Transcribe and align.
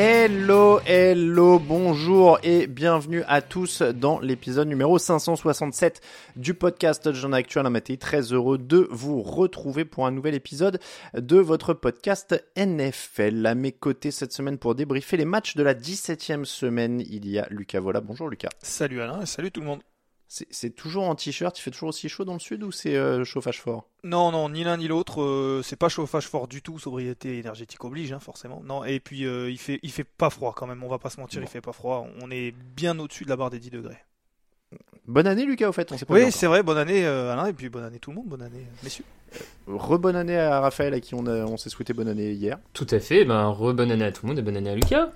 Hello, 0.00 0.78
hello, 0.86 1.58
bonjour 1.58 2.38
et 2.44 2.68
bienvenue 2.68 3.24
à 3.26 3.42
tous 3.42 3.82
dans 3.82 4.20
l'épisode 4.20 4.68
numéro 4.68 4.96
567 4.96 6.00
du 6.36 6.54
podcast 6.54 7.02
Touchdown 7.02 7.34
Actuel 7.34 7.66
Amaté. 7.66 7.96
Très 7.96 8.32
heureux 8.32 8.58
de 8.58 8.86
vous 8.92 9.22
retrouver 9.22 9.84
pour 9.84 10.06
un 10.06 10.12
nouvel 10.12 10.36
épisode 10.36 10.78
de 11.14 11.38
votre 11.38 11.74
podcast 11.74 12.44
NFL. 12.56 13.44
À 13.44 13.56
mes 13.56 13.72
côtés 13.72 14.12
cette 14.12 14.32
semaine 14.32 14.58
pour 14.58 14.76
débriefer 14.76 15.16
les 15.16 15.24
matchs 15.24 15.56
de 15.56 15.64
la 15.64 15.74
17e 15.74 16.44
semaine, 16.44 17.00
il 17.00 17.28
y 17.28 17.40
a 17.40 17.48
Lucas 17.50 17.80
Vola. 17.80 18.00
Bonjour 18.00 18.28
Lucas. 18.28 18.50
Salut 18.62 19.00
Alain 19.00 19.22
et 19.22 19.26
salut 19.26 19.50
tout 19.50 19.58
le 19.58 19.66
monde. 19.66 19.80
C'est 20.30 20.70
toujours 20.76 21.04
en 21.08 21.14
t-shirt, 21.14 21.58
il 21.58 21.62
fait 21.62 21.70
toujours 21.70 21.88
aussi 21.88 22.06
chaud 22.10 22.26
dans 22.26 22.34
le 22.34 22.38
sud 22.38 22.62
ou 22.62 22.70
c'est 22.70 22.94
euh, 22.96 23.24
chauffage 23.24 23.62
fort? 23.62 23.88
Non, 24.04 24.30
non, 24.30 24.50
ni 24.50 24.62
l'un 24.62 24.76
ni 24.76 24.86
l'autre, 24.86 25.22
euh, 25.22 25.62
c'est 25.64 25.76
pas 25.76 25.88
chauffage 25.88 26.26
fort 26.28 26.48
du 26.48 26.60
tout, 26.60 26.78
sobriété 26.78 27.38
énergétique 27.38 27.82
oblige, 27.82 28.12
hein, 28.12 28.20
forcément. 28.20 28.62
Non, 28.62 28.84
et 28.84 29.00
puis 29.00 29.24
euh, 29.24 29.50
il 29.50 29.56
fait, 29.58 29.80
il 29.82 29.90
fait 29.90 30.04
pas 30.04 30.28
froid 30.28 30.52
quand 30.54 30.66
même, 30.66 30.84
on 30.84 30.88
va 30.88 30.98
pas 30.98 31.08
se 31.08 31.18
mentir, 31.18 31.40
Bon. 31.40 31.46
il 31.46 31.50
fait 31.50 31.62
pas 31.62 31.72
froid. 31.72 32.06
On 32.20 32.30
est 32.30 32.52
bien 32.76 32.98
au-dessus 32.98 33.24
de 33.24 33.30
la 33.30 33.36
barre 33.36 33.48
des 33.48 33.58
10 33.58 33.70
degrés. 33.70 33.96
Bonne 35.06 35.26
année 35.26 35.46
Lucas 35.46 35.70
au 35.70 35.72
fait, 35.72 35.90
on 35.92 35.96
s'est 35.96 36.04
pas 36.04 36.12
vu 36.14 36.24
Oui, 36.26 36.30
c'est 36.30 36.46
vrai, 36.46 36.62
bonne 36.62 36.76
année 36.76 37.06
euh, 37.06 37.32
Alain, 37.32 37.46
et 37.46 37.54
puis 37.54 37.70
bonne 37.70 37.84
année 37.84 37.98
tout 37.98 38.10
le 38.10 38.16
monde, 38.16 38.26
bonne 38.26 38.42
année 38.42 38.66
messieurs. 38.82 39.04
Rebonne 39.66 40.14
année 40.16 40.36
à 40.36 40.60
Raphaël 40.60 40.92
à 40.92 41.00
qui 41.00 41.14
on, 41.14 41.24
a- 41.26 41.46
on 41.46 41.56
s'est 41.56 41.70
souhaité 41.70 41.94
bonne 41.94 42.08
année 42.08 42.32
hier. 42.32 42.58
Tout 42.74 42.86
à 42.90 43.00
fait, 43.00 43.24
ben 43.24 43.48
re-bonne 43.48 43.90
année 43.90 44.04
à 44.04 44.12
tout 44.12 44.26
le 44.26 44.28
monde 44.28 44.38
et 44.38 44.42
bonne 44.42 44.58
année 44.58 44.68
à 44.70 44.74
Lucas. 44.74 45.10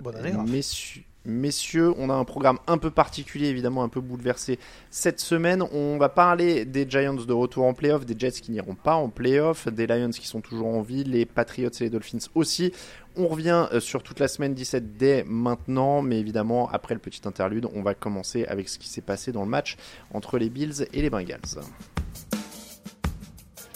Bonne 0.00 0.16
année. 0.16 0.32
Messieurs, 0.46 1.02
messieurs, 1.28 1.94
on 1.98 2.10
a 2.10 2.14
un 2.14 2.24
programme 2.24 2.58
un 2.66 2.78
peu 2.78 2.90
particulier, 2.90 3.48
évidemment 3.48 3.84
un 3.84 3.88
peu 3.88 4.00
bouleversé 4.00 4.58
cette 4.90 5.20
semaine. 5.20 5.62
On 5.72 5.98
va 5.98 6.08
parler 6.08 6.64
des 6.64 6.88
Giants 6.88 7.14
de 7.14 7.32
retour 7.32 7.64
en 7.64 7.74
playoff, 7.74 8.04
des 8.04 8.18
Jets 8.18 8.40
qui 8.40 8.50
n'iront 8.50 8.74
pas 8.74 8.94
en 8.94 9.08
playoff, 9.08 9.68
des 9.68 9.86
Lions 9.86 10.10
qui 10.10 10.26
sont 10.26 10.40
toujours 10.40 10.68
en 10.68 10.82
vie, 10.82 11.04
les 11.04 11.26
Patriots 11.26 11.70
et 11.70 11.84
les 11.84 11.90
Dolphins 11.90 12.26
aussi. 12.34 12.72
On 13.16 13.28
revient 13.28 13.66
euh, 13.72 13.80
sur 13.80 14.02
toute 14.02 14.20
la 14.20 14.28
semaine 14.28 14.54
17 14.54 14.96
dès 14.96 15.24
maintenant, 15.26 16.02
mais 16.02 16.18
évidemment, 16.18 16.68
après 16.70 16.94
le 16.94 17.00
petit 17.00 17.22
interlude, 17.26 17.66
on 17.74 17.82
va 17.82 17.94
commencer 17.94 18.44
avec 18.46 18.68
ce 18.68 18.78
qui 18.78 18.88
s'est 18.88 19.00
passé 19.00 19.32
dans 19.32 19.42
le 19.42 19.50
match 19.50 19.76
entre 20.12 20.38
les 20.38 20.48
Bills 20.48 20.86
et 20.92 21.02
les 21.02 21.10
Bengals. 21.10 21.60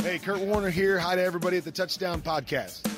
Hey, 0.04 0.18
Kurt 0.18 0.40
Warner 0.40 0.70
here. 0.70 0.98
Hi 0.98 1.14
to 1.14 1.22
everybody 1.22 1.58
at 1.58 1.64
the 1.64 1.70
Touchdown 1.70 2.20
Podcast. 2.20 2.88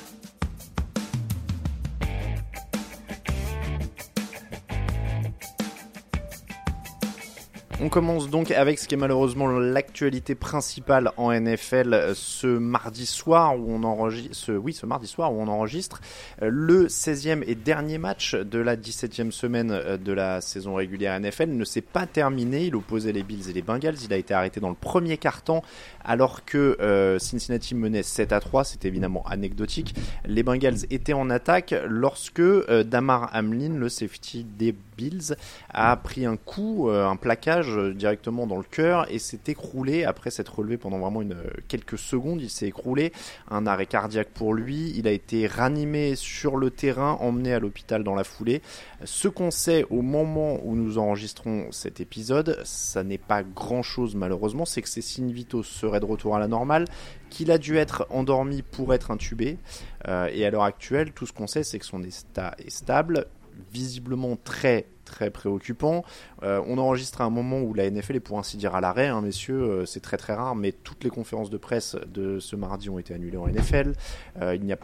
On 7.81 7.89
commence 7.89 8.29
donc 8.29 8.51
avec 8.51 8.79
ce 8.79 8.87
qui 8.87 8.95
est 8.95 8.97
malheureusement 8.97 9.47
l'actualité 9.47 10.33
principale 10.33 11.11
en 11.17 11.33
NFL 11.33 11.93
euh, 11.93 12.13
ce 12.15 12.47
mardi 12.47 13.05
soir 13.05 13.59
où 13.59 13.65
on 13.69 13.83
enregistre, 13.83 14.53
oui, 14.53 14.71
ce 14.71 14.85
mardi 14.85 15.07
soir 15.07 15.33
où 15.33 15.41
on 15.41 15.47
enregistre 15.49 15.99
euh, 16.41 16.47
le 16.49 16.87
16e 16.87 17.43
et 17.45 17.53
dernier 17.53 17.97
match 17.97 18.33
de 18.33 18.59
la 18.59 18.77
17e 18.77 19.31
semaine 19.31 19.71
euh, 19.71 19.97
de 19.97 20.13
la 20.13 20.39
saison 20.39 20.75
régulière 20.75 21.19
NFL 21.19 21.49
ne 21.49 21.65
s'est 21.65 21.81
pas 21.81 22.05
terminé. 22.05 22.67
Il 22.67 22.77
opposait 22.77 23.11
les 23.11 23.23
Bills 23.23 23.49
et 23.49 23.53
les 23.53 23.61
Bengals. 23.61 23.97
Il 24.05 24.13
a 24.13 24.17
été 24.17 24.33
arrêté 24.33 24.61
dans 24.61 24.69
le 24.69 24.75
premier 24.75 25.17
quart-temps 25.17 25.61
alors 26.05 26.45
que 26.45 27.17
Cincinnati 27.19 27.75
menait 27.75 28.03
7 28.03 28.31
à 28.31 28.39
3. 28.39 28.63
C'est 28.63 28.85
évidemment 28.85 29.25
anecdotique. 29.27 29.95
Les 30.23 30.43
Bengals 30.43 30.85
étaient 30.91 31.13
en 31.13 31.29
attaque 31.29 31.75
lorsque 31.87 32.41
Damar 32.85 33.31
Hamlin, 33.33 33.75
le 33.75 33.89
safety 33.89 34.45
des 34.45 34.75
Bills, 34.95 35.35
a 35.69 35.95
pris 35.97 36.25
un 36.25 36.37
coup, 36.37 36.89
euh, 36.89 37.07
un 37.07 37.15
plaquage 37.15 37.69
euh, 37.69 37.93
directement 37.93 38.47
dans 38.47 38.57
le 38.57 38.63
cœur 38.63 39.11
et 39.11 39.19
s'est 39.19 39.39
écroulé 39.47 40.03
après 40.03 40.31
s'être 40.31 40.55
relevé 40.55 40.77
pendant 40.77 40.99
vraiment 40.99 41.21
une, 41.21 41.33
euh, 41.33 41.49
quelques 41.67 41.97
secondes. 41.97 42.41
Il 42.41 42.49
s'est 42.49 42.67
écroulé, 42.67 43.11
un 43.49 43.67
arrêt 43.67 43.85
cardiaque 43.85 44.29
pour 44.29 44.53
lui. 44.53 44.93
Il 44.95 45.07
a 45.07 45.11
été 45.11 45.47
ranimé 45.47 46.15
sur 46.15 46.57
le 46.57 46.71
terrain, 46.71 47.17
emmené 47.19 47.53
à 47.53 47.59
l'hôpital 47.59 48.03
dans 48.03 48.15
la 48.15 48.23
foulée. 48.23 48.61
Ce 49.03 49.27
qu'on 49.27 49.51
sait 49.51 49.85
au 49.89 50.01
moment 50.01 50.59
où 50.63 50.75
nous 50.75 50.97
enregistrons 50.97 51.67
cet 51.71 51.99
épisode, 51.99 52.59
ça 52.63 53.03
n'est 53.03 53.17
pas 53.17 53.43
grand 53.43 53.83
chose 53.83 54.15
malheureusement, 54.15 54.65
c'est 54.65 54.81
que 54.81 54.89
ses 54.89 55.01
signes 55.01 55.31
vitaux 55.31 55.63
seraient 55.63 55.99
de 55.99 56.05
retour 56.05 56.35
à 56.35 56.39
la 56.39 56.47
normale, 56.47 56.85
qu'il 57.29 57.51
a 57.51 57.57
dû 57.57 57.77
être 57.77 58.07
endormi 58.09 58.61
pour 58.61 58.93
être 58.93 59.11
intubé. 59.11 59.57
Et 60.07 60.45
à 60.45 60.51
l'heure 60.51 60.63
actuelle, 60.63 61.11
tout 61.13 61.25
ce 61.25 61.33
qu'on 61.33 61.47
sait, 61.47 61.63
c'est 61.63 61.79
que 61.79 61.85
son 61.85 62.03
état 62.03 62.55
est 62.59 62.69
stable, 62.69 63.25
visiblement 63.71 64.37
très 64.43 64.87
très 65.05 65.29
préoccupant. 65.29 66.03
Euh, 66.43 66.61
on 66.67 66.77
enregistre 66.77 67.21
à 67.21 67.25
un 67.25 67.29
moment 67.29 67.61
où 67.61 67.73
la 67.73 67.89
NFL 67.89 68.17
est 68.17 68.19
pour 68.19 68.39
ainsi 68.39 68.57
dire 68.57 68.75
à 68.75 68.81
l'arrêt, 68.81 69.07
hein, 69.07 69.21
messieurs, 69.21 69.61
euh, 69.61 69.85
c'est 69.85 70.01
très 70.01 70.17
très 70.17 70.33
rare, 70.33 70.55
mais 70.55 70.71
toutes 70.71 71.03
les 71.03 71.09
conférences 71.09 71.49
de 71.49 71.57
presse 71.57 71.95
de 72.07 72.39
ce 72.39 72.55
mardi 72.55 72.89
ont 72.89 72.99
été 72.99 73.13
annulées 73.13 73.37
en 73.37 73.47
NFL. 73.47 73.93
Euh, 74.41 74.55
il 74.55 74.63
n'y 74.63 74.73
a 74.73 74.79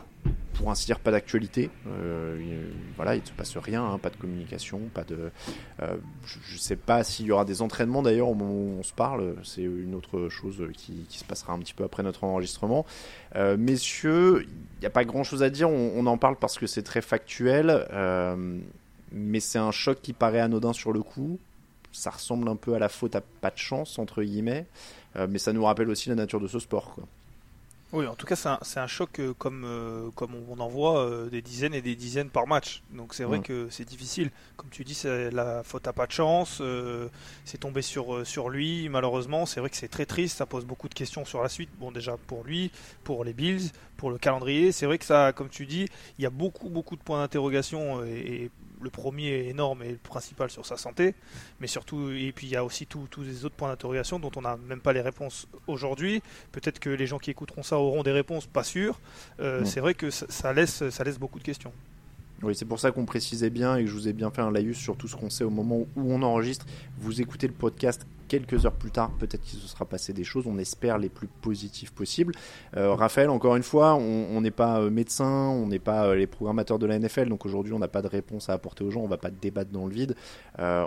pour 0.53 0.69
ainsi 0.69 0.85
dire 0.85 0.99
pas 0.99 1.11
d'actualité. 1.11 1.69
Euh, 1.87 2.37
il- 2.39 2.75
voilà, 2.95 3.15
il 3.15 3.21
ne 3.21 3.25
se 3.25 3.31
passe 3.31 3.57
rien, 3.57 3.83
hein, 3.83 3.97
pas 3.97 4.09
de 4.09 4.15
communication, 4.15 4.79
pas 4.93 5.03
de. 5.03 5.31
euh, 5.81 5.97
je 6.25 6.53
ne 6.53 6.59
sais 6.59 6.75
pas 6.75 7.03
s'il 7.03 7.25
y 7.25 7.31
aura 7.31 7.45
des 7.45 7.61
entraînements 7.61 8.01
d'ailleurs 8.03 8.29
au 8.29 8.35
moment 8.35 8.53
où 8.53 8.77
on 8.79 8.83
se 8.83 8.93
parle. 8.93 9.35
C'est 9.43 9.63
une 9.63 9.95
autre 9.95 10.29
chose 10.29 10.63
qui, 10.73 11.05
se 11.09 11.23
passera 11.25 11.53
un 11.53 11.59
petit 11.59 11.73
peu 11.73 11.83
après 11.83 12.03
notre 12.03 12.23
enregistrement. 12.23 12.85
Euh, 13.35 13.57
messieurs, 13.57 14.45
il 14.47 14.79
n'y 14.81 14.85
a 14.85 14.91
pas 14.91 15.03
grand 15.03 15.23
chose 15.23 15.41
à 15.43 15.49
dire. 15.49 15.69
On, 15.69 16.05
en 16.05 16.17
parle 16.17 16.35
parce 16.35 16.57
que 16.59 16.67
c'est 16.67 16.83
très 16.83 17.01
factuel. 17.01 17.87
euh, 17.91 18.59
mais 19.11 19.39
c'est 19.39 19.59
un 19.59 19.71
choc 19.71 19.99
qui 20.01 20.13
paraît 20.13 20.39
anodin 20.39 20.73
sur 20.73 20.93
le 20.93 21.01
coup. 21.03 21.37
Ça 21.91 22.09
ressemble 22.11 22.47
un 22.47 22.55
peu 22.55 22.73
à 22.75 22.79
la 22.79 22.87
faute 22.87 23.15
à 23.15 23.21
pas 23.21 23.49
de 23.51 23.57
chance, 23.57 23.99
entre 23.99 24.23
guillemets. 24.23 24.65
Euh, 25.17 25.27
mais 25.29 25.39
ça 25.39 25.51
nous 25.51 25.63
rappelle 25.63 25.89
aussi 25.89 26.07
la 26.09 26.15
nature 26.15 26.39
de 26.39 26.47
ce 26.47 26.59
sport. 26.59 26.93
Quoi. 26.95 27.05
Oui, 27.93 28.07
en 28.07 28.15
tout 28.15 28.25
cas, 28.25 28.37
c'est 28.37 28.79
un, 28.79 28.87
choc 28.87 29.19
euh, 29.19 29.33
comme, 29.33 29.65
euh, 29.65 30.11
comme 30.15 30.31
on 30.47 30.59
en 30.61 30.69
voit 30.69 31.05
euh, 31.05 31.29
des 31.29 31.41
dizaines 31.41 31.73
et 31.73 31.81
des 31.81 31.95
dizaines 31.95 32.29
par 32.29 32.47
match. 32.47 32.83
Donc 32.91 33.13
c'est 33.13 33.25
vrai 33.25 33.41
que 33.41 33.67
c'est 33.69 33.83
difficile. 33.83 34.31
Comme 34.55 34.69
tu 34.69 34.85
dis, 34.85 34.97
la 35.03 35.61
faute 35.63 35.87
à 35.87 35.93
pas 35.93 36.07
de 36.07 36.11
chance. 36.13 36.61
c'est 37.43 37.57
tombé 37.57 37.81
sur, 37.81 38.25
sur 38.25 38.49
lui, 38.49 38.87
malheureusement. 38.87 39.45
C'est 39.45 39.59
vrai 39.59 39.69
que 39.69 39.75
c'est 39.75 39.89
très 39.89 40.05
triste. 40.05 40.37
Ça 40.37 40.45
pose 40.45 40.65
beaucoup 40.65 40.87
de 40.87 40.93
questions 40.93 41.25
sur 41.25 41.43
la 41.43 41.49
suite. 41.49 41.69
Bon, 41.79 41.91
déjà 41.91 42.15
pour 42.27 42.45
lui, 42.45 42.71
pour 43.03 43.25
les 43.25 43.33
Bills, 43.33 43.71
pour 43.97 44.09
le 44.09 44.17
calendrier. 44.17 44.71
C'est 44.71 44.85
vrai 44.85 44.97
que 44.97 45.05
ça, 45.05 45.33
comme 45.33 45.49
tu 45.49 45.65
dis, 45.65 45.87
il 46.17 46.23
y 46.23 46.25
a 46.25 46.29
beaucoup, 46.29 46.69
beaucoup 46.69 46.95
de 46.95 47.01
points 47.01 47.19
d'interrogation. 47.19 48.05
Et, 48.05 48.43
et 48.43 48.51
le 48.81 48.89
premier 48.89 49.29
est 49.29 49.47
énorme 49.47 49.83
et 49.83 49.91
le 49.91 49.97
principal 49.97 50.49
sur 50.49 50.65
sa 50.65 50.77
santé. 50.77 51.15
Mais 51.59 51.67
surtout, 51.67 52.11
et 52.11 52.31
puis 52.31 52.47
il 52.47 52.51
y 52.51 52.55
a 52.55 52.63
aussi 52.63 52.85
tous 52.87 53.07
les 53.19 53.45
autres 53.45 53.55
points 53.55 53.69
d'interrogation 53.69 54.19
dont 54.19 54.31
on 54.35 54.41
n'a 54.41 54.57
même 54.57 54.81
pas 54.81 54.93
les 54.93 55.01
réponses 55.01 55.47
aujourd'hui. 55.67 56.21
Peut-être 56.51 56.79
que 56.79 56.89
les 56.89 57.07
gens 57.07 57.19
qui 57.19 57.31
écouteront 57.31 57.63
ça 57.63 57.77
auront 57.77 58.03
des 58.03 58.11
réponses, 58.11 58.47
pas 58.47 58.63
sûr. 58.63 58.99
Euh. 59.39 59.63
C'est 59.65 59.79
vrai 59.79 59.93
que 59.93 60.09
ça, 60.09 60.25
ça 60.29 60.53
laisse, 60.53 60.89
ça 60.89 61.03
laisse 61.03 61.19
beaucoup 61.19 61.39
de 61.39 61.43
questions. 61.43 61.73
Oui, 62.43 62.55
c'est 62.55 62.65
pour 62.65 62.79
ça 62.79 62.91
qu'on 62.91 63.05
précisait 63.05 63.51
bien 63.51 63.77
et 63.77 63.83
que 63.83 63.89
je 63.89 63.93
vous 63.93 64.07
ai 64.07 64.13
bien 64.13 64.31
fait 64.31 64.41
un 64.41 64.51
laïus 64.51 64.77
sur 64.77 64.97
tout 64.97 65.07
ce 65.07 65.15
qu'on 65.15 65.29
sait 65.29 65.43
au 65.43 65.51
moment 65.51 65.85
où 65.95 66.11
on 66.11 66.23
enregistre. 66.23 66.65
Vous 66.97 67.21
écoutez 67.21 67.47
le 67.47 67.53
podcast 67.53 68.07
quelques 68.27 68.65
heures 68.65 68.73
plus 68.73 68.91
tard, 68.91 69.11
peut-être 69.19 69.41
qu'il 69.41 69.59
se 69.59 69.67
sera 69.67 69.83
passé 69.83 70.13
des 70.13 70.23
choses, 70.23 70.47
on 70.47 70.57
espère 70.57 70.97
les 70.97 71.09
plus 71.09 71.27
positives 71.27 71.91
possibles. 71.91 72.33
Euh, 72.77 72.93
Raphaël, 72.93 73.29
encore 73.29 73.57
une 73.57 73.63
fois, 73.63 73.95
on 73.95 74.39
n'est 74.39 74.51
pas 74.51 74.79
euh, 74.79 74.89
médecin, 74.89 75.49
on 75.49 75.67
n'est 75.67 75.79
pas 75.79 76.05
euh, 76.05 76.15
les 76.15 76.27
programmateurs 76.27 76.79
de 76.79 76.85
la 76.85 76.97
NFL, 76.97 77.27
donc 77.27 77.45
aujourd'hui 77.45 77.73
on 77.73 77.79
n'a 77.79 77.89
pas 77.89 78.01
de 78.01 78.07
réponse 78.07 78.49
à 78.49 78.53
apporter 78.53 78.85
aux 78.85 78.89
gens, 78.89 79.01
on 79.01 79.07
va 79.07 79.17
pas 79.17 79.31
débattre 79.31 79.71
dans 79.71 79.85
le 79.85 79.93
vide. 79.93 80.15
Euh, 80.59 80.85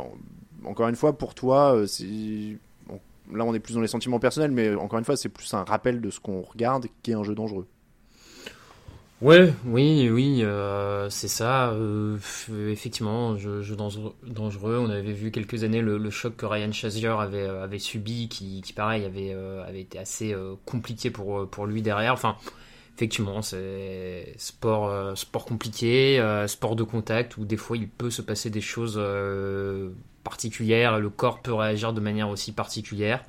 encore 0.65 0.89
une 0.89 0.97
fois, 0.97 1.19
pour 1.19 1.35
toi, 1.35 1.77
là 1.77 3.45
on 3.45 3.53
est 3.53 3.61
plus 3.61 3.75
dans 3.75 3.83
les 3.83 3.89
sentiments 3.89 4.19
personnels, 4.19 4.51
mais 4.51 4.75
encore 4.75 4.99
une 4.99 5.05
fois, 5.05 5.19
c'est 5.19 5.29
plus 5.29 5.53
un 5.53 5.65
rappel 5.65 6.01
de 6.01 6.09
ce 6.09 6.21
qu'on 6.21 6.41
regarde 6.41 6.87
qui 7.03 7.13
un 7.13 7.25
jeu 7.25 7.35
dangereux. 7.35 7.67
Ouais, 9.21 9.55
oui, 9.65 10.11
oui, 10.11 10.41
euh, 10.43 11.09
c'est 11.09 11.29
ça. 11.29 11.71
euh, 11.71 12.19
effectivement, 12.71 13.37
jeu, 13.39 13.63
jeu 13.63 13.77
dangereux. 13.77 14.79
On 14.79 14.91
avait 14.91 15.13
vu 15.13 15.31
quelques 15.31 15.65
années 15.65 15.81
le, 15.81 16.11
choc 16.11 16.37
que 16.37 16.45
Ryan 16.47 16.73
Shazier 16.73 17.09
avait, 17.09 17.43
euh, 17.49 17.65
avait 17.65 17.79
subi, 17.79 18.29
qui, 18.29 18.61
qui 18.61 18.73
pareil 18.73 19.05
avait, 19.05 19.81
été 19.81 19.99
assez 19.99 20.35
compliqué 20.67 21.11
pour, 21.11 21.49
pour 21.49 21.67
lui 21.67 21.81
derrière. 21.81 22.13
Enfin, 22.13 22.37
effectivement, 22.97 23.41
c'est 23.41 24.35
sport, 24.37 25.17
sport 25.17 25.45
compliqué, 25.47 26.21
sport 26.47 26.77
de 26.77 26.83
contact 26.83 27.37
où 27.39 27.45
des 27.45 27.57
fois 27.57 27.77
il 27.77 27.89
peut 27.89 28.11
se 28.11 28.21
passer 28.21 28.51
des 28.51 28.61
choses 28.61 29.01
particulières. 30.25 30.99
Le 30.99 31.09
corps 31.09 31.41
peut 31.41 31.55
réagir 31.55 31.93
de 31.93 32.01
manière 32.01 32.29
aussi 32.29 32.53
particulière. 32.53 33.25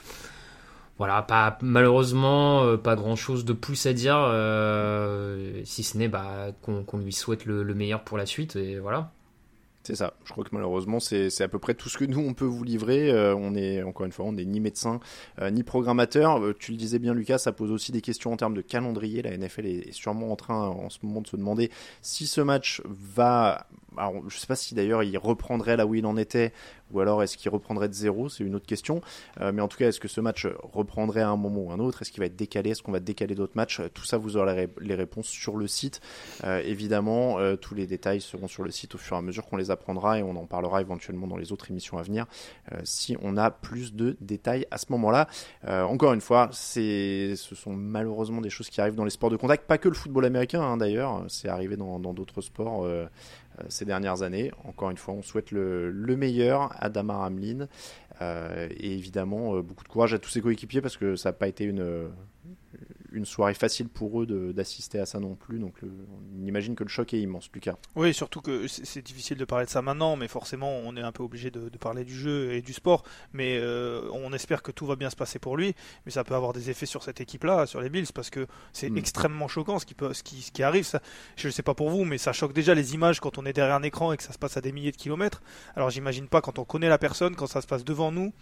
Voilà, 0.97 1.21
pas 1.23 1.57
malheureusement 1.61 2.63
euh, 2.63 2.77
pas 2.77 2.95
grand 2.95 3.17
chose 3.17 3.43
de 3.43 3.51
plus 3.51 3.85
à 3.85 3.91
dire, 3.91 4.15
euh, 4.17 5.61
si 5.65 5.83
ce 5.83 5.97
n'est 5.97 6.07
bah, 6.07 6.47
qu'on 6.61 6.97
lui 6.97 7.11
souhaite 7.11 7.45
le, 7.45 7.63
le 7.63 7.73
meilleur 7.73 8.03
pour 8.03 8.17
la 8.17 8.25
suite 8.25 8.55
et 8.55 8.79
voilà. 8.79 9.11
C'est 9.83 9.95
ça. 9.95 10.15
Je 10.23 10.31
crois 10.31 10.43
que 10.43 10.49
malheureusement, 10.51 10.99
c'est 10.99 11.41
à 11.41 11.47
peu 11.47 11.59
près 11.59 11.75
tout 11.75 11.89
ce 11.89 11.97
que 11.99 12.05
nous 12.05 12.19
on 12.19 12.33
peut 12.33 12.45
vous 12.45 12.63
livrer. 12.63 13.11
Euh, 13.11 13.35
on 13.35 13.53
est 13.53 13.83
encore 13.83 14.07
une 14.07 14.11
fois, 14.11 14.25
on 14.25 14.31
n'est 14.31 14.45
ni 14.45 14.59
médecin 14.59 14.99
ni 15.51 15.61
programmateur. 15.63 16.41
Tu 16.57 16.71
le 16.71 16.77
disais 16.77 16.97
bien, 16.97 17.13
Lucas, 17.13 17.37
ça 17.37 17.51
pose 17.51 17.71
aussi 17.71 17.91
des 17.91 18.01
questions 18.01 18.31
en 18.33 18.37
termes 18.37 18.55
de 18.55 18.61
calendrier. 18.61 19.21
La 19.21 19.37
NFL 19.37 19.67
est, 19.67 19.89
est 19.89 19.91
sûrement 19.91 20.31
en 20.31 20.35
train 20.35 20.69
en 20.69 20.89
ce 20.89 20.99
moment 21.03 21.21
de 21.21 21.27
se 21.27 21.35
demander 21.35 21.69
si 22.01 22.25
ce 22.25 22.41
match 22.41 22.81
va. 22.85 23.67
Alors, 23.97 24.27
je 24.27 24.37
sais 24.37 24.47
pas 24.47 24.55
si 24.55 24.73
d'ailleurs 24.75 25.03
il 25.03 25.17
reprendrait 25.17 25.77
là 25.77 25.85
où 25.85 25.93
il 25.93 26.05
en 26.05 26.17
était, 26.17 26.51
ou 26.91 26.99
alors 26.99 27.23
est-ce 27.23 27.37
qu'il 27.37 27.49
reprendrait 27.51 27.89
de 27.89 27.93
zéro, 27.93 28.29
c'est 28.29 28.43
une 28.43 28.55
autre 28.55 28.65
question. 28.65 29.01
Euh, 29.41 29.51
mais 29.51 29.61
en 29.61 29.67
tout 29.67 29.77
cas, 29.77 29.87
est-ce 29.87 29.99
que 29.99 30.07
ce 30.07 30.21
match 30.21 30.47
reprendrait 30.61 31.21
à 31.21 31.29
un 31.29 31.35
moment 31.37 31.61
ou 31.61 31.71
un 31.71 31.79
autre? 31.79 32.01
Est-ce 32.01 32.11
qu'il 32.11 32.19
va 32.21 32.27
être 32.27 32.35
décalé? 32.35 32.71
Est-ce 32.71 32.83
qu'on 32.83 32.91
va 32.91 32.99
décaler 32.99 33.35
d'autres 33.35 33.55
matchs? 33.55 33.81
Tout 33.93 34.03
ça, 34.05 34.17
vous 34.17 34.37
aurez 34.37 34.53
les, 34.53 34.61
ré- 34.61 34.69
les 34.81 34.95
réponses 34.95 35.27
sur 35.27 35.57
le 35.57 35.67
site. 35.67 36.01
Euh, 36.43 36.61
évidemment, 36.65 37.39
euh, 37.39 37.55
tous 37.55 37.75
les 37.75 37.87
détails 37.87 38.21
seront 38.21 38.47
sur 38.47 38.63
le 38.63 38.71
site 38.71 38.95
au 38.95 38.97
fur 38.97 39.15
et 39.15 39.19
à 39.19 39.21
mesure 39.21 39.45
qu'on 39.45 39.57
les 39.57 39.71
apprendra 39.71 40.19
et 40.19 40.23
on 40.23 40.35
en 40.35 40.45
parlera 40.45 40.81
éventuellement 40.81 41.27
dans 41.27 41.37
les 41.37 41.51
autres 41.51 41.71
émissions 41.71 41.97
à 41.97 42.01
venir 42.03 42.25
euh, 42.71 42.79
si 42.83 43.17
on 43.21 43.37
a 43.37 43.51
plus 43.51 43.93
de 43.93 44.15
détails 44.21 44.67
à 44.71 44.77
ce 44.77 44.85
moment-là. 44.89 45.27
Euh, 45.67 45.83
encore 45.83 46.13
une 46.13 46.21
fois, 46.21 46.49
c'est, 46.51 47.35
ce 47.35 47.55
sont 47.55 47.73
malheureusement 47.73 48.41
des 48.41 48.49
choses 48.49 48.69
qui 48.69 48.81
arrivent 48.81 48.95
dans 48.95 49.03
les 49.05 49.09
sports 49.09 49.29
de 49.29 49.37
contact, 49.37 49.65
pas 49.67 49.77
que 49.77 49.89
le 49.89 49.95
football 49.95 50.25
américain 50.25 50.61
hein, 50.61 50.77
d'ailleurs, 50.77 51.23
c'est 51.29 51.49
arrivé 51.49 51.77
dans 51.77 51.99
dans 51.99 52.13
d'autres 52.13 52.41
sports. 52.41 52.83
euh, 52.85 53.05
euh, 53.05 53.05
ces 53.69 53.85
dernières 53.85 54.21
années. 54.21 54.51
Encore 54.63 54.89
une 54.89 54.97
fois, 54.97 55.13
on 55.13 55.21
souhaite 55.21 55.51
le, 55.51 55.91
le 55.91 56.17
meilleur 56.17 56.75
à 56.77 56.89
Damar 56.89 57.21
Hamlin 57.21 57.67
euh, 58.21 58.67
et 58.77 58.93
évidemment 58.93 59.55
euh, 59.55 59.61
beaucoup 59.61 59.83
de 59.83 59.89
courage 59.89 60.13
à 60.13 60.19
tous 60.19 60.29
ses 60.29 60.41
coéquipiers 60.41 60.81
parce 60.81 60.97
que 60.97 61.15
ça 61.15 61.29
n'a 61.29 61.33
pas 61.33 61.47
été 61.47 61.65
une, 61.65 62.09
une 63.15 63.25
soirée 63.25 63.53
facile 63.53 63.87
pour 63.89 64.21
eux 64.21 64.25
d'assister 64.53 64.99
à 64.99 65.05
ça 65.05 65.19
non 65.19 65.35
plus. 65.35 65.59
Donc 65.59 65.81
le- 65.81 65.91
on 66.41 66.45
imagine 66.45 66.75
que 66.75 66.83
le 66.83 66.89
choc 66.89 67.13
est 67.13 67.19
immense, 67.19 67.49
Lucas. 67.53 67.75
Oui, 67.95 68.13
surtout 68.13 68.41
que 68.41 68.67
c'est 68.67 69.01
difficile 69.01 69.37
de 69.37 69.45
parler 69.45 69.65
de 69.65 69.69
ça 69.71 69.81
maintenant, 69.81 70.15
mais 70.15 70.27
forcément 70.27 70.71
on 70.85 70.95
est 70.97 71.01
un 71.01 71.11
peu 71.11 71.23
obligé 71.23 71.51
de, 71.51 71.69
de 71.69 71.77
parler 71.77 72.03
du 72.03 72.13
jeu 72.15 72.53
et 72.53 72.61
du 72.61 72.73
sport. 72.73 73.03
Mais 73.33 73.57
euh, 73.59 74.09
on 74.13 74.33
espère 74.33 74.61
que 74.63 74.71
tout 74.71 74.85
va 74.85 74.95
bien 74.95 75.09
se 75.09 75.15
passer 75.15 75.39
pour 75.39 75.57
lui, 75.57 75.73
mais 76.05 76.11
ça 76.11 76.23
peut 76.23 76.35
avoir 76.35 76.53
des 76.53 76.69
effets 76.69 76.85
sur 76.85 77.03
cette 77.03 77.21
équipe-là, 77.21 77.65
sur 77.65 77.81
les 77.81 77.89
Bills, 77.89 78.07
parce 78.13 78.29
que 78.29 78.47
c'est 78.73 78.89
Mm. 78.89 78.97
extrêmement 78.97 79.47
choquant 79.47 79.79
ce 79.79 79.85
qui, 79.85 79.93
peut, 79.93 80.13
ce, 80.13 80.23
qui, 80.23 80.41
ce 80.41 80.51
qui 80.51 80.63
arrive. 80.63 80.83
Ça, 80.85 81.01
je 81.35 81.47
ne 81.47 81.51
sais 81.51 81.63
pas 81.63 81.73
pour 81.73 81.89
vous, 81.89 82.03
mais 82.05 82.17
ça 82.17 82.33
choque 82.33 82.53
déjà 82.53 82.73
les 82.75 82.93
images 82.93 83.19
quand 83.19 83.37
on 83.37 83.45
est 83.45 83.53
derrière 83.53 83.75
un 83.75 83.83
écran 83.83 84.11
et 84.13 84.17
que 84.17 84.23
ça 84.23 84.33
se 84.33 84.37
passe 84.37 84.57
à 84.57 84.61
des 84.61 84.71
milliers 84.71 84.91
de 84.91 84.97
kilomètres. 84.97 85.41
Alors 85.75 85.89
j'imagine 85.89 86.27
pas 86.27 86.41
quand 86.41 86.59
on 86.59 86.65
connaît 86.65 86.89
la 86.89 86.97
personne, 86.97 87.35
quand 87.35 87.47
ça 87.47 87.61
se 87.61 87.67
passe 87.67 87.83
devant 87.83 88.11
nous. 88.11 88.33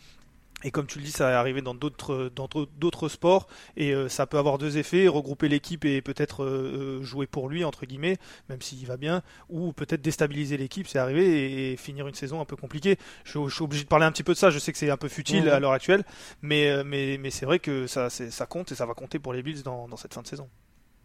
Et 0.63 0.71
comme 0.71 0.87
tu 0.87 0.97
le 0.99 1.05
dis, 1.05 1.11
ça 1.11 1.29
est 1.29 1.33
arrivé 1.33 1.61
dans 1.61 1.73
d'autres 1.75 2.31
dans 2.35 2.47
d'autres- 2.47 2.71
d'autres 2.77 3.09
sports 3.09 3.47
et 3.77 3.93
euh, 3.93 4.07
ça 4.09 4.25
peut 4.25 4.37
avoir 4.37 4.57
deux 4.57 4.77
effets 4.77 5.07
regrouper 5.07 5.49
l'équipe 5.49 5.83
et 5.85 6.01
peut-être 6.01 6.43
euh, 6.43 6.99
euh, 6.99 7.03
jouer 7.03 7.27
pour 7.27 7.49
lui 7.49 7.63
entre 7.65 7.85
guillemets, 7.85 8.17
même 8.49 8.61
s'il 8.61 8.85
va 8.87 8.97
bien, 8.97 9.21
ou 9.49 9.73
peut-être 9.73 10.01
déstabiliser 10.01 10.57
l'équipe, 10.57 10.87
c'est 10.87 10.99
arrivé 10.99 11.25
et, 11.25 11.73
et 11.73 11.77
finir 11.77 12.07
une 12.07 12.13
saison 12.15 12.39
un 12.41 12.45
peu 12.45 12.55
compliquée. 12.55 12.97
Je, 13.25 13.39
je 13.47 13.53
suis 13.53 13.63
obligé 13.63 13.83
de 13.83 13.89
parler 13.89 14.05
un 14.05 14.11
petit 14.11 14.23
peu 14.23 14.33
de 14.33 14.37
ça. 14.37 14.49
Je 14.51 14.59
sais 14.59 14.71
que 14.71 14.77
c'est 14.77 14.89
un 14.89 14.97
peu 14.97 15.09
futile 15.09 15.49
à 15.49 15.59
l'heure 15.59 15.73
actuelle, 15.73 16.03
mais 16.41 16.83
mais 16.83 17.17
mais 17.19 17.29
c'est 17.31 17.45
vrai 17.45 17.59
que 17.59 17.87
ça 17.87 18.09
compte 18.47 18.71
et 18.71 18.75
ça 18.75 18.85
va 18.85 18.93
compter 18.93 19.19
pour 19.19 19.33
les 19.33 19.43
Bills 19.43 19.63
dans, 19.63 19.87
dans 19.87 19.97
cette 19.97 20.13
fin 20.13 20.21
de 20.21 20.27
saison. 20.27 20.49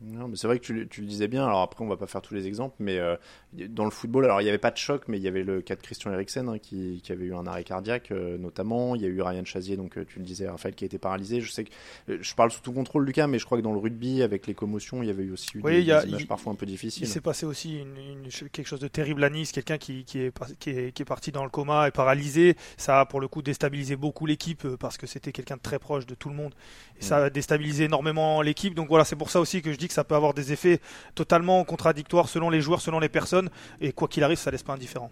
Non, 0.01 0.29
mais 0.29 0.37
c'est 0.37 0.47
vrai 0.47 0.61
que 0.61 0.65
tu, 0.65 0.73
le- 0.73 0.87
tu 0.87 1.01
le 1.01 1.09
disais 1.09 1.27
bien. 1.27 1.45
Alors 1.45 1.61
après, 1.63 1.85
on 1.85 1.89
va 1.89 1.97
pas 1.97 2.07
faire 2.07 2.23
tous 2.23 2.33
les 2.35 2.47
exemples, 2.47 2.77
mais 2.79 2.99
euh, 2.99 3.17
dans 3.53 3.85
le 3.85 3.91
football, 3.91 4.25
alors 4.27 4.41
il 4.41 4.45
n'y 4.45 4.49
avait 4.49 4.57
pas 4.59 4.71
de 4.71 4.77
choc, 4.77 5.03
mais 5.09 5.17
il 5.17 5.23
y 5.25 5.27
avait 5.29 5.43
le 5.43 5.61
cas 5.61 5.75
de 5.75 5.83
Christian 5.83 6.13
Eriksen 6.13 6.49
hein, 6.49 6.59
qui, 6.59 7.01
qui 7.03 7.11
avait 7.11 7.25
eu 7.25 7.35
un 7.35 7.47
arrêt 7.49 7.65
cardiaque, 7.65 8.13
euh, 8.13 8.39
notamment. 8.39 8.95
Il 8.95 9.03
y 9.03 9.07
a 9.07 9.09
eu 9.09 9.21
Ryan 9.21 9.45
Chazier, 9.45 9.77
donc 9.77 9.99
euh, 9.99 10.05
tu 10.05 10.21
le 10.21 10.25
disais, 10.25 10.49
Raphaël, 10.49 10.77
qui 10.77 10.85
a 10.85 10.87
été 10.87 10.99
paralysé. 10.99 11.41
Je 11.41 11.51
sais 11.51 11.65
que 11.65 11.71
euh, 12.11 12.19
je 12.21 12.35
parle 12.37 12.53
sous 12.53 12.61
tout 12.61 12.73
contrôle, 12.73 13.05
Lucas, 13.07 13.27
mais 13.27 13.41
je 13.41 13.45
crois 13.45 13.59
que 13.59 13.63
dans 13.65 13.73
le 13.73 13.81
rugby, 13.81 14.23
avec 14.23 14.47
les 14.47 14.55
commotions, 14.55 15.03
il 15.03 15.07
y 15.07 15.11
avait 15.11 15.25
eu 15.25 15.33
aussi 15.33 15.49
eu 15.57 15.61
Oui, 15.65 15.73
des, 15.73 15.83
y 15.83 15.91
a- 15.91 16.03
des 16.03 16.11
images 16.11 16.23
il- 16.23 16.27
parfois 16.29 16.53
un 16.53 16.57
peu 16.57 16.67
difficiles. 16.67 17.03
Il 17.03 17.09
s'est 17.09 17.21
passé 17.21 17.45
aussi 17.45 17.81
une, 17.81 17.97
une- 17.97 18.29
quelque 18.53 18.69
chose 18.69 18.79
de 18.81 18.87
terrible 18.89 19.25
à 19.25 19.31
Nice, 19.31 19.51
quelqu'un 19.51 19.79
qui, 19.79 20.05
qui, 20.05 20.21
est, 20.21 20.33
qui, 20.61 20.71
est, 20.71 20.93
qui 20.93 21.03
est 21.03 21.05
parti 21.05 21.33
dans 21.33 21.43
le 21.43 21.51
coma 21.51 21.89
et 21.89 21.91
paralysé. 21.91 22.57
Ça 22.77 23.01
a 23.01 23.05
pour 23.07 23.21
le 23.21 23.27
coup 23.27 23.43
déstabilisé 23.43 23.97
beaucoup 23.97 24.27
l'équipe 24.27 24.65
euh, 24.65 24.77
parce 24.77 24.97
que 24.97 25.09
c'était 25.09 25.33
quelqu'un 25.33 25.57
de 25.57 25.63
très 25.63 25.81
proche 25.81 26.07
de 26.07 26.15
tout 26.15 26.29
le 26.29 26.37
monde. 26.37 26.55
Et 27.01 27.03
ça 27.03 27.25
a 27.25 27.31
déstabilisé 27.31 27.85
énormément 27.85 28.43
l'équipe. 28.43 28.75
Donc 28.75 28.87
voilà, 28.89 29.05
c'est 29.05 29.17
pour 29.17 29.31
ça 29.31 29.41
aussi 29.41 29.61
que 29.61 29.73
je 29.73 29.77
dis 29.77 29.88
que 29.89 29.95
ça 29.95 30.05
peut 30.05 30.15
avoir 30.15 30.35
des 30.35 30.53
effets 30.53 30.81
totalement 31.15 31.65
contradictoires 31.65 32.29
selon 32.29 32.51
les 32.51 32.61
joueurs, 32.61 32.81
selon 32.81 33.01
les 33.01 33.09
personnes. 33.09 33.51
Et 33.81 33.93
quoi 33.93 34.09
qu'il 34.09 34.23
arrive, 34.23 34.39
ça 34.39 34.51
laisse 34.51 34.63
pas 34.63 34.75
indifférent. 34.75 35.11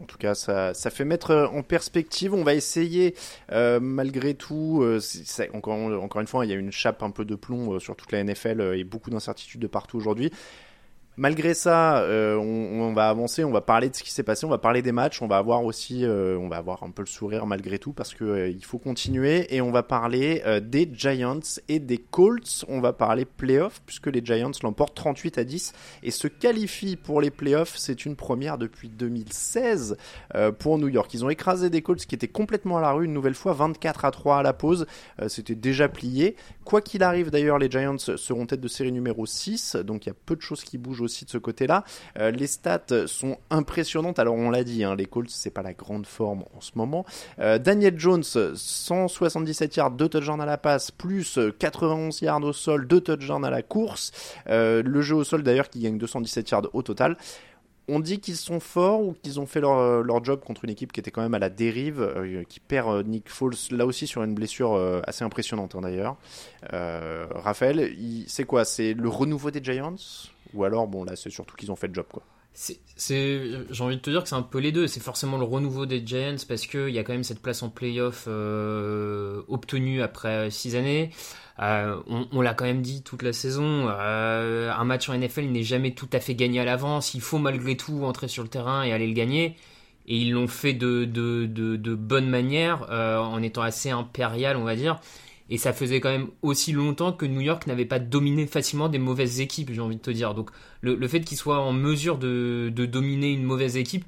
En 0.00 0.04
tout 0.04 0.16
cas, 0.16 0.34
ça, 0.34 0.72
fait 0.74 1.04
mettre 1.04 1.30
euh, 1.30 1.46
en 1.48 1.62
perspective. 1.62 2.32
On 2.34 2.44
va 2.44 2.54
essayer, 2.54 3.14
euh, 3.52 3.80
malgré 3.80 4.34
tout, 4.34 4.80
euh, 4.82 5.00
encore, 5.52 6.20
une 6.20 6.26
fois, 6.26 6.46
il 6.46 6.50
y 6.50 6.54
a 6.54 6.56
une 6.56 6.72
chape 6.72 7.02
un 7.02 7.10
peu 7.10 7.24
de 7.24 7.34
plomb 7.34 7.78
sur 7.80 7.96
toute 7.96 8.12
la 8.12 8.22
NFL 8.22 8.74
et 8.76 8.84
beaucoup 8.84 9.10
d'incertitudes 9.10 9.60
de 9.60 9.66
partout 9.66 9.96
aujourd'hui. 9.96 10.30
Malgré 11.16 11.54
ça, 11.54 11.98
euh, 11.98 12.36
on, 12.36 12.92
va 12.92 13.08
avancer, 13.08 13.44
on 13.44 13.52
va 13.52 13.60
parler 13.60 13.88
de 13.88 13.94
ce 13.94 14.02
qui 14.02 14.10
s'est 14.10 14.22
passé, 14.24 14.46
on 14.46 14.50
va 14.50 14.58
parler 14.58 14.82
des 14.82 14.90
matchs, 14.92 15.22
on 15.22 15.28
va 15.28 15.36
avoir 15.36 15.64
aussi, 15.64 16.04
euh, 16.04 16.38
un 16.82 16.90
peu 16.90 17.02
le 17.02 17.06
sourire 17.06 17.46
malgré 17.46 17.78
tout 17.78 17.92
parce 17.92 18.14
que 18.14 18.24
euh, 18.24 18.48
il 18.48 18.64
faut 18.64 18.78
continuer 18.78 19.54
et 19.54 19.60
on 19.60 19.70
va 19.70 19.82
parler 19.82 20.42
euh, 20.46 20.60
des 20.60 20.88
Giants 20.92 21.40
et 21.68 21.78
des 21.78 21.98
Colts. 21.98 22.64
On 22.68 22.80
va 22.80 22.92
parler 22.92 23.24
playoffs 23.24 23.80
puisque 23.86 24.06
les 24.06 24.24
Giants 24.24 24.50
l'emportent 24.62 24.94
38 24.94 25.38
à 25.38 25.44
10 25.44 25.72
et 26.02 26.10
se 26.10 26.28
qualifient 26.28 26.96
pour 26.96 27.20
les 27.20 27.30
playoffs. 27.30 27.74
C'est 27.76 28.04
une 28.06 28.16
première 28.16 28.58
depuis 28.58 28.88
2016 28.88 29.96
euh, 30.34 30.52
pour 30.52 30.78
New 30.78 30.88
York. 30.88 31.12
Ils 31.14 31.24
ont 31.24 31.30
écrasé 31.30 31.70
des 31.70 31.82
Colts 31.82 32.04
qui 32.04 32.14
étaient 32.14 32.28
complètement 32.28 32.78
à 32.78 32.80
la 32.80 32.92
rue 32.92 33.04
une 33.04 33.12
nouvelle 33.12 33.34
fois, 33.34 33.52
24 33.52 34.04
à 34.04 34.10
3 34.10 34.38
à 34.38 34.42
la 34.42 34.52
pause. 34.52 34.86
C'était 35.28 35.54
déjà 35.54 35.88
plié. 35.88 36.36
Quoi 36.64 36.80
qu'il 36.80 37.02
arrive 37.02 37.30
d'ailleurs, 37.30 37.58
les 37.58 37.70
Giants 37.70 37.98
seront 37.98 38.46
tête 38.46 38.60
de 38.60 38.68
série 38.68 38.92
numéro 38.92 39.26
6, 39.26 39.76
donc 39.76 40.06
il 40.06 40.08
y 40.08 40.12
a 40.12 40.14
peu 40.26 40.36
de 40.36 40.40
choses 40.40 40.64
qui 40.64 40.78
bougent 40.78 41.02
aussi 41.04 41.24
de 41.24 41.30
ce 41.30 41.38
côté-là. 41.38 41.84
Euh, 42.18 42.30
les 42.30 42.46
stats 42.46 43.06
sont 43.06 43.38
impressionnantes. 43.50 44.18
Alors 44.18 44.34
on 44.34 44.50
l'a 44.50 44.64
dit, 44.64 44.84
hein, 44.84 44.94
les 44.96 45.06
Colts 45.06 45.30
c'est 45.30 45.50
pas 45.50 45.62
la 45.62 45.74
grande 45.74 46.06
forme 46.06 46.44
en 46.56 46.60
ce 46.60 46.72
moment. 46.74 47.04
Euh, 47.38 47.58
Daniel 47.58 47.98
Jones, 47.98 48.22
177 48.22 49.76
yards, 49.76 49.90
2 49.92 50.08
touchdowns 50.08 50.40
à 50.40 50.46
la 50.46 50.58
passe, 50.58 50.90
plus 50.90 51.38
euh, 51.38 51.54
91 51.58 52.20
yards 52.22 52.42
au 52.42 52.52
sol, 52.52 52.86
2 52.86 53.00
touchdowns 53.00 53.44
à 53.44 53.50
la 53.50 53.62
course. 53.62 54.12
Euh, 54.48 54.82
le 54.82 55.02
jeu 55.02 55.16
au 55.16 55.24
sol 55.24 55.42
d'ailleurs 55.42 55.68
qui 55.68 55.80
gagne 55.80 55.98
217 55.98 56.50
yards 56.50 56.68
au 56.72 56.82
total 56.82 57.16
on 57.86 58.00
dit 58.00 58.18
qu'ils 58.18 58.36
sont 58.36 58.60
forts 58.60 59.02
ou 59.02 59.14
qu'ils 59.22 59.40
ont 59.40 59.44
fait 59.44 59.60
leur, 59.60 60.24
job 60.24 60.40
contre 60.42 60.64
une 60.64 60.70
équipe 60.70 60.90
qui 60.90 61.00
était 61.00 61.10
quand 61.10 61.20
même 61.20 61.34
à 61.34 61.38
la 61.38 61.50
dérive, 61.50 62.00
euh, 62.00 62.42
qui 62.48 62.58
perd 62.58 63.06
Nick 63.06 63.28
Foles 63.28 63.52
là 63.72 63.84
aussi 63.84 64.06
sur 64.06 64.22
une 64.22 64.34
blessure 64.34 64.74
assez 65.06 65.22
impressionnante 65.22 65.74
hein, 65.74 65.82
d'ailleurs. 65.82 66.16
Raphaël, 66.72 67.94
c'est 68.26 68.44
quoi? 68.44 68.64
C'est 68.64 68.94
le 68.94 69.08
renouveau 69.10 69.50
des 69.50 69.62
Giants? 69.62 69.96
Ou 70.54 70.64
alors, 70.64 70.86
bon 70.86 71.04
là 71.04 71.16
c'est 71.16 71.30
surtout 71.30 71.56
qu'ils 71.56 71.70
ont 71.70 71.76
fait 71.76 71.88
le 71.88 71.94
job 71.94 72.06
quoi 72.10 72.22
j'ai 72.96 73.58
envie 73.80 73.96
de 73.96 74.00
te 74.00 74.10
dire 74.10 74.22
que 74.22 74.28
c'est 74.28 74.34
un 74.34 74.42
peu 74.42 74.58
les 74.58 74.70
deux. 74.72 74.86
C'est 74.86 75.02
forcément 75.02 75.38
le 75.38 75.44
renouveau 75.44 75.86
des 75.86 76.06
Giants 76.06 76.36
parce 76.48 76.66
qu'il 76.66 76.90
y 76.90 76.98
a 76.98 77.04
quand 77.04 77.12
même 77.12 77.24
cette 77.24 77.42
place 77.42 77.62
en 77.62 77.68
playoff 77.68 78.26
euh, 78.28 79.42
obtenue 79.48 80.02
après 80.02 80.50
six 80.50 80.76
années. 80.76 81.10
Euh, 81.60 82.00
on, 82.32 82.40
l'a 82.40 82.54
quand 82.54 82.64
même 82.64 82.82
dit 82.82 83.02
toute 83.02 83.22
la 83.22 83.32
saison. 83.32 83.86
Euh, 83.88 84.72
un 84.72 84.84
match 84.84 85.08
en 85.08 85.18
NFL 85.18 85.46
n'est 85.46 85.62
jamais 85.62 85.94
tout 85.94 86.08
à 86.12 86.20
fait 86.20 86.34
gagné 86.34 86.60
à 86.60 86.64
l'avance. 86.64 87.14
Il 87.14 87.20
faut 87.20 87.38
malgré 87.38 87.76
tout 87.76 88.04
entrer 88.04 88.28
sur 88.28 88.42
le 88.42 88.48
terrain 88.48 88.82
et 88.84 88.92
aller 88.92 89.06
le 89.08 89.14
gagner. 89.14 89.56
Et 90.06 90.16
ils 90.18 90.32
l'ont 90.32 90.48
fait 90.48 90.74
de 90.74 91.94
bonne 91.94 92.28
manière 92.28 92.90
en 92.90 93.42
étant 93.42 93.62
assez 93.62 93.90
impérial, 93.90 94.56
on 94.56 94.64
va 94.64 94.76
dire. 94.76 95.00
Et 95.50 95.58
ça 95.58 95.72
faisait 95.72 96.00
quand 96.00 96.10
même 96.10 96.28
aussi 96.42 96.72
longtemps 96.72 97.12
que 97.12 97.26
New 97.26 97.40
York 97.40 97.66
n'avait 97.66 97.84
pas 97.84 97.98
dominé 97.98 98.46
facilement 98.46 98.88
des 98.88 98.98
mauvaises 98.98 99.40
équipes, 99.40 99.72
j'ai 99.72 99.80
envie 99.80 99.96
de 99.96 100.00
te 100.00 100.10
dire. 100.10 100.34
Donc 100.34 100.50
le, 100.80 101.06
fait 101.08 101.20
qu'ils 101.20 101.36
soient 101.36 101.60
en 101.60 101.72
mesure 101.72 102.18
de, 102.18 102.72
dominer 102.74 103.32
une 103.32 103.42
mauvaise 103.42 103.76
équipe, 103.76 104.04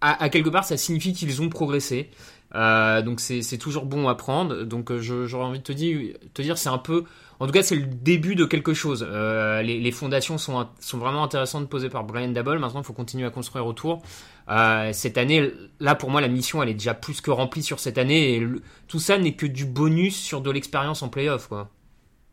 à, 0.00 0.30
quelque 0.30 0.48
part, 0.48 0.64
ça 0.64 0.78
signifie 0.78 1.12
qu'ils 1.12 1.42
ont 1.42 1.50
progressé. 1.50 2.08
Euh, 2.54 3.02
donc 3.02 3.20
c'est 3.20 3.58
toujours 3.58 3.86
bon 3.86 4.08
à 4.08 4.14
prendre. 4.14 4.64
Donc 4.64 4.90
euh, 4.90 5.00
j'aurais 5.00 5.44
envie 5.44 5.58
de 5.58 5.64
te 5.64 5.72
dire, 5.72 6.16
te 6.34 6.42
dire 6.42 6.58
c'est 6.58 6.68
un 6.68 6.78
peu 6.78 7.04
en 7.40 7.46
tout 7.46 7.52
cas, 7.52 7.62
c'est 7.62 7.74
le 7.74 7.86
début 7.86 8.34
de 8.34 8.44
quelque 8.44 8.74
chose. 8.74 9.04
Euh, 9.08 9.62
les, 9.62 9.92
fondations 9.92 10.36
sont, 10.36 10.68
sont 10.78 10.98
vraiment 10.98 11.24
intéressantes 11.24 11.70
posées 11.70 11.88
par 11.88 12.04
Brian 12.04 12.28
Dabble. 12.28 12.58
Maintenant, 12.58 12.82
il 12.82 12.84
faut 12.84 12.92
continuer 12.92 13.26
à 13.26 13.30
construire 13.30 13.64
autour. 13.64 14.02
Euh, 14.50 14.92
cette 14.92 15.16
année, 15.16 15.50
là, 15.80 15.94
pour 15.94 16.10
moi, 16.10 16.20
la 16.20 16.28
mission, 16.28 16.62
elle 16.62 16.68
est 16.68 16.74
déjà 16.74 16.92
plus 16.92 17.22
que 17.22 17.30
remplie 17.30 17.62
sur 17.62 17.80
cette 17.80 17.96
année. 17.96 18.36
Et 18.36 18.46
tout 18.88 18.98
ça 18.98 19.16
n'est 19.16 19.32
que 19.32 19.46
du 19.46 19.64
bonus 19.64 20.16
sur 20.16 20.42
de 20.42 20.50
l'expérience 20.50 21.02
en 21.02 21.08
playoff, 21.08 21.48
quoi. 21.48 21.70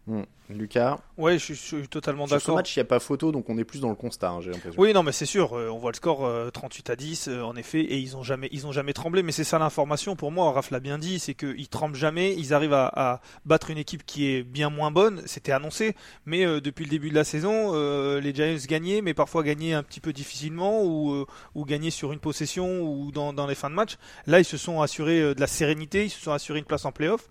Hmm. 0.08 0.24
Lucas 0.50 1.00
Ouais, 1.18 1.40
je, 1.40 1.54
suis 1.54 1.88
totalement 1.88 2.26
d'accord. 2.26 2.40
Sur 2.42 2.54
ce 2.54 2.56
match, 2.56 2.76
il 2.76 2.80
n'y 2.80 2.82
a 2.82 2.86
pas 2.86 3.00
photo, 3.00 3.32
donc 3.32 3.50
on 3.50 3.58
est 3.58 3.64
plus 3.64 3.82
dans 3.82 3.90
le 3.90 3.96
constat, 3.96 4.30
hein, 4.30 4.42
j'ai 4.42 4.52
l'impression. 4.52 4.80
Oui, 4.82 4.94
non, 4.94 5.04
mais 5.04 5.12
c'est 5.12 5.26
sûr. 5.26 5.58
Euh, 5.58 5.70
on 5.70 5.78
voit 5.78 5.92
le 5.92 5.96
score 5.96 6.30
38 6.52 6.90
euh, 6.90 6.94
à 6.94 6.96
10, 6.96 7.28
euh, 7.28 7.42
en 7.42 7.56
effet, 7.56 7.82
et 7.82 7.98
ils 7.98 8.14
n'ont 8.14 8.24
jamais, 8.24 8.48
ils 8.52 8.66
ont 8.66 8.72
jamais 8.72 8.94
tremblé. 8.94 9.24
Mais 9.24 9.32
c'est 9.32 9.44
ça 9.44 9.60
l'information 9.60 10.16
pour 10.16 10.32
moi. 10.32 10.52
Raph 10.52 10.72
l'a 10.72 10.80
bien 10.80 10.98
dit, 10.98 11.20
c'est 11.20 11.34
qu'ils 11.34 11.68
tremblent 11.68 11.96
jamais. 11.96 12.34
Ils 12.36 12.54
arrivent 12.54 12.74
à, 12.74 13.22
battre 13.46 13.72
une 13.72 13.78
équipe 13.78 14.06
qui 14.06 14.28
est 14.28 14.44
bien 14.44 14.70
moins 14.70 14.92
bonne. 14.92 15.22
C'était 15.26 15.52
annoncé, 15.52 15.96
mais 16.26 16.46
depuis 16.62 16.86
le 16.86 16.92
début 16.92 17.10
de 17.10 17.16
la 17.16 17.24
saison, 17.24 17.74
les 18.20 18.34
Giants 18.34 18.58
gagnaient, 18.68 19.02
mais 19.02 19.14
parfois 19.14 19.44
gagnaient 19.44 19.74
un 19.74 19.84
petit 19.84 20.00
peu 20.00 20.14
difficilement 20.14 20.84
ou, 20.84 21.26
ou 21.56 21.66
gagnaient 21.66 21.90
sur 21.90 22.14
une 22.14 22.20
possession 22.20 22.82
ou 22.82 23.12
dans, 23.12 23.34
dans 23.34 23.48
les 23.48 23.56
fins 23.56 23.70
de 23.70 23.76
match. 23.76 23.98
Là, 24.28 24.40
ils 24.40 24.46
se 24.46 24.58
sont 24.58 24.82
assurés 24.82 25.36
de 25.36 25.40
la 25.40 25.48
sérénité, 25.48 26.06
ils 26.06 26.10
se 26.10 26.22
sont 26.22 26.32
assurés 26.32 26.60
une 26.60 26.66
place 26.66 26.86
en 26.86 26.92
playoff 26.92 27.28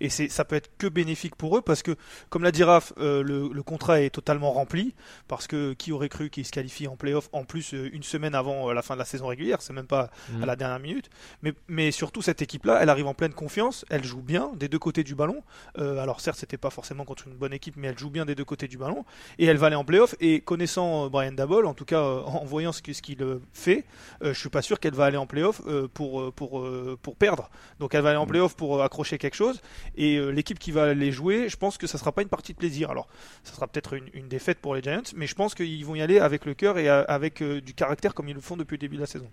et 0.00 0.08
ça 0.08 0.44
peut 0.44 0.56
être 0.56 0.70
que 0.78 0.86
bénéfique 0.86 1.34
pour 1.34 1.56
eux 1.56 1.62
parce 1.62 1.82
que 1.82 1.96
comme 2.30 2.42
l'a 2.42 2.52
dit 2.52 2.57
Euh, 2.60 3.22
le, 3.22 3.62
contrat 3.62 4.00
est 4.00 4.10
totalement 4.10 4.52
rempli 4.52 4.94
parce 5.26 5.46
que 5.46 5.74
qui 5.74 5.92
aurait 5.92 6.08
cru 6.08 6.30
qu'ils 6.30 6.46
se 6.46 6.52
qualifient 6.52 6.88
en 6.88 6.96
playoff 6.96 7.28
en 7.32 7.44
plus 7.44 7.74
euh, 7.74 7.90
une 7.92 8.02
semaine 8.02 8.34
avant 8.34 8.70
euh, 8.70 8.72
la 8.72 8.82
fin 8.82 8.94
de 8.94 8.98
la 8.98 9.04
saison 9.04 9.26
régulière, 9.26 9.60
c'est 9.60 9.72
même 9.72 9.86
pas 9.86 10.10
à 10.42 10.46
la 10.46 10.54
mm. 10.54 10.58
dernière 10.58 10.78
minute. 10.78 11.10
Mais, 11.42 11.52
mais 11.68 11.90
surtout 11.90 12.22
cette 12.22 12.40
équipe-là, 12.40 12.78
elle 12.80 12.88
arrive 12.88 13.06
en 13.06 13.14
pleine 13.14 13.34
confiance, 13.34 13.84
elle 13.90 14.04
joue 14.04 14.22
bien 14.22 14.52
des 14.54 14.68
deux 14.68 14.78
côtés 14.78 15.04
du 15.04 15.14
ballon. 15.14 15.42
alors 15.76 16.20
certes, 16.20 16.38
c'était 16.38 16.56
pas 16.56 16.70
forcément 16.70 17.04
contre 17.04 17.28
une 17.28 17.34
bonne 17.34 17.52
équipe, 17.52 17.74
mais 17.76 17.88
elle 17.88 17.98
joue 17.98 18.10
bien 18.10 18.24
des 18.24 18.34
deux 18.34 18.44
côtés 18.44 18.68
du 18.68 18.78
ballon 18.78 19.04
et 19.38 19.46
elle 19.46 19.58
va 19.58 19.66
aller 19.66 19.76
en 19.76 19.84
playoff. 19.84 20.14
Et 20.20 20.40
connaissant 20.40 21.08
Brian 21.08 21.32
Dabble, 21.32 21.66
en 21.66 21.74
tout 21.74 21.84
cas 21.84 22.02
en 22.02 22.44
voyant 22.44 22.72
ce 22.72 22.82
qu'il 22.82 22.94
ce 22.94 23.02
qu'il 23.02 23.18
fait, 23.52 23.84
je 24.22 24.32
suis 24.32 24.48
pas 24.48 24.62
sûr 24.62 24.80
qu'elle 24.80 24.94
va 24.94 25.04
aller 25.04 25.16
en 25.16 25.26
playoff 25.26 25.60
pour 25.94 26.32
pour 26.32 26.66
pour 27.02 27.16
perdre. 27.16 27.50
Donc 27.80 27.94
elle 27.94 28.02
va 28.02 28.10
aller 28.10 28.18
en 28.18 28.24
mm. 28.24 28.28
playoff 28.28 28.56
pour 28.56 28.82
accrocher 28.82 29.18
quelque 29.18 29.36
chose. 29.36 29.60
Et 29.96 30.18
l'équipe 30.32 30.58
qui 30.58 30.72
va 30.72 30.94
les 30.94 31.12
jouer, 31.12 31.48
je 31.48 31.56
pense 31.56 31.76
que 31.76 31.86
ça 31.86 31.98
sera 31.98 32.12
pas 32.12 32.22
une 32.22 32.28
partie 32.28 32.47
de 32.52 32.58
plaisir. 32.58 32.90
Alors, 32.90 33.08
ça 33.44 33.54
sera 33.54 33.66
peut-être 33.66 33.94
une, 33.94 34.28
défaite 34.28 34.58
pour 34.58 34.74
les 34.74 34.82
Giants, 34.82 35.02
mais 35.16 35.26
je 35.26 35.34
pense 35.34 35.54
qu'ils 35.54 35.84
vont 35.84 35.94
y 35.94 36.02
aller 36.02 36.18
avec 36.18 36.44
le 36.44 36.54
cœur 36.54 36.78
et 36.78 36.88
euh, 36.88 37.04
avec 37.08 37.42
euh, 37.42 37.60
du 37.60 37.72
caractère 37.72 38.14
comme 38.14 38.28
ils 38.28 38.34
le 38.34 38.40
font 38.40 38.56
depuis 38.56 38.74
le 38.74 38.80
début 38.80 38.96
de 38.96 39.00
la 39.00 39.06
saison 39.06 39.30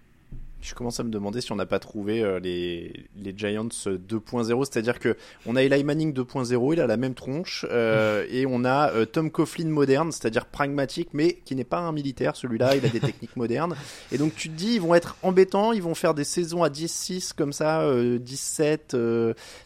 je 0.65 0.73
commence 0.73 0.99
à 0.99 1.03
me 1.03 1.09
demander 1.09 1.41
si 1.41 1.51
on 1.51 1.55
n'a 1.55 1.65
pas 1.65 1.79
trouvé 1.79 2.23
euh, 2.23 2.39
les, 2.39 3.05
les 3.15 3.33
Giants 3.37 3.67
2.0, 3.67 4.65
c'est-à-dire 4.65 4.99
que 4.99 5.15
on 5.45 5.55
a 5.55 5.63
Eli 5.63 5.83
Manning 5.83 6.13
2.0, 6.13 6.73
il 6.73 6.81
a 6.81 6.87
la 6.87 6.97
même 6.97 7.13
tronche, 7.13 7.65
euh, 7.69 8.25
et 8.29 8.45
on 8.45 8.65
a 8.65 8.91
euh, 8.91 9.05
Tom 9.05 9.29
Coughlin 9.29 9.69
moderne, 9.69 10.11
c'est-à-dire 10.11 10.45
pragmatique, 10.45 11.09
mais 11.13 11.33
qui 11.45 11.55
n'est 11.55 11.63
pas 11.63 11.79
un 11.79 11.91
militaire, 11.91 12.35
celui-là, 12.35 12.75
il 12.75 12.85
a 12.85 12.89
des 12.89 12.99
techniques 13.01 13.35
modernes. 13.35 13.75
Et 14.11 14.17
donc 14.17 14.35
tu 14.35 14.49
te 14.49 14.55
dis, 14.55 14.75
ils 14.75 14.81
vont 14.81 14.95
être 14.95 15.15
embêtants, 15.21 15.71
ils 15.71 15.83
vont 15.83 15.95
faire 15.95 16.13
des 16.13 16.23
saisons 16.23 16.63
à 16.63 16.69
10-6 16.69 17.33
comme 17.33 17.53
ça, 17.53 17.85
17 18.19 18.97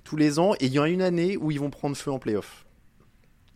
tous 0.04 0.16
les 0.18 0.40
ans, 0.40 0.54
et 0.56 0.66
il 0.66 0.74
y 0.74 0.80
a 0.80 0.88
une 0.88 1.02
année 1.02 1.38
où 1.38 1.52
ils 1.52 1.60
vont 1.60 1.70
prendre 1.70 1.96
feu 1.96 2.12
en 2.12 2.20
playoff. 2.20 2.66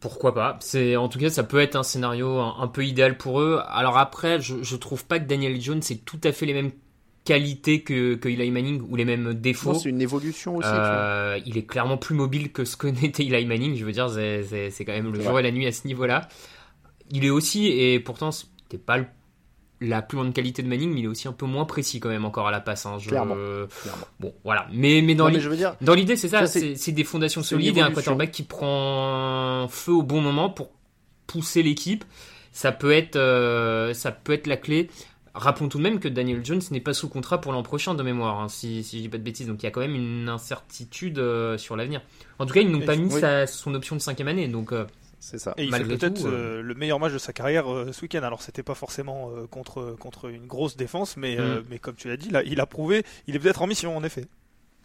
Pourquoi 0.04 0.34
pas 0.34 0.58
C'est 0.60 0.98
en 0.98 1.08
tout 1.08 1.18
cas 1.18 1.30
ça 1.30 1.44
peut 1.44 1.60
être 1.60 1.78
un 1.78 1.84
scénario 1.84 2.38
un, 2.38 2.68
peu 2.68 2.86
idéal 2.86 3.18
pour 3.18 3.40
eux. 3.40 3.62
Alors 3.70 3.98
après, 3.98 4.42
je, 4.42 4.62
je 4.62 4.76
trouve 4.76 5.06
pas 5.06 5.18
que 5.18 5.26
Daniel 5.26 5.62
Jones 5.62 5.82
c'est 5.82 6.04
tout 6.04 6.20
à 6.26 6.34
fait 6.34 6.46
les 6.46 6.54
mêmes 6.54 6.72
qualité 7.24 7.84
que, 7.84 8.16
que 8.16 8.28
Eli 8.28 8.52
Manning 8.52 8.82
ou 8.90 8.96
les 8.96 9.06
mêmes 9.06 9.34
défauts. 9.34 9.74
C'est 9.74 9.88
une 9.90 10.02
évolution 10.02 10.58
aussi. 10.58 10.68
Euh, 10.70 11.40
il 11.46 11.58
est 11.58 11.66
clairement 11.66 11.98
plus 11.98 12.16
mobile 12.16 12.52
que 12.52 12.66
ce 12.66 12.76
que 12.76 12.88
n'était 13.02 13.24
Eli 13.24 13.46
Manning. 13.46 13.76
Je 13.76 13.86
veux 13.86 13.92
dire, 13.92 14.10
c'est 14.10 14.86
quand 14.86 14.94
même 14.94 15.14
le 15.14 15.22
jour 15.22 15.40
et 15.40 15.44
la 15.44 15.52
nuit 15.52 15.66
à 15.66 15.72
ce 15.72 15.88
niveau-là. 15.88 16.28
Il 17.12 17.26
est 17.26 17.30
aussi, 17.30 17.68
et 17.68 18.00
pourtant, 18.00 18.32
c'était 18.32 18.78
pas 18.78 19.00
la 19.84 20.02
plus 20.02 20.18
grande 20.18 20.34
qualité 20.34 20.64
de 20.64 20.68
Manning, 20.68 20.92
mais 20.94 21.02
il 21.02 21.06
est 21.06 21.10
aussi 21.10 21.28
un 21.28 21.34
peu 21.34 21.46
moins 21.46 21.66
précis 21.66 22.00
quand 22.00 22.10
même 22.10 22.26
encore 22.26 22.48
à 22.48 22.52
la 22.52 22.62
passe. 22.62 22.86
Hein. 22.86 22.98
Clairement. 23.06 23.36
Bon, 24.20 24.34
voilà. 24.44 24.68
Mais, 24.72 25.02
mais 25.02 25.16
dans 25.16 25.28
l'idée, 25.28 26.16
c'est 26.16 26.30
ça. 26.30 26.48
C'est 26.48 26.92
des 26.92 27.04
fondations 27.04 27.44
solides 27.44 27.78
et 27.78 27.82
un 27.82 27.92
quarterback 27.92 28.32
qui 28.32 28.44
prend 28.44 29.68
feu 29.70 29.92
au 29.92 30.04
bon 30.04 30.22
moment 30.22 30.50
pour 30.50 30.70
pousser 31.28 31.64
l'équipe. 31.64 32.04
Ça 32.52 32.72
peut 32.72 32.92
être, 32.92 33.16
euh, 33.16 33.94
ça 33.94 34.12
peut 34.12 34.34
être 34.34 34.48
la 34.48 34.58
clé. 34.58 34.90
Rappelons 35.34 35.68
tout 35.68 35.80
de 35.80 35.84
même 35.84 36.00
que 36.00 36.08
Daniel 36.08 36.46
Jones 36.46 36.62
n'est 36.70 36.80
pas 36.80 36.94
sous 36.94 37.10
contrat 37.10 37.42
pour 37.42 37.52
l'an 37.52 37.64
prochain 37.64 37.96
de 37.96 38.04
mémoire, 38.04 38.40
hein, 38.40 38.48
si, 38.48 38.84
si 38.84 38.98
je 38.98 39.02
dis 39.02 39.10
pas 39.10 39.18
de 39.18 39.24
bêtises. 39.24 39.48
Donc 39.48 39.64
il 39.64 39.66
y 39.66 39.68
a 39.68 39.72
quand 39.72 39.82
même 39.82 39.96
une 39.96 40.30
incertitude 40.30 41.18
euh, 41.18 41.58
sur 41.58 41.76
l'avenir. 41.76 42.02
En 42.38 42.46
tout 42.46 42.54
cas, 42.54 42.62
ils 42.62 42.70
n'ont 42.70 42.82
pas 42.82 42.96
mis 42.96 43.10
son 43.48 43.74
option 43.74 43.96
de 43.96 44.02
cinquième 44.02 44.28
année. 44.28 44.48
Donc 44.48 44.72
euh, 44.72 44.86
c'est 45.24 45.40
ça. 45.40 45.54
Et 45.58 45.64
il 45.64 45.74
fait 45.74 45.84
peut-être 45.84 46.26
euh, 46.26 46.62
le 46.62 46.74
meilleur 46.74 47.00
match 47.00 47.14
de 47.14 47.18
sa 47.18 47.34
carrière 47.34 47.66
ce 47.92 48.02
week-end. 48.02 48.24
Alors 48.24 48.42
c'était 48.42 48.64
pas 48.64 48.76
forcément 48.76 49.32
contre 49.50 49.96
contre 50.00 50.30
une 50.30 50.48
grosse 50.48 50.76
défense, 50.76 51.18
mais 51.18 51.38
mm. 51.38 51.64
mais 51.70 51.80
comme 51.80 51.96
tu 51.96 52.08
l'as 52.08 52.18
dit, 52.18 52.30
là, 52.30 52.44
il 52.44 52.60
a 52.60 52.66
prouvé, 52.66 53.04
il 53.28 53.36
est 53.36 53.40
peut-être 53.40 53.62
en 53.62 53.68
mission 53.68 53.96
en 53.96 54.04
effet. 54.04 54.28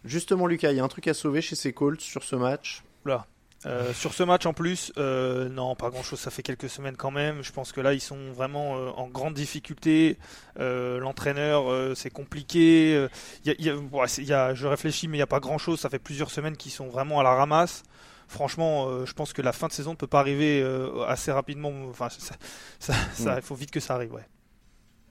Justement, 0.05 0.47
Lucas, 0.47 0.71
il 0.71 0.77
y 0.77 0.79
a 0.79 0.83
un 0.83 0.87
truc 0.87 1.07
à 1.07 1.13
sauver 1.13 1.41
chez 1.41 1.55
ses 1.55 1.73
Colts 1.73 2.01
sur 2.01 2.23
ce 2.23 2.35
match. 2.35 2.83
Là. 3.05 3.25
Euh, 3.65 3.93
sur 3.93 4.13
ce 4.13 4.23
match 4.23 4.45
en 4.45 4.53
plus, 4.53 4.93
euh, 4.97 5.49
non, 5.49 5.75
pas 5.75 5.89
grand 5.89 6.03
chose. 6.03 6.19
Ça 6.19 6.31
fait 6.31 6.43
quelques 6.43 6.69
semaines 6.69 6.95
quand 6.95 7.11
même. 7.11 7.43
Je 7.43 7.51
pense 7.51 7.71
que 7.71 7.81
là, 7.81 7.93
ils 7.93 8.01
sont 8.01 8.31
vraiment 8.31 8.77
euh, 8.77 8.89
en 8.95 9.07
grande 9.07 9.33
difficulté. 9.33 10.17
L'entraîneur, 10.57 11.95
c'est 11.95 12.09
compliqué. 12.09 13.07
Y 13.45 13.55
y 13.61 14.33
a, 14.33 14.53
je 14.53 14.67
réfléchis, 14.67 15.07
mais 15.07 15.17
il 15.17 15.19
n'y 15.19 15.23
a 15.23 15.27
pas 15.27 15.39
grand 15.39 15.57
chose. 15.57 15.79
Ça 15.79 15.89
fait 15.89 15.99
plusieurs 15.99 16.31
semaines 16.31 16.55
qu'ils 16.55 16.71
sont 16.71 16.87
vraiment 16.87 17.19
à 17.19 17.23
la 17.23 17.33
ramasse. 17.33 17.83
Franchement, 18.29 19.05
je 19.05 19.13
pense 19.13 19.33
que 19.33 19.41
la 19.41 19.51
fin 19.51 19.67
de 19.67 19.73
saison 19.73 19.91
ne 19.91 19.95
peut 19.95 20.07
pas 20.07 20.19
arriver 20.19 20.63
assez 21.07 21.31
rapidement. 21.31 21.73
Enfin, 21.89 22.07
ça, 22.09 22.93
ça, 23.11 23.35
il 23.35 23.41
faut 23.41 23.55
vite 23.55 23.71
que 23.71 23.79
ça 23.79 23.95
arrive, 23.95 24.13
ouais. 24.13 24.25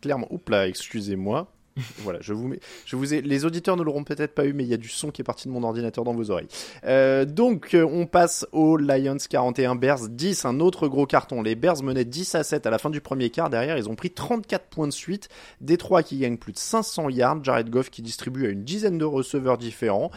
Clairement. 0.01 0.29
Oups 0.31 0.51
là, 0.51 0.69
excusez-moi. 0.69 1.51
voilà, 1.99 2.19
je 2.21 2.33
vous 2.33 2.49
mets, 2.49 2.61
je 2.85 2.97
vous 2.97 3.15
ai, 3.15 3.21
les 3.21 3.45
auditeurs 3.45 3.77
ne 3.77 3.83
l'auront 3.83 4.05
peut-être 4.05 4.35
pas 4.35 4.45
eu, 4.45 4.53
mais 4.53 4.65
il 4.65 4.69
y 4.69 4.75
a 4.75 4.79
du 4.79 4.89
son 4.89 5.11
qui 5.11 5.23
est 5.23 5.25
parti 5.25 5.49
de 5.49 5.53
mon 5.53 5.63
ordinateur 5.63 6.05
dans 6.05 6.15
vos 6.15 6.31
oreilles. 6.31 6.49
Euh, 6.85 7.25
donc, 7.25 7.75
euh, 7.75 7.85
on 7.85 8.07
passe 8.07 8.47
aux 8.53 8.77
Lions 8.77 9.17
41, 9.29 9.77
Bears 9.77 10.09
10, 10.09 10.45
un 10.45 10.61
autre 10.61 10.89
gros 10.89 11.07
carton. 11.07 11.43
Les 11.43 11.55
Bears 11.55 11.83
menaient 11.83 12.05
10 12.05 12.35
à 12.35 12.43
7 12.43 12.67
à 12.67 12.71
la 12.71 12.79
fin 12.79 12.91
du 12.91 13.01
premier 13.01 13.31
quart. 13.31 13.51
Derrière, 13.51 13.79
ils 13.79 13.89
ont 13.89 13.95
pris 13.95 14.11
34 14.11 14.67
points 14.67 14.89
de 14.89 14.93
suite. 14.93 15.29
Détroit 15.61 16.03
qui 16.03 16.19
gagne 16.19 16.37
plus 16.37 16.53
de 16.53 16.59
500 16.59 17.11
yards. 17.11 17.45
Jared 17.45 17.71
Goff 17.71 17.91
qui 17.91 18.03
distribue 18.03 18.47
à 18.47 18.51
une 18.51 18.65
dizaine 18.65 18.99
de 18.99 19.05
receveurs 19.05 19.59
différents. 19.59 20.11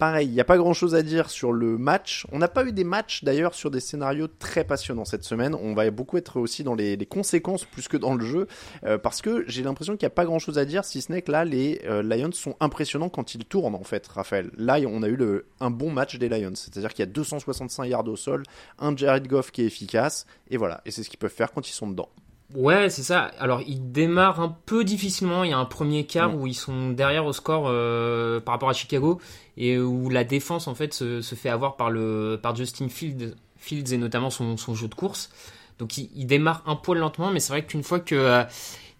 Pareil, 0.00 0.28
il 0.28 0.32
n'y 0.32 0.40
a 0.40 0.46
pas 0.46 0.56
grand 0.56 0.72
chose 0.72 0.94
à 0.94 1.02
dire 1.02 1.28
sur 1.28 1.52
le 1.52 1.76
match. 1.76 2.26
On 2.32 2.38
n'a 2.38 2.48
pas 2.48 2.64
eu 2.64 2.72
des 2.72 2.84
matchs 2.84 3.22
d'ailleurs 3.22 3.52
sur 3.52 3.70
des 3.70 3.80
scénarios 3.80 4.28
très 4.28 4.64
passionnants 4.64 5.04
cette 5.04 5.24
semaine. 5.24 5.54
On 5.54 5.74
va 5.74 5.90
beaucoup 5.90 6.16
être 6.16 6.40
aussi 6.40 6.64
dans 6.64 6.74
les, 6.74 6.96
conséquences 7.04 7.66
plus 7.66 7.86
que 7.86 7.98
dans 7.98 8.14
le 8.14 8.24
jeu. 8.24 8.46
Euh, 8.84 8.96
parce 8.96 9.20
que 9.20 9.44
j'ai 9.46 9.62
l'impression 9.62 9.98
qu'il 9.98 10.06
n'y 10.06 10.10
a 10.12 10.14
pas 10.14 10.24
grand 10.24 10.38
chose 10.38 10.56
à 10.56 10.64
dire 10.64 10.86
si 10.86 11.02
ce 11.02 11.12
n'est 11.12 11.20
que 11.20 11.30
là, 11.30 11.44
les 11.44 11.82
euh, 11.84 12.02
Lions 12.02 12.32
sont 12.32 12.56
impressionnants 12.60 13.10
quand 13.10 13.34
ils 13.34 13.44
tournent 13.44 13.74
en 13.74 13.84
fait, 13.84 14.08
Raphaël. 14.08 14.50
Là, 14.56 14.78
on 14.88 15.02
a 15.02 15.08
eu 15.10 15.18
un 15.60 15.70
bon 15.70 15.90
match 15.90 16.16
des 16.16 16.30
Lions. 16.30 16.54
C'est-à-dire 16.54 16.94
qu'il 16.94 17.00
y 17.00 17.08
a 17.08 17.12
265 17.12 17.84
yards 17.84 18.08
au 18.08 18.16
sol, 18.16 18.44
un 18.78 18.96
Jared 18.96 19.28
Goff 19.28 19.50
qui 19.50 19.60
est 19.60 19.66
efficace. 19.66 20.24
Et 20.48 20.56
voilà, 20.56 20.80
et 20.86 20.92
c'est 20.92 21.02
ce 21.02 21.10
qu'ils 21.10 21.18
peuvent 21.18 21.30
faire 21.30 21.52
quand 21.52 21.68
ils 21.68 21.74
sont 21.74 21.90
dedans. 21.90 22.08
Ouais, 22.54 22.90
c'est 22.90 23.04
ça. 23.04 23.30
Alors, 23.38 23.62
ils 23.66 23.92
démarrent 23.92 24.40
un 24.40 24.56
peu 24.66 24.82
difficilement. 24.82 25.44
Il 25.44 25.50
y 25.50 25.52
a 25.52 25.58
un 25.58 25.64
premier 25.64 26.04
quart 26.06 26.34
où 26.34 26.46
ils 26.46 26.54
sont 26.54 26.90
derrière 26.90 27.24
au 27.24 27.32
score 27.32 27.66
euh, 27.68 28.40
par 28.40 28.54
rapport 28.54 28.68
à 28.70 28.72
Chicago 28.72 29.20
et 29.56 29.78
où 29.78 30.08
la 30.08 30.24
défense 30.24 30.66
en 30.66 30.74
fait 30.74 30.92
se, 30.92 31.22
fait 31.22 31.48
avoir 31.48 31.76
par 31.76 31.90
le 31.90 32.40
par 32.42 32.56
Justin 32.56 32.88
Fields, 32.88 33.34
Fields 33.56 33.92
et 33.92 33.98
notamment 33.98 34.30
son, 34.30 34.56
son 34.56 34.74
jeu 34.74 34.88
de 34.88 34.94
course. 34.94 35.30
Donc, 35.78 35.96
ils, 35.96 36.26
démarrent 36.26 36.62
un 36.66 36.76
poil 36.76 36.98
lentement, 36.98 37.30
mais 37.30 37.40
c'est 37.40 37.52
vrai 37.52 37.64
qu'une 37.64 37.84
fois 37.84 38.00
que 38.00 38.14
euh, 38.14 38.42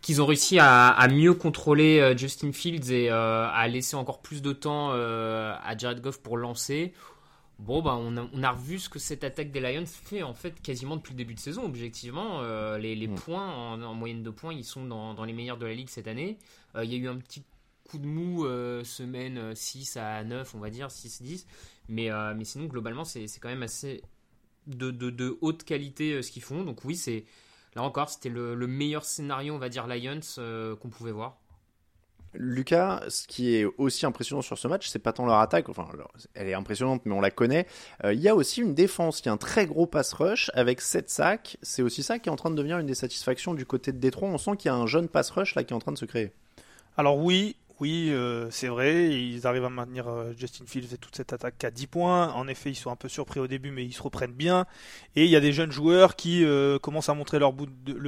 qu'ils 0.00 0.22
ont 0.22 0.26
réussi 0.26 0.58
à, 0.58 1.06
mieux 1.10 1.34
contrôler 1.34 2.14
Justin 2.16 2.52
Fields 2.52 2.90
et 2.90 3.10
à 3.10 3.68
laisser 3.68 3.96
encore 3.96 4.22
plus 4.22 4.40
de 4.40 4.54
temps 4.54 4.92
à 4.92 5.76
Jared 5.76 6.00
Goff 6.00 6.22
pour 6.22 6.38
lancer. 6.38 6.94
Bon, 7.60 7.82
bah, 7.82 7.96
on, 7.96 8.42
a, 8.42 8.50
revu 8.50 8.78
ce 8.78 8.88
que 8.88 8.98
cette 8.98 9.22
attaque 9.22 9.52
des 9.52 9.60
Lions 9.60 9.86
fait 9.86 10.22
en 10.22 10.34
fait 10.34 10.60
quasiment 10.62 10.96
depuis 10.96 11.12
le 11.12 11.18
début 11.18 11.34
de 11.34 11.40
saison. 11.40 11.64
Objectivement, 11.64 12.42
les, 12.76 13.06
mm. 13.06 13.14
points 13.14 13.48
en, 13.48 13.94
moyenne 13.94 14.22
de 14.22 14.30
points, 14.30 14.52
ils 14.52 14.64
sont 14.64 14.84
dans, 14.86 15.24
les 15.24 15.32
meilleurs 15.32 15.58
de 15.58 15.66
la 15.66 15.74
ligue 15.74 15.88
cette 15.88 16.08
année. 16.08 16.38
Il 16.82 16.90
y 16.90 16.94
a 16.94 16.98
eu 16.98 17.08
un 17.08 17.18
petit 17.18 17.44
coup 17.84 17.98
de 17.98 18.06
mou 18.06 18.44
semaine 18.84 19.54
6 19.54 19.96
à 19.98 20.24
9, 20.24 20.54
on 20.54 20.58
va 20.58 20.70
dire, 20.70 20.88
6-10. 20.88 21.46
Mais, 21.88 22.08
mais 22.34 22.44
sinon, 22.44 22.64
globalement, 22.64 23.04
c'est 23.04 23.26
quand 23.40 23.50
même 23.50 23.62
assez 23.62 24.02
de, 24.66 24.90
de, 24.90 25.38
haute 25.40 25.64
qualité 25.64 26.14
euh, 26.14 26.22
ce 26.22 26.30
qu'ils 26.30 26.42
font. 26.42 26.62
Donc 26.64 26.84
oui, 26.84 26.96
c'est 26.96 27.24
là 27.74 27.82
encore, 27.82 28.10
c'était 28.10 28.28
le, 28.28 28.54
meilleur 28.66 29.04
scénario, 29.04 29.54
on 29.54 29.58
va 29.58 29.68
dire, 29.68 29.86
Lions 29.86 30.20
euh, 30.38 30.76
qu'on 30.76 30.88
pouvait 30.88 31.12
voir. 31.12 31.38
Lucas, 32.34 33.02
ce 33.08 33.26
qui 33.26 33.56
est 33.56 33.64
aussi 33.78 34.06
impressionnant 34.06 34.42
sur 34.42 34.56
ce 34.56 34.68
match, 34.68 34.88
c'est 34.88 35.00
pas 35.00 35.12
tant 35.12 35.26
leur 35.26 35.38
attaque, 35.38 35.68
enfin, 35.68 35.88
elle 36.34 36.48
est 36.48 36.54
impressionnante, 36.54 37.02
mais 37.04 37.12
on 37.12 37.20
la 37.20 37.30
connaît. 37.30 37.66
Euh, 38.04 38.12
il 38.12 38.20
y 38.20 38.28
a 38.28 38.34
aussi 38.34 38.60
une 38.60 38.74
défense, 38.74 39.20
qui 39.20 39.28
a 39.28 39.32
un 39.32 39.36
très 39.36 39.66
gros 39.66 39.86
pass 39.86 40.12
rush 40.12 40.50
avec 40.54 40.80
7 40.80 41.10
sacs. 41.10 41.56
C'est 41.62 41.82
aussi 41.82 42.02
ça 42.02 42.18
qui 42.18 42.28
est 42.28 42.32
en 42.32 42.36
train 42.36 42.50
de 42.50 42.56
devenir 42.56 42.78
une 42.78 42.86
des 42.86 42.94
satisfactions 42.94 43.54
du 43.54 43.66
côté 43.66 43.92
de 43.92 43.98
Détroit. 43.98 44.28
On 44.28 44.38
sent 44.38 44.52
qu'il 44.58 44.68
y 44.68 44.72
a 44.72 44.76
un 44.76 44.86
jeune 44.86 45.08
pass 45.08 45.30
rush 45.30 45.54
là 45.54 45.64
qui 45.64 45.72
est 45.72 45.76
en 45.76 45.80
train 45.80 45.92
de 45.92 45.98
se 45.98 46.04
créer. 46.04 46.32
Alors 46.96 47.18
oui, 47.18 47.56
oui, 47.80 48.10
euh, 48.10 48.48
c'est 48.50 48.68
vrai, 48.68 49.08
ils 49.08 49.46
arrivent 49.46 49.64
à 49.64 49.70
maintenir 49.70 50.06
euh, 50.06 50.32
Justin 50.36 50.66
Fields 50.66 50.92
et 50.92 50.98
toute 50.98 51.16
cette 51.16 51.32
attaque 51.32 51.64
à 51.64 51.70
10 51.70 51.86
points. 51.86 52.32
En 52.34 52.46
effet, 52.46 52.70
ils 52.70 52.76
sont 52.76 52.90
un 52.90 52.96
peu 52.96 53.08
surpris 53.08 53.40
au 53.40 53.46
début, 53.48 53.70
mais 53.70 53.84
ils 53.84 53.94
se 53.94 54.02
reprennent 54.02 54.32
bien. 54.32 54.66
Et 55.16 55.24
il 55.24 55.30
y 55.30 55.36
a 55.36 55.40
des 55.40 55.52
jeunes 55.52 55.72
joueurs 55.72 56.14
qui 56.14 56.44
commencent 56.80 57.08
à 57.08 57.14
montrer 57.14 57.38
le 57.40 57.50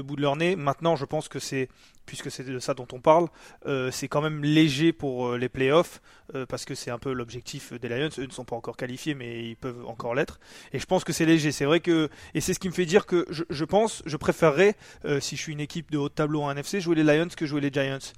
bout 0.02 0.16
de 0.16 0.22
leur 0.22 0.36
nez. 0.36 0.54
Maintenant, 0.54 0.94
je 0.94 1.06
pense 1.06 1.28
que 1.28 1.38
c'est 1.38 1.68
puisque 2.06 2.30
c'est 2.30 2.44
de 2.44 2.58
ça 2.58 2.74
dont 2.74 2.86
on 2.92 3.00
parle, 3.00 3.28
euh, 3.66 3.90
c'est 3.90 4.08
quand 4.08 4.20
même 4.20 4.42
léger 4.42 4.92
pour 4.92 5.28
euh, 5.28 5.38
les 5.38 5.48
playoffs, 5.48 6.00
euh, 6.34 6.46
parce 6.46 6.64
que 6.64 6.74
c'est 6.74 6.90
un 6.90 6.98
peu 6.98 7.12
l'objectif 7.12 7.72
des 7.72 7.88
Lions. 7.88 8.10
Eux 8.18 8.26
ne 8.26 8.32
sont 8.32 8.44
pas 8.44 8.56
encore 8.56 8.76
qualifiés, 8.76 9.14
mais 9.14 9.48
ils 9.48 9.56
peuvent 9.56 9.86
encore 9.86 10.14
l'être. 10.14 10.40
Et 10.72 10.78
je 10.78 10.86
pense 10.86 11.04
que 11.04 11.12
c'est 11.12 11.26
léger. 11.26 11.52
C'est 11.52 11.64
vrai 11.64 11.80
que, 11.80 12.08
et 12.34 12.40
c'est 12.40 12.54
ce 12.54 12.58
qui 12.58 12.68
me 12.68 12.74
fait 12.74 12.86
dire 12.86 13.06
que 13.06 13.26
je, 13.30 13.64
pense, 13.64 14.02
je 14.06 14.16
préférerais, 14.16 14.76
si 15.20 15.36
je 15.36 15.42
suis 15.42 15.52
une 15.52 15.60
équipe 15.60 15.90
de 15.90 15.98
haut 15.98 16.08
tableau 16.08 16.42
en 16.42 16.50
NFC, 16.50 16.80
jouer 16.80 16.96
les 16.96 17.04
Lions 17.04 17.28
que 17.36 17.46
jouer 17.46 17.60
les 17.60 17.70
Giants, 17.72 18.12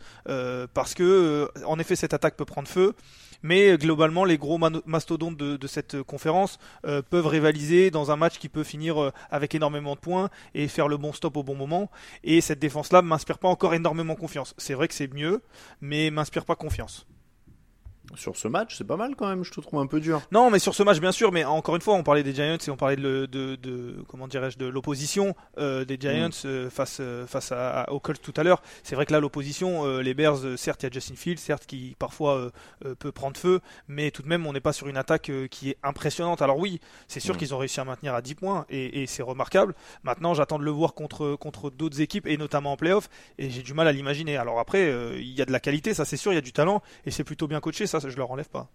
parce 0.74 0.94
que, 0.94 1.50
en 1.66 1.78
effet, 1.78 1.96
cette 1.96 2.14
attaque 2.14 2.36
peut 2.36 2.44
prendre 2.44 2.68
feu 2.68 2.94
mais 3.44 3.76
globalement 3.76 4.24
les 4.24 4.38
gros 4.38 4.58
mastodontes 4.86 5.36
de, 5.36 5.66
cette 5.68 6.02
conférence 6.02 6.58
euh, 6.86 7.02
peuvent 7.02 7.26
rivaliser 7.26 7.90
dans 7.90 8.10
un 8.10 8.16
match 8.16 8.38
qui 8.38 8.48
peut 8.48 8.64
finir 8.64 9.00
euh, 9.00 9.12
avec 9.30 9.54
énormément 9.54 9.94
de 9.94 10.00
points 10.00 10.30
et 10.54 10.66
faire 10.66 10.88
le 10.88 10.96
bon 10.96 11.12
stop 11.12 11.36
au 11.36 11.42
bon 11.42 11.54
moment. 11.54 11.90
Et 12.24 12.40
cette 12.40 12.58
défense-là 12.58 13.02
m'inspire 13.02 13.38
pas 13.38 13.48
encore 13.48 13.74
énormément 13.74 14.14
confiance. 14.14 14.54
C'est 14.56 14.74
vrai 14.74 14.88
que 14.88 14.94
c'est 14.94 15.12
mieux, 15.12 15.42
mais 15.80 16.10
m'inspire 16.10 16.44
pas 16.44 16.56
confiance 16.56 17.06
sur 18.14 18.36
ce 18.36 18.48
match, 18.48 18.76
c'est 18.76 18.86
pas 18.86 18.96
mal 18.96 19.16
quand 19.16 19.28
même, 19.28 19.44
je 19.44 19.50
te 19.50 19.60
trouve 19.60 19.80
un 19.80 19.86
peu 19.86 20.00
dur. 20.00 20.20
Non, 20.30 20.50
mais 20.50 20.58
sur 20.58 20.74
ce 20.74 20.82
match, 20.82 21.00
bien 21.00 21.12
sûr, 21.12 21.32
mais 21.32 21.44
encore 21.44 21.74
une 21.74 21.80
fois, 21.80 21.94
on 21.94 22.02
parlait 22.02 22.22
des 22.22 22.34
Giants 22.34 22.58
et 22.64 22.70
on 22.70 22.76
parlait 22.76 22.96
de, 22.96 23.26
de, 23.26 23.56
de 23.56 24.04
comment 24.08 24.28
dirais-je, 24.28 24.58
de 24.58 24.66
l'opposition 24.66 25.34
euh, 25.58 25.84
des 25.84 25.96
Giants 25.98 26.28
mm. 26.28 26.46
euh, 26.46 26.70
face, 26.70 26.98
euh, 27.00 27.26
face 27.26 27.50
à, 27.52 27.90
aux 27.90 28.00
Colts 28.00 28.20
tout 28.20 28.34
à 28.36 28.42
l'heure. 28.42 28.62
C'est 28.82 28.94
vrai 28.94 29.06
que 29.06 29.12
là, 29.12 29.20
l'opposition, 29.20 29.98
les 29.98 30.14
Bears, 30.14 30.38
certes, 30.56 30.82
il 30.82 30.86
y 30.86 30.90
a 30.90 30.92
Justin 30.92 31.16
Fields, 31.16 31.38
certes, 31.38 31.66
qui 31.66 31.96
parfois 31.98 32.50
peut 32.98 33.12
prendre 33.12 33.36
feu, 33.36 33.60
mais 33.88 34.10
tout 34.10 34.22
de 34.22 34.28
même, 34.28 34.46
on 34.46 34.52
n'est 34.52 34.60
pas 34.60 34.72
sur 34.72 34.88
une 34.88 34.96
attaque 34.96 35.30
qui 35.50 35.70
est 35.70 35.78
impressionnante. 35.82 36.42
Alors 36.42 36.58
oui, 36.58 36.80
c'est 37.08 37.20
sûr 37.20 37.34
mm. 37.34 37.38
qu'ils 37.38 37.54
ont 37.54 37.58
réussi 37.58 37.80
à 37.80 37.84
maintenir 37.84 38.14
à 38.14 38.22
10 38.22 38.34
points 38.34 38.66
et, 38.68 39.02
et 39.02 39.06
c'est 39.06 39.22
remarquable. 39.22 39.74
Maintenant, 40.02 40.34
j'attends 40.34 40.58
de 40.58 40.64
le 40.64 40.70
voir 40.70 40.94
contre, 40.94 41.36
contre 41.36 41.70
d'autres 41.70 42.00
équipes 42.00 42.26
et 42.26 42.36
notamment 42.36 42.72
en 42.72 42.76
playoff 42.76 43.08
et 43.38 43.50
j'ai 43.50 43.62
du 43.62 43.74
mal 43.74 43.88
à 43.88 43.92
l'imaginer. 43.92 44.36
Alors 44.36 44.58
après, 44.58 44.92
il 45.16 45.32
y 45.32 45.42
a 45.42 45.44
de 45.44 45.52
la 45.52 45.60
qualité, 45.60 45.94
ça 45.94 46.04
c'est 46.04 46.16
sûr, 46.16 46.32
il 46.32 46.36
y 46.36 46.38
a 46.38 46.42
du 46.42 46.52
talent 46.52 46.82
et 47.06 47.10
c'est 47.10 47.24
plutôt 47.24 47.46
bien 47.48 47.60
coaché, 47.60 47.86
ça 47.86 47.93
je 47.98 48.16
leur 48.16 48.30
enlève 48.30 48.48
pas. 48.48 48.70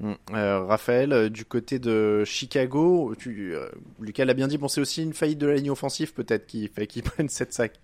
Mm. 0.00 0.12
Euh, 0.32 0.64
Raphaël, 0.64 1.12
euh, 1.12 1.28
du 1.30 1.44
côté 1.44 1.78
de 1.78 2.24
Chicago, 2.24 3.14
euh, 3.26 3.70
Lucas 4.00 4.24
l'a 4.24 4.34
bien 4.34 4.48
dit, 4.48 4.58
bon, 4.58 4.68
c'est 4.68 4.80
aussi 4.80 5.02
une 5.02 5.12
faillite 5.12 5.38
de 5.38 5.46
la 5.46 5.54
ligne 5.54 5.70
offensive 5.70 6.12
peut-être 6.12 6.46
qui 6.46 6.68
fait 6.68 6.86
qu'ils 6.86 7.02
prennent 7.04 7.28
cette 7.28 7.52
sac. 7.52 7.80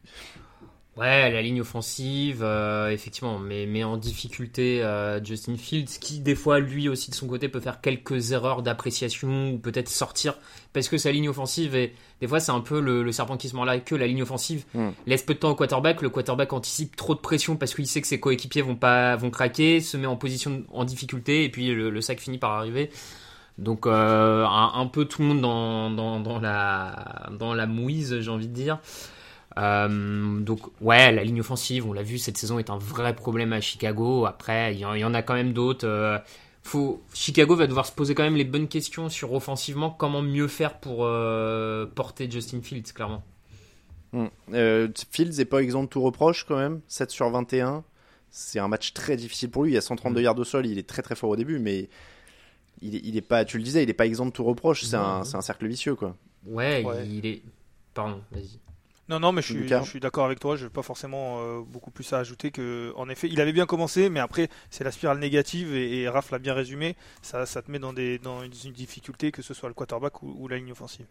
Ouais, 0.99 1.31
la 1.31 1.43
ligne 1.43 1.61
offensive, 1.61 2.41
euh, 2.43 2.91
effectivement, 2.91 3.39
mais, 3.39 3.67
mais 3.67 3.85
en 3.85 3.97
difficulté 3.97 4.83
euh, 4.83 5.23
Justin 5.23 5.57
Fields, 5.57 6.01
qui 6.01 6.19
des 6.19 6.35
fois, 6.35 6.59
lui 6.59 6.89
aussi 6.89 7.13
de 7.13 7.15
son 7.15 7.29
côté, 7.29 7.49
peut 7.49 7.61
faire 7.61 7.81
quelques 7.81 8.33
erreurs 8.33 8.63
d'appréciation 8.63 9.51
ou 9.51 9.59
peut-être 9.59 9.89
sortir 9.89 10.35
parce 10.73 10.89
que 10.89 10.99
sa 10.99 11.13
ligne 11.13 11.29
offensive 11.29 11.77
est. 11.77 11.93
Des 12.21 12.27
fois, 12.27 12.41
c'est 12.41 12.51
un 12.51 12.61
peu 12.61 12.81
le, 12.81 13.13
serpent 13.13 13.37
qui 13.37 13.49
se 13.49 13.55
mord 13.55 13.65
la 13.65 13.79
queue. 13.79 13.97
La 13.97 14.09
ligne 14.09 14.23
offensive 14.23 14.65
hmm. 14.75 14.89
laisse 15.07 15.23
peu 15.23 15.35
de 15.35 15.39
temps 15.39 15.51
au 15.51 15.55
quarterback. 15.55 16.03
Le 16.03 16.09
quarterback 16.09 16.53
anticipe 16.53 16.97
trop 16.97 17.15
de 17.15 17.21
pression 17.21 17.55
parce 17.55 17.75
qu'il 17.75 17.87
sait 17.87 18.01
que 18.01 18.09
ses 18.09 18.19
coéquipiers 18.19 18.63
vont 18.63 18.75
pas 18.75 19.15
vont 19.15 19.31
craquer, 19.31 19.81
se 19.81 19.97
met 19.97 20.09
en 20.09 20.17
position 20.17 20.65
en 20.73 20.85
difficulté 20.85 21.45
et 21.45 21.49
puis 21.49 21.69
le, 21.69 22.01
sac 22.01 22.19
finit 22.19 22.39
par 22.39 22.51
arriver. 22.51 22.91
Donc 23.57 23.87
euh, 23.87 24.45
un, 24.45 24.73
un, 24.75 24.87
peu 24.87 25.05
tout 25.05 25.23
le 25.23 25.29
monde 25.29 25.41
dans, 25.43 25.91
dans, 25.91 26.19
dans 26.19 26.41
la 26.41 27.29
dans 27.39 27.55
la 27.55 27.67
mouise, 27.67 28.21
j'ai 28.21 28.31
envie 28.31 28.49
de 28.49 28.53
dire. 28.55 28.81
Euh, 29.57 30.41
donc 30.41 30.61
ouais, 30.81 31.11
la 31.13 31.25
ligne 31.25 31.41
offensive, 31.41 31.87
on 31.87 31.93
l'a 31.93 32.03
vu, 32.03 32.19
cette 32.19 32.37
saison 32.37 32.59
est 32.59 32.71
un 32.71 32.79
vrai 32.79 33.15
problème 33.15 33.53
à 33.53 33.61
Chicago. 33.61 34.27
Après, 34.27 34.75
il 34.75 34.81
y, 34.81 34.85
en 34.85 35.15
a 35.15 35.23
quand 35.23 35.35
même 35.35 35.53
d'autres. 35.53 35.87
Euh, 35.87 36.19
faut, 36.63 37.03
Chicago 37.15 37.57
va 37.57 37.67
devoir 37.67 37.87
se 37.87 37.93
poser 37.93 38.15
quand 38.15 38.23
même 38.23 38.37
les 38.37 38.45
bonnes 38.45 38.69
questions 38.69 39.09
sur 39.09 39.33
offensivement, 39.33 39.91
comment 39.91 40.23
mieux 40.23 40.49
faire 40.49 40.79
pour 40.79 41.05
euh, 41.05 41.87
porter 41.87 42.31
Justin 42.31 42.61
Fields, 42.63 42.93
clairement. 42.93 43.23
Hmm. 44.13 44.27
Fields 45.11 45.39
n'est 45.39 45.45
pas 45.45 45.63
exemple 45.63 45.87
de 45.87 45.91
tout 45.91 46.03
reproche 46.03 46.45
quand 46.45 46.57
même, 46.57 46.81
7 46.89 47.11
sur 47.11 47.29
21. 47.31 47.85
C'est 48.31 48.59
un 48.59 48.69
match 48.69 48.93
très 48.93 49.17
difficile 49.17 49.51
pour 49.51 49.65
lui. 49.65 49.73
Il 49.73 49.75
y 49.75 49.79
a 49.79 49.83
132 49.83 50.21
hmm. 50.21 50.25
yards 50.25 50.39
au 50.39 50.45
sol, 50.45 50.67
il 50.67 50.79
est 50.79 50.89
très 50.89 51.03
très 51.03 51.15
fort 51.15 51.31
au 51.31 51.37
début, 51.37 51.59
mais 51.59 51.89
il 52.83 52.95
est, 52.95 53.01
il 53.03 53.17
est 53.17 53.23
pas, 53.23 53.45
tu 53.45 53.57
le 53.59 53.65
disais, 53.65 53.83
il 53.83 53.91
est 53.91 53.95
pas 53.95 54.07
exempt 54.07 54.27
de 54.27 54.33
tout 54.33 54.45
reproche. 54.45 54.85
C'est 54.85 54.97
un, 54.97 55.23
un, 55.23 55.41
cercle 55.41 55.67
vicieux 55.67 55.95
quoi. 55.95 56.17
Ouais, 56.47 56.85
ouais, 56.85 57.07
il 57.09 57.27
est. 57.27 57.43
Pardon, 57.95 58.21
vas-y. 58.31 58.59
Non, 59.09 59.21
non, 59.21 59.33
mais 59.33 59.41
je 59.41 59.55
suis, 59.55 59.69
je 59.69 59.83
suis 59.85 60.01
d'accord 60.01 60.27
avec 60.27 60.39
toi. 60.39 60.57
Je 60.57 60.65
n'ai 60.65 60.71
pas 60.71 60.83
forcément 60.83 61.39
euh, 61.41 61.61
beaucoup 61.63 61.91
plus 61.91 62.13
à 62.13 62.19
ajouter 62.19 62.51
que, 62.51 62.93
en 62.97 63.09
effet, 63.09 63.29
il 63.31 63.41
avait 63.41 63.53
bien 63.53 63.65
commencé, 63.65 64.11
mais 64.11 64.21
après, 64.21 64.49
c'est 64.71 64.85
la 64.85 64.91
spirale 64.91 65.19
négative 65.19 65.75
et, 65.75 66.01
et 66.01 66.09
Raph 66.09 66.31
l'a 66.31 66.39
bien 66.39 66.53
résumé. 66.53 66.95
Ça, 67.23 67.47
ça 67.47 67.63
te 67.63 67.71
met 67.71 67.79
dans, 67.79 67.95
des, 67.95 68.19
dans 68.19 68.43
une, 68.43 68.51
difficulté, 68.51 69.33
que 69.33 69.41
ce 69.41 69.55
soit 69.55 69.69
le 69.69 69.75
quarterback 69.75 70.23
ou 70.23 70.47
la 70.49 70.57
ligne 70.57 70.73
offensive. 70.73 71.07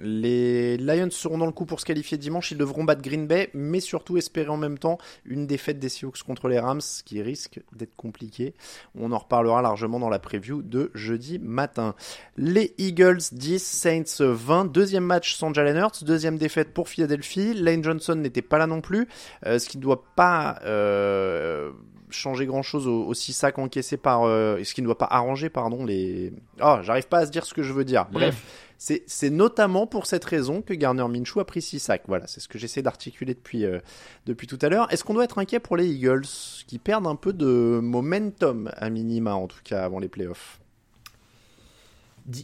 Les 0.00 0.76
Lions 0.76 1.10
seront 1.10 1.38
dans 1.38 1.46
le 1.46 1.52
coup 1.52 1.64
pour 1.64 1.78
se 1.80 1.84
qualifier 1.84 2.18
dimanche. 2.18 2.50
Ils 2.50 2.58
devront 2.58 2.84
battre 2.84 3.02
Green 3.02 3.26
Bay, 3.26 3.50
mais 3.54 3.80
surtout 3.80 4.16
espérer 4.16 4.48
en 4.48 4.56
même 4.56 4.78
temps 4.78 4.98
une 5.24 5.46
défaite 5.46 5.78
des 5.78 5.88
Seahawks 5.88 6.22
contre 6.24 6.48
les 6.48 6.58
Rams, 6.58 6.80
qui 7.04 7.22
risque 7.22 7.60
d'être 7.72 7.94
compliqué. 7.96 8.54
On 8.98 9.12
en 9.12 9.18
reparlera 9.18 9.62
largement 9.62 10.00
dans 10.00 10.08
la 10.08 10.18
preview 10.18 10.62
de 10.62 10.90
jeudi 10.94 11.38
matin. 11.38 11.94
Les 12.36 12.74
Eagles 12.78 13.20
10, 13.32 13.62
Saints 13.62 14.24
20. 14.24 14.66
Deuxième 14.66 15.04
match 15.04 15.34
sans 15.34 15.54
Jalen 15.54 15.76
Hurts. 15.76 16.04
Deuxième 16.04 16.38
défaite 16.38 16.74
pour 16.74 16.88
Philadelphie. 16.88 17.54
Lane 17.54 17.84
Johnson 17.84 18.16
n'était 18.16 18.42
pas 18.42 18.58
là 18.58 18.66
non 18.66 18.80
plus, 18.80 19.08
euh, 19.46 19.58
ce 19.58 19.68
qui 19.68 19.78
ne 19.78 19.82
doit 19.82 20.04
pas 20.16 20.58
euh, 20.64 21.70
changer 22.10 22.46
grand 22.46 22.62
chose 22.62 22.86
aux, 22.86 23.14
6 23.14 23.32
sacs 23.32 23.58
encaissés 23.58 23.96
par. 23.96 24.24
Euh, 24.24 24.62
ce 24.64 24.74
qui 24.74 24.82
ne 24.82 24.86
doit 24.86 24.98
pas 24.98 25.08
arranger, 25.10 25.48
pardon, 25.48 25.84
les. 25.84 26.32
Ah, 26.60 26.80
j'arrive 26.82 27.08
pas 27.08 27.18
à 27.18 27.26
se 27.26 27.30
dire 27.30 27.44
ce 27.44 27.54
que 27.54 27.62
je 27.62 27.72
veux 27.72 27.84
dire. 27.84 28.06
Bref. 28.10 28.66
C'est 28.78 29.30
notamment 29.30 29.88
pour 29.88 30.06
cette 30.06 30.24
raison 30.24 30.62
que 30.62 30.72
Garner 30.72 31.06
Minshew 31.08 31.40
a 31.40 31.44
pris 31.44 31.60
6 31.60 31.80
sacs. 31.80 32.04
Voilà, 32.06 32.28
c'est 32.28 32.38
ce 32.38 32.46
que 32.46 32.58
j'essaie 32.58 32.80
d'articuler 32.80 33.34
depuis, 33.34 33.64
euh, 33.64 33.80
depuis 34.26 34.46
tout 34.46 34.58
à 34.62 34.68
l'heure. 34.68 34.92
Est-ce 34.92 35.02
qu'on 35.02 35.14
doit 35.14 35.24
être 35.24 35.38
inquiet 35.38 35.58
pour 35.58 35.76
les 35.76 35.88
Eagles, 35.88 36.26
qui 36.68 36.78
perdent 36.78 37.08
un 37.08 37.16
peu 37.16 37.32
de 37.32 37.80
momentum, 37.82 38.70
à 38.76 38.88
minima 38.88 39.34
en 39.34 39.48
tout 39.48 39.58
cas, 39.64 39.84
avant 39.84 39.98
les 39.98 40.08
playoffs? 40.08 40.60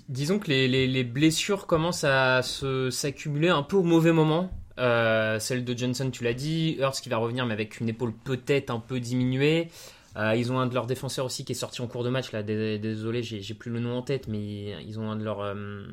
Disons 0.09 0.39
que 0.39 0.49
les, 0.49 1.05
blessures 1.05 1.67
commencent 1.67 2.05
à 2.05 2.41
s'accumuler 2.43 3.51
un 3.51 3.63
peu 3.63 3.77
au 3.77 3.83
mauvais 3.83 4.13
moment. 4.13 4.51
Euh, 4.79 5.39
celle 5.39 5.65
de 5.65 5.77
Johnson, 5.77 6.11
tu 6.11 6.25
l'as 6.25 6.35
dit. 6.35 6.77
Hurts 6.81 7.01
qui 7.01 7.11
va 7.11 7.19
revenir, 7.19 7.47
mais 7.47 7.53
avec 7.53 7.79
une 7.79 7.89
épaule 7.89 8.13
peut-être 8.13 8.71
un 8.71 8.81
peu 8.81 8.99
diminuée. 8.99 9.69
Euh, 10.17 10.35
ils 10.37 10.53
ont 10.53 10.59
un 10.59 10.67
de 10.67 10.75
leurs 10.75 10.87
défenseurs 10.87 11.27
aussi 11.27 11.45
qui 11.45 11.53
est 11.53 11.57
sorti 11.57 11.83
en 11.83 11.87
cours 11.87 12.05
de 12.05 12.11
match. 12.11 12.33
Là, 12.33 12.43
désolé, 12.43 13.23
j'ai 13.23 13.55
plus 13.55 13.71
le 13.71 13.81
nom 13.81 13.99
en 13.99 14.03
tête, 14.03 14.29
mais 14.29 14.83
ils 14.85 14.99
ont 14.99 15.11
un 15.11 15.17
de 15.17 15.25
leurs 15.25 15.41
euh, 15.41 15.85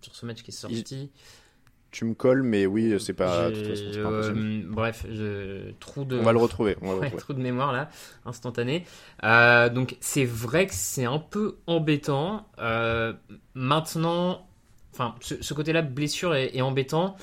sur 0.00 0.14
ce 0.14 0.26
match 0.26 0.42
qui 0.42 0.50
est 0.50 0.54
sorti. 0.54 1.10
Tu 1.92 2.04
me 2.04 2.14
colles, 2.14 2.42
mais 2.42 2.66
oui, 2.66 2.94
c'est 3.00 3.14
pas. 3.14 3.44
Euh, 3.44 4.62
bref, 4.66 5.06
je, 5.10 5.70
trou 5.80 6.04
de. 6.04 6.18
On 6.18 6.22
va 6.22 6.32
le 6.32 6.38
retrouver. 6.38 6.76
Trou 7.18 7.32
de 7.32 7.40
mémoire 7.40 7.72
là, 7.72 7.88
instantané. 8.24 8.84
donc 9.22 9.96
c'est 10.00 10.24
vrai 10.24 10.66
que 10.66 10.74
c'est 10.74 11.04
un 11.04 11.18
peu 11.18 11.56
embêtant. 11.66 12.46
maintenant, 13.54 14.46
enfin, 14.92 15.14
ce, 15.20 15.54
côté-là, 15.54 15.82
blessure 15.82 16.34
est 16.34 16.60
embêtant. 16.60 17.16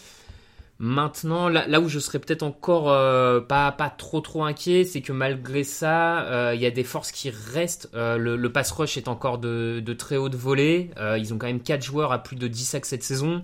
Maintenant, 0.79 1.49
là, 1.49 1.79
où 1.79 1.87
je 1.87 1.99
serais 1.99 2.19
peut-être 2.19 2.43
encore 2.43 2.91
euh, 2.91 3.39
pas, 3.39 3.71
pas 3.71 3.89
trop 3.89 4.21
trop 4.21 4.43
inquiet, 4.43 4.83
c'est 4.83 5.01
que 5.01 5.13
malgré 5.13 5.63
ça, 5.63 6.23
euh, 6.23 6.55
il 6.55 6.61
y 6.61 6.65
a 6.65 6.71
des 6.71 6.83
forces 6.83 7.11
qui 7.11 7.29
restent. 7.29 7.89
Euh, 7.93 8.17
le, 8.17 8.51
pass 8.51 8.71
rush 8.71 8.97
est 8.97 9.07
encore 9.07 9.37
de, 9.37 9.81
de 9.85 9.93
très 9.93 10.17
haute 10.17 10.35
volée. 10.35 10.89
ils 11.17 11.33
ont 11.33 11.37
quand 11.37 11.47
même 11.47 11.61
4 11.61 11.81
joueurs 11.81 12.11
à 12.11 12.21
plus 12.21 12.35
de 12.35 12.47
10 12.47 12.65
sacs 12.65 12.85
cette 12.85 13.03
saison. 13.03 13.43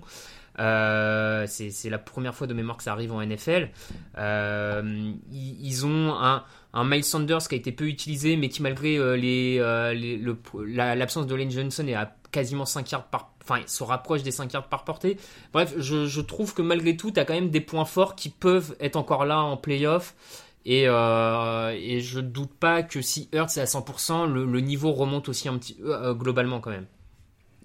Euh, 0.58 1.46
c'est 1.46 1.90
la 1.90 1.98
première 1.98 2.34
fois 2.34 2.46
de 2.46 2.54
mémoire 2.54 2.76
que 2.76 2.82
ça 2.82 2.92
arrive 2.92 3.12
en 3.12 3.24
NFL. 3.24 3.70
Euh, 4.18 5.12
ils, 5.32 5.86
ont 5.86 6.14
un, 6.14 6.44
un 6.74 6.84
Miles 6.84 7.04
Sanders 7.04 7.48
qui 7.48 7.54
a 7.54 7.58
été 7.58 7.72
peu 7.72 7.86
utilisé, 7.86 8.36
mais 8.36 8.48
qui 8.48 8.62
malgré 8.62 8.98
euh, 8.98 9.16
l'absence 10.66 11.26
de 11.26 11.34
Lane 11.34 11.50
Johnson 11.50 11.86
est 11.86 11.94
à 11.94 12.14
quasiment 12.30 12.66
5 12.66 12.90
yards 12.90 13.06
par 13.06 13.32
enfin 13.50 13.62
se 13.66 13.82
rapproche 13.82 14.22
des 14.22 14.30
5 14.30 14.52
yards 14.52 14.68
par 14.68 14.84
portée. 14.84 15.16
Bref, 15.52 15.74
je, 15.78 16.20
trouve 16.20 16.54
que 16.54 16.62
malgré 16.62 16.96
tout, 16.96 17.10
tu 17.10 17.20
as 17.20 17.24
quand 17.24 17.34
même 17.34 17.50
des 17.50 17.60
points 17.60 17.84
forts 17.84 18.14
qui 18.14 18.28
peuvent 18.28 18.76
être 18.80 18.96
encore 18.96 19.24
là 19.24 19.40
en 19.40 19.56
playoff. 19.56 20.14
Et, 20.66 20.84
euh, 20.86 21.70
et 21.70 22.00
je 22.00 22.20
doute 22.20 22.52
pas 22.52 22.82
que 22.82 23.00
si 23.00 23.28
Hurts 23.32 23.56
est 23.56 23.60
à 23.60 23.64
100%, 23.64 24.30
le, 24.30 24.60
niveau 24.60 24.92
remonte 24.92 25.28
aussi 25.28 25.48
un 25.48 25.56
petit, 25.58 25.76
globalement 26.18 26.60
quand 26.60 26.70
même. 26.70 26.86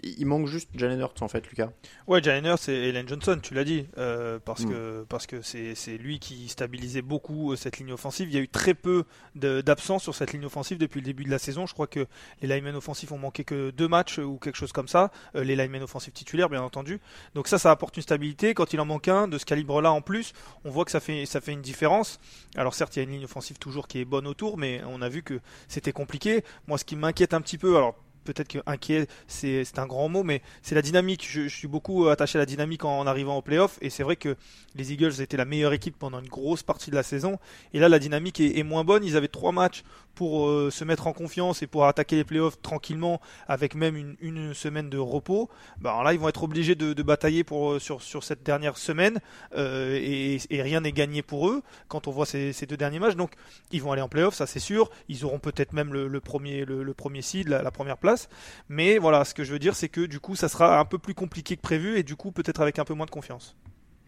Il 0.03 0.25
manque 0.25 0.47
juste 0.47 0.69
Jalen 0.75 0.99
Hurts 0.99 1.21
en 1.21 1.27
fait, 1.27 1.47
Lucas. 1.49 1.69
Ouais, 2.07 2.21
Jalen 2.21 2.45
Hurts 2.45 2.69
et 2.69 2.89
Ellen 2.89 3.07
Johnson, 3.07 3.39
tu 3.41 3.53
l'as 3.53 3.63
dit, 3.63 3.87
euh, 3.97 4.39
parce, 4.43 4.63
mm. 4.63 4.69
que, 4.69 5.05
parce 5.07 5.25
que 5.25 5.41
c'est 5.41 5.97
lui 5.97 6.19
qui 6.19 6.47
stabilisait 6.49 7.01
beaucoup 7.01 7.53
euh, 7.53 7.55
cette 7.55 7.77
ligne 7.77 7.93
offensive. 7.93 8.27
Il 8.29 8.35
y 8.35 8.37
a 8.37 8.41
eu 8.41 8.47
très 8.47 8.73
peu 8.73 9.05
d'absence 9.35 10.03
sur 10.03 10.13
cette 10.13 10.33
ligne 10.33 10.45
offensive 10.45 10.77
depuis 10.77 10.99
le 10.99 11.05
début 11.05 11.23
de 11.23 11.31
la 11.31 11.39
saison. 11.39 11.65
Je 11.65 11.73
crois 11.73 11.87
que 11.87 12.07
les 12.41 12.47
linemen 12.47 12.75
offensifs 12.75 13.11
ont 13.11 13.17
manqué 13.17 13.43
que 13.43 13.71
deux 13.71 13.87
matchs 13.87 14.19
ou 14.19 14.37
quelque 14.37 14.57
chose 14.57 14.71
comme 14.71 14.87
ça. 14.87 15.11
Euh, 15.35 15.43
les 15.43 15.55
linemen 15.55 15.83
offensifs 15.83 16.13
titulaires, 16.13 16.49
bien 16.49 16.61
entendu. 16.61 16.99
Donc 17.33 17.47
ça, 17.47 17.57
ça 17.57 17.71
apporte 17.71 17.95
une 17.97 18.03
stabilité. 18.03 18.53
Quand 18.53 18.73
il 18.73 18.79
en 18.79 18.85
manque 18.85 19.07
un 19.07 19.27
de 19.27 19.37
ce 19.37 19.45
calibre-là 19.45 19.91
en 19.91 20.01
plus, 20.01 20.33
on 20.63 20.69
voit 20.69 20.85
que 20.85 20.91
ça 20.91 20.99
fait, 20.99 21.25
ça 21.25 21.41
fait 21.41 21.53
une 21.53 21.61
différence. 21.61 22.19
Alors 22.55 22.73
certes, 22.73 22.95
il 22.95 22.99
y 22.99 23.01
a 23.01 23.03
une 23.03 23.11
ligne 23.11 23.25
offensive 23.25 23.57
toujours 23.57 23.87
qui 23.87 23.99
est 23.99 24.05
bonne 24.05 24.27
autour, 24.27 24.57
mais 24.57 24.81
on 24.87 25.01
a 25.01 25.09
vu 25.09 25.23
que 25.23 25.39
c'était 25.67 25.93
compliqué. 25.93 26.43
Moi, 26.67 26.77
ce 26.77 26.85
qui 26.85 26.95
m'inquiète 26.95 27.33
un 27.33 27.41
petit 27.41 27.57
peu, 27.57 27.77
alors 27.77 27.95
peut-être 28.25 28.49
que 28.49 28.59
inquiet, 28.65 29.07
c'est 29.27 29.79
un 29.79 29.85
grand 29.85 30.09
mot, 30.09 30.23
mais 30.23 30.41
c'est 30.61 30.75
la 30.75 30.81
dynamique. 30.81 31.25
Je, 31.29 31.47
suis 31.47 31.67
beaucoup 31.67 32.07
attaché 32.07 32.37
à 32.37 32.41
la 32.41 32.45
dynamique 32.45 32.83
en, 32.83 33.07
arrivant 33.07 33.37
au 33.37 33.41
playoff, 33.41 33.77
et 33.81 33.89
c'est 33.89 34.03
vrai 34.03 34.17
que 34.17 34.35
les 34.75 34.91
Eagles 34.91 35.21
étaient 35.21 35.37
la 35.37 35.45
meilleure 35.45 35.71
équipe 35.71 35.97
pendant 35.97 36.19
une 36.19 36.27
grosse 36.27 36.63
partie 36.63 36.89
de 36.89 36.95
la 36.95 37.03
saison, 37.03 37.39
et 37.73 37.79
là 37.79 37.87
la 37.87 37.99
dynamique 37.99 38.41
est, 38.41 38.57
est 38.57 38.63
moins 38.63 38.83
bonne. 38.83 39.05
Ils 39.05 39.15
avaient 39.15 39.29
trois 39.29 39.53
matchs 39.53 39.83
pour 40.15 40.47
euh, 40.47 40.71
se 40.71 40.83
mettre 40.83 41.07
en 41.07 41.13
confiance 41.13 41.61
et 41.61 41.67
pour 41.67 41.85
attaquer 41.85 42.15
les 42.15 42.23
playoffs 42.23 42.61
tranquillement 42.61 43.21
avec 43.47 43.75
même 43.75 44.15
une, 44.19 44.53
semaine 44.53 44.89
de 44.89 44.97
repos, 44.97 45.49
ben 45.79 46.01
là 46.03 46.13
ils 46.13 46.19
vont 46.19 46.29
être 46.29 46.43
obligés 46.43 46.75
de, 46.75 47.03
batailler 47.03 47.45
euh, 47.51 47.79
sur, 47.79 48.23
cette 48.23 48.43
dernière 48.43 48.77
semaine 48.77 49.19
euh, 49.55 49.99
et, 50.01 50.39
rien 50.61 50.81
n'est 50.81 50.91
gagné 50.91 51.21
pour 51.21 51.49
eux 51.49 51.61
quand 51.87 52.07
on 52.07 52.11
voit 52.11 52.25
ces, 52.25 52.53
deux 52.67 52.77
derniers 52.77 52.99
matchs. 52.99 53.15
Donc 53.15 53.33
ils 53.71 53.81
vont 53.81 53.91
aller 53.91 54.01
en 54.01 54.09
playoffs, 54.09 54.35
ça 54.35 54.47
c'est 54.47 54.59
sûr. 54.59 54.89
Ils 55.09 55.25
auront 55.25 55.39
peut-être 55.39 55.73
même 55.73 55.93
le, 55.93 56.19
premier, 56.21 56.65
le, 56.65 56.95
seed, 57.21 57.49
la, 57.49 57.71
première 57.71 57.97
place. 57.97 58.29
Mais 58.69 58.97
voilà, 58.97 59.25
ce 59.25 59.33
que 59.33 59.43
je 59.43 59.51
veux 59.51 59.59
dire 59.59 59.75
c'est 59.75 59.89
que 59.89 60.01
du 60.01 60.19
coup 60.19 60.35
ça 60.35 60.47
sera 60.49 60.79
un 60.79 60.85
peu 60.85 60.97
plus 60.97 61.13
compliqué 61.13 61.55
que 61.57 61.61
prévu 61.61 61.97
et 61.97 62.03
du 62.03 62.15
coup 62.15 62.31
peut-être 62.31 62.61
avec 62.61 62.79
un 62.79 62.85
peu 62.85 62.93
moins 62.93 63.05
de 63.05 63.11
confiance. 63.11 63.55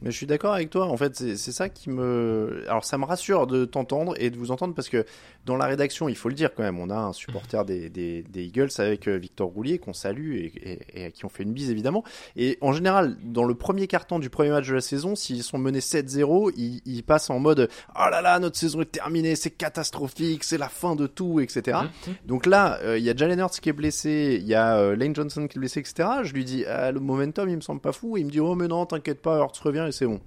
Mais 0.01 0.11
je 0.11 0.17
suis 0.17 0.27
d'accord 0.27 0.53
avec 0.53 0.69
toi. 0.69 0.85
En 0.85 0.97
fait, 0.97 1.15
c'est 1.15 1.51
ça 1.51 1.69
qui 1.69 1.89
me. 1.89 2.63
Alors, 2.67 2.85
ça 2.85 2.97
me 2.97 3.05
rassure 3.05 3.47
de 3.47 3.65
t'entendre 3.65 4.13
et 4.17 4.29
de 4.29 4.37
vous 4.37 4.51
entendre 4.51 4.75
parce 4.75 4.89
que 4.89 5.05
dans 5.45 5.55
la 5.55 5.65
rédaction, 5.65 6.07
il 6.09 6.15
faut 6.15 6.29
le 6.29 6.35
dire 6.35 6.53
quand 6.53 6.63
même, 6.63 6.79
on 6.79 6.89
a 6.89 6.97
un 6.97 7.13
supporter 7.13 7.65
des, 7.65 7.89
des, 7.89 8.21
des 8.23 8.43
Eagles 8.43 8.69
avec 8.77 9.07
euh, 9.07 9.17
Victor 9.17 9.47
Roulier 9.47 9.79
qu'on 9.79 9.93
salue 9.93 10.35
et, 10.35 10.51
et, 10.93 11.05
et, 11.05 11.11
qui 11.11 11.25
ont 11.25 11.29
fait 11.29 11.43
une 11.43 11.53
bise 11.53 11.71
évidemment. 11.71 12.03
Et 12.35 12.57
en 12.61 12.73
général, 12.73 13.17
dans 13.23 13.45
le 13.45 13.55
premier 13.55 13.87
carton 13.87 14.19
du 14.19 14.29
premier 14.29 14.49
match 14.49 14.67
de 14.67 14.75
la 14.75 14.81
saison, 14.81 15.15
s'ils 15.15 15.43
sont 15.43 15.57
menés 15.57 15.79
7-0, 15.79 16.53
ils, 16.57 16.81
ils, 16.85 17.03
passent 17.03 17.29
en 17.29 17.39
mode 17.39 17.69
Oh 17.95 18.09
là 18.11 18.21
là, 18.21 18.37
notre 18.39 18.57
saison 18.57 18.81
est 18.81 18.91
terminée, 18.91 19.35
c'est 19.35 19.51
catastrophique, 19.51 20.43
c'est 20.43 20.57
la 20.57 20.69
fin 20.69 20.95
de 20.95 21.07
tout, 21.07 21.39
etc. 21.39 21.79
Mmh, 21.81 22.09
mmh. 22.09 22.13
Donc 22.25 22.45
là, 22.45 22.79
euh, 22.83 22.97
il 22.97 23.03
y 23.03 23.09
a 23.09 23.15
Jalen 23.15 23.39
Hurts 23.39 23.59
qui 23.61 23.69
est 23.69 23.73
blessé, 23.73 24.37
il 24.39 24.47
y 24.47 24.53
a 24.53 24.77
euh, 24.77 24.95
Lane 24.95 25.15
Johnson 25.15 25.47
qui 25.47 25.57
est 25.57 25.59
blessé, 25.59 25.79
etc. 25.79 26.09
Je 26.23 26.33
lui 26.33 26.43
dis 26.43 26.65
ah, 26.65 26.91
Le 26.91 26.99
momentum, 26.99 27.49
il 27.49 27.55
me 27.55 27.61
semble 27.61 27.81
pas 27.81 27.93
fou. 27.93 28.17
il 28.17 28.25
me 28.25 28.31
dit 28.31 28.39
Oh, 28.39 28.53
mais 28.55 28.67
non, 28.67 28.85
t'inquiète 28.85 29.21
pas, 29.21 29.37
Hurts 29.37 29.61
revient 29.63 29.86
et 29.87 29.91
c'est 29.91 30.05
bon. 30.05 30.21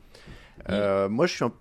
Euh, 0.69 1.09
moi, 1.09 1.27
je 1.27 1.35
suis 1.35 1.45
un 1.45 1.53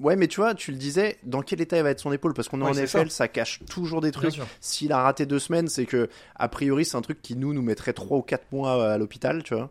Ouais, 0.00 0.16
mais 0.16 0.26
tu 0.26 0.40
vois, 0.40 0.54
tu 0.54 0.72
le 0.72 0.76
disais, 0.76 1.18
dans 1.22 1.42
quel 1.42 1.60
état 1.60 1.80
va 1.82 1.90
être 1.90 2.00
son 2.00 2.12
épaule? 2.12 2.34
Parce 2.34 2.48
qu'on 2.48 2.60
est 2.60 2.64
en 2.64 2.72
NFL, 2.74 3.10
ça. 3.10 3.28
cache 3.28 3.60
toujours 3.70 4.00
des 4.00 4.10
trucs. 4.10 4.40
S'il 4.60 4.92
a 4.92 5.02
raté 5.02 5.24
deux 5.26 5.38
semaines, 5.38 5.68
c'est 5.68 5.86
que, 5.86 6.08
a 6.34 6.48
priori, 6.48 6.84
c'est 6.84 6.96
un 6.96 7.00
truc 7.00 7.22
qui 7.22 7.36
nous, 7.36 7.54
nous 7.54 7.62
mettrait 7.62 7.92
trois 7.92 8.18
ou 8.18 8.22
quatre 8.22 8.50
mois 8.50 8.92
à 8.92 8.98
l'hôpital, 8.98 9.42
tu 9.42 9.54
vois. 9.54 9.70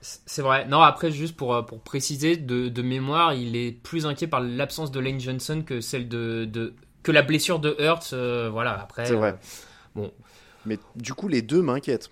C'est 0.00 0.42
vrai. 0.42 0.66
Non, 0.66 0.80
après, 0.80 1.10
juste 1.10 1.36
pour, 1.36 1.54
euh, 1.54 1.62
pour 1.62 1.80
préciser, 1.80 2.36
de, 2.36 2.68
de 2.68 2.82
mémoire, 2.82 3.34
il 3.34 3.56
est 3.56 3.72
plus 3.72 4.06
inquiet 4.06 4.28
par 4.28 4.40
l'absence 4.40 4.92
de 4.92 5.00
Lane 5.00 5.20
Johnson 5.20 5.62
que 5.66 5.80
celle 5.80 6.08
de. 6.08 6.44
de 6.44 6.74
que 7.02 7.12
la 7.12 7.22
blessure 7.22 7.58
de 7.58 7.76
Hurts. 7.80 8.10
Euh, 8.12 8.48
voilà, 8.50 8.80
après. 8.80 9.06
C'est 9.06 9.14
vrai. 9.14 9.36
bon. 9.94 10.12
Mais 10.66 10.78
du 10.94 11.14
coup, 11.14 11.28
les 11.28 11.42
deux 11.42 11.62
m'inquiètent 11.62 12.10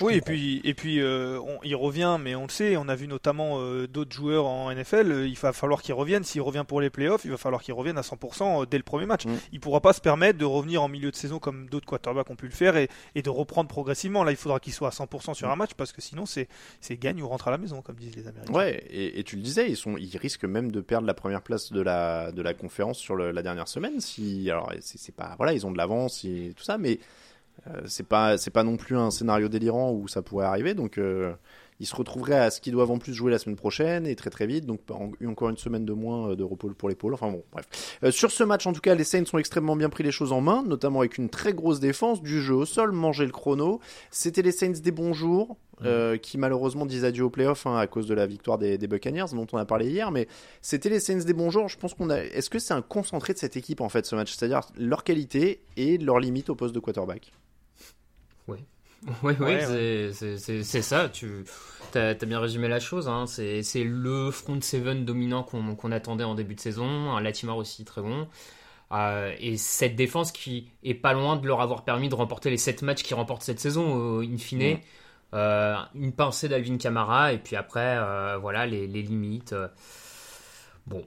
oui, 0.00 0.14
et 0.14 0.20
puis, 0.20 0.60
et 0.64 0.74
puis 0.74 1.00
euh, 1.00 1.38
on, 1.40 1.58
il 1.62 1.76
revient, 1.76 2.18
mais 2.20 2.34
on 2.34 2.44
le 2.44 2.50
sait, 2.50 2.76
on 2.76 2.88
a 2.88 2.96
vu 2.96 3.06
notamment 3.06 3.60
euh, 3.60 3.86
d'autres 3.86 4.14
joueurs 4.14 4.46
en 4.46 4.72
NFL, 4.72 5.12
euh, 5.12 5.28
il 5.28 5.36
va 5.36 5.52
falloir 5.52 5.80
qu'il 5.80 5.94
revienne, 5.94 6.24
s'il 6.24 6.42
revient 6.42 6.64
pour 6.66 6.80
les 6.80 6.90
playoffs, 6.90 7.24
il 7.24 7.30
va 7.30 7.36
falloir 7.36 7.62
qu'il 7.62 7.74
revienne 7.74 7.96
à 7.96 8.00
100% 8.00 8.62
euh, 8.62 8.66
dès 8.66 8.78
le 8.78 8.82
premier 8.82 9.06
match. 9.06 9.26
Mm. 9.26 9.34
Il 9.52 9.60
pourra 9.60 9.80
pas 9.80 9.92
se 9.92 10.00
permettre 10.00 10.38
de 10.38 10.44
revenir 10.44 10.82
en 10.82 10.88
milieu 10.88 11.10
de 11.12 11.16
saison 11.16 11.38
comme 11.38 11.68
d'autres 11.68 11.86
quarterbacks 11.86 12.28
ont 12.30 12.36
pu 12.36 12.46
le 12.46 12.52
faire 12.52 12.76
et, 12.76 12.88
et 13.14 13.22
de 13.22 13.30
reprendre 13.30 13.68
progressivement. 13.68 14.24
Là, 14.24 14.32
il 14.32 14.36
faudra 14.36 14.58
qu'il 14.58 14.72
soit 14.72 14.88
à 14.88 14.90
100% 14.90 15.34
sur 15.34 15.50
un 15.50 15.56
match 15.56 15.74
parce 15.76 15.92
que 15.92 16.02
sinon 16.02 16.24
c'est 16.26 16.48
gagne 16.90 17.22
ou 17.22 17.28
rentre 17.28 17.46
à 17.48 17.50
la 17.52 17.58
maison, 17.58 17.80
comme 17.80 17.96
disent 17.96 18.16
les 18.16 18.26
Américains. 18.26 18.52
Ouais, 18.52 18.82
et, 18.90 19.20
et, 19.20 19.24
tu 19.24 19.36
le 19.36 19.42
disais, 19.42 19.70
ils, 19.70 19.76
sont, 19.76 19.96
ils 19.96 20.16
risquent 20.16 20.44
même 20.44 20.72
de 20.72 20.80
perdre 20.80 21.06
la 21.06 21.14
première 21.14 21.42
place 21.42 21.72
de 21.72 21.80
la, 21.80 22.32
de 22.32 22.42
la 22.42 22.54
conférence 22.54 22.98
sur 22.98 23.14
le, 23.14 23.30
la 23.30 23.42
dernière 23.42 23.68
semaine. 23.68 24.00
Si, 24.00 24.50
alors, 24.50 24.72
c'est 24.80 25.14
pas, 25.14 25.34
voilà, 25.36 25.52
ils 25.52 25.64
ont 25.66 25.70
de 25.70 25.78
l'avance 25.78 26.24
et 26.24 26.52
tout 26.56 26.64
ça, 26.64 26.76
mais 26.76 26.98
c'est 27.86 28.06
pas 28.06 28.38
c'est 28.38 28.50
pas 28.50 28.62
non 28.62 28.76
plus 28.76 28.96
un 28.96 29.10
scénario 29.10 29.48
délirant 29.48 29.92
où 29.92 30.08
ça 30.08 30.22
pourrait 30.22 30.46
arriver 30.46 30.74
donc 30.74 30.98
euh, 30.98 31.32
ils 31.80 31.86
se 31.86 31.94
retrouveraient 31.94 32.38
à 32.38 32.50
ce 32.50 32.60
qu'ils 32.60 32.72
doivent 32.72 32.90
en 32.90 32.98
plus 32.98 33.12
jouer 33.12 33.30
la 33.30 33.38
semaine 33.38 33.56
prochaine 33.56 34.06
et 34.06 34.14
très 34.14 34.30
très 34.30 34.46
vite 34.46 34.66
donc 34.66 34.80
encore 35.26 35.48
une 35.48 35.56
semaine 35.56 35.84
de 35.84 35.92
moins 35.92 36.30
euh, 36.30 36.36
de 36.36 36.44
repos 36.44 36.70
pour 36.70 36.88
l'épaule 36.88 37.14
enfin 37.14 37.30
bon 37.30 37.42
bref. 37.52 37.66
Sur 38.10 38.30
ce 38.30 38.44
match 38.44 38.66
en 38.66 38.72
tout 38.72 38.80
cas 38.80 38.94
les 38.94 39.04
Saints 39.04 39.24
ont 39.32 39.38
extrêmement 39.38 39.76
bien 39.76 39.88
pris 39.88 40.04
les 40.04 40.12
choses 40.12 40.32
en 40.32 40.40
main 40.40 40.62
notamment 40.66 41.00
avec 41.00 41.18
une 41.18 41.28
très 41.28 41.52
grosse 41.52 41.80
défense 41.80 42.22
du 42.22 42.40
jeu 42.40 42.54
au 42.54 42.64
sol 42.64 42.92
manger 42.92 43.26
le 43.26 43.32
chrono. 43.32 43.80
C'était 44.10 44.42
les 44.42 44.52
Saints 44.52 44.80
des 44.82 44.92
bons 44.92 45.12
jours 45.12 45.56
euh, 45.84 46.16
qui 46.16 46.38
malheureusement 46.38 46.86
disent 46.86 47.04
adieu 47.04 47.24
au 47.24 47.30
playoff 47.30 47.66
hein, 47.66 47.76
à 47.76 47.86
cause 47.86 48.06
de 48.06 48.14
la 48.14 48.26
victoire 48.26 48.56
des, 48.56 48.78
des, 48.78 48.86
Buccaneers 48.86 49.26
dont 49.32 49.46
on 49.52 49.58
a 49.58 49.66
parlé 49.66 49.90
hier 49.90 50.10
mais 50.10 50.26
c'était 50.62 50.88
les 50.88 51.00
Saints 51.00 51.24
des 51.24 51.34
bons 51.34 51.50
jours. 51.50 51.68
Je 51.68 51.76
pense 51.76 51.94
qu'on 51.94 52.08
a 52.08 52.18
est-ce 52.18 52.48
que 52.48 52.58
c'est 52.58 52.74
un 52.74 52.82
concentré 52.82 53.34
de 53.34 53.38
cette 53.38 53.56
équipe 53.56 53.80
en 53.82 53.88
fait 53.88 54.06
ce 54.06 54.14
match? 54.14 54.34
C'est-à-dire 54.34 54.62
leur 54.78 55.04
qualité 55.04 55.60
et 55.76 55.98
leur 55.98 56.18
limite 56.18 56.48
au 56.48 56.54
poste 56.54 56.74
de 56.74 56.80
quarterback 56.80 57.32
oui, 58.48 58.58
oui, 59.22 59.34
oui, 59.40 60.12
c'est 60.12 60.82
ça. 60.82 61.08
Tu 61.08 61.44
as, 61.94 62.14
bien 62.24 62.40
résumé 62.40 62.68
la 62.68 62.80
chose. 62.80 63.08
Hein. 63.08 63.26
C'est 63.26 63.84
le 63.84 64.30
front 64.30 64.60
seven 64.60 65.04
dominant 65.04 65.42
qu'on 65.42 65.92
attendait 65.92 66.24
en 66.24 66.34
début 66.34 66.54
de 66.54 66.60
saison. 66.60 67.12
Un 67.14 67.20
Latimar 67.20 67.56
aussi 67.56 67.84
très 67.84 68.02
bon. 68.02 68.28
Euh, 68.92 69.34
et 69.40 69.56
cette 69.56 69.96
défense 69.96 70.30
qui 70.30 70.70
est 70.84 70.94
pas 70.94 71.12
loin 71.12 71.36
de 71.36 71.46
leur 71.46 71.60
avoir 71.60 71.84
permis 71.84 72.08
de 72.08 72.14
remporter 72.14 72.50
les 72.50 72.56
7 72.56 72.82
matchs 72.82 73.02
qu'ils 73.02 73.16
remportent 73.16 73.42
cette 73.42 73.60
saison, 73.60 74.20
in 74.20 74.38
fine. 74.38 74.78
Euh, 75.34 75.76
une 75.94 76.12
pincée 76.12 76.48
d'Alvin 76.48 76.78
Kamara, 76.78 77.32
et 77.32 77.38
puis 77.38 77.56
après, 77.56 77.96
euh, 77.98 78.38
voilà, 78.38 78.64
les, 78.64 78.86
les 78.86 79.02
limites. 79.02 79.54
bon, 80.86 81.04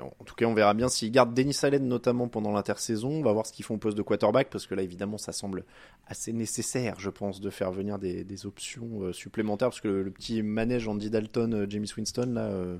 en 0.00 0.24
tout 0.24 0.34
cas, 0.34 0.46
on 0.46 0.54
verra 0.54 0.74
bien 0.74 0.88
s'ils 0.88 1.10
gardent 1.10 1.34
Denis 1.34 1.56
Allen 1.62 1.86
notamment 1.86 2.28
pendant 2.28 2.52
l'intersaison. 2.52 3.10
On 3.10 3.22
va 3.22 3.32
voir 3.32 3.46
ce 3.46 3.52
qu'ils 3.52 3.64
font 3.64 3.74
au 3.74 3.78
poste 3.78 3.96
de 3.96 4.02
quarterback 4.02 4.50
parce 4.50 4.66
que 4.66 4.74
là, 4.74 4.82
évidemment, 4.82 5.18
ça 5.18 5.32
semble 5.32 5.64
assez 6.06 6.32
nécessaire, 6.32 7.00
je 7.00 7.10
pense, 7.10 7.40
de 7.40 7.50
faire 7.50 7.72
venir 7.72 7.98
des, 7.98 8.46
options 8.46 9.02
euh, 9.02 9.12
supplémentaires 9.12 9.68
parce 9.68 9.80
que 9.80 9.88
le, 9.88 10.10
petit 10.10 10.42
manège 10.42 10.86
Andy 10.86 11.10
Dalton, 11.10 11.54
euh, 11.54 11.66
James 11.68 11.86
Winston, 11.96 12.32
là, 12.34 12.46
euh, 12.46 12.76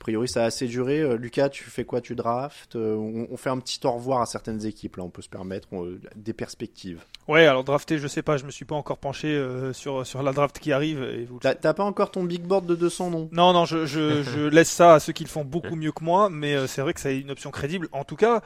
priori, 0.00 0.28
ça 0.28 0.42
a 0.42 0.46
assez 0.46 0.66
duré. 0.66 0.98
Euh, 0.98 1.16
Lucas, 1.16 1.50
tu 1.50 1.62
fais 1.64 1.84
quoi? 1.84 2.00
Tu 2.00 2.16
draftes 2.16 2.74
euh, 2.74 2.96
on, 2.96 3.28
on, 3.30 3.36
fait 3.36 3.50
un 3.50 3.58
petit 3.58 3.78
au 3.84 3.92
revoir 3.92 4.22
à 4.22 4.26
certaines 4.26 4.66
équipes. 4.66 4.96
Là, 4.96 5.04
on 5.04 5.10
peut 5.10 5.22
se 5.22 5.28
permettre 5.28 5.68
on, 5.70 5.96
des 6.16 6.32
perspectives. 6.32 7.02
Ouais, 7.28 7.46
alors 7.46 7.62
drafter, 7.62 7.98
je 7.98 8.08
sais 8.08 8.22
pas. 8.22 8.36
Je 8.36 8.44
me 8.44 8.50
suis 8.50 8.64
pas 8.64 8.74
encore 8.74 8.98
penché 8.98 9.28
euh, 9.28 9.72
sur 9.72 10.04
sur 10.04 10.22
la 10.22 10.32
draft 10.32 10.58
qui 10.58 10.72
arrive. 10.72 11.02
Et 11.02 11.24
vous... 11.24 11.38
T'as 11.38 11.74
pas 11.74 11.84
encore 11.84 12.10
ton 12.10 12.24
big 12.24 12.42
board 12.42 12.66
de 12.66 12.74
200 12.74 13.10
noms? 13.10 13.28
Non, 13.30 13.52
non, 13.52 13.66
je, 13.66 13.86
je, 13.86 14.22
je, 14.24 14.40
laisse 14.40 14.70
ça 14.70 14.94
à 14.94 15.00
ceux 15.00 15.12
qui 15.12 15.22
le 15.22 15.28
font 15.28 15.44
beaucoup 15.44 15.76
mieux 15.76 15.92
que 15.92 16.02
moi. 16.02 16.30
Mais 16.30 16.54
euh, 16.54 16.66
c'est 16.66 16.80
vrai 16.80 16.94
que 16.94 17.00
c'est 17.00 17.18
une 17.18 17.30
option 17.30 17.50
crédible. 17.50 17.88
En 17.92 18.04
tout 18.04 18.16
cas, 18.16 18.42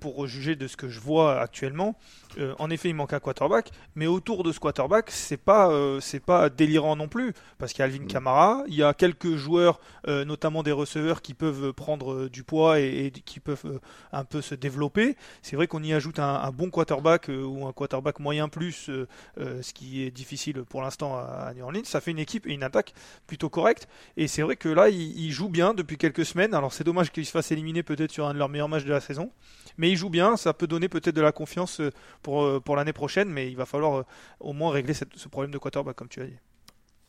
pour 0.00 0.26
juger 0.26 0.56
de 0.56 0.66
ce 0.66 0.76
que 0.76 0.88
je 0.88 1.00
vois 1.00 1.40
actuellement, 1.40 1.96
euh, 2.38 2.54
en 2.58 2.70
effet, 2.70 2.88
il 2.88 2.94
manque 2.94 3.12
un 3.12 3.20
quarterback, 3.20 3.70
mais 3.94 4.06
autour 4.06 4.42
de 4.42 4.52
ce 4.52 4.60
quarterback, 4.60 5.10
c'est 5.10 5.36
pas 5.36 5.70
euh, 5.70 6.00
c'est 6.00 6.20
pas 6.20 6.48
délirant 6.48 6.96
non 6.96 7.08
plus, 7.08 7.32
parce 7.58 7.72
qu'il 7.72 7.80
y 7.80 7.82
a 7.82 7.86
Alvin 7.86 8.04
mm. 8.04 8.06
Kamara, 8.06 8.64
il 8.68 8.74
y 8.74 8.82
a 8.82 8.94
quelques 8.94 9.36
joueurs, 9.36 9.80
euh, 10.08 10.24
notamment 10.24 10.62
des 10.62 10.72
receveurs, 10.72 11.22
qui 11.22 11.34
peuvent 11.34 11.72
prendre 11.72 12.28
du 12.28 12.44
poids 12.44 12.80
et, 12.80 13.06
et 13.06 13.10
qui 13.10 13.40
peuvent 13.40 13.80
un 14.12 14.24
peu 14.24 14.40
se 14.40 14.54
développer. 14.54 15.16
C'est 15.42 15.56
vrai 15.56 15.66
qu'on 15.66 15.82
y 15.82 15.92
ajoute 15.92 16.18
un, 16.18 16.34
un 16.34 16.50
bon 16.50 16.70
quarterback 16.70 17.28
ou 17.28 17.66
un 17.66 17.72
quarterback 17.72 18.20
moyen 18.20 18.48
plus, 18.48 18.90
ce 19.36 19.72
qui 19.72 20.02
est 20.02 20.10
difficile 20.10 20.62
pour 20.64 20.82
l'instant 20.82 21.16
à, 21.16 21.48
à, 21.48 21.54
New 21.54 21.64
Orleans. 21.64 21.84
Ça 21.84 22.00
fait 22.00 22.10
une 22.10 22.18
équipe 22.18 22.46
et 22.46 22.52
une 22.52 22.62
attaque 22.62 22.94
plutôt 23.26 23.48
correcte. 23.48 23.88
Et 24.16 24.28
c'est 24.28 24.42
vrai 24.42 24.56
que 24.56 24.68
là, 24.68 24.88
il, 24.88 25.18
il 25.18 25.30
joue 25.30 25.48
bien 25.48 25.74
depuis 25.74 25.98
quelques 25.98 26.24
semaines. 26.24 26.54
Alors 26.54 26.72
c'est 26.72 26.84
dommage 26.84 27.10
qu'il 27.10 27.26
se 27.26 27.30
fasse 27.30 27.50
éliminer 27.52 27.82
peut-être 27.82 28.12
sur 28.12 28.26
un 28.26 28.34
de 28.34 28.38
leurs 28.38 28.48
meilleurs 28.48 28.68
matchs 28.68 28.84
de 28.84 28.92
la 28.92 29.00
saison, 29.00 29.30
mais 29.78 29.90
il 29.90 29.96
joue 29.96 30.10
bien. 30.10 30.36
Ça 30.36 30.52
peut 30.52 30.66
donner 30.66 30.88
peut-être 30.88 31.14
de 31.14 31.22
la 31.22 31.32
confiance 31.32 31.80
pour, 32.22 32.42
euh, 32.44 32.60
pour 32.60 32.76
l'année 32.76 32.92
prochaine, 32.92 33.28
mais 33.28 33.50
il 33.50 33.56
va 33.56 33.66
falloir 33.66 34.00
euh, 34.00 34.02
au 34.40 34.52
moins 34.52 34.70
régler 34.70 34.94
ce 34.94 35.28
problème 35.28 35.50
de 35.50 35.58
quarterback, 35.58 35.96
comme 35.96 36.08
tu 36.08 36.20
as 36.20 36.26
dit. 36.26 36.38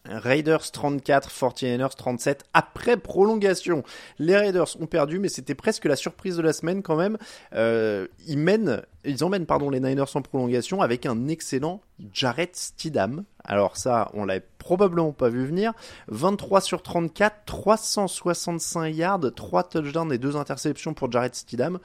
Raiders 0.05 0.71
34, 0.71 1.29
49ers 1.29 1.95
37 1.95 2.43
après 2.53 2.97
prolongation. 2.97 3.83
Les 4.19 4.35
Raiders 4.35 4.75
ont 4.81 4.85
perdu, 4.85 5.19
mais 5.19 5.29
c'était 5.29 5.55
presque 5.55 5.85
la 5.85 5.95
surprise 5.95 6.35
de 6.35 6.41
la 6.41 6.51
semaine 6.51 6.83
quand 6.83 6.97
même. 6.97 7.17
Euh, 7.55 8.07
ils 8.27 8.37
mènent, 8.37 8.81
ils 9.05 9.23
emmènent 9.23 9.45
pardon 9.45 9.69
les 9.69 9.79
Niners 9.79 10.15
en 10.15 10.21
prolongation 10.21 10.81
avec 10.81 11.05
un 11.05 11.29
excellent 11.29 11.81
Jarrett 12.11 12.53
Stidham. 12.55 13.23
Alors 13.45 13.77
ça, 13.77 14.11
on 14.13 14.25
l'avait 14.25 14.45
probablement 14.57 15.13
pas 15.13 15.29
vu 15.29 15.45
venir. 15.45 15.71
23 16.09 16.59
sur 16.59 16.83
34, 16.83 17.45
365 17.45 18.87
yards, 18.89 19.33
3 19.33 19.63
touchdowns 19.63 20.11
et 20.11 20.17
2 20.17 20.35
interceptions 20.35 20.93
pour 20.93 21.09
Jarrett 21.09 21.35
Stidham. 21.35 21.79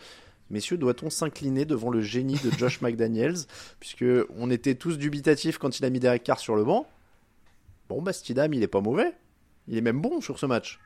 Messieurs, 0.50 0.78
doit-on 0.78 1.10
s'incliner 1.10 1.64
devant 1.64 1.90
le 1.90 2.00
génie 2.00 2.38
de 2.42 2.50
Josh 2.56 2.80
McDaniels 2.82 3.46
Puisque 3.80 4.04
on 4.36 4.50
était 4.50 4.74
tous 4.74 4.98
dubitatifs 4.98 5.58
quand 5.58 5.78
il 5.78 5.84
a 5.84 5.90
mis 5.90 6.00
Derek 6.00 6.22
Carr 6.22 6.38
sur 6.38 6.56
le 6.56 6.64
banc? 6.64 6.86
Bon, 7.88 8.02
bah, 8.02 8.12
Stidham, 8.12 8.52
il 8.54 8.62
est 8.62 8.68
pas 8.68 8.80
mauvais. 8.80 9.14
Il 9.66 9.76
est 9.76 9.82
même 9.82 10.00
bon 10.00 10.20
sur 10.20 10.38
ce 10.38 10.46
match. 10.46 10.78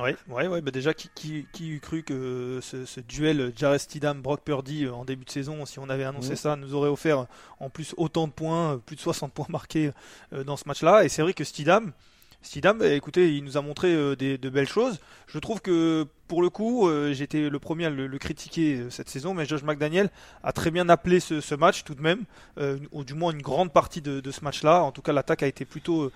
Oui, 0.00 0.10
ouais, 0.28 0.46
ouais, 0.46 0.62
bah 0.62 0.70
déjà, 0.70 0.94
qui, 0.94 1.10
qui, 1.14 1.46
qui 1.52 1.68
eût 1.68 1.80
cru 1.80 2.02
que 2.02 2.60
ce, 2.62 2.86
ce 2.86 3.00
duel 3.00 3.52
Jared 3.54 3.78
Stidham, 3.78 4.22
Brock 4.22 4.40
Purdy 4.42 4.86
euh, 4.86 4.94
en 4.94 5.04
début 5.04 5.26
de 5.26 5.30
saison, 5.30 5.66
si 5.66 5.78
on 5.78 5.90
avait 5.90 6.04
annoncé 6.04 6.34
ça, 6.34 6.56
nous 6.56 6.74
aurait 6.74 6.88
offert 6.88 7.26
en 7.60 7.68
plus 7.68 7.92
autant 7.98 8.26
de 8.26 8.32
points, 8.32 8.74
euh, 8.74 8.76
plus 8.78 8.96
de 8.96 9.02
60 9.02 9.34
points 9.34 9.46
marqués 9.50 9.90
euh, 10.32 10.44
dans 10.44 10.56
ce 10.56 10.66
match-là. 10.66 11.04
Et 11.04 11.10
c'est 11.10 11.20
vrai 11.20 11.34
que 11.34 11.44
Stidham, 11.44 11.92
Stidham, 12.42 12.78
bah, 12.78 12.92
écoutez, 12.92 13.36
il 13.36 13.44
nous 13.44 13.56
a 13.56 13.62
montré 13.62 13.94
euh, 13.94 14.16
des, 14.16 14.36
de 14.36 14.50
belles 14.50 14.68
choses. 14.68 14.98
Je 15.28 15.38
trouve 15.38 15.60
que 15.60 16.06
pour 16.32 16.40
le 16.40 16.48
coup, 16.48 16.88
euh, 16.88 17.12
j'étais 17.12 17.50
le 17.50 17.58
premier 17.58 17.84
à 17.84 17.90
le, 17.90 18.08
critiquer 18.16 18.76
euh, 18.76 18.88
cette 18.88 19.10
saison, 19.10 19.34
mais 19.34 19.44
Josh 19.44 19.64
McDaniel 19.64 20.08
a 20.42 20.52
très 20.52 20.70
bien 20.70 20.88
appelé 20.88 21.20
ce, 21.20 21.54
match 21.54 21.84
tout 21.84 21.94
de 21.94 22.00
même, 22.00 22.24
euh, 22.56 22.78
ou 22.90 23.04
du 23.04 23.12
moins 23.12 23.32
une 23.32 23.42
grande 23.42 23.70
partie 23.70 24.00
de, 24.00 24.30
ce 24.30 24.42
match-là. 24.42 24.82
En 24.82 24.92
tout 24.92 25.02
cas, 25.02 25.12
l'attaque 25.12 25.42
a 25.42 25.46
été 25.46 25.66
plutôt 25.66 26.10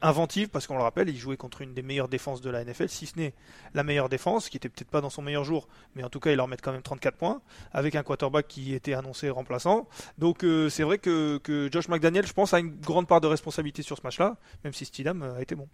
inventive 0.00 0.48
parce 0.48 0.66
qu'on 0.66 0.78
le 0.78 0.82
rappelle, 0.82 1.10
il 1.10 1.18
jouait 1.18 1.36
contre 1.36 1.60
une 1.60 1.74
des 1.74 1.82
meilleures 1.82 2.08
défenses 2.08 2.40
de 2.40 2.48
la 2.48 2.64
NFL, 2.64 2.88
si 2.88 3.04
ce 3.04 3.18
n'est 3.18 3.34
la 3.74 3.82
meilleure 3.82 4.08
défense, 4.08 4.48
qui 4.48 4.56
était 4.56 4.70
peut-être 4.70 4.88
pas 4.88 5.02
dans 5.02 5.10
son 5.10 5.20
meilleur 5.20 5.44
jour, 5.44 5.68
mais 5.94 6.02
en 6.02 6.08
tout 6.08 6.18
cas, 6.18 6.30
il 6.30 6.36
leur 6.36 6.48
met 6.48 6.56
quand 6.56 6.72
même 6.72 6.80
34 6.80 7.18
points, 7.18 7.42
avec 7.72 7.94
un 7.94 8.02
quarterback 8.02 8.48
qui 8.48 8.72
était 8.72 8.94
annoncé 8.94 9.28
remplaçant. 9.28 9.86
Donc 10.16 10.46
c'est 10.70 10.82
vrai 10.82 10.96
que, 10.96 11.68
Josh 11.70 11.88
McDaniel, 11.88 12.26
je 12.26 12.32
pense, 12.32 12.54
a 12.54 12.58
une 12.58 12.74
grande 12.80 13.06
part 13.06 13.20
de 13.20 13.26
responsabilité 13.26 13.82
sur 13.82 13.98
ce 13.98 14.02
match-là, 14.02 14.38
même 14.64 14.72
si 14.72 14.86
Stidham 14.86 15.22
euh, 15.22 15.36
a 15.36 15.42
été 15.42 15.54
bon. 15.54 15.68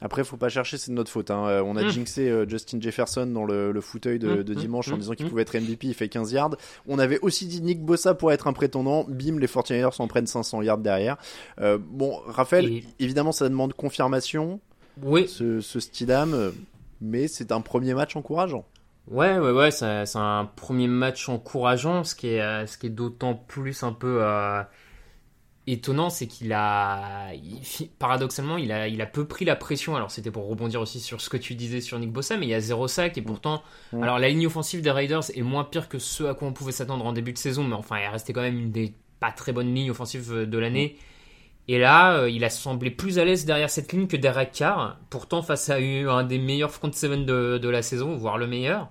Après, 0.00 0.22
faut 0.24 0.36
pas 0.36 0.48
chercher, 0.48 0.76
c'est 0.76 0.90
de 0.90 0.96
notre 0.96 1.10
faute. 1.10 1.30
hein. 1.30 1.46
Euh, 1.46 1.62
On 1.64 1.76
a 1.76 1.84
Mm. 1.84 1.88
jinxé 1.88 2.28
euh, 2.28 2.46
Justin 2.48 2.80
Jefferson 2.80 3.26
dans 3.26 3.44
le, 3.44 3.72
le 3.72 3.80
fauteuil 3.80 4.18
de, 4.18 4.36
Mm, 4.36 4.42
de 4.42 4.52
mm, 4.54 4.56
dimanche 4.56 4.92
en 4.92 4.98
disant 4.98 5.14
qu'il 5.14 5.28
pouvait 5.28 5.42
être 5.42 5.54
MVP, 5.56 5.86
il 5.86 5.94
fait 5.94 6.08
15 6.08 6.32
yards. 6.32 6.56
On 6.86 6.98
avait 6.98 7.18
aussi 7.20 7.46
dit 7.46 7.62
Nick 7.62 7.82
Bossa 7.82 8.14
pour 8.14 8.32
être 8.32 8.46
un 8.46 8.52
prétendant. 8.52 9.04
Bim, 9.08 9.38
les 9.38 9.46
49ers 9.46 10.00
en 10.00 10.08
prennent 10.08 10.26
500 10.26 10.62
yards 10.62 10.78
derrière. 10.78 11.16
Euh, 11.60 11.78
bon, 11.80 12.18
Raphaël, 12.26 12.66
Et- 12.66 12.84
évidemment, 12.98 13.32
ça 13.32 13.48
demande 13.48 13.72
confirmation, 13.74 14.60
Oui, 15.02 15.26
ce, 15.28 15.60
ce 15.60 15.80
Stidham, 15.80 16.52
mais 17.00 17.26
c'est 17.28 17.50
un 17.52 17.60
premier 17.60 17.94
match 17.94 18.14
encourageant. 18.16 18.64
Ouais, 19.10 19.38
ouais, 19.38 19.50
ouais, 19.52 19.70
c'est 19.70 19.86
un 20.16 20.50
premier 20.56 20.88
match 20.88 21.28
encourageant. 21.28 22.04
Ce 22.04 22.14
qui 22.14 22.28
est, 22.28 22.66
ce 22.66 22.78
qui 22.78 22.86
est 22.86 22.90
d'autant 22.90 23.34
plus 23.34 23.82
un 23.82 23.92
peu 23.92 24.18
euh, 24.22 24.62
étonnant, 25.66 26.10
c'est 26.10 26.26
qu'il 26.26 26.52
a, 26.52 27.32
il- 27.34 27.88
paradoxalement, 27.98 28.56
il 28.58 28.70
a, 28.72 28.88
il 28.88 29.00
a 29.00 29.06
peu 29.06 29.26
pris 29.26 29.44
la 29.44 29.56
pression. 29.56 29.96
Alors, 29.96 30.10
c'était 30.10 30.30
pour 30.30 30.46
rebondir 30.48 30.80
aussi 30.80 31.00
sur 31.00 31.20
ce 31.20 31.28
que 31.30 31.36
tu 31.36 31.54
disais 31.54 31.80
sur 31.80 31.98
Nick 31.98 32.12
Bossa, 32.12 32.36
mais 32.36 32.46
il 32.46 32.50
y 32.50 32.54
a 32.54 32.60
zéro 32.60 32.86
sac 32.88 33.16
et 33.18 33.22
pourtant, 33.22 33.62
Mm. 33.92 34.02
alors 34.02 34.18
la 34.18 34.28
ligne 34.28 34.46
offensive 34.46 34.82
des 34.82 34.90
Raiders 34.90 35.24
est 35.34 35.42
moins 35.42 35.64
pire 35.64 35.88
que 35.88 35.98
ce 35.98 36.24
à 36.24 36.34
quoi 36.34 36.48
on 36.48 36.52
pouvait 36.52 36.72
s'attendre 36.72 37.06
en 37.06 37.12
début 37.12 37.32
de 37.32 37.38
saison, 37.38 37.64
mais 37.64 37.74
enfin, 37.76 37.96
elle 37.96 38.10
restait 38.10 38.32
quand 38.32 38.42
même 38.42 38.58
une 38.58 38.70
des 38.72 38.94
pas 39.20 39.30
très 39.32 39.52
bonnes 39.52 39.74
lignes 39.74 39.90
offensives 39.90 40.32
euh, 40.32 40.46
de 40.46 40.58
l'année. 40.58 40.96
Et 41.66 41.78
là, 41.78 42.18
euh, 42.18 42.28
il 42.28 42.44
a 42.44 42.50
semblé 42.50 42.90
plus 42.90 43.18
à 43.18 43.24
l'aise 43.24 43.46
derrière 43.46 43.70
cette 43.70 43.90
ligne 43.92 44.06
que 44.06 44.18
Derek 44.18 44.52
Carr. 44.52 44.98
Pourtant, 45.08 45.40
face 45.40 45.70
à 45.70 45.76
un 45.76 46.22
des 46.24 46.38
meilleurs 46.38 46.70
front 46.70 46.92
seven 46.92 47.24
de, 47.24 47.56
de 47.56 47.68
la 47.70 47.80
saison, 47.80 48.16
voire 48.16 48.36
le 48.36 48.46
meilleur. 48.46 48.90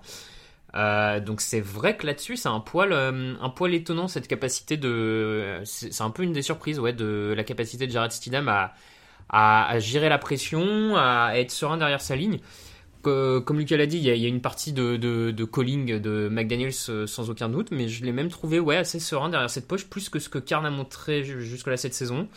Euh, 0.74 1.20
donc 1.20 1.40
c'est 1.40 1.60
vrai 1.60 1.96
que 1.96 2.06
là-dessus, 2.06 2.36
c'est 2.36 2.48
un 2.48 2.60
poil, 2.60 2.92
euh, 2.92 3.34
un 3.40 3.48
poil 3.50 3.74
étonnant 3.74 4.08
cette 4.08 4.26
capacité 4.26 4.76
de. 4.76 5.60
C'est 5.64 6.02
un 6.02 6.10
peu 6.10 6.22
une 6.22 6.32
des 6.32 6.42
surprises, 6.42 6.80
ouais, 6.80 6.92
de 6.92 7.32
la 7.36 7.44
capacité 7.44 7.86
de 7.86 7.92
Jared 7.92 8.10
Stidham 8.10 8.48
à, 8.48 8.74
à, 9.28 9.78
gérer 9.78 10.08
la 10.08 10.18
pression, 10.18 10.96
à 10.96 11.32
être 11.36 11.50
serein 11.50 11.76
derrière 11.76 12.00
sa 12.00 12.16
ligne. 12.16 12.40
Comme 13.02 13.58
Lucas 13.58 13.76
l'a 13.76 13.84
dit, 13.84 13.98
il 13.98 14.04
y, 14.04 14.24
a, 14.24 14.28
une 14.28 14.40
partie 14.40 14.72
de, 14.72 14.96
de, 14.96 15.30
de 15.30 15.44
calling 15.44 15.98
de 16.00 16.30
McDaniels 16.30 16.72
euh, 16.88 17.06
sans 17.06 17.28
aucun 17.28 17.50
doute, 17.50 17.70
mais 17.70 17.86
je 17.86 18.02
l'ai 18.02 18.12
même 18.12 18.30
trouvé 18.30 18.58
ouais, 18.60 18.76
assez 18.76 18.98
serein 18.98 19.28
derrière 19.28 19.50
cette 19.50 19.68
poche, 19.68 19.84
plus 19.84 20.08
que 20.08 20.18
ce 20.18 20.30
que 20.30 20.38
Karn 20.38 20.64
a 20.64 20.70
montré 20.70 21.22
ju- 21.22 21.44
jusque-là 21.44 21.76
cette 21.76 21.92
saison. 21.92 22.28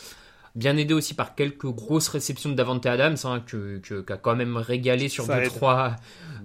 Bien 0.58 0.76
aidé 0.76 0.94
aussi 0.96 1.14
par 1.14 1.36
quelques 1.36 1.68
grosses 1.68 2.08
réceptions 2.08 2.50
de 2.50 2.56
Davante 2.56 2.86
Adams, 2.88 3.16
hein, 3.26 3.44
que, 3.46 3.78
que- 3.78 4.02
qui 4.02 4.12
a 4.14 4.18
quand 4.18 4.36
même 4.36 4.58
régalé 4.58 5.08
sur 5.08 5.24
deux 5.28 5.34
trois, 5.60 5.96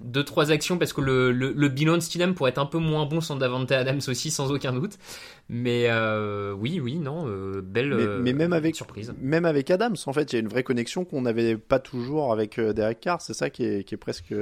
deux, 0.05 0.23
trois 0.23 0.51
actions, 0.51 0.77
parce 0.77 0.93
que 0.93 1.01
le, 1.01 1.33
le, 1.33 1.53
le 1.57 1.69
bilan 1.69 1.95
de 1.95 2.01
Stidham 2.01 2.35
pourrait 2.35 2.51
être 2.51 2.59
un 2.59 2.67
peu 2.67 2.79
moins 2.79 3.07
bon 3.07 3.23
sans 3.23 3.37
Davante 3.37 3.73
Adams 3.73 4.01
aussi, 4.09 4.31
sans 4.31 4.53
aucun 4.53 4.73
doute. 4.75 4.99
Mais 5.49 5.87
euh, 5.89 6.53
oui, 6.53 6.81
oui, 6.81 6.97
non, 6.97 7.25
euh, 7.27 7.61
belle 7.63 7.95
Mais, 7.95 8.03
euh, 8.03 8.21
mais 8.23 8.33
même 8.33 8.53
avec 8.55 8.75
surprise. 8.75 9.13
même 9.21 9.45
avec 9.45 9.71
Adams, 9.71 9.97
en 10.07 10.13
fait, 10.13 10.33
il 10.33 10.37
y 10.37 10.39
a 10.39 10.41
une 10.41 10.49
vraie 10.49 10.63
connexion 10.63 11.05
qu'on 11.05 11.21
n'avait 11.23 11.57
pas 11.57 11.79
toujours 11.79 12.33
avec 12.33 12.59
Derek 12.59 13.01
Carr. 13.01 13.21
C'est 13.21 13.35
ça 13.35 13.51
qui 13.51 13.65
est, 13.65 13.85
qui 13.85 13.95
est 13.95 13.99
presque. 13.99 14.33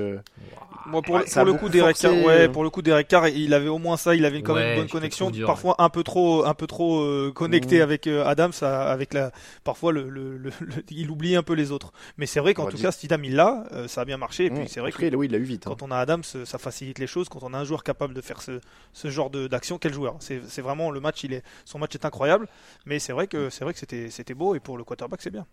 Moi, 0.86 1.02
pour, 1.02 1.16
Ouais, 1.16 1.24
le- 1.24 1.44
pour 1.50 1.58
coup, 1.58 1.68
Derek 1.68 1.96
Carr, 1.96 2.12
ouais, 2.24 2.48
pour 2.48 2.62
le 2.64 2.70
coup, 2.70 2.82
Derek 2.82 3.08
Carr, 3.08 3.28
il 3.28 3.54
avait 3.54 3.68
au 3.68 3.78
moins 3.78 3.96
ça, 3.96 4.14
il 4.14 4.24
avait 4.24 4.42
quand 4.42 4.54
même 4.54 4.72
une 4.74 4.78
bonne 4.80 4.88
connexion, 4.88 5.30
dur, 5.30 5.46
parfois 5.46 5.74
un 5.78 5.88
peu 5.88 6.02
trop, 6.02 6.44
un 6.44 6.54
peu 6.54 6.66
trop 6.66 7.00
euh, 7.00 7.32
connecté 7.34 7.78
Mmh. 7.80 7.82
avec 7.82 8.06
euh, 8.06 8.24
Adams, 8.24 8.52
avec 8.62 9.12
la, 9.14 9.32
parfois 9.64 9.92
le, 9.92 10.08
le, 10.08 10.36
le- 10.36 10.50
le- 10.60 10.72
il 10.90 11.10
oublie 11.10 11.34
un 11.36 11.42
peu 11.42 11.54
les 11.54 11.72
autres. 11.72 11.92
Mais 12.18 12.26
c'est 12.26 12.40
vrai 12.40 12.54
qu'en 12.54 12.66
tout 12.66 12.76
dis- 12.76 12.82
cas, 12.82 12.92
Stidham 12.92 13.24
il 13.24 13.34
l'a, 13.36 13.64
euh, 13.72 13.88
ça 13.88 14.02
a 14.02 14.04
bien 14.04 14.16
marché. 14.16 14.44
Et 14.46 14.50
puis 14.50 14.60
Mmh. 14.64 14.68
c'est 14.68 14.80
vrai 14.80 14.90
Après, 14.90 15.10
que 15.10 15.16
oui, 15.16 15.26
il 15.26 15.32
l'a 15.32 15.38
eu 15.38 15.42
vite. 15.42 15.66
hein. 15.66 15.70
quand 15.70 15.82
on 15.82 15.90
a 15.90 15.96
Adams, 15.96 16.22
ça 16.22 16.58
facilite 16.58 16.98
les 16.98 17.06
choses. 17.06 17.28
Quand 17.28 17.42
on 17.42 17.52
a 17.54 17.58
un 17.58 17.64
joueur 17.64 17.82
capable 17.84 18.14
de 18.14 18.20
faire 18.20 18.42
ce, 18.42 18.60
ce 18.92 19.08
genre 19.08 19.30
de- 19.30 19.46
d'action, 19.48 19.78
quel 19.78 19.92
joueur? 19.92 20.16
C'est 20.20 20.40
c'est 20.48 20.62
le 20.90 21.00
match, 21.00 21.24
est, 21.24 21.42
son 21.64 21.78
match 21.78 21.94
est 21.94 22.04
incroyable. 22.04 22.48
Mais 22.86 22.98
c'est 22.98 23.12
vrai 23.12 23.26
que 23.26 23.48
c'était 23.50 24.34
beau 24.34 24.54
et 24.54 24.60
pour 24.60 24.78
le 24.78 24.84
quarterback 24.84 25.22
c'est 25.22 25.30
bien. 25.30 25.46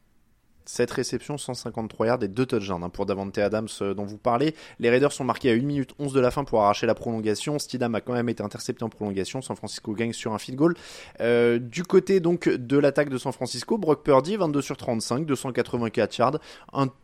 7 0.67 0.91
réceptions, 0.91 1.37
153 1.37 2.07
yards 2.07 2.23
et 2.23 2.27
2 2.27 2.45
touchdowns 2.45 2.83
hein, 2.83 2.89
pour 2.89 3.05
Davante 3.05 3.37
Adams 3.37 3.67
euh, 3.81 3.93
dont 3.93 4.05
vous 4.05 4.17
parlez. 4.17 4.53
Les 4.79 4.89
Raiders 4.89 5.11
sont 5.11 5.23
marqués 5.23 5.49
à 5.49 5.53
1 5.53 5.61
minute 5.61 5.93
11 5.99 6.13
de 6.13 6.19
la 6.19 6.31
fin 6.31 6.43
pour 6.43 6.61
arracher 6.61 6.85
la 6.85 6.95
prolongation. 6.95 7.57
Stidham 7.57 7.95
a 7.95 8.01
quand 8.01 8.13
même 8.13 8.29
été 8.29 8.43
intercepté 8.43 8.83
en 8.83 8.89
prolongation. 8.89 9.41
San 9.41 9.55
Francisco 9.55 9.93
gagne 9.93 10.13
sur 10.13 10.33
un 10.33 10.37
field 10.37 10.57
goal. 10.57 10.75
Euh, 11.21 11.59
du 11.59 11.83
côté 11.83 12.19
donc 12.19 12.49
de 12.49 12.77
l'attaque 12.77 13.09
de 13.09 13.17
San 13.17 13.31
Francisco, 13.31 13.77
Brock 13.77 14.03
Purdy 14.03 14.35
22 14.35 14.61
sur 14.61 14.77
35, 14.77 15.25
284 15.25 16.17
yards, 16.17 16.39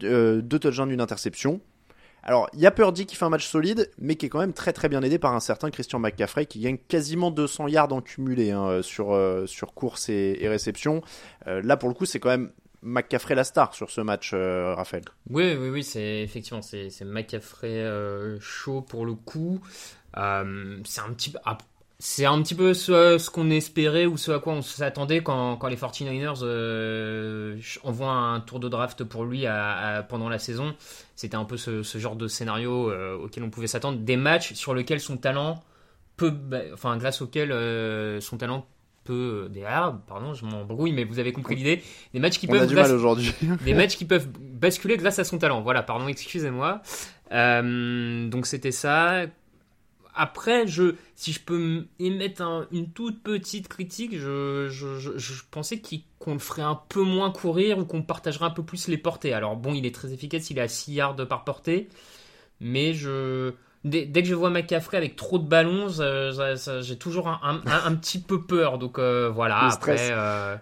2 0.01 0.41
touchdowns, 0.43 0.91
une 0.91 1.01
interception. 1.01 1.61
Alors, 2.23 2.49
il 2.53 2.59
y 2.61 2.65
a 2.65 2.71
Purdy 2.71 3.05
qui 3.05 3.15
fait 3.15 3.25
un 3.25 3.29
match 3.29 3.45
solide, 3.45 3.91
mais 3.97 4.15
qui 4.15 4.27
est 4.27 4.29
quand 4.29 4.39
même 4.39 4.53
très 4.53 4.71
très 4.71 4.87
bien 4.87 5.01
aidé 5.01 5.19
par 5.19 5.33
un 5.35 5.41
certain 5.41 5.69
Christian 5.69 5.99
McCaffrey 5.99 6.45
qui 6.45 6.59
gagne 6.59 6.77
quasiment 6.77 7.31
200 7.31 7.67
yards 7.67 7.91
en 7.91 8.01
cumulé 8.01 8.51
hein, 8.51 8.81
sur, 8.81 9.13
euh, 9.13 9.45
sur 9.45 9.73
course 9.73 10.07
et, 10.09 10.39
réception. 10.43 11.01
Euh, 11.47 11.61
là, 11.61 11.75
pour 11.75 11.89
le 11.89 11.95
coup, 11.95 12.05
c'est 12.05 12.19
quand 12.19 12.29
même 12.29 12.51
McCaffrey 12.83 13.33
la 13.33 13.43
star 13.43 13.73
sur 13.73 13.89
ce 13.89 14.01
match, 14.01 14.31
euh, 14.33 14.75
Raphaël. 14.75 15.03
Oui, 15.29 15.55
oui, 15.57 15.69
oui, 15.69 15.83
c'est 15.83 16.21
effectivement 16.21 16.61
c'est 16.61 16.89
McCaffrey 17.05 17.81
euh, 17.81 18.39
chaud 18.39 18.81
pour 18.81 19.05
le 19.05 19.13
coup. 19.13 19.61
Euh, 20.17 20.77
c'est 20.83 21.01
un 21.01 21.11
petit 21.13 21.31
peu 21.31 21.39
c'est 21.99 22.25
un 22.25 22.41
petit 22.41 22.55
peu 22.55 22.73
ce, 22.73 23.17
ce 23.17 23.29
qu'on 23.29 23.49
espérait 23.49 24.05
ou 24.05 24.17
ce 24.17 24.31
à 24.31 24.39
quoi 24.39 24.53
on 24.53 24.61
s'attendait 24.61 25.21
quand, 25.23 25.55
quand 25.57 25.67
les 25.67 25.75
49ers 25.77 26.39
euh, 26.43 27.57
envoient 27.83 28.11
un 28.11 28.39
tour 28.41 28.59
de 28.59 28.67
draft 28.67 29.03
pour 29.05 29.23
lui 29.25 29.45
à- 29.45 29.77
à- 29.97 30.03
pendant 30.03 30.27
la 30.29 30.39
saison. 30.39 30.75
C'était 31.15 31.35
un 31.37 31.45
peu 31.45 31.55
ce, 31.57 31.81
ce 31.83 31.97
genre 31.99 32.15
de 32.15 32.27
scénario 32.27 32.89
euh, 32.91 33.15
auquel 33.17 33.43
on 33.43 33.49
pouvait 33.49 33.67
s'attendre. 33.67 33.99
Des 33.99 34.17
matchs 34.17 34.53
sur 34.53 34.73
lesquels 34.73 34.99
son 34.99 35.17
talent 35.17 35.63
peut, 36.17 36.29
bah, 36.31 36.59
enfin 36.73 36.97
grâce 36.97 37.21
auxquels 37.21 37.51
euh, 37.51 38.19
son 38.19 38.37
talent 38.37 38.65
peut, 39.05 39.47
des, 39.51 39.63
ah, 39.65 40.01
pardon, 40.07 40.33
je 40.33 40.45
m'embrouille, 40.45 40.91
mais 40.93 41.03
vous 41.03 41.19
avez 41.19 41.31
compris 41.33 41.55
l'idée. 41.55 41.83
Des 42.13 42.19
matchs 42.19 42.39
qui 42.39 42.47
On 42.49 42.53
a 42.53 42.59
peuvent 42.59 42.67
du 42.69 42.75
grâce- 42.75 42.87
mal 42.87 42.97
aujourd'hui. 42.97 43.33
des 43.65 43.73
matchs 43.73 43.97
qui 43.97 44.05
peuvent 44.05 44.27
basculer 44.39 44.97
grâce 44.97 45.19
à 45.19 45.23
son 45.23 45.37
talent. 45.37 45.61
Voilà, 45.61 45.83
pardon, 45.83 46.07
excusez-moi. 46.07 46.81
Euh, 47.31 48.27
donc 48.29 48.45
c'était 48.45 48.71
ça. 48.71 49.23
Après, 50.15 50.65
si 51.15 51.33
je 51.33 51.39
peux 51.39 51.87
émettre 51.99 52.41
un- 52.41 52.67
une 52.71 52.91
toute 52.91 53.23
petite 53.23 53.67
critique, 53.67 54.17
je, 54.17 54.67
pensais 55.51 55.81
qu'on 56.19 56.33
le 56.33 56.39
ferait 56.39 56.61
un 56.61 56.79
peu 56.89 57.01
moins 57.01 57.31
courir 57.31 57.79
ou 57.79 57.85
qu'on 57.85 58.03
partagerait 58.03 58.45
un 58.45 58.51
peu 58.51 58.63
plus 58.63 58.87
les 58.87 58.97
portées. 58.97 59.33
Alors 59.33 59.55
bon, 59.55 59.73
il 59.73 59.85
est 59.85 59.93
très 59.95 60.13
efficace, 60.13 60.49
il 60.51 60.57
est 60.59 60.61
à 60.61 60.67
6 60.67 60.93
yards 60.93 61.15
par 61.27 61.43
portée, 61.43 61.89
mais 62.61 62.93
je, 62.93 63.53
dès, 63.83 64.05
dès 64.05 64.21
que 64.23 64.27
je 64.29 64.35
vois 64.35 64.49
McCaffrey 64.49 64.97
avec 64.97 65.15
trop 65.15 65.39
de 65.39 65.47
ballons, 65.47 65.89
ça- 65.89 66.81
j'ai 66.81 66.97
toujours 66.97 67.27
un, 67.27 67.39
un- 67.43 67.61
un- 67.71 67.85
un 67.91 67.95
petit 67.95 68.19
peu 68.19 68.41
peur. 68.41 68.77
Donc 68.77 68.99
euh, 68.99 69.29
voilà, 69.33 69.61
Le 69.67 69.73
après. 69.73 69.97
stress. 69.97 70.09
euh, 70.13 70.55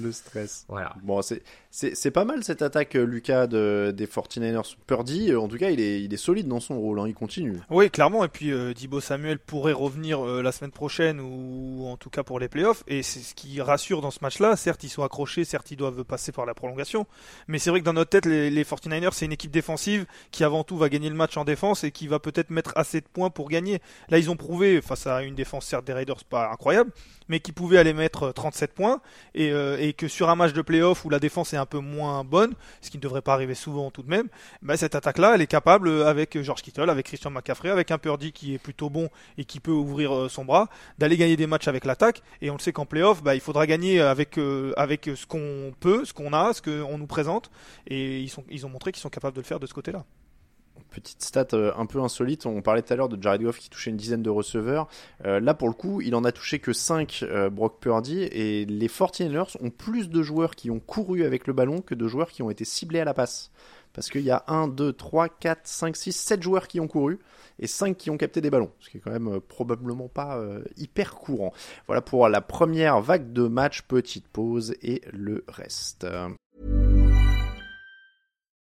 Le 0.00 0.12
stress. 0.12 0.64
voilà. 0.68 0.94
Bon, 1.02 1.22
c'est 1.22 1.42
c'est 1.70 1.94
c'est 1.94 2.10
pas 2.10 2.24
mal 2.24 2.42
cette 2.44 2.62
attaque, 2.62 2.96
euh, 2.96 3.04
Lucas, 3.04 3.46
de, 3.46 3.92
des 3.94 4.06
49ers. 4.06 4.74
Purdy, 4.86 5.30
euh, 5.32 5.40
en 5.40 5.48
tout 5.48 5.58
cas, 5.58 5.70
il 5.70 5.80
est, 5.80 6.02
il 6.02 6.12
est 6.14 6.16
solide 6.18 6.48
dans 6.48 6.60
son 6.60 6.78
rôle, 6.80 6.98
hein, 6.98 7.04
il 7.06 7.14
continue. 7.14 7.58
Oui, 7.70 7.90
clairement. 7.90 8.24
Et 8.24 8.28
puis 8.28 8.50
euh, 8.52 8.72
Dibo 8.72 9.00
Samuel 9.00 9.38
pourrait 9.38 9.74
revenir 9.74 10.24
euh, 10.26 10.42
la 10.42 10.50
semaine 10.50 10.70
prochaine 10.72 11.20
ou 11.20 11.86
en 11.86 11.96
tout 11.98 12.08
cas 12.10 12.22
pour 12.22 12.40
les 12.40 12.48
playoffs. 12.48 12.84
Et 12.88 13.02
c'est 13.02 13.20
ce 13.20 13.34
qui 13.34 13.60
rassure 13.60 14.00
dans 14.00 14.10
ce 14.10 14.18
match-là. 14.22 14.56
Certes, 14.56 14.82
ils 14.82 14.88
sont 14.88 15.02
accrochés, 15.02 15.44
certes, 15.44 15.70
ils 15.70 15.76
doivent 15.76 16.04
passer 16.04 16.32
par 16.32 16.46
la 16.46 16.54
prolongation. 16.54 17.06
Mais 17.48 17.58
c'est 17.58 17.68
vrai 17.70 17.80
que 17.80 17.84
dans 17.84 17.92
notre 17.92 18.10
tête, 18.10 18.24
les, 18.26 18.50
les 18.50 18.64
49ers, 18.64 19.10
c'est 19.12 19.26
une 19.26 19.32
équipe 19.32 19.50
défensive 19.50 20.06
qui 20.30 20.44
avant 20.44 20.64
tout 20.64 20.78
va 20.78 20.88
gagner 20.88 21.10
le 21.10 21.16
match 21.16 21.36
en 21.36 21.44
défense 21.44 21.84
et 21.84 21.90
qui 21.90 22.06
va 22.08 22.18
peut-être 22.18 22.50
mettre 22.50 22.67
assez 22.76 23.00
de 23.00 23.06
points 23.06 23.30
pour 23.30 23.48
gagner. 23.48 23.80
Là, 24.08 24.18
ils 24.18 24.30
ont 24.30 24.36
prouvé 24.36 24.80
face 24.80 25.06
à 25.06 25.22
une 25.22 25.34
défense 25.34 25.66
certes 25.66 25.84
des 25.84 25.92
Raiders 25.92 26.24
pas 26.24 26.50
incroyable, 26.50 26.90
mais 27.28 27.40
qui 27.40 27.52
pouvait 27.52 27.78
aller 27.78 27.92
mettre 27.92 28.32
37 28.32 28.72
points 28.72 29.00
et, 29.34 29.50
euh, 29.52 29.78
et 29.78 29.92
que 29.92 30.08
sur 30.08 30.28
un 30.28 30.34
match 30.34 30.52
de 30.52 30.62
playoff 30.62 31.04
où 31.04 31.10
la 31.10 31.18
défense 31.18 31.52
est 31.52 31.56
un 31.56 31.66
peu 31.66 31.78
moins 31.78 32.24
bonne, 32.24 32.54
ce 32.80 32.90
qui 32.90 32.96
ne 32.96 33.02
devrait 33.02 33.22
pas 33.22 33.34
arriver 33.34 33.54
souvent 33.54 33.90
tout 33.90 34.02
de 34.02 34.10
même, 34.10 34.28
bah, 34.62 34.76
cette 34.76 34.94
attaque-là, 34.94 35.34
elle 35.34 35.42
est 35.42 35.46
capable 35.46 35.88
euh, 35.88 36.06
avec 36.06 36.40
George 36.42 36.62
Kittle, 36.62 36.90
avec 36.90 37.06
Christian 37.06 37.30
McCaffrey, 37.30 37.70
avec 37.70 37.90
un 37.90 37.98
Purdy 37.98 38.32
qui 38.32 38.54
est 38.54 38.58
plutôt 38.58 38.90
bon 38.90 39.08
et 39.36 39.44
qui 39.44 39.60
peut 39.60 39.72
ouvrir 39.72 40.14
euh, 40.14 40.28
son 40.28 40.44
bras, 40.44 40.68
d'aller 40.98 41.16
gagner 41.16 41.36
des 41.36 41.46
matchs 41.46 41.68
avec 41.68 41.84
l'attaque. 41.84 42.22
Et 42.40 42.50
on 42.50 42.54
le 42.54 42.60
sait 42.60 42.72
qu'en 42.72 42.86
playoff, 42.86 43.22
bah, 43.22 43.34
il 43.34 43.40
faudra 43.40 43.66
gagner 43.66 44.00
avec 44.00 44.38
euh, 44.38 44.72
avec 44.76 45.10
ce 45.14 45.26
qu'on 45.26 45.72
peut, 45.80 46.04
ce 46.04 46.12
qu'on 46.12 46.32
a, 46.32 46.52
ce 46.52 46.62
qu'on 46.62 46.98
nous 46.98 47.06
présente. 47.06 47.50
Et 47.86 48.20
ils 48.20 48.28
sont 48.30 48.44
ils 48.50 48.66
ont 48.66 48.68
montré 48.68 48.92
qu'ils 48.92 49.02
sont 49.02 49.10
capables 49.10 49.36
de 49.36 49.40
le 49.40 49.46
faire 49.46 49.60
de 49.60 49.66
ce 49.66 49.74
côté-là. 49.74 50.04
Petite 50.90 51.22
stat 51.22 51.48
euh, 51.52 51.72
un 51.76 51.86
peu 51.86 52.00
insolite, 52.00 52.46
on 52.46 52.62
parlait 52.62 52.82
tout 52.82 52.92
à 52.92 52.96
l'heure 52.96 53.08
de 53.08 53.20
Jared 53.20 53.42
Goff 53.42 53.58
qui 53.58 53.68
touchait 53.68 53.90
une 53.90 53.96
dizaine 53.96 54.22
de 54.22 54.30
receveurs. 54.30 54.88
Euh, 55.24 55.40
là, 55.40 55.54
pour 55.54 55.68
le 55.68 55.74
coup, 55.74 56.00
il 56.00 56.14
en 56.14 56.24
a 56.24 56.32
touché 56.32 56.58
que 56.58 56.72
5, 56.72 57.24
Brock 57.52 57.80
Purdy, 57.80 58.22
et 58.22 58.64
les 58.64 58.88
49ers 58.88 59.56
ont 59.60 59.70
plus 59.70 60.08
de 60.08 60.22
joueurs 60.22 60.54
qui 60.54 60.70
ont 60.70 60.80
couru 60.80 61.24
avec 61.24 61.46
le 61.46 61.52
ballon 61.52 61.80
que 61.80 61.94
de 61.94 62.08
joueurs 62.08 62.30
qui 62.30 62.42
ont 62.42 62.50
été 62.50 62.64
ciblés 62.64 63.00
à 63.00 63.04
la 63.04 63.14
passe. 63.14 63.50
Parce 63.92 64.10
qu'il 64.10 64.22
y 64.22 64.30
a 64.30 64.44
1, 64.46 64.68
2, 64.68 64.92
3, 64.92 65.28
4, 65.28 65.60
5, 65.64 65.96
6, 65.96 66.12
7 66.12 66.42
joueurs 66.42 66.68
qui 66.68 66.80
ont 66.80 66.86
couru 66.86 67.18
et 67.58 67.66
5 67.66 67.96
qui 67.96 68.10
ont 68.10 68.16
capté 68.16 68.40
des 68.40 68.50
ballons, 68.50 68.70
ce 68.80 68.90
qui 68.90 68.98
est 68.98 69.00
quand 69.00 69.10
même 69.10 69.28
euh, 69.28 69.40
probablement 69.40 70.08
pas 70.08 70.38
euh, 70.38 70.62
hyper 70.76 71.14
courant. 71.14 71.52
Voilà 71.86 72.00
pour 72.00 72.28
la 72.28 72.40
première 72.40 73.00
vague 73.00 73.32
de 73.32 73.48
match, 73.48 73.82
petite 73.82 74.28
pause 74.28 74.74
et 74.82 75.02
le 75.12 75.44
reste. 75.48 76.06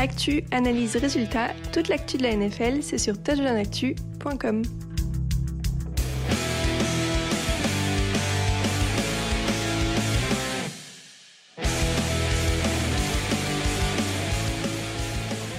Actu, 0.00 0.44
analyse, 0.52 0.94
résultat, 0.96 1.48
toute 1.72 1.88
l'actu 1.88 2.18
de 2.18 2.22
la 2.22 2.36
NFL, 2.36 2.82
c'est 2.82 2.98
sur 2.98 3.20
touchdownactu.com. 3.20 4.62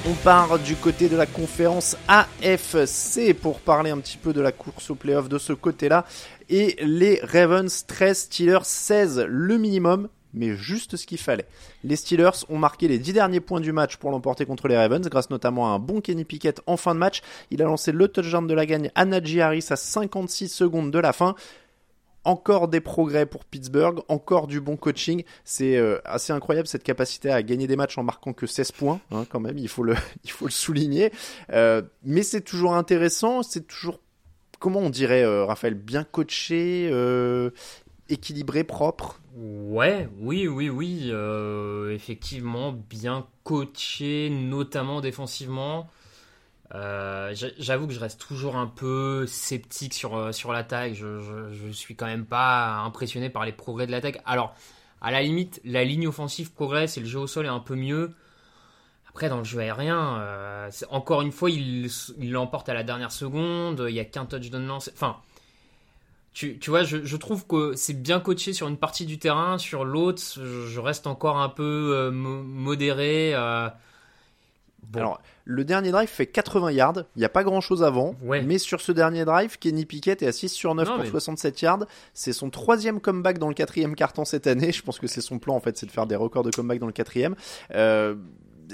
On 0.07 0.13
part 0.23 0.57
du 0.57 0.77
côté 0.77 1.09
de 1.09 1.17
la 1.17 1.25
conférence 1.25 1.97
AFC 2.07 3.33
pour 3.33 3.59
parler 3.59 3.91
un 3.91 3.97
petit 3.97 4.17
peu 4.17 4.31
de 4.31 4.39
la 4.39 4.53
course 4.53 4.89
au 4.89 4.95
playoff 4.95 5.27
de 5.27 5.37
ce 5.37 5.51
côté-là. 5.51 6.05
Et 6.47 6.77
les 6.81 7.19
Ravens 7.23 7.85
13, 7.85 8.17
Steelers 8.17 8.59
16, 8.63 9.25
le 9.27 9.57
minimum, 9.57 10.07
mais 10.33 10.55
juste 10.55 10.95
ce 10.95 11.05
qu'il 11.05 11.17
fallait. 11.17 11.45
Les 11.83 11.95
Steelers 11.95 12.45
ont 12.49 12.57
marqué 12.57 12.87
les 12.87 12.99
10 12.99 13.13
derniers 13.13 13.39
points 13.39 13.61
du 13.61 13.71
match 13.71 13.97
pour 13.97 14.11
l'emporter 14.11 14.45
contre 14.45 14.67
les 14.67 14.77
Ravens, 14.77 15.07
grâce 15.07 15.29
notamment 15.29 15.67
à 15.67 15.75
un 15.75 15.79
bon 15.79 16.01
Kenny 16.01 16.25
Pickett 16.25 16.61
en 16.67 16.77
fin 16.77 16.93
de 16.93 16.99
match. 16.99 17.21
Il 17.51 17.61
a 17.61 17.65
lancé 17.65 17.91
le 17.91 18.07
touchdown 18.07 18.45
de 18.47 18.53
la 18.53 18.65
gagne 18.65 18.91
à 18.95 19.05
Najee 19.05 19.41
Harris 19.41 19.65
à 19.69 19.75
56 19.75 20.49
secondes 20.49 20.91
de 20.91 20.99
la 20.99 21.13
fin 21.13 21.35
encore 22.23 22.67
des 22.67 22.81
progrès 22.81 23.25
pour 23.25 23.45
Pittsburgh, 23.45 24.01
encore 24.07 24.47
du 24.47 24.61
bon 24.61 24.77
coaching. 24.77 25.23
C'est 25.43 25.77
euh, 25.77 25.99
assez 26.05 26.33
incroyable 26.33 26.67
cette 26.67 26.83
capacité 26.83 27.31
à 27.31 27.41
gagner 27.43 27.67
des 27.67 27.75
matchs 27.75 27.97
en 27.97 28.03
marquant 28.03 28.33
que 28.33 28.45
16 28.45 28.71
points, 28.71 28.99
hein, 29.11 29.25
quand 29.29 29.39
même, 29.39 29.57
il 29.57 29.67
faut 29.67 29.83
le, 29.83 29.95
il 30.23 30.31
faut 30.31 30.45
le 30.45 30.51
souligner. 30.51 31.11
Euh, 31.51 31.81
mais 32.03 32.23
c'est 32.23 32.41
toujours 32.41 32.75
intéressant, 32.75 33.43
c'est 33.43 33.65
toujours, 33.65 33.99
comment 34.59 34.79
on 34.79 34.89
dirait, 34.89 35.23
euh, 35.23 35.45
Raphaël, 35.45 35.73
bien 35.73 36.03
coaché, 36.03 36.89
équilibré, 38.09 38.63
propre. 38.63 39.19
Ouais, 39.35 40.09
oui, 40.19 40.47
oui, 40.47 40.69
oui, 40.69 41.09
euh, 41.11 41.93
effectivement, 41.93 42.71
bien 42.71 43.25
coaché, 43.43 44.29
notamment 44.29 45.01
défensivement. 45.01 45.89
Euh, 46.75 47.33
J'avoue 47.57 47.87
que 47.87 47.93
je 47.93 47.99
reste 47.99 48.19
toujours 48.19 48.55
un 48.55 48.67
peu 48.67 49.25
sceptique 49.27 49.93
sur, 49.93 50.33
sur 50.33 50.51
l'attaque. 50.51 50.93
Je, 50.93 51.51
je, 51.51 51.71
suis 51.71 51.95
quand 51.95 52.05
même 52.05 52.25
pas 52.25 52.79
impressionné 52.79 53.29
par 53.29 53.45
les 53.45 53.51
progrès 53.51 53.87
de 53.87 53.91
l'attaque. 53.91 54.21
Alors, 54.25 54.53
à 55.01 55.11
la 55.11 55.21
limite, 55.21 55.61
la 55.63 55.83
ligne 55.83 56.07
offensive 56.07 56.51
progresse 56.51 56.97
et 56.97 56.99
le 56.99 57.07
jeu 57.07 57.19
au 57.19 57.27
sol 57.27 57.45
est 57.45 57.49
un 57.49 57.59
peu 57.59 57.75
mieux. 57.75 58.13
Après, 59.09 59.29
dans 59.29 59.39
le 59.39 59.43
jeu 59.43 59.59
aérien, 59.59 60.17
euh, 60.19 60.69
encore 60.89 61.21
une 61.21 61.31
fois, 61.31 61.49
il 61.49 61.89
l'emporte 62.19 62.69
à 62.69 62.73
la 62.73 62.83
dernière 62.83 63.11
seconde. 63.11 63.83
Il 63.87 63.93
n'y 63.93 63.99
a 63.99 64.05
qu'un 64.05 64.25
touchdown 64.25 64.65
lancé. 64.65 64.91
Enfin, 64.93 65.17
tu, 66.33 66.59
tu 66.59 66.69
vois, 66.69 66.83
je, 66.83 67.03
je 67.03 67.17
trouve 67.17 67.47
que 67.47 67.73
c'est 67.75 67.93
bien 67.93 68.19
coaché 68.19 68.53
sur 68.53 68.67
une 68.67 68.77
partie 68.77 69.05
du 69.05 69.19
terrain. 69.19 69.57
Sur 69.57 69.83
l'autre, 69.85 70.21
je, 70.35 70.67
je, 70.67 70.79
reste 70.79 71.07
encore 71.07 71.37
un 71.37 71.49
peu 71.49 71.93
euh, 71.95 72.11
modéré. 72.11 73.33
Euh, 73.33 73.69
Bon. 74.83 74.99
Alors, 75.01 75.21
le 75.45 75.63
dernier 75.65 75.91
drive 75.91 76.09
fait 76.09 76.25
80 76.25 76.71
yards. 76.71 77.03
Il 77.15 77.19
n'y 77.19 77.25
a 77.25 77.29
pas 77.29 77.43
grand 77.43 77.61
chose 77.61 77.83
avant. 77.83 78.15
Ouais. 78.23 78.41
Mais 78.41 78.57
sur 78.57 78.81
ce 78.81 78.91
dernier 78.91 79.23
drive, 79.23 79.59
Kenny 79.59 79.85
Pickett 79.85 80.23
est 80.23 80.27
à 80.27 80.31
6 80.31 80.49
sur 80.49 80.73
9 80.73 80.87
non, 80.87 80.95
pour 80.95 81.03
mais... 81.03 81.09
67 81.09 81.61
yards. 81.61 81.85
C'est 82.15 82.33
son 82.33 82.49
troisième 82.49 82.99
comeback 82.99 83.37
dans 83.37 83.49
le 83.49 83.53
quatrième 83.53 83.93
carton 83.93 84.25
cette 84.25 84.47
année. 84.47 84.71
Je 84.71 84.81
pense 84.81 84.97
que 84.97 85.05
c'est 85.05 85.21
son 85.21 85.37
plan, 85.37 85.55
en 85.55 85.59
fait, 85.59 85.77
c'est 85.77 85.85
de 85.85 85.91
faire 85.91 86.07
des 86.07 86.15
records 86.15 86.43
de 86.43 86.49
comeback 86.49 86.79
dans 86.79 86.87
le 86.87 86.93
quatrième. 86.93 87.35
Euh, 87.75 88.15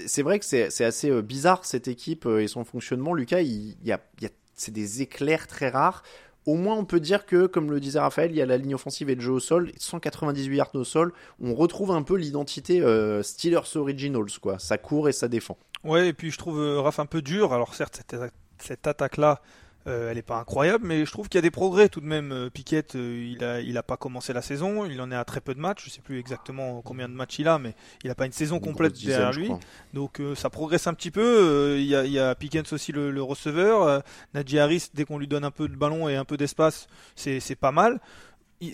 c'est 0.06 0.22
vrai 0.22 0.40
que 0.40 0.46
c'est 0.46 0.84
assez 0.86 1.22
bizarre, 1.22 1.66
cette 1.66 1.90
équipe 1.90 2.26
et 2.26 2.48
son 2.48 2.64
fonctionnement. 2.64 3.14
Lucas, 3.14 3.42
il, 3.42 3.76
il 3.82 3.88
y 3.88 3.92
a, 3.92 4.00
il 4.20 4.24
y 4.24 4.28
a 4.28 4.30
c'est 4.56 4.72
des 4.72 5.02
éclairs 5.02 5.48
très 5.48 5.70
rares. 5.70 6.04
Au 6.46 6.56
moins, 6.56 6.76
on 6.76 6.86
peut 6.86 7.00
dire 7.00 7.26
que, 7.26 7.48
comme 7.48 7.72
le 7.72 7.80
disait 7.80 8.00
Raphaël, 8.00 8.32
il 8.32 8.38
y 8.38 8.42
a 8.42 8.46
la 8.46 8.58
ligne 8.58 8.76
offensive 8.76 9.10
et 9.10 9.16
le 9.16 9.22
jeu 9.22 9.32
au 9.32 9.40
sol, 9.40 9.72
198 9.78 10.56
yards 10.56 10.76
au 10.76 10.84
sol. 10.84 11.14
On 11.42 11.56
retrouve 11.56 11.92
un 11.92 12.04
peu 12.04 12.16
l'identité 12.16 12.82
euh, 12.82 13.24
Steelers 13.24 13.76
Originals, 13.76 14.40
quoi. 14.42 14.60
Ça 14.60 14.78
court 14.78 15.10
et 15.10 15.12
ça 15.12 15.28
défend. 15.28 15.58
Ouais, 15.84 16.10
et 16.10 16.14
puis 16.14 16.32
je 16.32 16.38
trouve 16.38 16.60
euh, 16.60 16.82
Raph 16.82 17.00
un 17.00 17.06
peu 17.06 17.22
dur. 17.22 17.54
Alors 17.54 17.74
certes, 17.74 17.96
cette, 18.10 18.20
cette 18.60 18.86
attaque-là, 18.86 19.42
euh, 19.88 20.10
elle 20.10 20.16
n'est 20.16 20.22
pas 20.22 20.38
incroyable, 20.38 20.86
mais 20.88 21.06
je 21.06 21.12
trouve 21.12 21.30
qu'il 21.30 21.38
y 21.38 21.40
a 21.40 21.42
des 21.44 21.52
progrès 21.52 21.90
tout 21.90 22.02
de 22.02 22.06
même. 22.06 22.32
Euh, 22.32 22.50
Piquet, 22.50 22.84
il 22.94 23.44
a, 23.44 23.62
il 23.62 23.78
a 23.78 23.84
pas 23.84 23.98
commencé 23.98 24.34
la 24.34 24.42
saison, 24.42 24.86
il 24.86 25.00
en 25.02 25.12
est 25.12 25.16
à 25.16 25.24
très 25.26 25.42
peu 25.42 25.54
de 25.54 25.60
matchs. 25.60 25.86
Je 25.86 25.90
sais 25.92 26.02
plus 26.02 26.20
exactement 26.20 26.82
combien 26.82 27.08
de 27.08 27.14
matchs 27.14 27.40
il 27.40 27.48
a, 27.48 27.60
mais 27.60 27.76
il 28.04 28.10
a 28.10 28.16
pas 28.16 28.26
une 28.26 28.32
saison 28.32 28.60
complète 28.60 28.94
dizaine, 28.94 29.18
derrière 29.18 29.32
lui. 29.34 29.52
Donc 29.94 30.20
euh, 30.20 30.34
ça 30.36 30.50
progresse 30.50 30.88
un 30.88 30.94
petit 30.94 31.12
peu. 31.12 31.22
Euh, 31.22 31.80
Il 31.80 31.86
y, 31.86 31.96
a, 31.96 32.06
il 32.06 32.12
y 32.12 32.20
a 32.20 32.34
Pickens 32.36 32.72
aussi 32.74 32.92
le, 32.92 33.12
le 33.12 33.22
receveur. 33.22 33.84
Euh, 33.84 34.00
Najee 34.34 34.60
Harris, 34.60 34.90
dès 34.94 35.06
qu'on 35.06 35.18
lui 35.20 35.28
donne 35.28 35.44
un 35.44 35.52
peu 35.52 35.68
de 35.68 35.76
ballon 35.76 36.10
et 36.10 36.16
un 36.16 36.26
peu 36.26 36.38
d'espace, 36.38 36.88
c'est 37.16 37.40
c'est 37.40 37.56
pas 37.56 37.72
mal. 37.72 38.00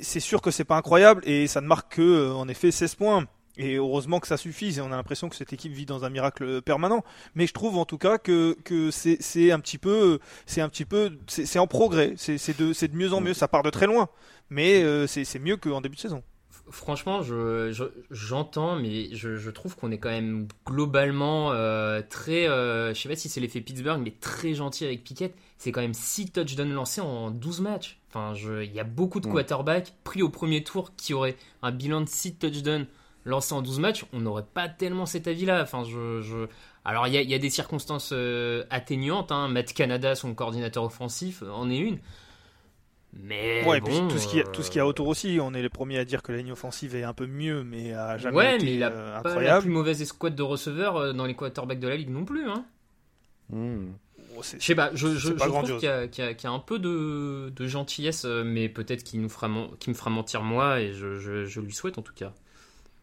C'est 0.01 0.19
sûr 0.19 0.41
que 0.41 0.51
c'est 0.51 0.63
pas 0.63 0.77
incroyable 0.77 1.21
et 1.25 1.47
ça 1.47 1.59
ne 1.59 1.67
marque 1.67 1.95
que 1.95 2.01
euh, 2.01 2.33
en 2.33 2.47
effet 2.47 2.71
16 2.71 2.95
points. 2.95 3.25
Et 3.57 3.75
heureusement 3.75 4.19
que 4.19 4.27
ça 4.27 4.37
suffit. 4.37 4.77
Et 4.77 4.81
on 4.81 4.91
a 4.91 4.95
l'impression 4.95 5.29
que 5.29 5.35
cette 5.35 5.53
équipe 5.53 5.73
vit 5.73 5.85
dans 5.85 6.05
un 6.05 6.09
miracle 6.09 6.61
permanent. 6.61 7.03
Mais 7.35 7.47
je 7.47 7.53
trouve 7.53 7.77
en 7.77 7.85
tout 7.85 7.97
cas 7.97 8.17
que, 8.17 8.57
que 8.63 8.91
c'est 8.91 9.51
un 9.51 9.59
petit 9.59 9.77
peu, 9.77 10.19
c'est 10.45 10.61
un 10.61 10.69
petit 10.69 10.85
peu, 10.85 11.17
c'est 11.27 11.59
en 11.59 11.67
progrès. 11.67 12.13
C'est 12.17 12.57
de, 12.57 12.73
de 12.87 12.95
mieux 12.95 13.13
en 13.13 13.21
mieux. 13.21 13.33
Ça 13.33 13.47
part 13.47 13.63
de 13.63 13.69
très 13.69 13.87
loin, 13.87 14.09
mais 14.49 14.83
euh, 14.83 15.07
c'est 15.07 15.39
mieux 15.39 15.57
qu'en 15.57 15.81
début 15.81 15.95
de 15.95 16.01
saison. 16.01 16.23
Franchement, 16.69 17.21
j'entends, 18.11 18.77
je, 18.77 18.81
mais 18.81 19.15
je, 19.15 19.35
je 19.35 19.49
trouve 19.49 19.75
qu'on 19.75 19.91
est 19.91 19.97
quand 19.97 20.09
même 20.09 20.47
globalement 20.65 21.51
euh, 21.51 22.01
très. 22.07 22.47
Euh, 22.47 22.93
je 22.93 23.01
sais 23.01 23.09
pas 23.09 23.15
si 23.15 23.27
c'est 23.27 23.41
l'effet 23.41 23.59
Pittsburgh, 23.59 23.99
mais 24.01 24.11
très 24.11 24.53
gentil 24.53 24.85
avec 24.85 25.03
Piquet. 25.03 25.33
C'est 25.57 25.71
quand 25.71 25.81
même 25.81 25.93
6 25.93 26.31
touchdowns 26.31 26.71
lancés 26.71 27.01
en 27.01 27.29
12 27.29 27.61
matchs. 27.61 27.99
Enfin, 28.09 28.33
il 28.35 28.71
y 28.71 28.79
a 28.79 28.83
beaucoup 28.83 29.19
de 29.19 29.27
quarterbacks 29.27 29.93
pris 30.03 30.21
au 30.21 30.29
premier 30.29 30.63
tour 30.63 30.95
qui 30.95 31.13
auraient 31.13 31.35
un 31.61 31.71
bilan 31.71 32.01
de 32.01 32.09
6 32.09 32.35
touchdowns 32.35 32.87
lancé 33.25 33.53
en 33.53 33.61
12 33.61 33.79
matchs, 33.79 34.05
on 34.13 34.19
n'aurait 34.19 34.45
pas 34.53 34.67
tellement 34.67 35.05
cet 35.05 35.27
avis-là. 35.27 35.61
Enfin, 35.61 35.83
je, 35.83 36.47
Alors, 36.85 37.07
il 37.07 37.13
y, 37.13 37.33
a 37.33 37.39
des 37.39 37.49
circonstances 37.49 38.11
euh, 38.13 38.63
atténuantes. 38.69 39.31
Hein. 39.31 39.47
Matt 39.47 39.73
Canada, 39.73 40.15
son 40.15 40.33
coordinateur 40.33 40.83
offensif, 40.83 41.43
en 41.43 41.69
est 41.69 41.77
une. 41.77 41.99
Mais 43.13 43.65
ouais, 43.65 43.81
bon, 43.81 44.07
tout 44.07 44.17
ce 44.17 44.27
qui 44.27 44.41
tout 44.53 44.63
ce 44.63 44.71
qui 44.71 44.79
a 44.79 44.87
autour 44.87 45.09
aussi, 45.09 45.39
on 45.41 45.53
est 45.53 45.61
les 45.61 45.67
premiers 45.67 45.97
à 45.97 46.05
dire 46.05 46.23
que 46.23 46.31
la 46.31 46.37
ligne 46.37 46.53
offensive 46.53 46.95
est 46.95 47.03
un 47.03 47.13
peu 47.13 47.27
mieux, 47.27 47.61
mais 47.61 47.93
à 47.93 48.17
jamais 48.17 48.37
ouais, 48.37 48.55
été 48.55 48.65
mais 48.65 48.73
il 48.75 48.83
a 48.83 48.89
euh, 48.89 49.19
pas 49.19 49.37
la 49.41 49.59
plus 49.59 49.69
mauvaise 49.69 50.01
escouade 50.01 50.33
de 50.33 50.43
receveurs 50.43 50.95
euh, 50.95 51.11
dans 51.11 51.25
les 51.25 51.35
quarterbacks 51.35 51.81
de 51.81 51.89
la 51.89 51.97
ligue 51.97 52.09
non 52.09 52.23
plus. 52.23 52.49
Hein. 52.49 52.63
Hmm. 53.49 53.87
Oh, 54.37 54.41
je 54.41 54.63
sais 54.63 54.75
pas, 54.75 54.91
je, 54.93 55.17
je, 55.17 55.33
trouve 55.33 55.77
qu'il 55.77 55.89
y, 55.89 56.41
y, 56.41 56.47
a 56.47 56.51
un 56.51 56.59
peu 56.59 56.79
de, 56.79 57.51
de 57.53 57.67
gentillesse, 57.67 58.23
mais 58.23 58.69
peut-être 58.69 59.03
qu'il 59.03 59.19
nous 59.19 59.27
fera, 59.27 59.49
qui 59.81 59.89
me 59.89 59.93
fera 59.93 60.09
mentir 60.09 60.41
moi, 60.41 60.79
et 60.79 60.93
je 60.93 61.59
lui 61.59 61.73
souhaite 61.73 61.97
en 61.97 62.01
tout 62.01 62.13
cas. 62.13 62.31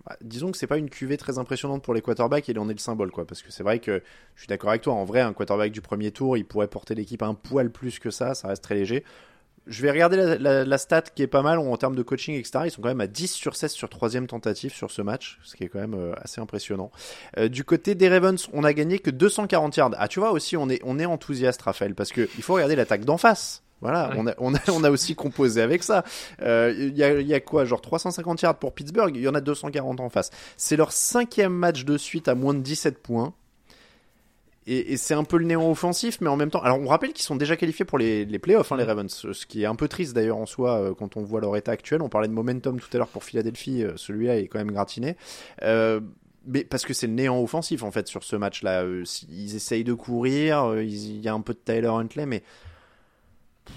Bah, 0.08 0.16
disons 0.22 0.50
que 0.50 0.56
c'est 0.56 0.66
pas 0.66 0.78
une 0.78 0.88
cuvée 0.88 1.18
très 1.18 1.36
impressionnante 1.38 1.82
pour 1.82 1.92
les 1.92 2.00
quarterbacks 2.00 2.48
et 2.48 2.52
il 2.52 2.58
en 2.58 2.70
est 2.70 2.72
le 2.72 2.78
symbole 2.78 3.10
quoi 3.10 3.26
parce 3.26 3.42
que 3.42 3.52
c'est 3.52 3.62
vrai 3.62 3.78
que 3.78 4.02
je 4.36 4.40
suis 4.40 4.48
d'accord 4.48 4.70
avec 4.70 4.80
toi 4.80 4.94
en 4.94 5.04
vrai 5.04 5.20
un 5.20 5.34
quarterback 5.34 5.70
du 5.70 5.82
premier 5.82 6.12
tour 6.12 6.38
il 6.38 6.46
pourrait 6.46 6.68
porter 6.68 6.94
l'équipe 6.94 7.22
un 7.22 7.34
poil 7.34 7.70
plus 7.70 7.98
que 7.98 8.10
ça 8.10 8.34
ça 8.34 8.48
reste 8.48 8.62
très 8.62 8.74
léger 8.74 9.04
je 9.66 9.82
vais 9.82 9.90
regarder 9.90 10.38
la, 10.38 10.78
stat 10.78 11.02
qui 11.02 11.22
est 11.22 11.26
pas 11.26 11.42
mal 11.42 11.58
en 11.58 11.76
termes 11.76 11.94
de 11.94 12.02
coaching, 12.02 12.34
etc. 12.36 12.60
Ils 12.64 12.70
sont 12.70 12.80
quand 12.80 12.88
même 12.88 13.02
à 13.02 13.06
10 13.06 13.30
sur 13.30 13.54
16 13.54 13.70
sur 13.72 13.90
troisième 13.90 14.26
tentative 14.26 14.72
sur 14.72 14.90
ce 14.90 15.02
match, 15.02 15.38
ce 15.42 15.56
qui 15.56 15.64
est 15.64 15.68
quand 15.68 15.78
même 15.78 15.92
euh, 15.92 16.14
assez 16.22 16.40
impressionnant. 16.40 16.90
Euh, 17.36 17.48
du 17.48 17.64
côté 17.64 17.94
des 17.94 18.08
Ravens, 18.08 18.48
on 18.54 18.64
a 18.64 18.72
gagné 18.72 18.98
que 18.98 19.10
240 19.10 19.76
yards. 19.76 19.90
Ah, 19.98 20.08
tu 20.08 20.20
vois 20.20 20.30
aussi, 20.30 20.56
on 20.56 20.70
est, 20.70 20.80
on 20.84 20.98
est 20.98 21.04
enthousiaste, 21.04 21.60
Raphaël, 21.60 21.94
parce 21.94 22.12
que 22.12 22.30
il 22.38 22.42
faut 22.42 22.54
regarder 22.54 22.76
l'attaque 22.76 23.04
d'en 23.04 23.18
face. 23.18 23.62
Voilà, 23.80 24.10
on, 24.16 24.26
a, 24.26 24.34
on, 24.38 24.54
a, 24.54 24.58
on, 24.72 24.82
a, 24.82 24.90
aussi 24.90 25.14
composé 25.14 25.62
avec 25.62 25.82
ça. 25.82 26.04
Il 26.40 26.44
euh, 26.44 26.90
y, 26.94 27.02
a, 27.02 27.20
y, 27.20 27.34
a, 27.34 27.40
quoi 27.40 27.64
Genre 27.64 27.80
350 27.80 28.42
yards 28.42 28.58
pour 28.58 28.74
Pittsburgh, 28.74 29.14
il 29.14 29.22
y 29.22 29.28
en 29.28 29.34
a 29.34 29.40
240 29.40 30.00
en 30.00 30.08
face. 30.08 30.30
C'est 30.56 30.76
leur 30.76 30.90
cinquième 30.90 31.52
match 31.52 31.84
de 31.84 31.96
suite 31.96 32.28
à 32.28 32.34
moins 32.34 32.54
de 32.54 32.60
17 32.60 32.98
points. 32.98 33.34
Et, 34.66 34.92
et 34.92 34.96
c'est 34.96 35.14
un 35.14 35.24
peu 35.24 35.38
le 35.38 35.46
néant 35.46 35.70
offensif, 35.70 36.20
mais 36.20 36.28
en 36.28 36.36
même 36.36 36.50
temps. 36.50 36.60
Alors 36.60 36.78
on 36.80 36.88
rappelle 36.88 37.12
qu'ils 37.12 37.24
sont 37.24 37.36
déjà 37.36 37.56
qualifiés 37.56 37.84
pour 37.84 37.98
les, 37.98 38.24
les 38.24 38.38
playoffs, 38.38 38.70
hein, 38.72 38.76
les 38.76 38.84
Ravens. 38.84 39.08
Ce 39.32 39.46
qui 39.46 39.62
est 39.62 39.66
un 39.66 39.76
peu 39.76 39.88
triste 39.88 40.12
d'ailleurs 40.12 40.38
en 40.38 40.46
soi 40.46 40.78
euh, 40.78 40.94
quand 40.94 41.16
on 41.16 41.22
voit 41.22 41.40
leur 41.40 41.56
état 41.56 41.72
actuel. 41.72 42.02
On 42.02 42.08
parlait 42.08 42.28
de 42.28 42.34
momentum 42.34 42.80
tout 42.80 42.88
à 42.92 42.98
l'heure 42.98 43.08
pour 43.08 43.24
Philadelphie, 43.24 43.84
euh, 43.84 43.92
celui-là 43.96 44.38
est 44.38 44.48
quand 44.48 44.58
même 44.58 44.72
gratiné. 44.72 45.16
mais 45.62 46.64
parce 46.64 46.84
que 46.84 46.94
c'est 46.94 47.06
le 47.06 47.12
néant 47.12 47.40
offensif 47.40 47.82
en 47.82 47.92
fait 47.92 48.08
sur 48.08 48.24
ce 48.24 48.34
match-là. 48.34 48.84
ils 49.30 49.54
essayent 49.54 49.84
de 49.84 49.94
courir, 49.94 50.74
il 50.80 51.20
y 51.20 51.28
a 51.28 51.32
un 51.34 51.40
peu 51.42 51.54
de 51.54 51.60
Tyler 51.64 51.88
Huntley, 51.88 52.26
mais 52.26 52.42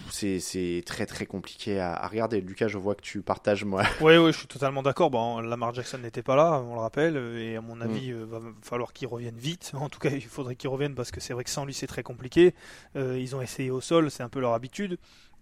c'est 0.09 0.83
très 0.85 1.05
très 1.05 1.25
compliqué 1.25 1.79
à, 1.79 2.07
regarder. 2.07 2.41
Lucas, 2.41 2.67
je 2.67 2.77
vois 2.77 2.95
que 2.95 3.01
tu 3.01 3.21
partages 3.21 3.63
moi. 3.63 3.83
Oui, 4.01 4.17
oui, 4.17 4.31
je 4.31 4.37
suis 4.37 4.47
totalement 4.47 4.83
d'accord. 4.83 5.09
Bon, 5.09 5.39
Lamar 5.39 5.73
Jackson 5.73 5.99
n'était 5.99 6.23
pas 6.23 6.35
là, 6.35 6.61
on 6.65 6.75
le 6.75 6.81
rappelle, 6.81 7.17
et 7.37 7.55
à 7.55 7.61
mon 7.61 7.75
mm. 7.75 7.81
avis, 7.81 8.07
il 8.07 8.13
euh, 8.13 8.25
va 8.25 8.39
falloir 8.61 8.93
qu'il 8.93 9.07
revienne 9.07 9.37
vite. 9.37 9.71
En 9.81 9.89
tout 9.89 9.99
cas, 9.99 10.09
il 10.09 10.21
faudrait 10.21 10.55
qu'il 10.55 10.69
revienne 10.69 10.93
parce 10.93 11.11
que 11.11 11.19
c'est 11.19 11.33
vrai 11.33 11.43
que 11.43 11.49
sans 11.49 11.65
lui, 11.65 11.73
c'est 11.73 11.87
très 11.87 12.03
compliqué. 12.03 12.53
Euh, 12.95 13.17
ils 13.19 13.35
ont 13.35 13.41
essayé 13.41 13.71
au 13.71 13.81
sol, 13.81 14.11
c'est 14.11 14.23
un 14.23 14.29
peu 14.29 14.39
leur 14.39 14.53
habitude. 14.53 14.97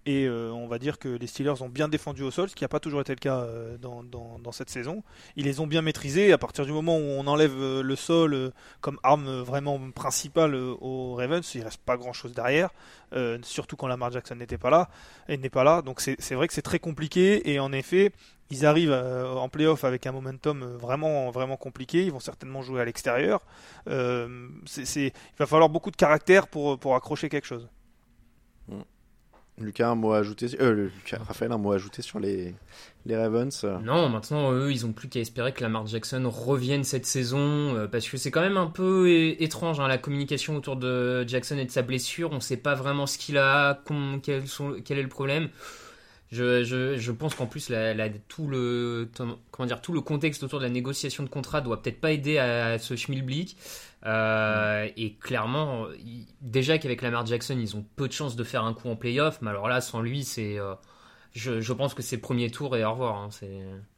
Et 0.06 0.26
euh, 0.26 0.52
on 0.52 0.68
va 0.68 0.80
dire 0.80 0.97
que 0.97 1.10
les 1.10 1.28
Steelers 1.28 1.62
ont 1.62 1.70
bien 1.70 1.88
défendu 1.88 2.24
au 2.24 2.32
sol, 2.32 2.50
ce 2.50 2.56
qui 2.56 2.64
n'a 2.64 2.70
pas 2.70 2.80
toujours 2.80 3.02
été 3.02 3.12
le 3.12 3.20
cas 3.20 3.41
euh, 3.41 3.78
dans, 3.78 4.52
cette 4.52 4.70
saison. 4.70 5.04
Ils 5.36 5.45
les 5.45 5.60
ont 5.60 5.68
bien 5.68 5.82
maîtrisés. 5.82 6.32
À 6.32 6.38
partir 6.38 6.66
du 6.66 6.72
moment 6.72 6.97
où 6.97 7.02
on 7.02 7.28
enlève 7.28 7.54
euh, 7.56 7.84
le 7.84 7.95
sol 7.95 8.52
comme 8.82 9.00
arme 9.04 9.41
vraiment 9.41 9.91
principale 9.91 10.56
aux 10.56 11.16
Ravens, 11.16 11.54
il 11.54 11.64
reste 11.64 11.82
pas 11.82 11.97
grand 11.97 12.14
chose 12.14 12.34
derrière. 12.34 12.70
surtout 13.43 13.76
quand 13.76 13.88
Lamar 13.88 14.12
Jackson 14.12 14.36
n'était 14.36 14.58
pas 14.58 14.70
là 14.70 14.89
et 15.28 15.38
n'est 15.38 15.50
pas 15.50 15.64
là. 15.64 15.82
Donc 15.82 16.02
c'est 16.02 16.36
vrai 16.36 16.47
que 16.47 16.54
c'est 16.54 16.62
très 16.62 16.80
compliqué. 16.80 17.52
Et 17.52 17.60
en 17.60 17.72
effet, 17.72 18.12
ils 18.50 18.66
arrivent 18.66 18.93
en 18.93 19.50
playoff 19.50 19.84
avec 19.84 20.08
un 20.08 20.12
momentum 20.12 20.64
vraiment 20.64 21.30
vraiment 21.30 21.58
compliqué. 21.58 22.06
Ils 22.06 22.12
vont 22.12 22.20
certainement 22.20 22.62
jouer 22.62 22.82
à 22.82 22.86
l'extérieur. 22.86 23.41
il 23.86 25.12
va 25.38 25.45
falloir 25.45 25.70
beaucoup 25.70 25.91
de 25.91 25.97
caractère 25.97 26.47
pour, 26.47 26.80
pour 26.80 26.95
accrocher 26.95 27.30
quelque 27.30 27.47
chose. 27.47 27.68
Mm. 28.70 28.82
Lucas, 29.60 29.89
un 29.89 29.95
mot 29.95 30.14
à 30.14 30.20
ajouter, 30.20 30.47
euh, 30.62 30.89
Raphaël, 31.28 31.51
un 31.51 31.57
mot 31.57 31.72
à 31.72 31.76
ajouter 31.76 32.01
sur 32.01 32.20
les, 32.20 32.55
les 33.05 33.18
Ravens 33.18 33.66
Non, 33.84 34.10
maintenant, 34.10 34.51
eux, 34.53 34.72
ils 34.72 34.86
ont 34.86 34.93
plus 34.93 35.10
qu'à 35.10 35.20
espérer 35.20 35.53
que 35.53 35.62
Lamar 35.62 35.88
Jackson 35.88 36.30
revienne 36.30 36.84
cette 36.84 37.05
saison, 37.05 37.76
euh, 37.76 37.88
parce 37.88 38.07
que 38.07 38.18
c'est 38.18 38.32
quand 38.32 38.41
même 38.41 38.57
un 38.57 38.68
peu 38.68 39.10
étrange, 39.39 39.80
hein, 39.80 39.88
la 39.88 39.97
communication 39.97 40.55
autour 40.55 40.76
de 40.76 41.28
Jackson 41.28 41.57
et 41.57 41.66
de 41.66 41.72
sa 41.72 41.82
blessure. 41.82 42.32
On 42.32 42.36
ne 42.36 42.39
sait 42.39 42.57
pas 42.57 42.76
vraiment 42.76 43.05
ce 43.05 43.18
qu'il 43.18 43.38
a, 43.38 43.82
quel, 44.24 44.43
quel, 44.86 44.97
est 44.97 45.03
le 45.03 45.10
problème. 45.10 45.49
Je, 46.32 46.64
je, 46.64 46.97
je 46.97 47.12
pense 47.12 47.34
qu'en 47.34 47.47
plus, 47.47 47.72
tout, 48.28 48.47
le, 48.47 49.10
comment 49.51 49.66
dire, 49.66 49.82
tout 49.82 49.93
le 49.93 50.01
contexte 50.01 50.43
autour 50.43 50.60
de 50.60 50.66
la 50.66 50.70
négociation 50.70 51.24
de 51.24 51.30
contrat 51.30 51.62
doit 51.62 51.82
peut-être 51.82 51.99
pas 51.99 52.12
aider 52.12 52.38
à, 52.38 52.78
ce 52.78 52.95
schmilblick. 52.95 53.57
Euh, 54.06 54.88
et 54.95 55.16
clairement, 55.16 55.88
déjà 56.41 56.78
qu'avec 56.78 57.02
Lamar 57.02 57.26
Jackson, 57.26 57.58
ils 57.60 57.76
ont 57.76 57.86
peu 57.95 58.08
de 58.08 58.14
chances 58.14 58.36
de 58.36 58.43
faire 58.43 58.64
un 58.64 58.74
coup 58.74 58.89
en 58.89 58.95
playoff, 58.95 59.41
mais 59.41 59.50
alors 59.50 59.68
là, 59.68 59.82
sans 59.82 60.02
lui, 60.02 60.24
c'est. 60.24 60.58
Euh, 60.58 60.76
je, 61.32 61.62
je, 61.62 61.74
pense 61.74 61.93
que 61.93 62.02
c'est 62.02 62.18
premier 62.18 62.50
tour 62.50 62.76
et 62.76 62.84
au 62.84 62.91
revoir. 62.91 63.18
Hein, 63.18 63.30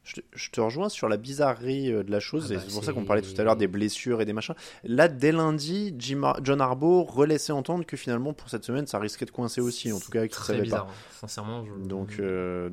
je, 0.04 0.14
te, 0.16 0.20
je, 0.34 0.50
te, 0.50 0.60
rejoins 0.60 0.90
sur 0.90 1.08
la 1.08 1.16
bizarrerie 1.16 1.90
euh, 1.90 2.02
de 2.02 2.10
la 2.10 2.20
chose, 2.20 2.48
ah 2.50 2.52
et 2.52 2.56
bah, 2.56 2.62
c'est 2.66 2.74
pour 2.74 2.84
ça 2.84 2.92
qu'on 2.92 3.04
parlait 3.04 3.22
tout 3.22 3.40
à 3.40 3.44
l'heure 3.44 3.56
des 3.56 3.68
blessures 3.68 4.20
et 4.20 4.26
des 4.26 4.34
machins. 4.34 4.54
Là, 4.84 5.08
dès 5.08 5.32
lundi, 5.32 5.94
Jim 5.98 6.34
John 6.42 6.60
Harbaugh 6.60 7.04
relaissait 7.04 7.52
entendre 7.52 7.86
que 7.86 7.96
finalement, 7.96 8.34
pour 8.34 8.50
cette 8.50 8.64
semaine, 8.64 8.86
ça 8.86 8.98
risquait 8.98 9.24
de 9.24 9.30
coincer 9.30 9.62
aussi, 9.62 9.92
en 9.92 10.00
tout 10.00 10.10
cas, 10.10 10.28
savait 10.30 10.62
bizarre, 10.62 10.86
pas. 10.86 10.92
Hein. 10.92 11.16
Sincèrement, 11.20 11.64
je... 11.64 11.72
Donc, 11.88 12.20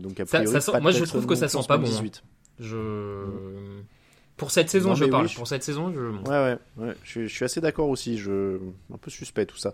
donc 0.02 0.20
a 0.20 0.26
priori, 0.26 0.62
ça, 0.62 0.80
moi, 0.82 0.92
je 0.92 1.06
trouve 1.06 1.26
que 1.26 1.36
ça 1.36 1.48
sent 1.48 1.60
pas 1.68 1.78
bon. 1.78 1.88
Hein. 1.88 2.10
Je. 2.60 2.76
Mm. 2.76 3.84
Pour 4.40 4.52
cette 4.52 4.70
saison, 4.70 4.96
je 4.96 5.06
parle. 5.06 5.28
Pour 5.30 5.48
cette 5.48 5.64
saison, 5.64 5.92
je. 5.94 6.00
Ouais, 6.30 6.58
ouais, 6.78 6.94
Je, 7.04 7.28
suis 7.28 7.46
assez 7.46 7.62
d'accord 7.62 7.90
aussi. 7.90 8.18
Je 8.18 8.58
un 8.94 8.98
peu 8.98 9.12
suspect 9.12 9.46
tout 9.46 9.58
ça. 9.58 9.74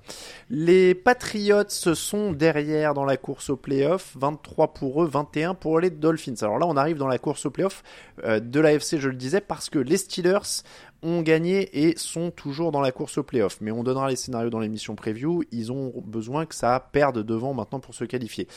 Les 0.49 0.95
Patriots 0.95 1.69
sont 1.69 2.33
derrière 2.33 2.93
dans 2.95 3.05
la 3.05 3.15
course 3.15 3.51
au 3.51 3.55
playoff. 3.57 4.15
23 4.17 4.73
pour 4.73 5.03
eux, 5.03 5.07
21 5.07 5.53
pour 5.53 5.79
les 5.79 5.91
Dolphins. 5.91 6.33
Alors 6.41 6.57
là, 6.57 6.65
on 6.65 6.75
arrive 6.75 6.97
dans 6.97 7.07
la 7.07 7.19
course 7.19 7.45
au 7.45 7.51
playoff 7.51 7.83
euh, 8.23 8.39
de 8.39 8.59
l'AFC, 8.59 8.97
je 8.97 9.09
le 9.09 9.15
disais, 9.15 9.39
parce 9.39 9.69
que 9.69 9.79
les 9.79 9.97
Steelers 9.97 10.63
ont 11.03 11.21
gagné 11.21 11.87
et 11.87 11.97
sont 11.97 12.31
toujours 12.31 12.71
dans 12.71 12.81
la 12.81 12.91
course 12.91 13.19
au 13.19 13.23
playoff. 13.23 13.59
Mais 13.61 13.71
on 13.71 13.83
donnera 13.83 14.09
les 14.09 14.15
scénarios 14.15 14.49
dans 14.49 14.59
l'émission 14.59 14.95
preview. 14.95 15.43
Ils 15.51 15.71
ont 15.71 15.93
besoin 16.03 16.45
que 16.45 16.55
ça 16.55 16.79
perde 16.91 17.23
devant 17.23 17.53
maintenant 17.53 17.79
pour 17.79 17.93
se 17.93 18.05
qualifier 18.05 18.47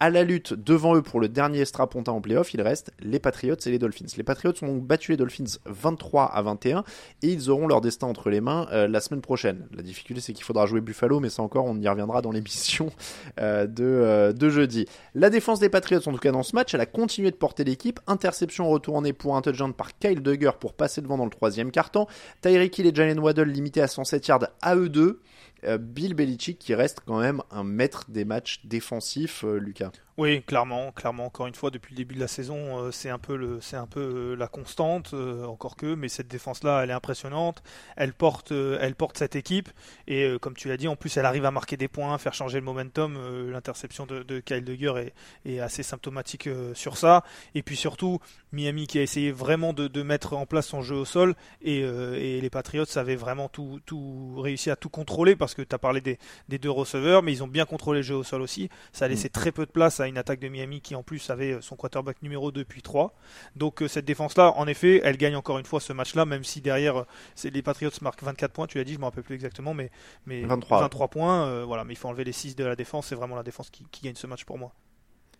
à 0.00 0.08
la 0.08 0.24
lutte 0.24 0.54
devant 0.54 0.96
eux 0.96 1.02
pour 1.02 1.20
le 1.20 1.28
dernier 1.28 1.66
strapontin 1.66 2.12
en 2.12 2.22
playoff, 2.22 2.54
il 2.54 2.62
reste 2.62 2.90
les 3.00 3.18
Patriots 3.18 3.54
et 3.54 3.70
les 3.70 3.78
Dolphins. 3.78 4.06
Les 4.16 4.22
Patriots 4.22 4.54
ont 4.62 4.66
donc 4.66 4.84
battu 4.84 5.10
les 5.10 5.18
Dolphins 5.18 5.58
23 5.66 6.24
à 6.24 6.42
21 6.42 6.84
et 7.22 7.28
ils 7.28 7.50
auront 7.50 7.66
leur 7.66 7.82
destin 7.82 8.06
entre 8.06 8.30
les 8.30 8.40
mains 8.40 8.66
euh, 8.72 8.88
la 8.88 9.00
semaine 9.00 9.20
prochaine. 9.20 9.68
La 9.76 9.82
difficulté 9.82 10.22
c'est 10.22 10.32
qu'il 10.32 10.44
faudra 10.44 10.64
jouer 10.64 10.80
Buffalo, 10.80 11.20
mais 11.20 11.28
ça 11.28 11.42
encore 11.42 11.66
on 11.66 11.78
y 11.78 11.86
reviendra 11.86 12.22
dans 12.22 12.32
l'émission 12.32 12.90
euh, 13.40 13.66
de, 13.66 13.84
euh, 13.84 14.32
de 14.32 14.48
jeudi. 14.48 14.86
La 15.14 15.28
défense 15.28 15.60
des 15.60 15.68
Patriots 15.68 16.08
en 16.08 16.12
tout 16.12 16.18
cas 16.18 16.32
dans 16.32 16.42
ce 16.42 16.56
match, 16.56 16.72
elle 16.72 16.80
a 16.80 16.86
continué 16.86 17.30
de 17.30 17.36
porter 17.36 17.64
l'équipe. 17.64 18.00
Interception 18.06 18.70
retournée 18.70 19.12
pour 19.12 19.36
un 19.36 19.42
touchdown 19.42 19.74
par 19.74 19.98
Kyle 19.98 20.22
Duggar 20.22 20.58
pour 20.58 20.72
passer 20.72 21.02
devant 21.02 21.18
dans 21.18 21.24
le 21.24 21.30
troisième 21.30 21.70
quart-temps. 21.70 22.08
Tyreek 22.40 22.78
Hill 22.78 22.86
et 22.86 22.94
Jalen 22.94 23.18
Waddle 23.18 23.48
limités 23.48 23.82
à 23.82 23.86
107 23.86 24.26
yards 24.28 24.48
à 24.62 24.76
eux 24.76 24.88
deux. 24.88 25.20
Euh, 25.64 25.78
Bill 25.78 26.14
Belichick 26.14 26.58
qui 26.58 26.74
reste 26.74 27.00
quand 27.06 27.20
même 27.20 27.42
un 27.50 27.64
maître 27.64 28.06
des 28.08 28.24
matchs 28.24 28.60
défensifs, 28.64 29.44
euh, 29.44 29.58
Lucas. 29.58 29.92
Oui, 30.20 30.42
clairement, 30.42 30.92
clairement. 30.92 31.24
Encore 31.24 31.46
une 31.46 31.54
fois, 31.54 31.70
depuis 31.70 31.94
le 31.94 31.96
début 31.96 32.14
de 32.14 32.20
la 32.20 32.28
saison, 32.28 32.78
euh, 32.78 32.90
c'est 32.90 33.08
un 33.08 33.18
peu 33.18 33.36
le, 33.36 33.58
c'est 33.62 33.78
un 33.78 33.86
peu 33.86 34.34
la 34.34 34.48
constante, 34.48 35.14
encore 35.14 35.76
que. 35.76 35.94
Mais 35.94 36.08
cette 36.10 36.28
défense-là, 36.28 36.82
elle 36.82 36.90
est 36.90 36.92
impressionnante. 36.92 37.62
Elle 37.96 38.12
porte, 38.12 38.52
elle 38.52 38.94
porte 38.96 39.16
cette 39.16 39.34
équipe. 39.34 39.70
Et 40.08 40.36
comme 40.42 40.52
tu 40.52 40.68
l'as 40.68 40.76
dit, 40.76 40.88
en 40.88 40.96
plus, 40.96 41.16
elle 41.16 41.24
arrive 41.24 41.46
à 41.46 41.50
marquer 41.50 41.78
des 41.78 41.88
points, 41.88 42.18
faire 42.18 42.34
changer 42.34 42.58
le 42.58 42.66
momentum. 42.66 43.16
L'interception 43.50 44.04
de, 44.04 44.22
de, 44.22 44.40
Kyle 44.40 44.62
Duggar 44.62 44.98
est, 44.98 45.14
est 45.46 45.58
assez 45.58 45.82
symptomatique 45.82 46.50
sur 46.74 46.98
ça. 46.98 47.24
Et 47.54 47.62
puis 47.62 47.76
surtout, 47.76 48.18
Miami 48.52 48.86
qui 48.86 48.98
a 48.98 49.02
essayé 49.02 49.32
vraiment 49.32 49.72
de, 49.72 49.88
de 49.88 50.02
mettre 50.02 50.34
en 50.34 50.44
place 50.44 50.66
son 50.66 50.82
jeu 50.82 50.96
au 50.96 51.06
sol 51.06 51.34
et, 51.62 51.78
et 51.78 52.42
les 52.42 52.50
Patriots 52.50 52.84
avaient 52.96 53.16
vraiment 53.16 53.48
tout, 53.48 53.80
tout 53.86 54.38
réussi 54.38 54.70
à 54.70 54.76
tout 54.76 54.90
contrôler 54.90 55.34
parce 55.34 55.54
que 55.54 55.62
tu 55.62 55.74
as 55.74 55.78
parlé 55.78 56.02
des, 56.02 56.18
deux 56.58 56.70
receveurs, 56.70 57.22
mais 57.22 57.32
ils 57.32 57.42
ont 57.42 57.48
bien 57.48 57.64
contrôlé 57.64 58.00
le 58.00 58.04
jeu 58.04 58.16
au 58.16 58.24
sol 58.24 58.42
aussi. 58.42 58.68
Ça 58.92 59.06
a 59.06 59.08
laissé 59.08 59.28
mm. 59.28 59.32
très 59.32 59.52
peu 59.52 59.64
de 59.64 59.70
place 59.70 59.98
à 60.00 60.09
une 60.10 60.18
attaque 60.18 60.40
de 60.40 60.48
Miami 60.48 60.80
qui 60.80 60.94
en 60.94 61.02
plus 61.02 61.30
avait 61.30 61.60
son 61.60 61.76
quarterback 61.76 62.22
numéro 62.22 62.52
2 62.52 62.64
puis 62.64 62.82
3. 62.82 63.14
Donc 63.56 63.82
cette 63.88 64.04
défense-là, 64.04 64.52
en 64.56 64.66
effet, 64.66 65.00
elle 65.04 65.16
gagne 65.16 65.36
encore 65.36 65.58
une 65.58 65.64
fois 65.64 65.80
ce 65.80 65.92
match-là, 65.92 66.26
même 66.26 66.44
si 66.44 66.60
derrière 66.60 67.04
les 67.42 67.62
Patriots 67.62 67.90
marquent 68.02 68.22
24 68.22 68.52
points, 68.52 68.66
tu 68.66 68.78
l'as 68.78 68.84
dit, 68.84 68.92
je 68.92 68.98
ne 68.98 69.00
me 69.00 69.06
rappelle 69.06 69.24
plus 69.24 69.34
exactement, 69.34 69.74
mais, 69.74 69.90
mais 70.26 70.42
23, 70.42 70.80
23 70.82 71.08
points, 71.08 71.64
voilà, 71.64 71.84
mais 71.84 71.94
il 71.94 71.96
faut 71.96 72.08
enlever 72.08 72.24
les 72.24 72.32
6 72.32 72.56
de 72.56 72.64
la 72.64 72.76
défense, 72.76 73.06
c'est 73.06 73.14
vraiment 73.14 73.36
la 73.36 73.42
défense 73.42 73.70
qui, 73.70 73.84
qui 73.90 74.02
gagne 74.02 74.14
ce 74.14 74.26
match 74.26 74.44
pour 74.44 74.58
moi. 74.58 74.72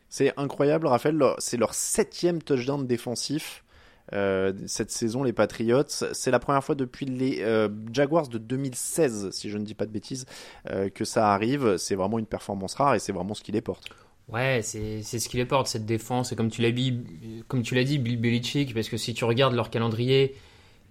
C'est 0.08 0.32
incroyable, 0.36 0.88
Raphaël, 0.88 1.22
c'est 1.38 1.56
leur 1.56 1.72
septième 1.72 2.42
touchdown 2.42 2.86
défensif. 2.86 3.64
Euh, 4.12 4.52
cette 4.66 4.90
saison, 4.90 5.22
les 5.22 5.32
Patriots. 5.32 5.84
C'est 5.86 6.30
la 6.30 6.38
première 6.38 6.64
fois 6.64 6.74
depuis 6.74 7.06
les 7.06 7.42
euh, 7.42 7.68
Jaguars 7.92 8.28
de 8.28 8.38
2016, 8.38 9.30
si 9.30 9.50
je 9.50 9.58
ne 9.58 9.64
dis 9.64 9.74
pas 9.74 9.86
de 9.86 9.92
bêtises, 9.92 10.26
euh, 10.68 10.90
que 10.90 11.04
ça 11.04 11.32
arrive. 11.32 11.76
C'est 11.76 11.94
vraiment 11.94 12.18
une 12.18 12.26
performance 12.26 12.74
rare 12.74 12.94
et 12.94 12.98
c'est 12.98 13.12
vraiment 13.12 13.34
ce 13.34 13.42
qui 13.42 13.52
les 13.52 13.60
porte. 13.60 13.88
Ouais, 14.32 14.60
c'est 14.62 15.02
ce 15.02 15.28
qui 15.28 15.36
les 15.36 15.44
porte, 15.44 15.66
cette 15.66 15.86
défense. 15.86 16.32
Et 16.32 16.36
comme 16.36 16.50
tu 16.50 16.62
l'as 16.62 16.70
dit, 16.72 17.98
Bill 17.98 18.20
Belichick, 18.20 18.74
parce 18.74 18.88
que 18.88 18.96
si 18.96 19.14
tu 19.14 19.24
regardes 19.24 19.54
leur 19.54 19.70
calendrier, 19.70 20.34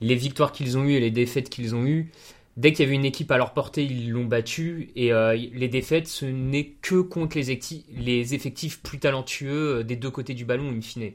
les 0.02 0.16
victoires 0.16 0.52
qu'ils 0.52 0.78
ont 0.78 0.84
eues 0.84 0.94
et 0.94 1.00
les 1.00 1.12
défaites 1.12 1.50
qu'ils 1.50 1.76
ont 1.76 1.86
eues, 1.86 2.12
dès 2.58 2.74
qu'il 2.74 2.84
y 2.84 2.88
avait 2.88 2.96
une 2.96 3.06
équipe 3.06 3.32
à 3.32 3.38
leur 3.38 3.54
portée, 3.54 3.86
ils 3.86 4.12
l'ont 4.12 4.26
battu. 4.26 4.90
Et 4.96 5.14
euh, 5.14 5.34
les 5.36 5.70
défaites, 5.70 6.08
ce 6.08 6.26
n'est 6.26 6.74
que 6.82 7.00
contre 7.00 7.38
les, 7.38 7.60
les, 7.98 8.34
effectifs 8.34 8.82
plus 8.82 9.00
talentueux 9.00 9.78
euh, 9.78 9.84
des 9.84 9.96
deux 9.96 10.12
côtés 10.12 10.34
du 10.34 10.44
ballon, 10.44 10.70
in 10.70 10.82
fine. 10.82 11.12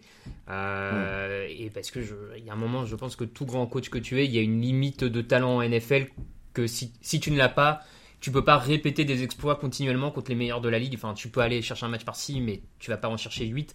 Euh, 0.48 1.46
et 1.50 1.68
parce 1.68 1.90
que 1.90 2.00
y 2.38 2.48
a 2.48 2.52
un 2.52 2.56
moment, 2.56 2.86
je 2.86 2.96
pense 2.96 3.16
que 3.16 3.24
tout 3.24 3.44
grand 3.44 3.66
coach 3.66 3.90
que 3.90 3.98
tu 3.98 4.20
es, 4.20 4.24
il 4.24 4.34
y 4.34 4.38
a 4.38 4.42
une 4.42 4.62
limite 4.62 5.04
de 5.04 5.20
talent 5.20 5.56
en 5.56 5.68
NFL 5.68 6.06
que 6.54 6.66
si, 6.66 6.92
si 7.02 7.20
tu 7.20 7.30
ne 7.30 7.36
l'as 7.36 7.50
pas, 7.50 7.82
tu 8.24 8.30
peux 8.30 8.42
pas 8.42 8.56
répéter 8.56 9.04
des 9.04 9.22
exploits 9.22 9.54
continuellement 9.54 10.10
contre 10.10 10.30
les 10.30 10.34
meilleurs 10.34 10.62
de 10.62 10.70
la 10.70 10.78
ligue. 10.78 10.94
Enfin, 10.94 11.12
tu 11.12 11.28
peux 11.28 11.40
aller 11.40 11.60
chercher 11.60 11.84
un 11.84 11.90
match 11.90 12.06
par-ci, 12.06 12.40
mais 12.40 12.62
tu 12.78 12.90
vas 12.90 12.96
pas 12.96 13.08
en 13.08 13.18
chercher 13.18 13.44
8. 13.44 13.74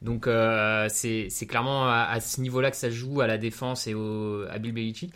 Donc 0.00 0.28
c'est 0.90 1.46
clairement 1.48 1.88
à, 1.90 2.20
ce 2.20 2.40
niveau-là 2.40 2.70
que 2.70 2.76
ça 2.76 2.88
joue 2.88 3.20
à 3.20 3.26
la 3.26 3.36
défense 3.36 3.88
et 3.88 3.94
au, 3.94 4.44
à 4.48 4.58
Bill 4.58 4.70
Belichick. 4.70 5.12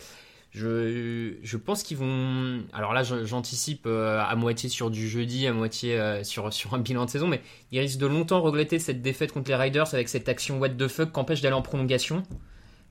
Je, 0.50 1.34
je 1.40 1.56
pense 1.56 1.84
qu'ils 1.84 1.98
vont. 1.98 2.64
Alors 2.72 2.94
là, 2.94 3.04
j'anticipe 3.04 3.86
euh, 3.86 4.20
à 4.20 4.34
moitié 4.34 4.68
sur 4.68 4.90
du 4.90 5.08
jeudi, 5.08 5.46
à 5.46 5.52
moitié 5.52 5.96
euh, 5.96 6.24
sur, 6.24 6.52
sur 6.52 6.74
un 6.74 6.78
bilan 6.78 7.04
de 7.04 7.10
saison, 7.10 7.28
mais 7.28 7.42
ils 7.70 7.78
risquent 7.78 8.00
de 8.00 8.06
longtemps 8.06 8.40
regretter 8.40 8.80
cette 8.80 9.02
défaite 9.02 9.30
contre 9.30 9.50
les 9.50 9.56
Riders 9.56 9.94
avec 9.94 10.08
cette 10.08 10.28
action 10.28 10.58
what 10.58 10.70
the 10.70 10.88
fuck 10.88 11.12
qu'empêche 11.12 11.42
d'aller 11.42 11.54
en 11.54 11.62
prolongation. 11.62 12.24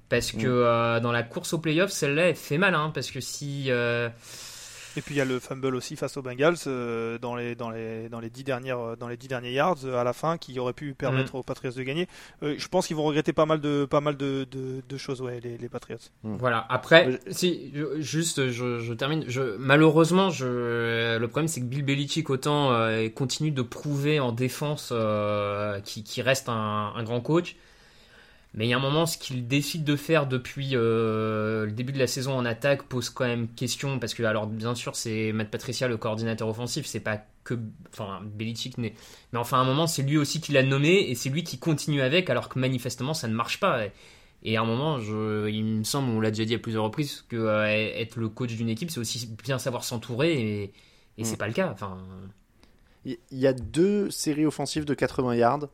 Parce 0.07 0.31
que 0.31 0.45
mm. 0.45 0.49
euh, 0.49 0.99
dans 1.01 1.11
la 1.11 1.23
course 1.23 1.51
aux 1.51 1.59
playoffs, 1.59 1.91
celle-là, 1.91 2.29
elle 2.29 2.35
fait 2.35 2.57
mal, 2.57 2.73
hein, 2.73 2.89
parce 2.93 3.11
que 3.11 3.19
si. 3.19 3.69
Et 4.95 5.01
puis 5.01 5.15
il 5.15 5.17
y 5.17 5.21
a 5.21 5.25
le 5.25 5.39
fumble 5.39 5.75
aussi 5.75 5.95
face 5.95 6.17
aux 6.17 6.21
Bengals 6.21 6.55
euh, 6.67 7.17
dans 7.17 7.35
les 7.35 7.55
dans 7.55 7.71
les 7.71 8.09
dans 8.09 8.19
les 8.19 8.29
dix 8.29 8.43
dernières 8.43 8.79
euh, 8.79 8.95
dans 8.95 9.07
les 9.07 9.17
dix 9.17 9.27
derniers 9.27 9.51
yards 9.51 9.85
euh, 9.85 9.99
à 9.99 10.03
la 10.03 10.13
fin 10.13 10.37
qui 10.37 10.57
aurait 10.59 10.73
pu 10.73 10.93
permettre 10.93 11.35
mm. 11.35 11.39
aux 11.39 11.43
Patriots 11.43 11.73
de 11.73 11.81
gagner. 11.83 12.07
je 12.41 12.67
pense 12.67 12.87
qu'ils 12.87 12.95
vont 12.95 13.03
regretter 13.03 13.33
pas 13.33 13.45
mal 13.45 13.59
de 13.59 13.85
pas 13.85 14.01
mal 14.01 14.17
de, 14.17 14.45
de, 14.51 14.97
choses 14.97 15.21
ouais 15.21 15.39
les, 15.41 15.57
les 15.57 15.69
Patriots. 15.69 15.97
Mm. 16.23 16.35
Voilà. 16.37 16.65
Après 16.69 17.19
si 17.31 17.73
juste 17.97 18.51
je, 18.51 18.79
je 18.79 18.93
termine. 18.93 19.23
Je, 19.27 19.57
malheureusement 19.57 20.29
je 20.29 21.17
le 21.17 21.27
problème 21.27 21.47
c'est 21.47 21.61
que 21.61 21.65
Bill 21.65 21.83
Belichick 21.83 22.29
autant 22.29 22.71
continue 23.15 23.51
de 23.51 23.61
prouver 23.61 24.19
en 24.19 24.31
défense 24.31 24.93
qui, 25.83 26.03
qui 26.03 26.21
reste 26.21 26.49
un, 26.49 26.93
un 26.95 27.03
grand 27.03 27.21
coach. 27.21 27.55
Mais 28.55 28.67
il 28.67 28.69
y 28.69 28.73
a 28.73 28.77
un 28.77 28.81
moment, 28.81 29.07
ce 29.07 29.17
qu'il 29.17 29.47
décide 29.47 29.83
de 29.83 29.95
faire 29.95 30.27
depuis 30.27 30.71
euh, 30.73 31.65
le 31.65 31.71
début 31.71 31.91
de 31.91 31.97
la 31.97 32.05
saison 32.05 32.33
en 32.37 32.45
attaque 32.45 32.83
pose 32.83 33.09
quand 33.09 33.25
même 33.25 33.47
question, 33.47 33.97
parce 33.97 34.13
que, 34.13 34.21
alors, 34.23 34.45
bien 34.45 34.75
sûr, 34.75 34.95
c'est 34.95 35.31
Matt 35.31 35.49
Patricia, 35.49 35.87
le 35.87 35.97
coordinateur 35.97 36.47
offensif, 36.47 36.85
c'est 36.85 36.99
pas 36.99 37.25
que. 37.43 37.55
Enfin, 37.91 38.21
Belichick 38.23 38.77
n'est. 38.77 38.93
Mais 39.31 39.39
enfin, 39.39 39.57
à 39.57 39.61
un 39.61 39.65
moment, 39.65 39.87
c'est 39.87 40.03
lui 40.03 40.17
aussi 40.17 40.39
qui 40.39 40.51
l'a 40.51 40.61
nommé, 40.61 41.09
et 41.09 41.15
c'est 41.15 41.29
lui 41.29 41.43
qui 41.43 41.57
continue 41.57 42.01
avec, 42.01 42.29
alors 42.29 42.47
que 42.47 42.59
manifestement, 42.59 43.15
ça 43.15 43.27
ne 43.27 43.33
marche 43.33 43.59
pas. 43.59 43.85
Et 44.43 44.55
à 44.55 44.61
un 44.61 44.65
moment, 44.65 44.99
je, 44.99 45.49
il 45.49 45.63
me 45.63 45.83
semble, 45.83 46.11
on 46.11 46.19
l'a 46.19 46.29
déjà 46.29 46.45
dit 46.45 46.53
à 46.53 46.59
plusieurs 46.59 46.83
reprises, 46.83 47.25
que 47.29 47.37
euh, 47.37 47.65
être 47.65 48.17
le 48.17 48.29
coach 48.29 48.53
d'une 48.55 48.69
équipe, 48.69 48.91
c'est 48.91 48.99
aussi 48.99 49.27
bien 49.43 49.57
savoir 49.57 49.83
s'entourer, 49.83 50.33
et, 50.33 50.73
et 51.17 51.23
c'est 51.23 51.35
mm. 51.35 51.37
pas 51.37 51.47
le 51.47 51.53
cas. 51.53 51.71
Enfin. 51.71 51.97
Il 53.05 53.17
y 53.31 53.47
a 53.47 53.53
deux 53.53 54.09
séries 54.11 54.45
offensives 54.45 54.85
de 54.85 54.93
80 54.93 55.35
yards 55.35 55.67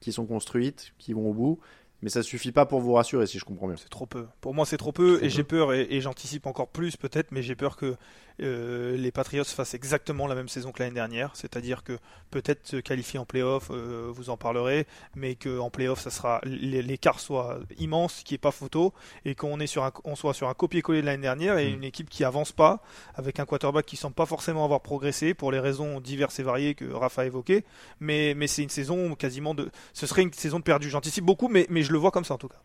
qui 0.00 0.12
sont 0.12 0.24
construites, 0.24 0.94
qui 0.98 1.12
vont 1.12 1.28
au 1.28 1.34
bout. 1.34 1.60
Mais 2.06 2.10
ça 2.10 2.22
suffit 2.22 2.52
pas 2.52 2.66
pour 2.66 2.80
vous 2.80 2.92
rassurer, 2.92 3.26
si 3.26 3.40
je 3.40 3.44
comprends 3.44 3.66
bien. 3.66 3.74
C'est 3.76 3.88
trop 3.88 4.06
peu. 4.06 4.28
Pour 4.40 4.54
moi, 4.54 4.64
c'est 4.64 4.76
trop 4.76 4.92
peu, 4.92 5.18
et 5.24 5.28
j'ai 5.28 5.42
peur, 5.42 5.72
et 5.74 6.00
j'anticipe 6.00 6.46
encore 6.46 6.68
plus 6.68 6.96
peut-être, 6.96 7.32
mais 7.32 7.42
j'ai 7.42 7.56
peur 7.56 7.76
que 7.76 7.96
euh, 8.42 8.96
les 8.96 9.10
Patriots 9.10 9.44
fassent 9.44 9.74
exactement 9.74 10.26
la 10.26 10.34
même 10.34 10.48
saison 10.48 10.70
que 10.72 10.82
l'année 10.82 10.94
dernière, 10.94 11.30
c'est-à-dire 11.34 11.82
que 11.82 11.98
peut-être 12.30 12.66
se 12.66 12.76
qualifier 12.76 13.18
en 13.18 13.24
playoff, 13.24 13.70
euh, 13.70 14.10
vous 14.12 14.28
en 14.30 14.36
parlerez, 14.36 14.86
mais 15.14 15.36
qu'en 15.36 15.70
playoff, 15.70 16.00
ça 16.00 16.10
sera 16.10 16.40
l'écart 16.44 17.20
soit 17.20 17.60
immense, 17.78 18.22
qui 18.24 18.34
est 18.34 18.38
pas 18.38 18.50
photo, 18.50 18.92
et 19.24 19.34
qu'on 19.34 19.58
est 19.60 19.66
sur 19.66 19.84
un, 19.84 19.92
on 20.04 20.16
soit 20.16 20.34
sur 20.34 20.48
un 20.48 20.54
copier-coller 20.54 21.00
de 21.00 21.06
l'année 21.06 21.22
dernière 21.22 21.58
et 21.58 21.70
mm. 21.70 21.74
une 21.74 21.84
équipe 21.84 22.10
qui 22.10 22.24
avance 22.24 22.52
pas, 22.52 22.82
avec 23.14 23.40
un 23.40 23.46
quarterback 23.46 23.86
qui 23.86 23.96
semble 23.96 24.14
pas 24.14 24.26
forcément 24.26 24.64
avoir 24.64 24.82
progressé 24.82 25.32
pour 25.32 25.50
les 25.50 25.60
raisons 25.60 26.00
diverses 26.00 26.38
et 26.38 26.42
variées 26.42 26.74
que 26.74 26.84
Rafa 26.84 27.22
a 27.22 27.26
évoquées, 27.26 27.64
mais, 28.00 28.34
mais 28.36 28.46
c'est 28.46 28.62
une 28.62 28.68
saison 28.68 29.14
quasiment 29.14 29.54
de, 29.54 29.70
ce 29.94 30.06
serait 30.06 30.22
une 30.22 30.32
saison 30.32 30.58
de 30.58 30.64
perdu. 30.64 30.90
J'anticipe 30.90 31.24
beaucoup, 31.24 31.48
mais, 31.48 31.66
mais 31.70 31.82
je 31.82 31.92
le 31.92 31.95
vois 31.96 32.10
comme 32.10 32.24
ça 32.24 32.34
en 32.34 32.38
tout 32.38 32.48
cas. 32.48 32.60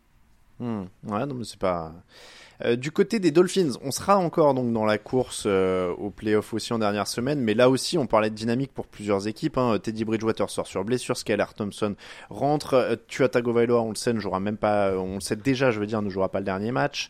Mm. 0.58 0.82
Ouais, 1.08 1.26
non, 1.26 1.34
mais 1.34 1.44
c'est 1.44 1.58
pas. 1.58 1.92
Euh, 2.64 2.76
du 2.76 2.92
côté 2.92 3.18
des 3.18 3.30
Dolphins, 3.30 3.72
on 3.82 3.90
sera 3.90 4.18
encore 4.18 4.54
donc 4.54 4.72
dans 4.72 4.84
la 4.84 4.98
course 4.98 5.44
euh, 5.46 5.92
au 5.94 6.10
playoff 6.10 6.54
aussi 6.54 6.72
en 6.72 6.78
dernière 6.78 7.08
semaine, 7.08 7.40
mais 7.40 7.54
là 7.54 7.68
aussi 7.68 7.98
on 7.98 8.06
parlait 8.06 8.30
de 8.30 8.34
dynamique 8.34 8.72
pour 8.72 8.86
plusieurs 8.86 9.26
équipes. 9.26 9.58
Hein. 9.58 9.78
Teddy 9.82 10.04
Bridgewater 10.04 10.48
sort 10.48 10.66
sur 10.66 10.84
blessure, 10.84 11.16
Skylar 11.16 11.54
Thompson 11.54 11.96
rentre, 12.30 12.74
euh, 12.74 12.96
Tua 13.08 13.28
Tagovailoa 13.28 13.80
on 13.80 13.90
le 13.90 13.96
sait 13.96 14.12
ne 14.12 14.20
jouera 14.20 14.38
même 14.38 14.58
pas, 14.58 14.92
on 14.96 15.14
le 15.14 15.20
sait 15.20 15.36
déjà, 15.36 15.70
je 15.70 15.80
veux 15.80 15.86
dire, 15.86 16.02
ne 16.02 16.10
jouera 16.10 16.28
pas 16.28 16.38
le 16.38 16.44
dernier 16.44 16.70
match, 16.70 17.08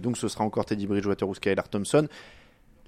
donc 0.00 0.18
ce 0.18 0.28
sera 0.28 0.44
encore 0.44 0.66
Teddy 0.66 0.86
Bridgewater 0.86 1.28
ou 1.28 1.34
Skylar 1.34 1.68
Thompson. 1.68 2.08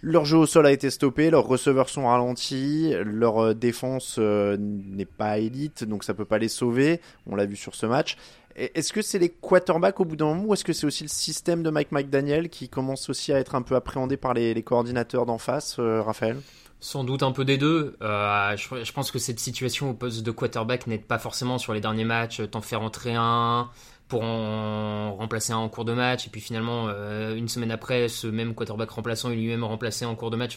Leur 0.05 0.25
jeu 0.25 0.37
au 0.37 0.47
sol 0.47 0.67
a 0.67 0.73
été 0.73 0.91
stoppé, 0.91 1.31
leurs 1.31 1.47
receveurs 1.47 1.89
sont 1.89 2.09
ralentis, 2.09 2.93
leur 3.05 3.55
défense 3.55 4.19
n'est 4.19 5.05
pas 5.05 5.39
élite, 5.39 5.85
donc 5.85 6.03
ça 6.03 6.13
peut 6.13 6.25
pas 6.25 6.39
les 6.39 6.49
sauver. 6.49 7.01
On 7.27 7.37
l'a 7.37 7.47
vu 7.47 7.55
sur 7.55 7.77
ce 7.77 7.87
match. 7.87 8.17
Est-ce 8.57 8.93
que 8.93 9.01
c'est 9.01 9.19
les 9.19 9.31
quarterbacks 9.31 10.01
au 10.01 10.05
bout 10.05 10.17
d'un 10.17 10.27
moment 10.27 10.45
ou 10.45 10.55
est-ce 10.55 10.65
que 10.65 10.73
c'est 10.73 10.87
aussi 10.87 11.05
le 11.05 11.09
système 11.09 11.63
de 11.63 11.71
Mike 11.71 11.93
McDaniel 11.93 12.49
qui 12.49 12.69
commence 12.69 13.09
aussi 13.09 13.33
à 13.33 13.39
être 13.39 13.55
un 13.55 13.63
peu 13.63 13.75
appréhendé 13.75 14.17
par 14.17 14.35
les, 14.35 14.61
coordinateurs 14.63 15.25
d'en 15.25 15.39
face, 15.39 15.77
euh, 15.79 16.03
Raphaël? 16.03 16.37
Sans 16.81 17.05
doute 17.05 17.23
un 17.23 17.33
peu 17.33 17.45
des 17.45 17.59
deux. 17.59 17.97
Euh, 18.03 18.57
je, 18.57 18.93
pense 18.93 19.11
que 19.11 19.19
cette 19.19 19.39
situation 19.39 19.91
au 19.91 19.95
poste 19.95 20.23
de 20.23 20.31
quarterback 20.33 20.87
n'aide 20.87 21.05
pas 21.05 21.19
forcément 21.19 21.59
sur 21.59 21.73
les 21.73 21.81
derniers 21.81 22.05
matchs. 22.05 22.43
T'en 22.51 22.61
fais 22.61 22.77
rentrer 22.77 23.15
un 23.15 23.71
pour 24.13 24.25
en 24.25 25.15
remplacer 25.17 25.55
un 25.55 25.57
en 25.57 25.71
cours 25.71 25.87
de 25.87 25.95
match, 25.95 26.27
et 26.27 26.31
puis 26.31 26.43
finalement, 26.43 26.89
euh, 26.89 27.35
une 27.35 27.49
semaine 27.49 27.71
après, 27.71 28.09
ce 28.09 28.27
même 28.27 28.55
quarterback 28.55 28.91
remplaçant 28.91 29.31
est 29.31 29.37
lui-même 29.37 29.65
remplacé 29.65 30.05
en 30.05 30.15
cours 30.15 30.31
de 30.31 30.37
match. 30.37 30.55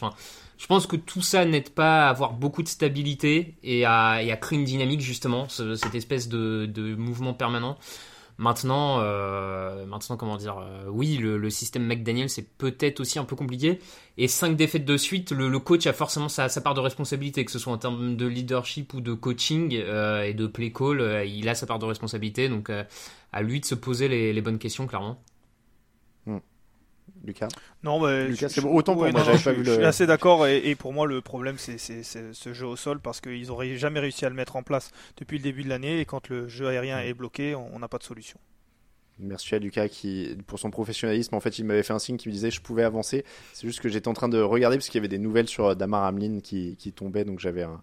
Je 0.58 0.66
pense 0.66 0.86
que 0.86 0.94
tout 0.96 1.22
ça 1.22 1.46
n'aide 1.46 1.70
pas 1.70 2.04
à 2.04 2.10
avoir 2.10 2.34
beaucoup 2.34 2.62
de 2.62 2.68
stabilité 2.68 3.56
et 3.62 3.86
à, 3.86 4.20
créer 4.42 4.58
une 4.58 4.66
dynamique 4.66 5.00
justement, 5.00 5.48
cette 5.48 5.94
espèce 5.94 6.28
de, 6.28 6.94
mouvement 6.98 7.32
permanent. 7.32 7.78
Maintenant, 8.38 8.98
euh, 9.00 9.86
maintenant 9.86 10.18
comment 10.18 10.36
dire, 10.36 10.58
euh, 10.58 10.84
oui, 10.88 11.16
le, 11.16 11.48
système 11.48 11.86
McDaniel 11.86 12.28
c'est 12.28 12.46
peut-être 12.58 13.00
aussi 13.00 13.18
un 13.18 13.24
peu 13.24 13.34
compliqué. 13.34 13.78
Et 14.18 14.28
cinq 14.28 14.56
défaites 14.56 14.84
de 14.84 14.96
suite, 14.98 15.32
le, 15.32 15.58
coach 15.58 15.86
a 15.86 15.94
forcément 15.94 16.28
sa, 16.28 16.48
part 16.60 16.74
de 16.74 16.80
responsabilité, 16.80 17.44
que 17.46 17.50
ce 17.50 17.58
soit 17.58 17.72
en 17.72 17.78
termes 17.78 18.16
de 18.16 18.26
leadership 18.26 18.92
ou 18.92 19.00
de 19.00 19.14
coaching 19.14 19.74
euh, 19.74 20.22
et 20.22 20.34
de 20.34 20.46
play 20.46 20.70
call, 20.70 21.26
il 21.26 21.48
a 21.48 21.54
sa 21.54 21.66
part 21.66 21.78
de 21.78 21.86
responsabilité. 21.86 22.48
Donc 22.48 22.70
à 22.70 23.42
lui 23.42 23.60
de 23.60 23.64
se 23.64 23.74
poser 23.74 24.08
les, 24.08 24.40
bonnes 24.42 24.58
questions, 24.58 24.86
clairement. 24.86 25.18
Lucas 27.24 27.48
Non, 27.82 28.04
mais 28.04 28.28
Lucas, 28.28 28.48
c'est 28.48 28.64
autant 28.64 28.94
pour 28.94 29.10
moi, 29.10 29.22
je, 29.24 29.62
je 29.62 29.72
suis 29.72 29.84
assez 29.84 30.06
d'accord. 30.06 30.46
Et, 30.46 30.74
pour 30.74 30.92
moi, 30.92 31.06
le 31.06 31.20
problème, 31.20 31.56
c'est 31.58 31.78
ce 31.78 32.52
jeu 32.52 32.66
au 32.66 32.76
sol 32.76 33.00
parce 33.00 33.20
qu'ils 33.20 33.48
n'auraient 33.48 33.76
jamais 33.76 34.00
réussi 34.00 34.24
à 34.24 34.28
le 34.28 34.34
mettre 34.34 34.56
en 34.56 34.62
place 34.62 34.90
depuis 35.16 35.38
le 35.38 35.44
début 35.44 35.64
de 35.64 35.68
l'année. 35.68 36.00
Et 36.00 36.04
quand 36.04 36.28
le 36.28 36.48
jeu 36.48 36.68
aérien 36.68 37.00
est 37.00 37.14
bloqué, 37.14 37.54
on 37.54 37.78
n'a 37.78 37.88
pas 37.88 37.98
de 37.98 38.04
solution. 38.04 38.38
Merci 39.18 39.54
à 39.54 39.58
Lucas 39.58 39.88
qui, 39.88 40.36
pour 40.46 40.58
son 40.58 40.70
professionnalisme, 40.70 41.34
en 41.34 41.40
fait, 41.40 41.58
il 41.58 41.64
m'avait 41.64 41.82
fait 41.82 41.94
un 41.94 41.98
signe 41.98 42.18
qui 42.18 42.28
me 42.28 42.34
disait 42.34 42.50
que 42.50 42.54
je 42.54 42.60
pouvais 42.60 42.82
avancer. 42.82 43.24
C'est 43.54 43.66
juste 43.66 43.80
que 43.80 43.88
j'étais 43.88 44.08
en 44.08 44.12
train 44.12 44.28
de 44.28 44.40
regarder 44.40 44.76
parce 44.76 44.88
qu'il 44.88 44.98
y 44.98 45.00
avait 45.00 45.08
des 45.08 45.18
nouvelles 45.18 45.48
sur 45.48 45.74
Damar 45.74 46.04
Hamlin 46.04 46.40
qui, 46.40 46.76
qui 46.76 46.92
tombaient, 46.92 47.24
donc 47.24 47.40
j'avais 47.40 47.62
un, 47.62 47.80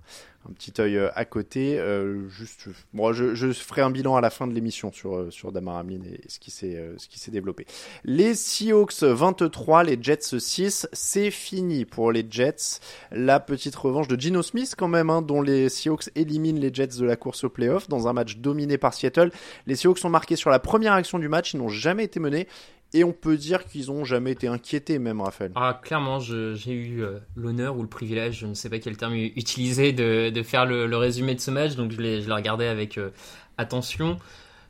un 0.50 0.54
petit 0.54 0.74
œil 0.80 0.98
euh, 0.98 1.10
à 1.16 1.26
côté. 1.26 1.80
Euh, 1.80 2.28
juste, 2.30 2.68
moi, 2.94 3.14
je, 3.14 3.34
je, 3.34 3.52
ferai 3.52 3.82
un 3.82 3.90
bilan 3.90 4.16
à 4.16 4.22
la 4.22 4.30
fin 4.30 4.48
de 4.48 4.54
l'émission 4.54 4.92
sur 4.92 5.16
euh, 5.16 5.32
sur 5.32 5.52
Damar 5.52 5.78
Hamlin 5.78 6.02
et 6.06 6.22
ce 6.28 6.40
qui 6.40 6.52
s'est 6.52 6.80
ce 6.98 7.08
qui 7.08 7.20
s'est 7.20 7.32
développé. 7.32 7.66
Les 8.04 8.36
Seahawks 8.36 9.04
23, 9.04 9.84
les 9.84 9.98
Jets 10.02 10.38
6, 10.40 10.88
c'est 10.92 11.32
fini 11.32 11.86
pour 11.86 12.12
les 12.12 12.26
Jets. 12.30 12.80
La 13.12 13.40
petite 13.40 13.76
revanche 13.76 14.08
de 14.08 14.20
Gino 14.20 14.42
Smith 14.42 14.76
quand 14.78 14.88
même, 14.88 15.10
hein, 15.10 15.22
dont 15.22 15.42
les 15.42 15.70
Seahawks 15.70 16.10
éliminent 16.16 16.60
les 16.60 16.74
Jets 16.74 17.00
de 17.00 17.06
la 17.06 17.16
course 17.16 17.44
au 17.44 17.50
playoff 17.50 17.88
dans 17.88 18.08
un 18.08 18.14
match 18.14 18.38
dominé 18.38 18.78
par 18.78 18.94
Seattle. 18.94 19.32
Les 19.68 19.76
Seahawks 19.76 20.00
sont 20.00 20.10
marqués 20.10 20.36
sur 20.36 20.50
la 20.50 20.60
première 20.60 20.94
action 20.94 21.20
du 21.20 21.30
match, 21.30 21.54
ils 21.54 21.58
n'ont 21.58 21.70
jamais 21.70 22.04
été 22.04 22.20
menés 22.20 22.48
Et 22.96 23.04
on 23.04 23.12
peut 23.12 23.38
dire 23.38 23.66
qu'ils 23.66 23.90
ont 23.90 24.06
jamais 24.06 24.32
été 24.32 24.48
inquiétés, 24.48 25.00
même 25.00 25.20
Raphaël. 25.20 25.52
Ah, 25.56 25.80
clairement, 25.82 26.20
j'ai 26.20 26.72
eu 26.72 27.04
euh, 27.04 27.18
l'honneur 27.36 27.76
ou 27.76 27.82
le 27.82 27.88
privilège, 27.88 28.40
je 28.40 28.46
ne 28.46 28.54
sais 28.54 28.70
pas 28.70 28.78
quel 28.78 28.98
terme 28.98 29.16
utiliser, 29.16 29.94
de, 29.94 30.44
faire 30.44 30.66
le, 30.66 30.96
résumé 30.96 31.34
de 31.34 31.40
ce 31.40 31.50
match, 31.50 31.76
donc 31.76 31.92
je 31.92 32.00
l'ai 32.00 32.20
regardé 32.32 32.66
avec 32.66 33.00
euh, 33.00 33.10
attention. 33.58 34.20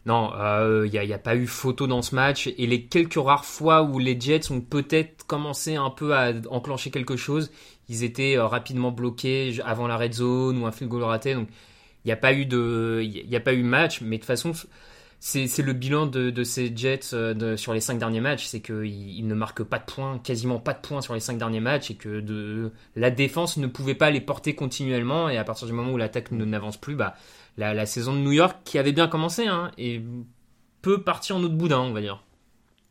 Non, 0.05 0.31
il 0.33 0.41
euh, 0.41 0.87
n'y 0.87 1.13
a, 1.13 1.17
pas 1.17 1.35
eu 1.35 1.47
photo 1.47 1.85
dans 1.85 2.01
ce 2.01 2.15
match, 2.15 2.47
et 2.47 2.65
les 2.65 2.83
quelques 2.85 3.15
rares 3.15 3.45
fois 3.45 3.83
où 3.83 3.99
les 3.99 4.17
Jets 4.19 4.51
ont 4.51 4.61
peut-être 4.61 5.25
commencé 5.25 5.75
un 5.75 5.89
peu 5.89 6.15
à 6.15 6.31
enclencher 6.49 6.91
quelque 6.91 7.17
chose, 7.17 7.51
ils 7.89 8.03
étaient 8.03 8.37
rapidement 8.37 8.91
bloqués 8.91 9.59
avant 9.65 9.87
la 9.87 9.97
red 9.97 10.13
zone 10.13 10.61
ou 10.61 10.65
un 10.65 10.71
field 10.71 10.89
goal 10.89 11.03
raté, 11.03 11.33
donc 11.33 11.49
il 12.05 12.07
n'y 12.07 12.13
a 12.13 12.17
pas 12.17 12.33
eu 12.33 12.45
de, 12.45 13.05
a 13.33 13.39
pas 13.41 13.53
eu 13.53 13.63
match, 13.63 14.01
mais 14.01 14.17
de 14.17 14.21
toute 14.21 14.27
façon, 14.27 14.53
c'est 15.25 15.61
le 15.61 15.71
bilan 15.71 16.05
de, 16.05 16.43
ces 16.43 16.75
Jets 16.75 17.13
euh, 17.13 17.55
sur 17.55 17.73
les 17.73 17.79
cinq 17.79 17.97
derniers 17.97 18.19
matchs, 18.19 18.45
c'est 18.45 18.59
qu'ils 18.59 19.25
ne 19.25 19.33
marquent 19.33 19.63
pas 19.63 19.79
de 19.79 19.85
points, 19.85 20.19
quasiment 20.19 20.59
pas 20.59 20.73
de 20.73 20.81
points 20.81 20.99
sur 20.99 21.13
les 21.13 21.21
cinq 21.21 21.37
derniers 21.37 21.61
matchs, 21.61 21.91
et 21.91 21.95
que 21.95 22.69
la 22.97 23.09
défense 23.09 23.55
ne 23.55 23.67
pouvait 23.67 23.95
pas 23.95 24.11
les 24.11 24.19
porter 24.19 24.53
continuellement, 24.53 25.29
et 25.29 25.37
à 25.37 25.45
partir 25.45 25.65
du 25.65 25.71
moment 25.71 25.93
où 25.93 25.97
l'attaque 25.97 26.31
n'avance 26.33 26.75
plus, 26.75 26.95
bah, 26.95 27.15
la, 27.55 27.85
saison 27.85 28.11
de 28.11 28.17
New 28.17 28.33
York, 28.33 28.57
qui 28.65 28.77
avait 28.77 28.91
bien 28.91 29.07
commencé, 29.07 29.47
hein, 29.47 29.71
et 29.77 30.01
peut 30.81 31.01
partir 31.03 31.37
en 31.37 31.43
autre 31.43 31.55
boudin, 31.55 31.79
on 31.79 31.93
va 31.93 32.01
dire. 32.01 32.21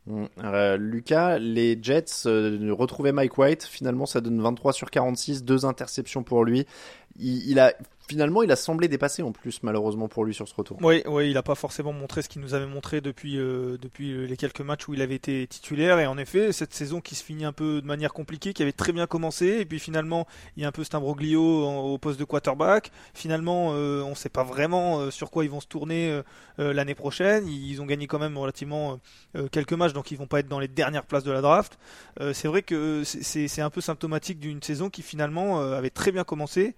Mmh. 0.07 0.25
Euh, 0.43 0.79
Lucas, 0.79 1.39
les 1.39 1.79
Jets 1.83 2.25
euh, 2.25 2.73
retrouvaient 2.73 3.13
Mike 3.13 3.37
White. 3.37 3.65
Finalement, 3.65 4.07
ça 4.07 4.23
donne 4.23 4.41
23 4.41 4.73
sur 4.73 4.91
46, 4.91 5.45
deux 5.45 5.67
interceptions 5.67 6.23
pour 6.23 6.47
lui. 6.47 6.67
il, 7.21 7.61
a 7.61 7.75
finalement, 8.09 8.43
il 8.43 8.51
a 8.51 8.57
semblé 8.57 8.89
dépasser 8.89 9.23
en 9.23 9.33
plus, 9.33 9.63
malheureusement 9.63 10.09
pour 10.09 10.25
lui 10.25 10.35
sur 10.35 10.49
ce 10.49 10.55
retour. 10.55 10.79
Oui, 10.83 11.03
oui 11.07 11.29
il 11.29 11.35
n'a 11.35 11.43
pas 11.43 11.55
forcément 11.55 11.93
montré 11.93 12.23
ce 12.23 12.29
qu'il 12.29 12.43
nous 12.43 12.55
avait 12.55 12.67
montré 12.67 13.01
depuis, 13.01 13.39
euh, 13.39 13.79
depuis 13.81 14.27
les 14.27 14.37
quelques 14.37 14.61
matchs 14.61 14.89
où 14.89 14.95
il 14.95 15.03
avait 15.03 15.15
été 15.15 15.47
titulaire. 15.47 15.99
Et 15.99 16.07
en 16.07 16.19
effet, 16.19 16.53
cette 16.53 16.75
saison 16.75 17.01
qui 17.01 17.15
se 17.15 17.25
finit 17.25 17.45
un 17.45 17.53
peu 17.53 17.81
de 17.81 17.87
manière 17.87 18.13
compliquée, 18.13 18.53
qui 18.53 18.63
avait 18.63 18.73
très 18.73 18.93
bien 18.93 19.07
commencé, 19.07 19.47
et 19.61 19.65
puis 19.65 19.79
finalement, 19.79 20.27
il 20.57 20.63
y 20.63 20.65
a 20.65 20.69
un 20.69 20.73
peu 20.73 20.85
cet 20.85 20.95
imbroglio 20.95 21.43
au 21.67 21.99
poste 21.99 22.19
de 22.19 22.25
quarterback. 22.25 22.91
Finalement, 23.15 23.73
euh, 23.73 24.03
on 24.03 24.11
ne 24.11 24.15
sait 24.15 24.29
pas 24.29 24.45
vraiment 24.45 25.01
euh, 25.01 25.11
sur 25.11 25.31
quoi 25.31 25.45
ils 25.45 25.51
vont 25.51 25.61
se 25.61 25.67
tourner 25.67 26.21
l'année 26.59 26.95
prochaine. 26.95 27.49
Ils 27.49 27.81
ont 27.81 27.87
gagné 27.87 28.07
quand 28.07 28.19
même 28.19 28.37
relativement 28.37 29.01
quelques 29.51 29.73
matchs, 29.73 29.93
donc 29.93 30.11
ils 30.11 30.19
vont 30.19 30.27
pas 30.27 30.41
être 30.41 30.49
dans 30.49 30.59
les 30.59 30.69
dernières 30.69 31.05
places 31.05 31.25
de 31.25 31.33
la 31.33 31.41
draft. 31.41 31.79
c'est 32.33 32.49
vrai 32.49 32.63
que 32.63 33.03
c'est 33.05 33.61
un 33.61 33.71
peu 33.71 33.81
symptomatique 33.81 34.39
d'une 34.39 34.63
saison 34.63 34.91
qui 34.91 35.03
finalement 35.03 35.61
avait 35.61 35.91
très 35.91 36.13
bien 36.13 36.25
commencé 36.25 36.75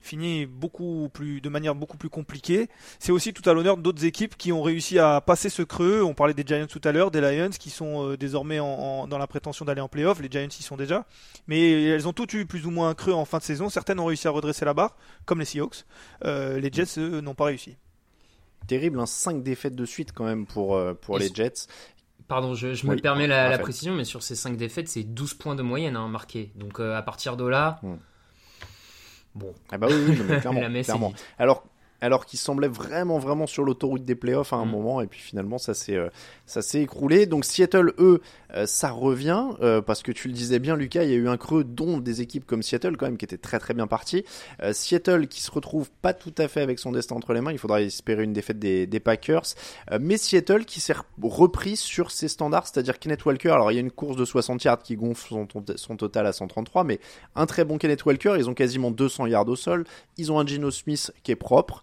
fini 0.00 0.46
beaucoup 0.46 1.08
plus, 1.12 1.40
de 1.40 1.48
manière 1.48 1.74
beaucoup 1.74 1.96
plus 1.96 2.08
compliquée. 2.08 2.68
C'est 2.98 3.12
aussi 3.12 3.32
tout 3.32 3.48
à 3.48 3.52
l'honneur 3.52 3.76
d'autres 3.76 4.04
équipes 4.04 4.36
qui 4.36 4.52
ont 4.52 4.62
réussi 4.62 4.98
à 4.98 5.20
passer 5.20 5.48
ce 5.48 5.62
creux. 5.62 6.02
On 6.02 6.14
parlait 6.14 6.34
des 6.34 6.44
Giants 6.46 6.66
tout 6.66 6.80
à 6.84 6.92
l'heure, 6.92 7.10
des 7.10 7.20
Lions 7.20 7.50
qui 7.50 7.70
sont 7.70 8.10
euh, 8.10 8.16
désormais 8.16 8.60
en, 8.60 9.06
dans 9.06 9.18
la 9.18 9.26
prétention 9.26 9.64
d'aller 9.64 9.80
en 9.80 9.88
playoff. 9.88 10.20
Les 10.20 10.30
Giants 10.30 10.48
y 10.48 10.62
sont 10.62 10.76
déjà. 10.76 11.06
Mais 11.46 11.84
elles 11.84 12.06
ont 12.08 12.12
toutes 12.12 12.32
eu 12.34 12.46
plus 12.46 12.66
ou 12.66 12.70
moins 12.70 12.90
un 12.90 12.94
creux 12.94 13.12
en 13.12 13.24
fin 13.24 13.38
de 13.38 13.42
saison. 13.42 13.68
Certaines 13.68 14.00
ont 14.00 14.06
réussi 14.06 14.28
à 14.28 14.30
redresser 14.30 14.64
la 14.64 14.74
barre, 14.74 14.96
comme 15.24 15.40
les 15.40 15.44
Seahawks. 15.44 15.84
Euh, 16.24 16.58
les 16.60 16.70
Jets, 16.72 16.98
n'ont 16.98 17.34
pas 17.34 17.46
réussi. 17.46 17.76
Terrible, 18.66 19.00
hein, 19.00 19.06
5 19.06 19.42
défaites 19.42 19.74
de 19.74 19.84
suite 19.84 20.12
quand 20.12 20.24
même 20.24 20.46
pour, 20.46 20.76
euh, 20.76 20.94
pour 20.94 21.18
les 21.18 21.28
Jets. 21.32 21.66
Pardon, 22.26 22.54
je, 22.54 22.86
me 22.86 22.96
permets 22.96 23.26
la, 23.26 23.56
précision, 23.58 23.94
mais 23.94 24.04
sur 24.04 24.22
ces 24.22 24.34
5 24.34 24.56
défaites, 24.56 24.88
c'est 24.88 25.02
12 25.02 25.34
points 25.34 25.54
de 25.54 25.62
moyenne 25.62 25.96
hein, 25.96 26.08
marqués. 26.08 26.52
Donc 26.56 26.78
à 26.78 27.00
partir 27.02 27.38
de 27.38 27.46
là, 27.46 27.80
hmm. 27.82 27.96
Bon. 29.38 29.54
Ah 29.70 29.78
bah 29.78 29.86
oui, 29.90 30.18
clairement. 30.84 31.12
Alors, 31.38 31.64
alors 32.00 32.26
qu'il 32.26 32.38
semblait 32.38 32.68
vraiment 32.68 33.18
vraiment 33.18 33.46
sur 33.46 33.64
l'autoroute 33.64 34.04
des 34.04 34.14
playoffs 34.14 34.52
à 34.52 34.56
un 34.56 34.64
mm. 34.64 34.70
moment 34.70 35.00
et 35.00 35.06
puis 35.06 35.20
finalement 35.20 35.58
ça 35.58 35.74
s'est 35.74 35.96
euh, 35.96 36.08
ça 36.46 36.62
s'est 36.62 36.82
écroulé. 36.82 37.26
Donc 37.26 37.44
Seattle 37.44 37.92
eux 37.98 38.20
euh, 38.54 38.66
ça 38.66 38.90
revient 38.90 39.44
euh, 39.60 39.82
parce 39.82 40.02
que 40.02 40.12
tu 40.12 40.28
le 40.28 40.34
disais 40.34 40.58
bien 40.58 40.76
Lucas 40.76 41.04
il 41.04 41.10
y 41.10 41.12
a 41.12 41.16
eu 41.16 41.28
un 41.28 41.36
creux 41.36 41.64
dont 41.64 41.98
des 41.98 42.20
équipes 42.20 42.46
comme 42.46 42.62
Seattle 42.62 42.96
quand 42.96 43.06
même 43.06 43.16
qui 43.16 43.24
étaient 43.24 43.38
très 43.38 43.58
très 43.58 43.74
bien 43.74 43.86
parties. 43.86 44.24
Seattle 44.72 45.26
qui 45.26 45.40
se 45.40 45.50
retrouve 45.50 45.90
pas 46.02 46.12
tout 46.12 46.34
à 46.38 46.48
fait 46.48 46.60
avec 46.60 46.78
son 46.78 46.92
destin 46.92 47.16
entre 47.16 47.32
les 47.32 47.40
mains 47.40 47.52
il 47.52 47.58
faudra 47.58 47.80
espérer 47.82 48.24
une 48.24 48.32
défaite 48.32 48.58
des, 48.58 48.86
des 48.86 49.00
Packers. 49.00 49.54
Mais 50.00 50.16
Seattle 50.16 50.64
qui 50.64 50.80
s'est 50.80 50.94
repris 51.22 51.76
sur 51.76 52.10
ses 52.10 52.28
standards 52.28 52.66
c'est-à-dire 52.66 52.98
Kenneth 52.98 53.24
Walker 53.24 53.50
alors 53.50 53.72
il 53.72 53.74
y 53.74 53.78
a 53.78 53.80
une 53.80 53.90
course 53.90 54.16
de 54.16 54.24
60 54.24 54.62
yards 54.64 54.82
qui 54.82 54.96
gonfle 54.96 55.28
son, 55.28 55.48
son 55.76 55.96
total 55.96 56.26
à 56.26 56.32
133 56.32 56.84
mais 56.84 57.00
un 57.34 57.46
très 57.46 57.64
bon 57.64 57.78
Kenneth 57.78 58.04
Walker 58.04 58.34
ils 58.38 58.48
ont 58.48 58.54
quasiment 58.54 58.90
200 58.90 59.26
yards 59.26 59.48
au 59.48 59.56
sol. 59.56 59.84
Ils 60.16 60.32
ont 60.32 60.38
un 60.38 60.46
Gino 60.46 60.70
Smith 60.70 61.12
qui 61.22 61.32
est 61.32 61.36
propre 61.36 61.82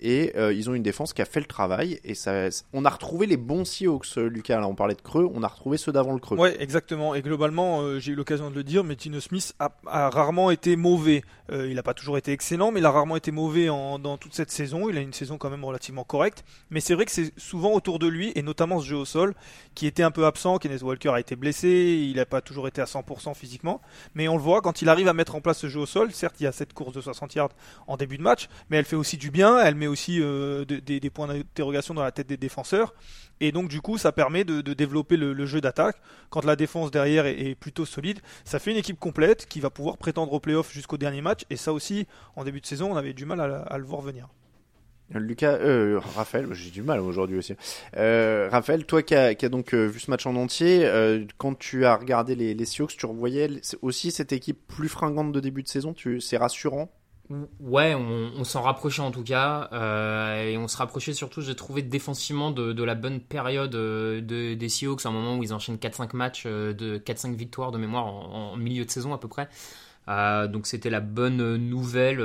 et 0.00 0.32
euh, 0.36 0.52
ils 0.52 0.68
ont 0.68 0.74
une 0.74 0.82
défense 0.82 1.12
qui 1.12 1.22
a 1.22 1.24
fait 1.24 1.40
le 1.40 1.46
travail. 1.46 2.00
Et 2.04 2.14
ça, 2.14 2.48
on 2.72 2.84
a 2.84 2.90
retrouvé 2.90 3.26
les 3.26 3.36
bons 3.36 3.64
Seahawks 3.64 4.16
Lucas 4.16 4.60
là 4.60 4.68
on 4.68 4.74
parlait 4.74 4.94
de 4.94 5.00
creux 5.00 5.28
on 5.34 5.42
a 5.42 5.48
retrouvé 5.48 5.78
ceux 5.78 5.92
d'avant 5.92 6.12
le 6.12 6.18
creux. 6.18 6.36
Ouais 6.36 6.56
exactement. 6.60 7.14
Et 7.14 7.22
globalement 7.22 7.80
euh, 7.80 7.98
j'ai 7.98 8.12
eu 8.12 8.14
l'occasion 8.14 8.50
de 8.50 8.54
le 8.54 8.64
dire 8.64 8.84
mais 8.84 8.96
Tino 8.96 9.20
Smith 9.20 9.54
a, 9.58 9.70
rarement 10.10 10.50
été 10.50 10.76
mauvais. 10.76 11.22
Euh, 11.52 11.68
il 11.68 11.76
n'a 11.76 11.82
pas 11.82 11.94
toujours 11.94 12.18
été 12.18 12.32
excellent 12.32 12.72
mais 12.72 12.80
il 12.80 12.86
a 12.86 12.90
rarement 12.90 13.16
été 13.16 13.30
mauvais 13.30 13.66
dans 13.66 14.16
toute 14.18 14.34
cette 14.34 14.50
saison. 14.50 14.88
Il 14.88 14.98
a 14.98 15.00
une 15.00 15.12
saison 15.12 15.38
quand 15.38 15.50
même 15.50 15.64
relativement 15.64 16.04
correcte. 16.04 16.44
Mais 16.70 16.80
c'est 16.80 16.94
vrai 16.94 17.04
que 17.04 17.12
c'est 17.12 17.32
souvent 17.38 17.72
autour 17.72 17.98
de 17.98 18.06
lui 18.06 18.32
et 18.34 18.42
notamment 18.42 18.80
ce 18.80 18.86
jeu 18.86 18.96
au 18.96 19.04
sol 19.04 19.34
qui 19.74 19.86
était 19.86 20.02
un 20.02 20.10
peu 20.10 20.26
absent. 20.26 20.58
Kenneth 20.58 20.82
Walker 20.82 21.10
a 21.10 21.20
été 21.20 21.36
blessé. 21.36 22.08
Il 22.10 22.16
n'a 22.16 22.26
pas 22.26 22.40
toujours 22.40 22.68
été 22.68 22.80
à 22.80 22.84
100% 22.84 23.34
physiquement. 23.34 23.80
Mais 24.14 24.28
on 24.28 24.36
le 24.36 24.42
voit 24.42 24.60
quand 24.60 24.82
il 24.82 24.88
arrive 24.88 25.08
à 25.08 25.12
mettre 25.12 25.34
en 25.34 25.40
place 25.40 25.58
ce 25.58 25.68
jeu 25.68 25.80
au 25.80 25.86
sol 25.86 26.12
certes 26.12 26.36
il 26.40 26.44
y 26.44 26.46
a 26.46 26.52
cette 26.52 26.72
course 26.72 26.94
de 26.94 27.00
60 27.00 27.34
yards 27.34 27.50
en 27.86 27.96
début 27.96 28.18
de 28.18 28.22
match 28.22 28.48
mais 28.70 28.76
elle 28.76 28.84
fait 28.84 28.96
aussi 28.96 29.16
du 29.16 29.30
bien. 29.30 29.58
Elle 29.58 29.74
met 29.74 29.83
aussi 29.86 30.20
euh, 30.20 30.64
des, 30.64 31.10
points 31.10 31.26
d'interrogation 31.26 31.94
dans 31.94 32.02
la 32.02 32.12
tête 32.12 32.26
des 32.26 32.36
défenseurs. 32.36 32.94
Et 33.40 33.52
donc 33.52 33.68
du 33.68 33.80
coup, 33.80 33.98
ça 33.98 34.12
permet 34.12 34.44
de, 34.44 34.60
développer 34.60 35.16
le, 35.16 35.46
jeu 35.46 35.60
d'attaque. 35.60 35.96
Quand 36.30 36.44
la 36.44 36.56
défense 36.56 36.90
derrière 36.90 37.26
est, 37.26 37.54
plutôt 37.54 37.84
solide, 37.84 38.20
ça 38.44 38.58
fait 38.58 38.70
une 38.70 38.76
équipe 38.76 38.98
complète 38.98 39.46
qui 39.46 39.60
va 39.60 39.70
pouvoir 39.70 39.98
prétendre 39.98 40.32
au 40.32 40.40
playoff 40.40 40.72
jusqu'au 40.72 40.96
dernier 40.96 41.20
match. 41.20 41.42
Et 41.50 41.56
ça 41.56 41.72
aussi, 41.72 42.06
en 42.36 42.44
début 42.44 42.60
de 42.60 42.66
saison, 42.66 42.92
on 42.92 42.96
avait 42.96 43.12
du 43.12 43.26
mal 43.26 43.40
à, 43.40 43.78
le 43.78 43.84
voir 43.84 44.00
venir. 44.00 44.28
Lucas, 45.10 45.58
euh, 45.58 46.00
Raphaël, 46.16 46.48
j'ai 46.52 46.70
du 46.70 46.82
mal 46.82 47.00
aujourd'hui 47.00 47.36
aussi. 47.36 47.54
Euh, 47.96 48.48
Raphaël, 48.50 48.86
toi 48.86 49.02
qui 49.02 49.14
as, 49.14 49.34
donc 49.48 49.74
vu 49.74 50.00
ce 50.00 50.10
match 50.10 50.26
en 50.26 50.34
entier, 50.36 50.88
quand 51.38 51.58
tu 51.58 51.84
as 51.84 51.96
regardé 51.96 52.34
les, 52.34 52.54
les 52.54 52.64
Sioux, 52.64 52.86
tu 52.86 53.06
revoyais 53.06 53.48
aussi 53.82 54.10
cette 54.10 54.32
équipe 54.32 54.66
plus 54.66 54.88
fringante 54.88 55.32
de 55.32 55.40
début 55.40 55.62
de 55.62 55.68
saison? 55.68 55.94
C'est 56.20 56.36
rassurant? 56.36 56.90
Ouais, 57.30 57.94
on, 57.94 58.44
s'en 58.44 58.60
rapprochait 58.60 59.00
en 59.00 59.10
tout 59.10 59.22
cas, 59.22 59.70
euh, 59.72 60.44
et 60.44 60.58
on 60.58 60.68
se 60.68 60.76
rapprochait 60.76 61.14
surtout, 61.14 61.40
j'ai 61.40 61.54
trouvé 61.54 61.80
défensivement 61.80 62.50
de, 62.50 62.82
la 62.82 62.94
bonne 62.94 63.18
période 63.20 63.74
euh, 63.74 64.20
de, 64.20 64.52
des 64.52 64.68
Seahawks, 64.68 65.06
un 65.06 65.10
moment 65.10 65.38
où 65.38 65.42
ils 65.42 65.54
enchaînent 65.54 65.76
4-5 65.78 66.14
matchs, 66.14 66.42
euh, 66.44 66.74
de 66.74 66.98
4-5 66.98 67.34
victoires 67.34 67.72
de 67.72 67.78
mémoire 67.78 68.06
en, 68.06 68.56
milieu 68.56 68.84
de 68.84 68.90
saison 68.90 69.14
à 69.14 69.18
peu 69.18 69.28
près. 69.28 69.48
donc 70.06 70.66
c'était 70.66 70.90
la 70.90 71.00
bonne 71.00 71.56
nouvelle. 71.56 72.22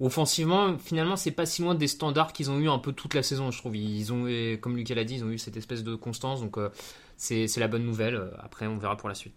offensivement, 0.00 0.76
finalement, 0.78 1.16
c'est 1.16 1.30
pas 1.30 1.46
si 1.46 1.62
loin 1.62 1.76
des 1.76 1.88
standards 1.88 2.32
qu'ils 2.32 2.50
ont 2.50 2.58
eu 2.58 2.68
un 2.68 2.78
peu 2.78 2.92
toute 2.92 3.14
la 3.14 3.22
saison, 3.22 3.52
je 3.52 3.58
trouve. 3.58 3.76
Ils 3.76 4.12
ont, 4.12 4.26
comme 4.60 4.76
Lucas 4.76 4.96
l'a 4.96 5.04
dit, 5.04 5.14
ils 5.14 5.24
ont 5.24 5.30
eu 5.30 5.38
cette 5.38 5.56
espèce 5.56 5.84
de 5.84 5.94
constance, 5.94 6.40
donc 6.40 6.58
c'est 7.16 7.56
la 7.56 7.68
bonne 7.68 7.84
nouvelle. 7.84 8.20
Après, 8.40 8.66
on 8.66 8.78
verra 8.78 8.96
pour 8.96 9.08
la 9.08 9.14
suite. 9.14 9.34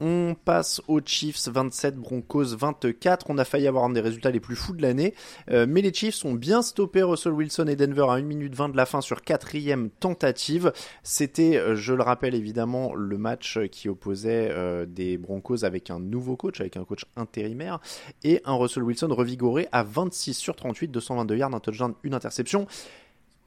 On 0.00 0.36
passe 0.44 0.80
aux 0.86 1.00
Chiefs 1.04 1.48
27, 1.48 1.96
Broncos 1.96 2.56
24. 2.56 3.26
On 3.30 3.38
a 3.38 3.44
failli 3.44 3.66
avoir 3.66 3.84
un 3.84 3.90
des 3.90 4.00
résultats 4.00 4.30
les 4.30 4.38
plus 4.38 4.54
fous 4.54 4.72
de 4.72 4.82
l'année. 4.82 5.14
Euh, 5.50 5.66
mais 5.68 5.80
les 5.80 5.92
Chiefs 5.92 6.24
ont 6.24 6.34
bien 6.34 6.62
stoppé 6.62 7.02
Russell 7.02 7.32
Wilson 7.32 7.66
et 7.66 7.74
Denver 7.74 8.06
à 8.08 8.12
1 8.12 8.22
minute 8.22 8.54
20 8.54 8.68
de 8.68 8.76
la 8.76 8.86
fin 8.86 9.00
sur 9.00 9.22
quatrième 9.22 9.90
tentative. 9.90 10.72
C'était, 11.02 11.56
euh, 11.56 11.74
je 11.74 11.94
le 11.94 12.02
rappelle 12.02 12.36
évidemment, 12.36 12.94
le 12.94 13.18
match 13.18 13.58
qui 13.72 13.88
opposait 13.88 14.50
euh, 14.52 14.86
des 14.86 15.18
Broncos 15.18 15.64
avec 15.64 15.90
un 15.90 15.98
nouveau 15.98 16.36
coach, 16.36 16.60
avec 16.60 16.76
un 16.76 16.84
coach 16.84 17.04
intérimaire, 17.16 17.80
et 18.22 18.40
un 18.44 18.54
Russell 18.54 18.84
Wilson 18.84 19.08
revigoré 19.10 19.68
à 19.72 19.82
26 19.82 20.34
sur 20.34 20.54
38, 20.54 20.88
222 20.92 21.36
yards, 21.36 21.54
un 21.54 21.60
touchdown, 21.60 21.94
une 22.04 22.14
interception. 22.14 22.68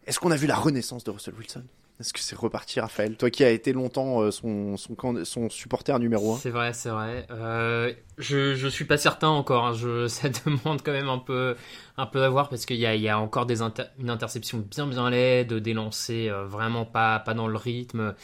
Est-ce 0.05 0.19
qu'on 0.19 0.31
a 0.31 0.35
vu 0.35 0.47
la 0.47 0.55
renaissance 0.55 1.03
de 1.05 1.11
Russell 1.11 1.35
Wilson? 1.37 1.63
Est-ce 1.99 2.13
que 2.13 2.19
c'est 2.19 2.35
reparti, 2.35 2.79
Raphaël? 2.79 3.15
Toi 3.15 3.29
qui 3.29 3.43
as 3.43 3.51
été 3.51 3.73
longtemps 3.73 4.21
euh, 4.21 4.31
son, 4.31 4.75
son, 4.75 4.95
son 5.23 5.49
supporter 5.49 5.99
numéro 5.99 6.33
1. 6.33 6.37
C'est 6.37 6.49
vrai, 6.49 6.73
c'est 6.73 6.89
vrai. 6.89 7.27
Euh, 7.29 7.93
je, 8.17 8.55
je 8.55 8.67
suis 8.67 8.85
pas 8.85 8.97
certain 8.97 9.27
encore. 9.27 9.67
Hein. 9.67 10.07
Ça 10.07 10.29
demande 10.29 10.81
quand 10.83 10.91
même 10.93 11.09
un 11.09 11.19
peu, 11.19 11.55
un 11.97 12.07
peu 12.07 12.23
à 12.23 12.29
voir 12.29 12.49
parce 12.49 12.65
qu'il 12.65 12.77
y 12.77 12.87
a, 12.87 12.95
y 12.95 13.07
a 13.07 13.19
encore 13.19 13.45
des 13.45 13.61
une 13.99 14.09
interception 14.09 14.57
bien 14.57 14.87
bien 14.87 15.09
laide, 15.11 15.53
des 15.53 15.73
lancers 15.73 16.33
euh, 16.33 16.45
vraiment 16.45 16.85
pas, 16.85 17.19
pas 17.19 17.35
dans 17.35 17.47
le 17.47 17.57
rythme, 17.57 18.15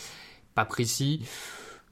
pas 0.55 0.65
précis. 0.65 1.28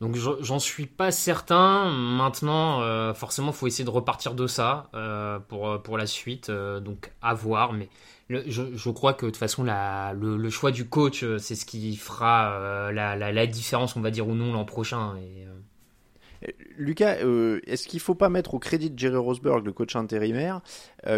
Donc 0.01 0.15
j'en 0.15 0.59
suis 0.59 0.88
pas 0.88 1.11
certain. 1.11 1.89
Maintenant, 1.91 2.82
euh, 2.82 3.13
forcément, 3.13 3.51
faut 3.51 3.67
essayer 3.67 3.86
de 3.86 3.89
repartir 3.89 4.34
de 4.34 4.47
ça 4.47 4.89
euh, 4.93 5.39
pour, 5.39 5.82
pour 5.84 5.97
la 5.97 6.07
suite. 6.07 6.49
donc 6.49 7.11
à 7.21 7.34
voir. 7.34 7.73
Mais 7.73 7.89
je, 8.30 8.89
crois 8.89 9.13
que 9.13 9.26
de 9.26 9.32
toute 9.32 9.38
façon, 9.38 9.63
le, 9.63 10.49
choix 10.49 10.71
du 10.71 10.88
coach, 10.88 11.23
euh, 11.23 11.38
c'est 11.38 11.55
ce 11.55 11.65
qui 11.65 11.95
fera 11.95 12.51
euh, 12.53 12.91
la, 12.91 13.47
différence, 13.47 13.95
on 13.95 14.01
va 14.01 14.11
dire, 14.11 14.28
ou 14.28 14.36
non 14.36 14.53
l'an 14.53 14.65
prochain. 14.65 15.15
Et, 15.17 15.45
euh. 15.45 16.51
Lucas, 16.78 17.17
est-ce 17.65 17.88
qu'il 17.88 17.97
ne 17.97 18.03
faut 18.03 18.15
pas 18.15 18.30
mettre 18.30 18.53
au 18.53 18.59
crédit 18.59 18.89
de 18.89 18.99
Jerry 18.99 19.17
Rosberg, 19.17 19.65
le 19.65 19.71
coach 19.71 19.95
intérimaire, 19.95 20.61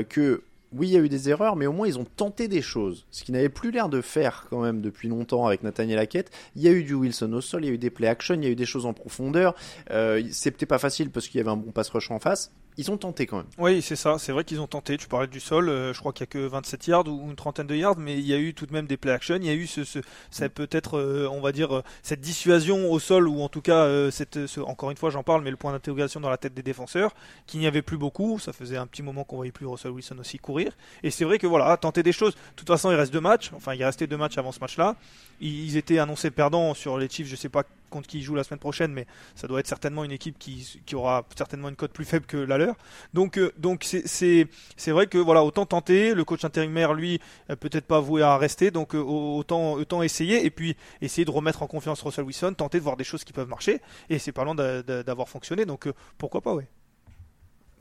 que 0.09 0.43
oui, 0.73 0.89
il 0.89 0.93
y 0.93 0.97
a 0.97 0.99
eu 0.99 1.09
des 1.09 1.29
erreurs, 1.29 1.55
mais 1.55 1.65
au 1.65 1.71
moins 1.71 1.87
ils 1.87 1.97
ont 1.97 2.05
tenté 2.05 2.47
des 2.47 2.61
choses. 2.61 3.05
Ce 3.09 3.23
qu'ils 3.23 3.33
n'avaient 3.33 3.49
plus 3.49 3.71
l'air 3.71 3.89
de 3.89 4.01
faire 4.01 4.47
quand 4.49 4.61
même 4.61 4.81
depuis 4.81 5.07
longtemps 5.07 5.45
avec 5.45 5.63
Nathaniel 5.63 5.99
Hackett. 5.99 6.29
Il 6.55 6.61
y 6.61 6.67
a 6.67 6.71
eu 6.71 6.83
du 6.83 6.93
Wilson 6.93 7.31
au 7.33 7.41
sol, 7.41 7.63
il 7.63 7.67
y 7.67 7.71
a 7.71 7.73
eu 7.73 7.77
des 7.77 7.89
play 7.89 8.07
action, 8.07 8.35
il 8.35 8.43
y 8.43 8.47
a 8.47 8.49
eu 8.49 8.55
des 8.55 8.65
choses 8.65 8.85
en 8.85 8.93
profondeur. 8.93 9.55
Euh, 9.91 10.21
C'était 10.31 10.65
pas 10.65 10.79
facile 10.79 11.09
parce 11.09 11.27
qu'il 11.27 11.37
y 11.37 11.41
avait 11.41 11.51
un 11.51 11.57
bon 11.57 11.71
pass 11.71 11.89
rush 11.89 12.11
en 12.11 12.19
face. 12.19 12.51
Ils 12.79 12.91
ont 12.91 12.97
tenté 12.97 13.25
quand 13.25 13.37
même. 13.37 13.47
Oui, 13.57 13.81
c'est 13.81 13.95
ça. 13.95 14.19
C'est 14.19 14.31
vrai 14.31 14.43
qu'ils 14.43 14.61
ont 14.61 14.67
tenté. 14.67 14.97
Tu 14.97 15.07
parlais 15.07 15.25
du 15.25 15.39
sol. 15.39 15.67
euh, 15.67 15.93
je 15.93 15.99
crois 15.99 16.13
qu'il 16.13 16.21
y 16.21 16.23
a 16.25 16.27
que 16.27 16.37
27 16.37 16.85
yards 16.85 17.07
ou 17.07 17.27
une 17.27 17.35
trentaine 17.35 17.65
de 17.65 17.75
yards, 17.75 17.97
mais 17.97 18.13
il 18.13 18.25
y 18.27 18.33
a 18.35 18.37
eu 18.37 18.53
tout 18.53 18.67
de 18.67 18.71
même 18.73 18.85
des 18.85 18.97
play 18.97 19.11
action. 19.11 19.35
Il 19.37 19.45
y 19.45 19.49
a 19.49 19.53
eu 19.55 19.65
ce, 19.65 19.83
ce 19.83 19.97
ça 20.29 20.47
peut 20.47 20.67
être, 20.71 20.99
euh, 20.99 21.27
on 21.31 21.41
va 21.41 21.51
dire, 21.51 21.75
euh, 21.77 21.81
cette 22.03 22.21
dissuasion 22.21 22.91
au 22.91 22.99
sol 22.99 23.27
ou 23.27 23.41
en 23.41 23.49
tout 23.49 23.61
cas, 23.63 23.85
euh, 23.85 24.11
cette, 24.11 24.45
ce- 24.45 24.59
encore 24.59 24.91
une 24.91 24.97
fois, 24.97 25.09
j'en 25.09 25.23
parle, 25.23 25.41
mais 25.43 25.49
le 25.49 25.57
point 25.57 25.71
d'interrogation 25.71 26.19
dans 26.19 26.29
la 26.29 26.37
tête 26.37 26.53
des 26.53 26.61
défenseurs, 26.61 27.15
qu'il 27.47 27.59
n'y 27.59 27.65
avait 27.65 27.81
plus 27.81 27.97
beaucoup. 27.97 28.37
Ça 28.37 28.53
faisait 28.53 28.77
un 28.77 28.85
petit 28.85 29.01
moment 29.01 29.23
qu'on 29.23 29.37
voyait 29.37 29.51
plus 29.51 29.65
Russell 29.65 29.89
Wilson 29.91 30.17
aussi 30.19 30.37
courir. 30.37 30.71
Et 31.01 31.09
c'est 31.09 31.25
vrai 31.25 31.39
que 31.39 31.47
voilà, 31.47 31.75
tenter 31.77 32.03
des 32.03 32.11
choses. 32.11 32.35
De 32.35 32.39
toute 32.57 32.67
façon, 32.67 32.91
il 32.91 32.95
reste 32.95 33.11
deux 33.11 33.21
matchs. 33.21 33.49
Enfin, 33.55 33.73
il 33.73 33.83
restait 33.83 34.05
deux 34.05 34.17
matchs 34.17 34.37
avant 34.37 34.51
ce 34.51 34.59
match-là. 34.59 34.95
Ils 35.41 35.65
ils 35.65 35.77
étaient 35.77 35.97
annoncés 35.97 36.29
perdants 36.29 36.75
sur 36.75 36.99
les 36.99 37.09
Chiefs. 37.09 37.27
Je 37.27 37.35
sais 37.35 37.49
pas 37.49 37.63
contre 37.89 38.07
qui 38.07 38.19
ils 38.19 38.21
jouent 38.23 38.35
la 38.35 38.43
semaine 38.43 38.59
prochaine, 38.59 38.91
mais 38.93 39.05
ça 39.35 39.47
doit 39.47 39.59
être 39.59 39.67
certainement 39.67 40.03
une 40.03 40.11
équipe 40.11 40.37
qui, 40.37 40.81
qui 40.85 40.95
aura 40.95 41.25
certainement 41.35 41.69
une 41.69 41.75
cote 41.75 41.91
plus 41.91 42.05
faible 42.05 42.25
que 42.25 42.37
la 42.37 42.57
leur. 42.57 42.75
Donc, 43.13 43.37
euh, 43.37 43.51
donc 43.57 43.83
c'est, 43.83 44.47
vrai 44.87 45.07
que 45.07 45.17
voilà, 45.17 45.43
autant 45.43 45.65
tenter. 45.65 46.13
Le 46.13 46.23
coach 46.23 46.45
intérimaire, 46.45 46.93
lui, 46.93 47.19
euh, 47.49 47.55
peut-être 47.55 47.85
pas 47.85 47.99
voué 47.99 48.21
à 48.21 48.37
rester, 48.37 48.71
donc 48.71 48.95
euh, 48.95 48.99
autant, 48.99 49.73
autant 49.73 50.03
essayer 50.03 50.45
et 50.45 50.49
puis 50.49 50.75
essayer 51.01 51.25
de 51.25 51.31
remettre 51.31 51.63
en 51.63 51.67
confiance 51.67 52.01
Russell 52.01 52.25
Wilson, 52.25 52.53
tenter 52.55 52.79
de 52.79 52.83
voir 52.83 52.97
des 52.97 53.03
choses 53.03 53.23
qui 53.23 53.33
peuvent 53.33 53.49
marcher. 53.49 53.81
Et 54.09 54.19
c'est 54.19 54.31
pas 54.31 54.43
loin 54.43 54.55
d'a- 54.55 54.83
d'a- 54.83 55.03
d'avoir 55.03 55.29
fonctionné, 55.29 55.65
donc 55.65 55.87
pourquoi 56.17 56.41
pas, 56.41 56.53
ouais. 56.53 56.67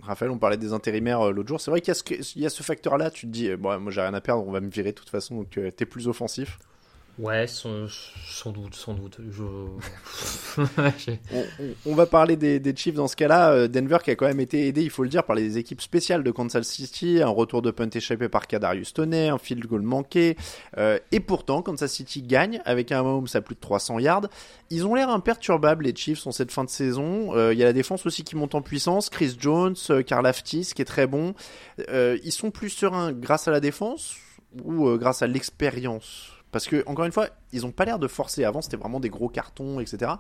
Raphaël, 0.03 0.31
on 0.31 0.39
parlait 0.39 0.57
des 0.59 0.73
intérimaires 0.73 1.33
l'autre 1.33 1.49
jour. 1.49 1.61
C'est 1.61 1.71
vrai 1.71 1.81
qu'il 1.81 1.93
y 2.37 2.47
a 2.47 2.51
ce, 2.51 2.57
ce 2.57 2.63
facteur-là. 2.63 3.11
Tu 3.11 3.27
te 3.27 3.33
dis, 3.33 3.55
bon, 3.57 3.79
moi 3.81 3.91
j'ai 3.91 4.03
rien 4.03 4.15
à 4.15 4.21
perdre, 4.21 4.47
on 4.47 4.53
va 4.53 4.61
me 4.61 4.69
virer 4.69 4.91
de 4.91 4.97
toute 4.97 5.09
façon, 5.09 5.37
donc 5.37 5.59
t'es 5.77 5.87
plus 5.87 6.07
offensif. 6.07 6.59
Ouais, 7.19 7.47
sans, 7.47 7.87
sans 8.29 8.51
doute, 8.53 8.75
sans 8.75 8.93
doute. 8.93 9.17
Je... 9.31 9.43
On, 11.33 11.41
on- 11.61 11.75
on 11.87 11.95
va 11.95 12.05
parler 12.07 12.37
des, 12.37 12.61
des 12.61 12.77
Chiefs 12.77 12.95
dans 12.95 13.09
ce 13.09 13.17
cas-là. 13.17 13.53
Euh, 13.53 13.69
Denver 13.69 13.99
qui 14.05 14.11
a 14.11 14.17
quand 14.17 14.27
même 14.27 14.41
été 14.41 14.67
aidé, 14.67 14.83
il 14.83 14.91
faut 14.91 15.03
le 15.03 15.09
dire, 15.09 15.25
par 15.25 15.35
les 15.35 15.57
équipes 15.57 15.81
spéciales 15.81 16.23
de 16.23 16.31
Kansas 16.31 16.67
City, 16.67 17.21
un 17.23 17.29
retour 17.29 17.63
de 17.63 17.71
punt 17.71 17.89
échappé 17.89 18.29
par 18.29 18.47
Kadarius 18.47 18.93
Toney, 18.93 19.29
un 19.29 19.39
field 19.39 19.65
goal 19.67 19.81
manqué. 19.83 20.37
Euh, 20.77 20.99
et 21.11 21.21
pourtant, 21.21 21.63
Kansas 21.63 21.91
City 21.93 22.21
gagne 22.23 22.61
avec 22.67 22.93
un 22.93 23.03
Mahomes 23.03 23.29
à 23.33 23.41
plus 23.41 23.55
de 23.55 23.61
300 23.61 23.99
yards. 23.99 24.29
Ils 24.69 24.87
ont 24.87 24.95
l'air 24.95 25.09
imperturbables, 25.09 25.85
les 25.85 25.97
Chiefs, 25.97 26.27
en 26.27 26.33
cette 26.33 26.53
fin 26.53 26.65
de 26.65 26.71
saison. 26.71 27.35
Euh, 27.35 27.55
Il 27.55 27.59
y 27.59 27.63
a 27.63 27.67
la 27.67 27.73
défense 27.73 28.05
aussi 28.05 28.25
qui 28.25 28.37
monte 28.37 28.55
en 28.55 28.61
puissance. 28.63 29.09
Chris 29.09 29.37
Jones, 29.41 29.75
Karl 30.07 30.27
Aftis 30.27 30.73
qui 30.75 30.83
est 30.83 30.87
très 30.87 31.07
bon. 31.07 31.35
Euh, 31.89 32.19
ils 32.25 32.33
sont 32.33 32.51
plus 32.51 32.69
sereins 32.71 33.13
grâce 33.13 33.49
à 33.49 33.51
la 33.51 33.61
défense 33.61 34.17
ou 34.65 34.87
euh, 34.89 34.99
grâce 34.99 35.23
à 35.23 35.27
l'expérience? 35.27 36.33
Parce 36.53 36.67
que, 36.67 36.83
encore 36.87 37.05
une 37.05 37.13
fois, 37.13 37.29
ils 37.53 37.67
ont 37.67 37.73
pas 37.73 37.85
l'air 37.85 37.99
de 37.99 38.09
forcer. 38.09 38.45
Avant, 38.45 38.63
c'était 38.63 38.77
vraiment 38.77 39.01
des 39.01 39.11
gros 39.11 39.29
cartons, 39.29 39.81
etc. 39.81 40.13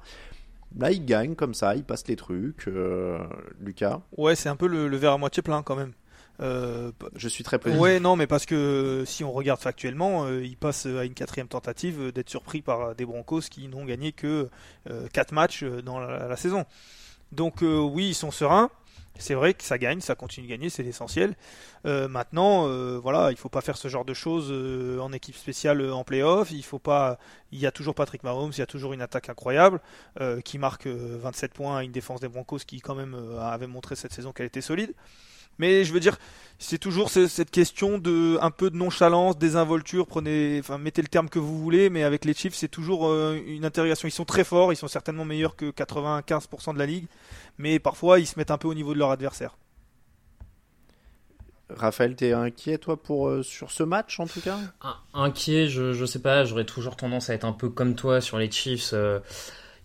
Là, 0.78 0.90
ils 0.90 1.04
gagnent 1.04 1.34
comme 1.34 1.54
ça, 1.54 1.76
ils 1.76 1.84
passent 1.84 2.06
les 2.08 2.16
trucs. 2.16 2.68
Euh, 2.68 3.18
Lucas, 3.60 4.00
Ouais, 4.16 4.34
c'est 4.34 4.48
un 4.48 4.56
peu 4.56 4.66
le, 4.66 4.88
le 4.88 4.96
verre 4.96 5.12
à 5.12 5.18
moitié 5.18 5.42
plein 5.42 5.62
quand 5.62 5.76
même. 5.76 5.92
Euh, 6.40 6.92
je 7.14 7.28
suis 7.28 7.42
très 7.44 7.58
positif. 7.58 7.80
Ouais, 7.80 7.98
non, 7.98 8.14
mais 8.14 8.26
parce 8.26 8.44
que 8.44 8.54
euh, 8.54 9.04
si 9.06 9.24
on 9.24 9.32
regarde 9.32 9.58
factuellement, 9.60 10.24
euh, 10.26 10.44
ils 10.44 10.56
passent 10.56 10.84
à 10.84 11.04
une 11.06 11.14
quatrième 11.14 11.48
tentative 11.48 11.98
euh, 12.00 12.12
d'être 12.12 12.28
surpris 12.28 12.60
par 12.60 12.80
euh, 12.82 12.94
des 12.94 13.06
Broncos 13.06 13.42
qui 13.50 13.68
n'ont 13.68 13.86
gagné 13.86 14.12
que 14.12 14.50
4 15.14 15.32
matchs 15.32 15.62
euh, 15.62 15.80
dans 15.80 15.98
la, 15.98 16.28
la 16.28 16.36
saison. 16.36 16.66
Donc 17.32 17.62
euh, 17.62 17.78
oui, 17.78 18.08
ils 18.08 18.14
sont 18.14 18.30
sereins. 18.30 18.70
C'est 19.18 19.34
vrai 19.34 19.54
que 19.54 19.62
ça 19.62 19.78
gagne, 19.78 20.00
ça 20.00 20.14
continue 20.14 20.46
de 20.46 20.50
gagner, 20.52 20.68
c'est 20.68 20.82
l'essentiel. 20.82 21.34
Euh, 21.86 22.08
maintenant, 22.08 22.68
euh, 22.68 22.98
voilà, 23.02 23.30
il 23.30 23.36
faut 23.36 23.48
pas 23.48 23.60
faire 23.60 23.76
ce 23.76 23.88
genre 23.88 24.04
de 24.04 24.14
choses 24.14 24.48
euh, 24.50 24.98
en 25.00 25.12
équipe 25.12 25.36
spéciale 25.36 25.80
euh, 25.80 25.94
en 25.94 26.04
playoff. 26.04 26.50
Il 26.50 26.62
faut 26.64 26.78
pas. 26.78 27.18
Il 27.52 27.58
y 27.58 27.66
a 27.66 27.70
toujours 27.70 27.94
Patrick 27.94 28.22
Mahomes, 28.24 28.52
il 28.52 28.58
y 28.58 28.62
a 28.62 28.66
toujours 28.66 28.92
une 28.92 29.00
attaque 29.00 29.28
incroyable 29.28 29.80
qui 30.44 30.58
marque 30.58 30.86
euh, 30.86 31.18
27 31.20 31.54
points 31.54 31.78
à 31.78 31.82
une 31.84 31.92
défense 31.92 32.20
des 32.20 32.28
Broncos 32.28 32.58
qui 32.66 32.80
quand 32.80 32.94
même 32.94 33.14
avait 33.40 33.66
montré 33.66 33.96
cette 33.96 34.12
saison 34.12 34.32
qu'elle 34.32 34.46
était 34.46 34.60
solide. 34.60 34.92
Mais 35.58 35.84
je 35.84 35.92
veux 35.92 36.00
dire, 36.00 36.18
c'est 36.58 36.78
toujours 36.78 37.10
ce- 37.10 37.26
cette 37.28 37.50
question 37.50 37.98
de 37.98 38.38
un 38.40 38.50
peu 38.50 38.70
de 38.70 38.76
nonchalance, 38.76 39.38
désinvolture. 39.38 40.06
Prenez, 40.06 40.58
enfin, 40.60 40.78
mettez 40.78 41.02
le 41.02 41.08
terme 41.08 41.28
que 41.28 41.38
vous 41.38 41.58
voulez, 41.58 41.90
mais 41.90 42.02
avec 42.04 42.24
les 42.24 42.34
Chiefs, 42.34 42.54
c'est 42.54 42.68
toujours 42.68 43.06
euh, 43.08 43.38
une 43.46 43.64
interrogation. 43.64 44.08
Ils 44.08 44.12
sont 44.12 44.24
très 44.24 44.44
forts, 44.44 44.72
ils 44.72 44.76
sont 44.76 44.88
certainement 44.88 45.24
meilleurs 45.24 45.56
que 45.56 45.70
95% 45.70 46.74
de 46.74 46.78
la 46.78 46.86
ligue, 46.86 47.06
mais 47.58 47.78
parfois 47.78 48.20
ils 48.20 48.26
se 48.26 48.38
mettent 48.38 48.50
un 48.50 48.58
peu 48.58 48.68
au 48.68 48.74
niveau 48.74 48.94
de 48.94 48.98
leur 48.98 49.10
adversaire. 49.10 49.56
Raphaël, 51.68 52.14
t'es 52.14 52.32
inquiet, 52.32 52.78
toi, 52.78 52.96
pour, 53.02 53.26
euh, 53.28 53.42
sur 53.42 53.72
ce 53.72 53.82
match, 53.82 54.20
en 54.20 54.26
tout 54.28 54.40
cas? 54.40 54.56
Un- 54.82 54.96
Inquiet, 55.14 55.66
je, 55.68 55.92
je 55.94 56.04
sais 56.04 56.20
pas, 56.20 56.44
j'aurais 56.44 56.64
toujours 56.64 56.96
tendance 56.96 57.28
à 57.28 57.34
être 57.34 57.44
un 57.44 57.52
peu 57.52 57.68
comme 57.68 57.96
toi 57.96 58.20
sur 58.20 58.38
les 58.38 58.48
Chiefs. 58.50 58.90
euh, 58.92 59.18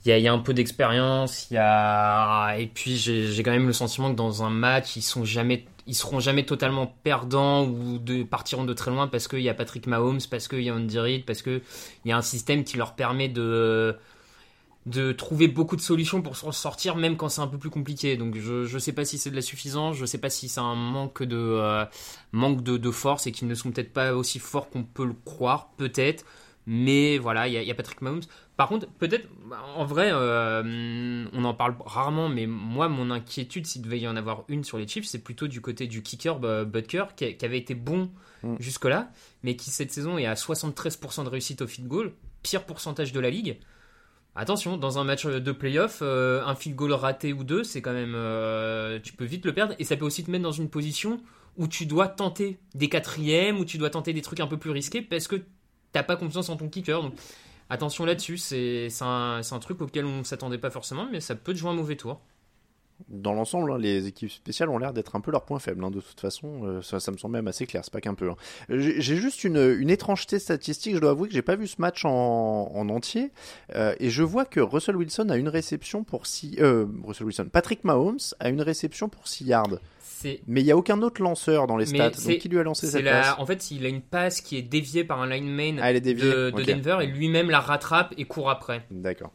Il 0.03 0.17
y, 0.17 0.27
a, 0.27 0.33
un 0.33 0.39
peu 0.39 0.55
d'expérience, 0.55 1.47
il 1.51 1.55
y 1.55 1.57
a 1.57 2.55
et 2.57 2.65
puis 2.65 2.97
j'ai 2.97 3.43
quand 3.43 3.51
même 3.51 3.67
le 3.67 3.73
sentiment 3.73 4.11
que 4.11 4.15
dans 4.15 4.43
un 4.43 4.49
match 4.49 4.95
ils 4.95 5.03
sont 5.03 5.23
jamais, 5.23 5.65
ils 5.85 5.93
seront 5.93 6.19
jamais 6.19 6.43
totalement 6.43 6.87
perdants 7.03 7.67
ou 7.67 7.99
de 7.99 8.23
partiront 8.23 8.65
de 8.65 8.73
très 8.73 8.89
loin 8.89 9.07
parce 9.07 9.27
qu'il 9.27 9.41
y 9.41 9.49
a 9.49 9.53
Patrick 9.53 9.85
Mahomes, 9.85 10.21
parce 10.31 10.47
qu'il 10.47 10.61
y 10.61 10.69
a 10.69 10.73
Andy 10.73 10.97
Reid, 10.97 11.25
parce 11.25 11.43
que 11.43 11.61
il 12.03 12.09
y 12.09 12.11
a 12.11 12.17
un 12.17 12.23
système 12.23 12.63
qui 12.63 12.77
leur 12.77 12.95
permet 12.95 13.29
de 13.29 13.95
de 14.87 15.11
trouver 15.11 15.47
beaucoup 15.47 15.75
de 15.75 15.81
solutions 15.81 16.23
pour 16.23 16.35
s'en 16.35 16.51
sortir 16.51 16.95
même 16.95 17.15
quand 17.15 17.29
c'est 17.29 17.41
un 17.41 17.47
peu 17.47 17.59
plus 17.59 17.69
compliqué. 17.69 18.17
Donc 18.17 18.35
je 18.37 18.65
je 18.65 18.79
sais 18.79 18.93
pas 18.93 19.05
si 19.05 19.19
c'est 19.19 19.29
de 19.29 19.35
la 19.35 19.43
suffisance, 19.43 19.97
je 19.97 20.05
sais 20.07 20.17
pas 20.17 20.31
si 20.31 20.49
c'est 20.49 20.59
un 20.59 20.73
manque 20.75 21.21
de 21.21 21.37
euh, 21.37 21.85
manque 22.31 22.63
de 22.63 22.91
force 22.91 23.27
et 23.27 23.31
qu'ils 23.31 23.47
ne 23.47 23.53
sont 23.53 23.71
peut-être 23.71 23.93
pas 23.93 24.15
aussi 24.15 24.39
forts 24.39 24.71
qu'on 24.71 24.83
peut 24.83 25.05
le 25.05 25.15
croire, 25.25 25.69
peut-être. 25.77 26.25
Mais 26.67 27.17
voilà, 27.17 27.47
il 27.47 27.53
y, 27.53 27.57
a- 27.57 27.61
il 27.61 27.67
y 27.67 27.71
a 27.71 27.75
Patrick 27.75 28.01
Mahomes. 28.01 28.21
Par 28.57 28.67
contre, 28.69 28.87
peut-être, 28.99 29.27
en 29.75 29.83
vrai, 29.85 30.09
euh, 30.13 31.25
on 31.33 31.43
en 31.43 31.53
parle 31.53 31.75
rarement, 31.83 32.29
mais 32.29 32.45
moi, 32.45 32.87
mon 32.89 33.09
inquiétude, 33.09 33.65
s'il 33.65 33.81
devait 33.81 33.99
y 33.99 34.07
en 34.07 34.15
avoir 34.15 34.43
une 34.47 34.63
sur 34.63 34.77
les 34.77 34.87
Chiefs, 34.87 35.05
c'est 35.05 35.23
plutôt 35.23 35.47
du 35.47 35.61
côté 35.61 35.87
du 35.87 36.03
kicker 36.03 36.37
bah, 36.39 36.63
Butker, 36.65 37.05
qui, 37.15 37.35
qui 37.35 37.45
avait 37.45 37.57
été 37.57 37.73
bon 37.75 38.09
Mm. 38.43 38.55
jusque-là, 38.59 39.11
mais 39.43 39.55
qui 39.55 39.69
cette 39.69 39.91
saison 39.91 40.17
est 40.17 40.25
à 40.25 40.33
73% 40.33 41.23
de 41.23 41.29
réussite 41.29 41.61
au 41.61 41.67
field 41.67 41.87
goal, 41.87 42.11
pire 42.41 42.65
pourcentage 42.65 43.11
de 43.13 43.19
la 43.19 43.29
ligue. 43.29 43.59
Attention, 44.33 44.77
dans 44.77 44.97
un 44.97 45.03
match 45.03 45.25
de 45.27 45.51
playoff, 45.51 45.99
euh, 46.01 46.41
un 46.45 46.55
field 46.55 46.75
goal 46.75 46.93
raté 46.93 47.33
ou 47.33 47.43
deux, 47.43 47.63
c'est 47.63 47.81
quand 47.83 47.93
même. 47.93 48.13
euh, 48.15 48.97
tu 49.03 49.13
peux 49.13 49.25
vite 49.25 49.45
le 49.45 49.53
perdre 49.53 49.75
et 49.77 49.83
ça 49.83 49.95
peut 49.97 50.05
aussi 50.05 50.23
te 50.23 50.31
mettre 50.31 50.43
dans 50.43 50.51
une 50.53 50.69
position 50.69 51.21
où 51.57 51.67
tu 51.67 51.85
dois 51.85 52.07
tenter 52.07 52.57
des 52.73 52.87
quatrièmes, 52.89 53.59
où 53.59 53.65
tu 53.65 53.77
dois 53.77 53.89
tenter 53.89 54.13
des 54.13 54.21
trucs 54.23 54.39
un 54.39 54.47
peu 54.47 54.57
plus 54.57 54.71
risqués 54.71 55.01
parce 55.01 55.27
que 55.27 55.35
t'as 55.91 56.03
pas 56.03 56.15
confiance 56.15 56.49
en 56.49 56.57
ton 56.57 56.69
kicker. 56.69 57.01
Donc 57.01 57.13
attention 57.69 58.05
là-dessus, 58.05 58.37
c'est 58.37 58.89
un 59.01 59.59
truc 59.61 59.81
auquel 59.81 60.05
on 60.05 60.23
s'attendait 60.23 60.57
pas 60.57 60.69
forcément, 60.69 61.07
mais 61.11 61.19
ça 61.19 61.35
peut 61.35 61.53
te 61.53 61.57
jouer 61.57 61.71
un 61.71 61.75
mauvais 61.75 61.95
tour. 61.95 62.19
Dans 63.09 63.33
l'ensemble, 63.33 63.71
hein, 63.71 63.77
les 63.77 64.07
équipes 64.07 64.31
spéciales 64.31 64.69
ont 64.69 64.77
l'air 64.77 64.93
d'être 64.93 65.15
un 65.15 65.21
peu 65.21 65.31
leur 65.31 65.43
point 65.45 65.59
faible. 65.59 65.83
hein, 65.83 65.91
de 65.91 65.99
toute 66.01 66.19
façon, 66.19 66.61
euh, 66.65 66.81
ça, 66.81 66.99
ça 66.99 67.11
me 67.11 67.17
semble 67.17 67.33
même 67.33 67.47
assez 67.47 67.65
clair. 67.65 67.81
C'est 67.83 67.93
pas 67.93 68.01
qu'un 68.01 68.13
peu. 68.13 68.29
hein. 68.29 68.35
J'ai 68.69 69.15
juste 69.17 69.43
une, 69.43 69.57
une 69.79 69.89
étrangeté 69.89 70.39
statistique. 70.39 70.95
Je 70.95 70.99
dois 70.99 71.11
avouer 71.11 71.27
que 71.27 71.33
j'ai 71.33 71.41
pas 71.41 71.55
vu 71.55 71.67
ce 71.67 71.79
match 71.81 72.05
en, 72.05 72.71
en 72.73 72.89
entier, 72.89 73.31
euh, 73.75 73.95
et 73.99 74.09
je 74.09 74.23
vois 74.23 74.45
que 74.45 74.59
Russell 74.59 74.95
Wilson 74.95 75.29
a 75.29 75.37
une 75.37 75.49
réception 75.49 76.03
pour 76.03 76.25
6 76.27 76.57
euh, 76.59 76.85
Russell 77.03 77.25
Wilson, 77.27 77.47
Patrick 77.51 77.83
Mahomes 77.83 78.19
a 78.39 78.49
une 78.49 78.61
réception 78.61 79.09
pour 79.09 79.27
6 79.27 79.45
yards. 79.45 79.79
Mais 80.47 80.61
il 80.61 80.67
y 80.67 80.71
a 80.71 80.77
aucun 80.77 81.01
autre 81.01 81.19
lanceur 81.23 81.65
dans 81.65 81.77
les 81.77 81.85
stats. 81.87 82.11
Donc 82.11 82.37
qui 82.37 82.47
lui 82.47 82.59
a 82.59 82.63
lancé 82.63 82.85
cette 82.85 83.03
la- 83.03 83.21
passe? 83.21 83.35
En 83.39 83.45
fait, 83.47 83.71
il 83.71 83.83
a 83.85 83.89
une 83.89 84.01
passe 84.01 84.39
qui 84.41 84.55
est 84.55 84.61
déviée 84.61 85.03
par 85.03 85.19
un 85.19 85.27
lineman 85.27 85.79
Ah, 85.81 85.91
de. 85.93 86.51
Denver 86.63 86.97
et 87.01 87.07
lui-même 87.07 87.49
la 87.49 87.59
rattrape 87.59 88.13
et 88.17 88.25
court 88.25 88.51
après. 88.51 88.85
D'accord. 88.91 89.31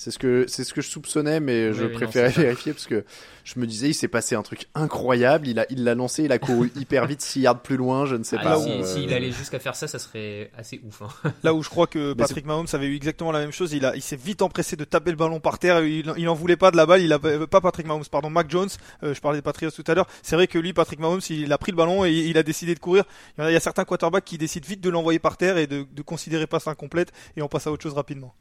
C'est 0.00 0.12
ce 0.12 0.18
que 0.20 0.44
c'est 0.46 0.62
ce 0.62 0.72
que 0.72 0.80
je 0.80 0.88
soupçonnais, 0.88 1.40
mais 1.40 1.72
je 1.72 1.80
Oui, 1.80 1.86
oui, 1.86 1.90
non, 1.90 1.96
préférais 1.96 2.28
vérifier 2.30 2.72
parce 2.72 2.86
que 2.86 3.04
je 3.42 3.58
me 3.58 3.66
disais 3.66 3.88
il 3.88 3.94
s'est 3.94 4.06
passé 4.06 4.36
un 4.36 4.42
truc 4.42 4.66
incroyable. 4.76 5.48
Il 5.48 5.58
a 5.58 5.66
il 5.70 5.82
l'a 5.82 5.96
lancé, 5.96 6.22
il 6.22 6.30
a 6.30 6.38
couru 6.38 6.70
hyper 6.76 7.04
vite, 7.08 7.20
6 7.20 7.40
yards 7.40 7.62
plus 7.62 7.76
loin, 7.76 8.06
je 8.06 8.14
ne 8.14 8.22
sais 8.22 8.36
Ah, 8.38 8.44
pas. 8.44 8.56
si- 8.62 8.70
euh, 8.70 8.84
S'il 8.84 9.12
allait 9.12 9.32
jusqu'à 9.32 9.58
faire 9.58 9.74
ça, 9.74 9.88
ça 9.88 9.98
serait 9.98 10.52
assez 10.56 10.80
ouf. 10.86 11.02
hein. 11.02 11.32
Là 11.42 11.52
où 11.52 11.64
je 11.64 11.68
crois 11.68 11.88
que 11.88 12.12
Patrick 12.12 12.46
Mahomes 12.46 12.68
avait 12.74 12.86
eu 12.86 12.94
exactement 12.94 13.32
la 13.32 13.40
même 13.40 13.50
chose, 13.50 13.72
il, 13.72 13.84
a, 13.84 13.96
il 13.96 14.02
s'est 14.02 14.14
vite 14.14 14.40
empressé 14.40 14.76
de 14.76 14.84
taper 14.84 15.10
le 15.10 15.16
ballon 15.16 15.40
par 15.40 15.58
terre, 15.58 15.80
il, 15.84 16.12
il 16.16 16.28
en 16.28 16.34
voulait 16.34 16.56
pas 16.56 16.70
de 16.70 16.76
la 16.76 16.86
balle, 16.86 17.02
il 17.02 17.12
a 17.12 17.18
pas 17.18 17.60
Patrick 17.60 17.88
Mahomes, 17.88 18.04
pardon, 18.08 18.30
Mac 18.30 18.48
Jones, 18.48 18.68
euh, 19.02 19.14
je 19.14 19.20
parlais 19.20 19.38
des 19.38 19.42
Patriots 19.42 19.72
tout 19.72 19.82
à 19.88 19.94
l'heure, 19.94 20.06
c'est 20.22 20.36
vrai 20.36 20.46
que 20.46 20.60
lui, 20.60 20.72
Patrick 20.72 21.00
Mahomes, 21.00 21.22
il 21.28 21.52
a 21.52 21.58
pris 21.58 21.72
le 21.72 21.76
ballon 21.76 22.04
et 22.04 22.12
il 22.12 22.38
a 22.38 22.44
décidé 22.44 22.76
de 22.76 22.78
courir. 22.80 23.02
Il 23.36 23.40
y, 23.40 23.42
en 23.42 23.46
a, 23.46 23.50
il 23.50 23.54
y 23.54 23.56
a 23.56 23.60
certains 23.60 23.84
quarterbacks 23.84 24.24
qui 24.24 24.38
décident 24.38 24.66
vite 24.68 24.80
de 24.80 24.90
l'envoyer 24.90 25.18
par 25.18 25.36
terre 25.36 25.58
et 25.58 25.66
de, 25.66 25.84
de 25.92 26.02
considérer 26.02 26.46
passe 26.46 26.68
incomplète 26.68 27.10
et 27.36 27.42
on 27.42 27.48
passe 27.48 27.66
à 27.66 27.72
autre 27.72 27.82
chose 27.82 27.94
rapidement. 27.94 28.32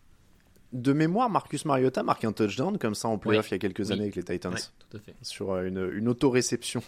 De 0.73 0.91
mémoire, 0.91 1.29
Marcus 1.29 1.63
Mariota 1.63 2.03
marque 2.03 2.25
un 2.25 2.33
touchdown 2.33 2.77
comme 2.77 2.93
ça 2.93 3.07
en 3.07 3.17
playoff 3.17 3.45
Oui. 3.45 3.49
il 3.51 3.53
y 3.53 3.55
a 3.55 3.59
quelques 3.59 3.87
Oui. 3.87 3.93
années 3.93 4.01
avec 4.03 4.15
les 4.17 4.23
Titans. 4.23 4.53
Tout 4.89 4.97
à 4.97 4.99
fait. 4.99 5.15
Sur 5.21 5.53
euh, 5.53 5.65
une, 5.65 5.89
une 5.93 6.09
autoréception. 6.09 6.83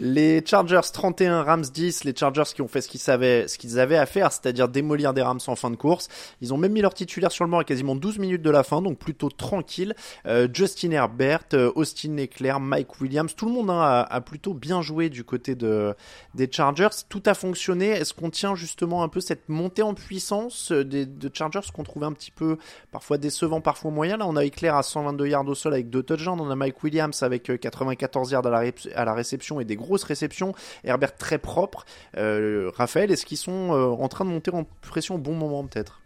Les 0.00 0.42
Chargers 0.44 0.80
31, 0.92 1.42
Rams 1.44 1.62
10. 1.62 2.04
Les 2.04 2.14
Chargers 2.16 2.42
qui 2.52 2.60
ont 2.60 2.66
fait 2.68 2.80
ce 2.80 2.88
qu'ils 2.88 2.98
savaient, 3.00 3.46
ce 3.46 3.56
qu'ils 3.56 3.78
avaient 3.78 3.96
à 3.96 4.06
faire, 4.06 4.32
c'est-à-dire 4.32 4.68
démolir 4.68 5.14
des 5.14 5.22
Rams 5.22 5.38
en 5.46 5.54
fin 5.54 5.70
de 5.70 5.76
course. 5.76 6.08
Ils 6.40 6.52
ont 6.52 6.56
même 6.56 6.72
mis 6.72 6.80
leur 6.80 6.92
titulaire 6.92 7.30
sur 7.30 7.44
le 7.44 7.50
banc 7.50 7.58
à 7.58 7.64
quasiment 7.64 7.94
12 7.94 8.18
minutes 8.18 8.42
de 8.42 8.50
la 8.50 8.64
fin, 8.64 8.82
donc 8.82 8.98
plutôt 8.98 9.28
tranquille. 9.30 9.94
Euh, 10.26 10.48
Justin 10.52 10.90
Herbert, 10.90 11.44
euh, 11.54 11.70
Austin 11.76 12.16
Eckler, 12.16 12.54
Mike 12.60 13.00
Williams, 13.00 13.34
tout 13.36 13.46
le 13.46 13.52
monde 13.52 13.70
hein, 13.70 13.80
a, 13.80 14.00
a 14.02 14.20
plutôt 14.20 14.54
bien 14.54 14.82
joué 14.82 15.08
du 15.08 15.22
côté 15.22 15.54
de, 15.54 15.94
des 16.34 16.48
Chargers. 16.50 16.88
Tout 17.08 17.22
a 17.26 17.34
fonctionné. 17.34 17.86
Est-ce 17.90 18.12
qu'on 18.12 18.30
tient 18.30 18.56
justement 18.56 19.04
un 19.04 19.08
peu 19.08 19.20
cette 19.20 19.48
montée 19.48 19.82
en 19.82 19.94
puissance 19.94 20.72
des 20.72 21.06
de 21.06 21.30
Chargers 21.32 21.60
qu'on 21.72 21.84
trouvait 21.84 22.06
un 22.06 22.12
petit 22.12 22.32
peu 22.32 22.56
parfois 22.90 23.18
décevant, 23.20 23.60
parfois 23.60 23.90
moyen 23.90 24.16
Là, 24.16 24.26
on 24.26 24.34
a 24.36 24.44
Eckler 24.44 24.68
à 24.68 24.82
122 24.82 25.26
yards 25.28 25.46
au 25.46 25.54
sol 25.54 25.72
avec 25.74 25.88
deux 25.90 26.02
touchdowns. 26.02 26.40
On 26.40 26.50
a 26.50 26.56
Mike 26.56 26.82
Williams 26.82 27.22
avec 27.22 27.50
euh, 27.50 27.56
94 27.56 28.32
yards 28.32 28.46
à 28.46 28.50
la, 28.50 28.58
ré- 28.58 28.74
à 28.94 29.04
la 29.04 29.14
réception 29.14 29.60
et 29.60 29.64
des 29.64 29.76
grosses 29.76 30.04
réceptions. 30.04 30.52
Herbert 30.84 31.16
très 31.16 31.38
propre. 31.38 31.84
Euh, 32.16 32.70
Raphaël, 32.74 33.10
est-ce 33.12 33.24
qu'ils 33.26 33.36
sont 33.38 33.72
euh, 33.72 33.86
en 33.86 34.08
train 34.08 34.24
de 34.24 34.30
monter 34.30 34.50
en 34.52 34.64
pression 34.82 35.14
au 35.14 35.18
bon 35.18 35.34
moment 35.34 35.64
peut-être? 35.66 36.00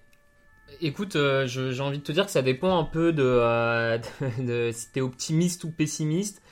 Écoute, 0.81 1.15
euh, 1.17 1.47
j'ai 1.47 1.81
envie 1.81 1.99
de 1.99 2.03
te 2.03 2.13
dire 2.13 2.27
que 2.27 2.33
ça 2.33 2.43
dépend 2.43 2.77
un 2.79 2.85
peu 2.85 3.13
de, 3.13 3.23
euh, 3.25 3.99
de, 4.39 4.69
de 4.69 4.71
si 4.73 4.91
t'es 4.93 5.01
optimiste 5.01 5.65
ou 5.65 5.71
pessimiste. 5.71 6.43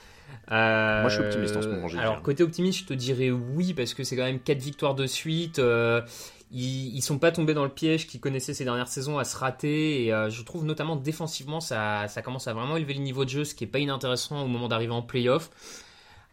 Euh, 0.50 1.00
Moi, 1.02 1.08
je 1.10 1.16
suis 1.16 1.24
optimiste 1.24 1.56
en 1.56 1.62
ce 1.62 1.68
moment, 1.68 1.86
Alors, 1.98 2.14
hein. 2.14 2.20
côté 2.22 2.42
optimiste, 2.42 2.80
je 2.80 2.86
te 2.86 2.94
dirais 2.94 3.30
oui, 3.30 3.74
parce 3.74 3.94
que 3.94 4.04
c'est 4.04 4.16
quand 4.16 4.24
même 4.24 4.40
4 4.40 4.58
victoires 4.58 4.94
de 4.94 5.06
suite. 5.06 5.58
Ils, 6.52 6.94
ils 6.94 7.02
sont 7.02 7.18
pas 7.18 7.32
tombés 7.32 7.54
dans 7.54 7.64
le 7.64 7.70
piège 7.70 8.06
qu'ils 8.06 8.20
connaissaient 8.20 8.54
ces 8.54 8.64
dernières 8.64 8.88
saisons 8.88 9.18
à 9.18 9.24
se 9.24 9.36
rater. 9.36 10.04
Et 10.04 10.12
euh, 10.12 10.30
je 10.30 10.42
trouve 10.42 10.64
notamment 10.64 10.96
défensivement, 10.96 11.60
ça, 11.60 12.06
ça 12.08 12.22
commence 12.22 12.46
à 12.48 12.52
vraiment 12.54 12.76
élever 12.76 12.94
le 12.94 13.00
niveau 13.00 13.24
de 13.24 13.30
jeu, 13.30 13.44
ce 13.44 13.54
qui 13.54 13.64
est 13.64 13.68
pas 13.68 13.78
inintéressant 13.80 14.42
au 14.44 14.48
moment 14.48 14.68
d'arriver 14.68 14.92
en 14.92 15.02
playoff. 15.02 15.50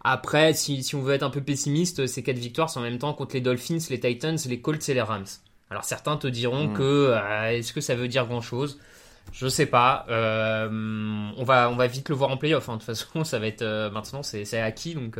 Après, 0.01 0.53
si, 0.53 0.81
si 0.83 0.95
on 0.95 1.01
veut 1.01 1.13
être 1.13 1.23
un 1.23 1.29
peu 1.29 1.41
pessimiste, 1.41 2.07
ces 2.07 2.23
4 2.23 2.37
victoires, 2.37 2.69
c'est 2.69 2.79
en 2.79 2.83
même 2.83 2.97
temps 2.99 3.13
contre 3.13 3.35
les 3.35 3.41
Dolphins, 3.41 3.79
les 3.89 3.99
Titans, 3.99 4.37
les 4.47 4.61
Colts 4.61 4.87
et 4.87 4.93
les 4.93 5.01
Rams. 5.01 5.25
Alors 5.69 5.83
certains 5.83 6.15
te 6.17 6.27
diront 6.27 6.69
Mm. 6.69 6.73
que 6.73 6.83
euh, 6.83 7.49
est-ce 7.51 7.73
que 7.73 7.81
ça 7.81 7.95
veut 7.95 8.07
dire 8.07 8.25
grand 8.25 8.41
chose 8.41 8.79
Je 9.33 9.47
sais 9.47 9.65
pas. 9.67 10.05
Euh, 10.09 10.67
on 11.37 11.43
va 11.43 11.69
on 11.69 11.75
va 11.75 11.87
vite 11.87 12.09
le 12.09 12.15
voir 12.15 12.31
en 12.31 12.37
playoff. 12.37 12.69
hein. 12.69 12.73
De 12.73 12.77
toute 12.77 12.85
façon, 12.85 13.23
ça 13.23 13.39
va 13.39 13.47
être 13.47 13.61
euh, 13.61 13.91
maintenant 13.91 14.23
c'est 14.23 14.45
c'est 14.45 14.59
acquis 14.61 14.95
donc. 14.95 15.17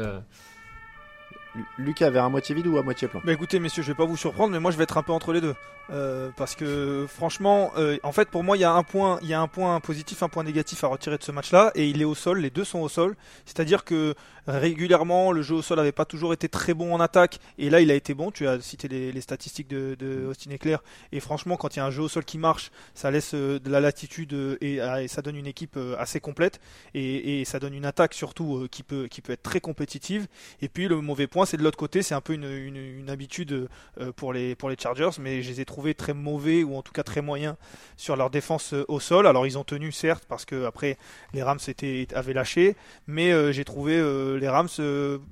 Lu- 1.55 1.65
Lucas, 1.77 2.09
vers 2.09 2.23
à 2.25 2.29
moitié 2.29 2.53
vide 2.55 2.67
ou 2.67 2.77
à 2.77 2.83
moitié 2.83 3.07
plein 3.07 3.21
Bah 3.23 3.33
écoutez 3.33 3.59
messieurs, 3.59 3.83
je 3.83 3.87
vais 3.87 3.95
pas 3.97 4.05
vous 4.05 4.17
surprendre, 4.17 4.51
mais 4.53 4.59
moi 4.59 4.71
je 4.71 4.77
vais 4.77 4.83
être 4.83 4.97
un 4.97 5.03
peu 5.03 5.11
entre 5.11 5.33
les 5.33 5.41
deux. 5.41 5.55
Euh, 5.91 6.29
parce 6.37 6.53
que 6.55 7.07
franchement, 7.09 7.71
euh, 7.77 7.97
en 8.03 8.11
fait 8.11 8.29
pour 8.29 8.43
moi 8.43 8.55
il 8.55 8.59
y 8.59 8.63
a 8.63 8.71
un 8.71 8.83
point, 8.83 9.17
il 9.23 9.27
y 9.27 9.33
a 9.33 9.41
un 9.41 9.47
point 9.47 9.79
positif, 9.79 10.21
un 10.21 10.29
point 10.29 10.43
négatif 10.43 10.83
à 10.83 10.87
retirer 10.87 11.17
de 11.17 11.23
ce 11.23 11.31
match-là, 11.31 11.71
et 11.73 11.87
il 11.87 11.99
est 11.99 12.05
au 12.05 12.13
sol, 12.13 12.39
les 12.41 12.51
deux 12.51 12.63
sont 12.63 12.79
au 12.79 12.89
sol. 12.89 13.15
C'est-à-dire 13.45 13.83
que 13.83 14.13
régulièrement 14.45 15.31
le 15.31 15.41
jeu 15.41 15.55
au 15.55 15.61
sol 15.61 15.77
n'avait 15.77 15.91
pas 15.91 16.05
toujours 16.05 16.33
été 16.33 16.47
très 16.49 16.75
bon 16.75 16.93
en 16.93 16.99
attaque, 16.99 17.39
et 17.57 17.71
là 17.71 17.81
il 17.81 17.89
a 17.89 17.95
été 17.95 18.13
bon. 18.13 18.29
Tu 18.29 18.47
as 18.47 18.59
cité 18.61 18.87
les, 18.87 19.21
statistiques 19.21 19.67
de, 19.67 20.27
Austin 20.29 20.51
Eckler, 20.51 20.77
et 21.11 21.19
franchement 21.19 21.57
quand 21.57 21.75
il 21.75 21.79
y 21.79 21.81
a 21.81 21.85
un 21.85 21.91
jeu 21.91 22.03
au 22.03 22.07
sol 22.07 22.23
qui 22.23 22.37
marche, 22.37 22.69
ça 22.93 23.09
laisse 23.09 23.33
euh, 23.33 23.59
de 23.59 23.71
la 23.71 23.79
latitude 23.79 24.33
euh, 24.33 24.57
et, 24.61 24.79
euh, 24.81 25.03
et 25.03 25.07
ça 25.07 25.23
donne 25.23 25.35
une 25.35 25.47
équipe 25.47 25.79
assez 25.97 26.19
complète, 26.19 26.59
et, 26.93 27.41
et 27.41 27.45
ça 27.45 27.57
donne 27.59 27.73
une 27.73 27.85
attaque 27.85 28.13
surtout 28.13 28.67
qui 28.69 28.83
peut 28.83 29.07
qui 29.07 29.21
peut 29.21 29.33
être 29.33 29.41
très 29.43 29.59
compétitive. 29.59 30.27
Et 30.61 30.69
puis 30.69 30.87
le 30.87 31.01
mauvais 31.01 31.25
point, 31.25 31.38
c'est 31.45 31.57
de 31.57 31.63
l'autre 31.63 31.77
côté, 31.77 32.01
c'est 32.01 32.15
un 32.15 32.21
peu 32.21 32.33
une, 32.33 33.09
habitude 33.09 33.67
euh, 33.99 34.11
pour 34.11 34.33
les 34.33 34.55
pour 34.55 34.69
Chargers, 34.77 35.09
mais 35.19 35.41
je 35.41 35.49
les 35.49 35.61
ai 35.61 35.65
trouvés 35.65 35.93
très 35.93 36.13
mauvais 36.13 36.63
ou 36.63 36.75
en 36.75 36.81
tout 36.81 36.91
cas 36.91 37.03
très 37.03 37.21
moyens 37.21 37.55
sur 37.97 38.15
leur 38.15 38.29
défense 38.29 38.73
euh, 38.73 38.85
au 38.87 38.99
sol. 38.99 39.27
Alors 39.27 39.47
ils 39.47 39.57
ont 39.57 39.63
tenu 39.63 39.91
certes 39.91 40.25
parce 40.27 40.45
que 40.45 40.65
après 40.65 40.97
les 41.33 41.41
Rams 41.43 41.59
étaient, 41.67 42.07
avaient 42.13 42.33
lâché, 42.33 42.75
mais 43.07 43.31
euh, 43.31 43.51
j'ai 43.51 43.65
trouvé 43.65 43.97
les 44.39 44.47
Rams 44.47 44.69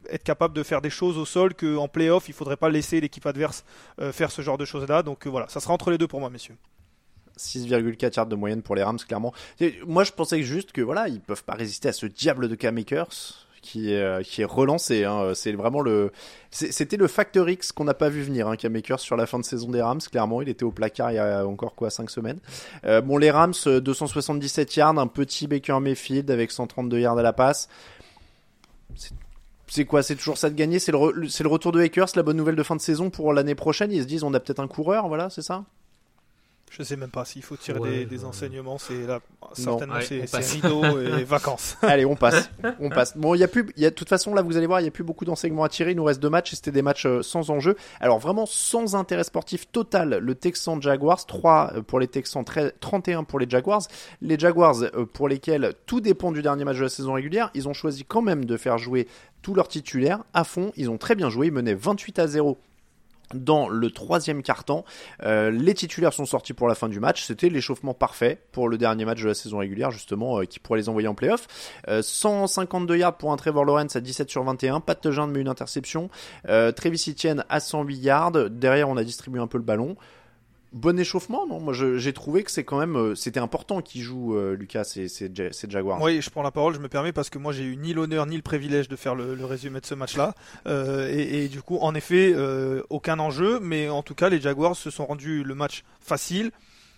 être 0.09 0.23
capables 0.23 0.53
de 0.53 0.63
faire 0.63 0.81
des 0.81 0.89
choses 0.89 1.17
au 1.17 1.25
sol 1.25 1.53
que 1.53 1.77
en 1.77 1.87
playoff 1.87 2.29
il 2.29 2.33
faudrait 2.33 2.57
pas 2.57 2.69
laisser 2.69 2.99
l'équipe 2.99 3.25
adverse 3.25 3.63
faire 4.11 4.31
ce 4.31 4.41
genre 4.41 4.57
de 4.57 4.65
choses 4.65 4.87
là. 4.87 5.03
Donc 5.03 5.27
voilà, 5.27 5.47
ça 5.49 5.59
sera 5.59 5.73
entre 5.73 5.91
les 5.91 5.97
deux 5.97 6.07
pour 6.07 6.19
moi, 6.19 6.29
messieurs. 6.29 6.55
6,4 7.37 8.15
yards 8.15 8.27
de 8.27 8.35
moyenne 8.35 8.61
pour 8.61 8.75
les 8.75 8.83
Rams, 8.83 8.97
clairement. 8.97 9.33
Moi, 9.85 10.03
je 10.03 10.11
pensais 10.11 10.43
juste 10.43 10.71
que 10.71 10.81
voilà, 10.81 11.07
ils 11.07 11.21
peuvent 11.21 11.43
pas 11.43 11.53
résister 11.53 11.89
à 11.89 11.93
ce 11.93 12.05
diable 12.05 12.49
de 12.49 12.55
Cam 12.55 12.77
Akers 12.77 13.46
qui 13.61 13.91
est, 13.93 14.01
euh, 14.01 14.21
qui 14.21 14.41
est 14.41 14.45
relancé. 14.45 15.03
hein. 15.03 15.31
C'est 15.33 15.51
vraiment 15.53 15.81
le, 15.81 16.11
c'était 16.51 16.97
le 16.97 17.07
facteur 17.07 17.49
X 17.49 17.71
qu'on 17.71 17.83
n'a 17.83 17.93
pas 17.93 18.09
vu 18.09 18.21
venir. 18.21 18.47
Hein, 18.47 18.55
Cam 18.55 18.75
Akers 18.75 18.99
sur 18.99 19.15
la 19.17 19.25
fin 19.25 19.39
de 19.39 19.45
saison 19.45 19.69
des 19.69 19.81
Rams, 19.81 19.99
clairement, 20.11 20.41
il 20.41 20.49
était 20.49 20.63
au 20.63 20.71
placard 20.71 21.11
il 21.11 21.15
y 21.15 21.19
a 21.19 21.45
encore 21.45 21.75
quoi 21.75 21.89
5 21.89 22.09
semaines. 22.09 22.39
Euh, 22.85 23.01
bon, 23.01 23.17
les 23.17 23.31
Rams, 23.31 23.53
euh, 23.67 23.79
277 23.81 24.75
yards, 24.75 24.97
un 24.99 25.07
petit 25.07 25.47
Baker 25.47 25.79
Mayfield 25.81 26.29
avec 26.31 26.51
132 26.51 26.99
yards 26.99 27.17
à 27.17 27.21
la 27.23 27.33
passe. 27.33 27.67
C'est- 28.95 29.85
quoi? 29.85 30.01
C'est 30.01 30.15
toujours 30.15 30.37
ça 30.37 30.49
de 30.49 30.55
gagner? 30.55 30.79
C'est 30.79 30.91
le, 30.93 31.11
le 31.11 31.47
retour 31.49 31.71
de 31.73 31.81
Akers, 31.81 32.07
la 32.15 32.23
bonne 32.23 32.37
nouvelle 32.37 32.55
de 32.55 32.63
fin 32.63 32.75
de 32.75 32.81
saison 32.81 33.09
pour 33.09 33.33
l'année 33.33 33.55
prochaine? 33.55 33.91
Ils 33.91 34.01
se 34.03 34.07
disent 34.07 34.23
on 34.23 34.33
a 34.33 34.39
peut-être 34.39 34.61
un 34.61 34.67
coureur, 34.67 35.07
voilà, 35.09 35.29
c'est 35.29 35.41
ça? 35.41 35.65
Je 36.69 36.83
sais 36.83 36.95
même 36.95 37.09
pas 37.09 37.25
s'il 37.25 37.43
faut 37.43 37.55
tirer 37.55 37.79
Ouais, 37.79 37.89
des, 37.89 38.05
des 38.05 38.25
enseignements, 38.25 38.77
c'est 38.77 39.07
là 39.07 39.19
certainement 39.53 39.95
Ouais, 39.95 40.25
c'est 40.27 40.51
rideau 40.53 40.99
et 40.99 41.23
vacances. 41.23 41.77
Allez, 41.81 42.05
on 42.05 42.15
passe. 42.15 42.49
On 42.79 42.89
passe. 42.89 43.17
Bon, 43.17 43.33
il 43.33 43.39
y 43.39 43.43
a 43.43 43.47
plus, 43.47 43.65
il 43.75 43.83
y 43.83 43.85
a, 43.85 43.89
de 43.89 43.95
toute 43.95 44.09
façon, 44.09 44.33
là, 44.33 44.41
vous 44.41 44.57
allez 44.57 44.67
voir, 44.67 44.81
il 44.81 44.83
y 44.83 44.87
a 44.87 44.91
plus 44.91 45.03
beaucoup 45.03 45.25
d'enseignements 45.25 45.63
à 45.63 45.69
tirer. 45.69 45.91
Il 45.91 45.97
nous 45.97 46.03
reste 46.03 46.21
deux 46.21 46.29
matchs 46.29 46.53
et 46.53 46.55
c'était 46.55 46.71
des 46.71 46.81
matchs 46.81 47.05
euh, 47.05 47.21
sans 47.21 47.49
enjeu. 47.49 47.75
Alors, 47.99 48.19
vraiment, 48.19 48.45
sans 48.45 48.95
intérêt 48.95 49.23
sportif 49.23 49.71
total. 49.71 50.17
Le 50.21 50.35
Texan 50.35 50.79
Jaguars, 50.81 51.25
3 51.25 51.71
euh, 51.75 51.81
pour 51.81 51.99
les 51.99 52.07
Texans, 52.07 52.43
13 52.43 52.73
31 52.79 53.23
pour 53.23 53.39
les 53.39 53.49
Jaguars. 53.49 53.83
Les 54.21 54.37
Jaguars, 54.37 54.83
euh, 54.83 55.05
pour 55.05 55.29
lesquels 55.29 55.73
tout 55.85 56.01
dépend 56.01 56.31
du 56.31 56.41
dernier 56.41 56.65
match 56.65 56.77
de 56.77 56.83
la 56.83 56.89
saison 56.89 57.13
régulière, 57.13 57.49
ils 57.53 57.67
ont 57.67 57.73
choisi 57.73 58.05
quand 58.05 58.21
même 58.21 58.45
de 58.45 58.57
faire 58.57 58.77
jouer 58.77 59.07
tous 59.41 59.53
leurs 59.53 59.67
titulaires 59.67 60.23
à 60.33 60.43
fond. 60.43 60.71
Ils 60.75 60.89
ont 60.89 60.97
très 60.97 61.15
bien 61.15 61.29
joué. 61.29 61.47
Ils 61.47 61.53
menaient 61.53 61.73
28 61.73 62.19
à 62.19 62.27
0 62.27 62.57
dans 63.33 63.69
le 63.69 63.89
troisième 63.91 64.41
quart-temps. 64.41 64.85
Euh, 65.23 65.51
les 65.51 65.73
titulaires 65.73 66.13
sont 66.13 66.25
sortis 66.25 66.53
pour 66.53 66.67
la 66.67 66.75
fin 66.75 66.89
du 66.89 66.99
match. 66.99 67.23
C'était 67.23 67.49
l'échauffement 67.49 67.93
parfait 67.93 68.41
pour 68.51 68.69
le 68.69 68.77
dernier 68.77 69.05
match 69.05 69.21
de 69.21 69.27
la 69.27 69.33
saison 69.33 69.59
régulière, 69.59 69.91
justement, 69.91 70.39
euh, 70.39 70.45
qui 70.45 70.59
pourrait 70.59 70.79
les 70.79 70.89
envoyer 70.89 71.07
en 71.07 71.15
playoff. 71.15 71.47
Euh, 71.87 72.01
152 72.01 72.97
yards 72.97 73.17
pour 73.17 73.31
un 73.31 73.37
Trevor 73.37 73.65
Lawrence 73.65 73.95
à 73.95 74.01
17 74.01 74.29
sur 74.29 74.43
21. 74.43 74.79
Pas 74.79 74.93
de 74.95 74.99
touchdown, 74.99 75.31
mais 75.31 75.41
une 75.41 75.47
interception. 75.47 76.09
Euh, 76.47 76.71
Travis 76.71 77.05
Etienne 77.09 77.43
à 77.49 77.59
108 77.59 77.97
yards. 77.97 78.49
Derrière, 78.49 78.89
on 78.89 78.97
a 78.97 79.03
distribué 79.03 79.39
un 79.39 79.47
peu 79.47 79.57
le 79.57 79.63
ballon. 79.63 79.95
Bon 80.77 80.99
échauffement, 80.99 81.47
non? 81.47 81.59
Moi, 81.59 81.73
j'ai 81.73 82.13
trouvé 82.13 82.43
que 82.43 82.51
c'est 82.51 82.63
quand 82.63 82.77
même, 82.77 82.95
euh, 82.95 83.15
c'était 83.15 83.39
important 83.39 83.81
qu'il 83.81 84.01
joue 84.03 84.35
euh, 84.35 84.55
Lucas, 84.55 84.93
Ja- 84.95 85.49
c'est 85.51 85.71
Jaguars. 85.71 85.99
Oui, 86.01 86.21
je 86.21 86.29
prends 86.29 86.43
la 86.43 86.51
parole, 86.51 86.75
je 86.75 86.79
me 86.79 86.87
permets 86.87 87.11
parce 87.11 87.31
que 87.31 87.39
moi 87.39 87.51
j'ai 87.51 87.63
eu 87.63 87.77
ni 87.77 87.93
l'honneur 87.93 88.27
ni 88.27 88.35
le 88.35 88.43
privilège 88.43 88.87
de 88.87 88.95
faire 88.95 89.15
le, 89.15 89.43
résumé 89.43 89.79
de 89.81 89.85
ce 89.87 89.95
match-là. 89.95 90.35
Euh, 90.67 91.09
et, 91.11 91.45
et 91.45 91.47
du 91.47 91.63
coup, 91.63 91.79
en 91.81 91.95
effet, 91.95 92.35
aucun 92.89 93.17
enjeu, 93.17 93.59
mais 93.59 93.89
en 93.89 94.03
tout 94.03 94.13
cas, 94.15 94.29
les 94.29 94.39
Jaguars 94.39 94.75
se 94.75 94.91
sont 94.91 95.05
rendus 95.07 95.43
le 95.43 95.55
match 95.55 95.83
facile. 95.99 96.51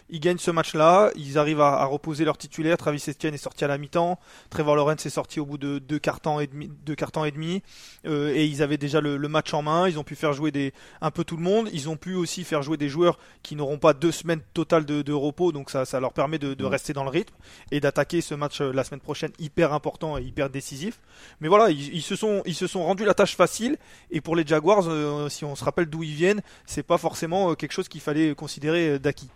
Ils 0.10 0.20
gagnent 0.20 0.38
ce 0.38 0.52
match-là, 0.52 1.12
ils 1.16 1.38
arrivent 1.38 1.62
à, 1.62 1.80
à 1.82 1.86
reposer 1.86 2.26
leur 2.26 2.38
titulaire. 2.38 2.78
Travis 2.78 3.04
Etienne 3.08 3.34
est 3.34 3.38
sorti 3.38 3.64
à 3.64 3.68
la 3.68 3.78
mi-temps, 3.78 4.20
Trevor 4.50 4.76
Lawrence 4.76 5.06
est 5.06 5.10
sorti 5.12 5.40
au 5.40 5.46
bout 5.46 5.58
de 5.58 5.80
deux 5.80 6.00
temps 6.00 6.40
et 6.40 6.48
demi, 6.48 6.72
deux 6.86 6.96
et 7.26 7.32
demi, 7.32 7.62
Euh, 8.06 8.34
et 8.34 8.46
ils 8.46 8.64
avaient 8.64 8.78
déjà 8.78 9.02
le, 9.02 9.18
le 9.18 9.28
match 9.28 9.54
en 9.54 9.62
main. 9.62 9.88
Ils 9.88 10.00
ont 10.00 10.04
pu 10.04 10.16
faire 10.16 10.34
jouer 10.34 10.52
des, 10.52 10.74
un 11.02 11.12
peu 11.12 11.24
tout 11.24 11.36
le 11.38 11.44
monde. 11.44 11.70
Ils 11.74 11.90
ont 11.90 11.98
pu 11.98 12.16
aussi 12.16 12.44
faire 12.44 12.62
jouer 12.62 12.78
des 12.78 12.90
joueurs 12.90 13.20
qui 13.44 13.56
n'auront 13.56 13.78
pas 13.78 13.94
deux 13.94 14.12
semaines 14.12 14.42
totales 14.54 14.86
de, 14.86 15.02
de 15.02 15.14
repos, 15.14 15.52
donc 15.52 15.70
ça, 15.70 15.86
ça 15.86 16.00
leur 16.00 16.14
permet 16.14 16.40
de, 16.40 16.54
de 16.54 16.64
Mm. 16.64 16.68
rester 16.68 16.94
dans 16.94 17.04
le 17.04 17.10
rythme 17.10 17.36
et 17.72 17.80
d'attaquer 17.80 18.22
ce 18.22 18.36
match 18.36 18.62
euh, 18.62 18.72
la 18.72 18.84
semaine 18.84 19.02
prochaine 19.02 19.32
hyper 19.40 19.74
important 19.74 20.18
et 20.18 20.24
hyper 20.24 20.50
décisif. 20.50 21.00
Mais 21.42 21.48
voilà, 21.48 21.70
ils, 21.70 21.94
ils 21.94 22.02
se 22.02 22.16
sont 22.16 22.42
ils 22.46 22.56
se 22.56 22.68
sont 22.68 22.84
rendus 22.84 23.06
la 23.06 23.14
tâche 23.14 23.36
facile 23.36 23.78
et 24.12 24.22
pour 24.22 24.36
les 24.36 24.46
Jaguars, 24.48 24.88
euh, 24.88 25.30
si 25.30 25.46
on 25.46 25.56
se 25.56 25.64
rappelle 25.64 25.88
d'où 25.88 26.04
ils 26.04 26.14
viennent, 26.16 26.42
c'est 26.66 26.84
pas 26.84 26.98
forcément 26.98 27.54
quelque 27.56 27.74
chose 27.74 27.88
qu'il 27.88 28.02
fallait 28.02 28.34
considérer 28.36 29.00
d'acquis. 29.00 29.30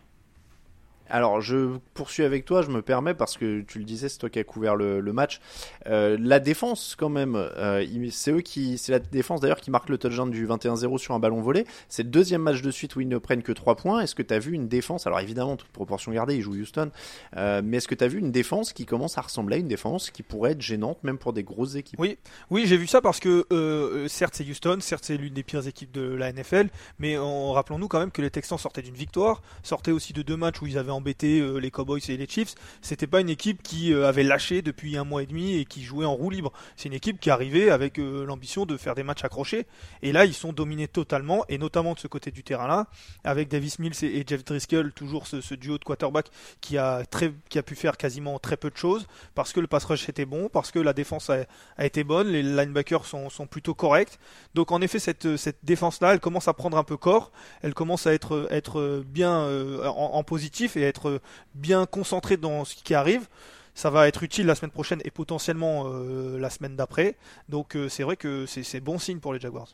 Alors, 1.10 1.42
je 1.42 1.78
poursuis 1.94 2.24
avec 2.24 2.46
toi, 2.46 2.62
je 2.62 2.70
me 2.70 2.82
permets, 2.82 3.14
parce 3.14 3.38
que 3.38 3.62
tu 3.62 3.78
le 3.80 3.86
disais, 3.86 4.10
c'est 4.10 4.18
toi 4.18 4.30
qui 4.30 4.40
as 4.40 4.44
couvert 4.44 4.76
le, 4.76 5.02
match. 5.14 5.42
Euh, 5.88 6.18
la 6.20 6.40
défense, 6.40 6.96
quand 6.98 7.10
même, 7.10 7.36
euh, 7.36 7.86
c'est 8.12 8.32
eux 8.32 8.42
qui, 8.42 8.82
la 8.88 9.00
défense 9.00 9.42
d'ailleurs 9.42 9.60
qui 9.60 9.70
marque 9.70 9.90
le 9.90 9.98
touchdown 9.98 10.32
du 10.32 10.48
21-0 10.48 10.98
sur 10.98 11.14
un 11.14 11.20
ballon 11.20 11.42
volé. 11.42 11.66
C'est 11.88 12.04
le 12.04 12.10
deuxième 12.10 12.42
match 12.42 12.62
de 12.62 12.72
suite 12.72 12.96
où 12.96 13.02
ils 13.02 13.08
ne 13.08 13.18
prennent 13.18 13.44
que 13.44 13.52
3 13.52 13.76
points. 13.76 14.02
Est-ce 14.02 14.16
que 14.16 14.24
tu 14.24 14.34
as 14.34 14.40
vu 14.40 14.54
une 14.54 14.68
défense, 14.68 15.06
alors 15.06 15.20
évidemment, 15.20 15.56
toute 15.56 15.70
proportion 15.70 16.12
gardée, 16.12 16.36
ils 16.36 16.42
jouent 16.42 16.56
Houston, 16.56 16.90
euh, 17.38 17.62
mais 17.64 17.78
est-ce 17.78 17.88
que 17.88 17.96
tu 17.96 18.04
as 18.04 18.08
vu 18.08 18.20
une 18.20 18.32
défense 18.32 18.74
qui 18.74 18.86
commence 18.86 19.18
à 19.18 19.22
ressembler 19.22 19.58
à 19.58 19.60
une 19.60 19.68
défense 19.68 20.10
qui 20.10 20.24
pourrait 20.24 20.52
être 20.52 20.62
gênante, 20.62 21.04
même 21.04 21.18
pour 21.18 21.34
des 21.34 21.44
grosses 21.44 21.76
équipes? 21.76 22.00
Oui, 22.00 22.18
oui, 22.50 22.64
j'ai 22.66 22.78
vu 22.78 22.88
ça 22.88 23.02
parce 23.02 23.20
que 23.20 23.46
certes 24.08 24.36
c'est 24.36 24.50
Houston, 24.50 24.78
certes 24.80 25.04
c'est 25.06 25.18
l'une 25.18 25.34
des 25.34 25.44
pires 25.44 25.68
équipes 25.68 25.92
de 25.92 26.02
la 26.14 26.32
NFL, 26.32 26.70
mais 27.00 27.18
on- 27.18 27.52
rappelons-nous 27.52 27.88
quand 27.88 28.00
même 28.00 28.12
que 28.12 28.22
les 28.22 28.32
Texans 28.32 28.58
sortaient 28.58 28.82
d'une 28.82 28.96
victoire, 28.96 29.42
sortaient 29.64 29.92
aussi 29.92 30.14
de 30.14 30.22
deux 30.22 30.38
matchs 30.38 30.62
où 30.62 30.68
ils 30.68 30.78
avaient 30.78 30.93
embêté 30.94 31.40
euh, 31.40 31.58
les 31.58 31.72
Cowboys 31.72 32.02
et 32.10 32.18
les 32.18 32.28
Chiefs, 32.28 32.56
c'était 32.82 33.08
pas 33.08 33.22
une 33.22 33.30
équipe 33.30 33.62
qui 33.62 33.94
euh, 33.94 34.08
avait 34.08 34.24
lâché 34.24 34.62
depuis 34.62 34.98
un 34.98 35.04
mois 35.04 35.24
et 35.24 35.26
demi 35.26 35.56
et 35.56 35.66
qui 35.66 35.84
jouait 35.84 36.06
en 36.06 36.14
roue 36.14 36.30
libre. 36.30 36.52
C'est 36.76 36.88
une 36.90 36.96
équipe 36.96 37.20
qui 37.20 37.30
arrivait 37.30 37.70
avec 37.70 37.98
l'ambition 37.98 38.66
de 38.66 38.78
faire 38.78 38.96
des 38.96 39.04
matchs 39.04 39.24
accrochés. 39.24 39.66
Et 40.02 40.12
là, 40.12 40.26
ils 40.26 40.34
sont 40.34 40.54
dominés 40.54 40.88
totalement, 40.88 41.46
et 41.50 41.58
notamment 41.58 41.94
de 41.94 42.00
ce 42.00 42.08
côté 42.08 42.32
du 42.32 42.44
terrain-là, 42.44 42.88
avec 43.24 43.50
Davis 43.50 43.80
Mills 43.80 44.04
et, 44.04 44.24
Jeff 44.28 44.44
Driscoll, 44.44 44.92
toujours 44.94 45.28
ce, 45.28 45.54
duo 45.56 45.78
de 45.78 45.84
quarterback 45.84 46.28
qui 46.62 46.78
a, 46.78 47.06
très, 47.06 47.34
qui 47.50 47.60
a 47.60 47.64
pu 47.64 47.76
faire 47.76 47.98
quasiment 47.98 48.40
très 48.40 48.58
peu 48.58 48.70
de 48.70 48.78
choses, 48.78 49.08
parce 49.36 49.54
que 49.54 49.60
le 49.60 49.68
pass 49.68 49.84
rush 49.86 50.08
était 50.10 50.26
bon, 50.26 50.50
parce 50.50 50.72
que 50.72 50.80
la 50.80 50.94
défense 50.94 51.30
a, 51.30 51.46
été 51.84 52.04
bonne, 52.04 52.28
les 52.28 52.44
linebackers 52.44 53.06
sont, 53.06 53.30
sont 53.30 53.48
plutôt 53.48 53.74
corrects. 53.74 54.20
Donc 54.54 54.72
en 54.72 54.82
effet, 54.82 55.00
cette, 55.00 55.38
cette 55.38 55.58
défense-là, 55.64 56.14
elle 56.14 56.20
commence 56.20 56.48
à 56.48 56.54
prendre 56.54 56.78
un 56.78 56.84
peu 56.84 56.98
corps, 56.98 57.32
elle 57.62 57.74
commence 57.74 58.08
à 58.08 58.14
être, 58.14 58.48
être 58.52 59.04
bien 59.06 59.42
euh, 59.44 59.86
en, 59.88 60.24
positif 60.24 60.78
et 60.78 60.83
être 60.84 61.22
bien 61.56 61.86
concentré 61.86 62.38
dans 62.38 62.66
ce 62.66 62.76
qui 62.76 62.94
arrive. 62.94 63.28
Ça 63.76 63.90
va 63.90 64.08
être 64.08 64.24
utile 64.24 64.46
la 64.46 64.56
semaine 64.56 64.72
prochaine 64.72 65.02
et 65.04 65.12
potentiellement 65.12 65.86
euh, 65.88 66.38
la 66.38 66.50
semaine 66.50 66.76
d'après. 66.76 67.16
Donc 67.50 67.76
euh, 67.76 67.90
c'est 67.90 68.04
vrai 68.04 68.18
que 68.18 68.46
c'est 68.46 68.80
bon 68.80 69.00
signe 69.00 69.20
pour 69.20 69.34
les 69.34 69.40
Jaguars. 69.40 69.70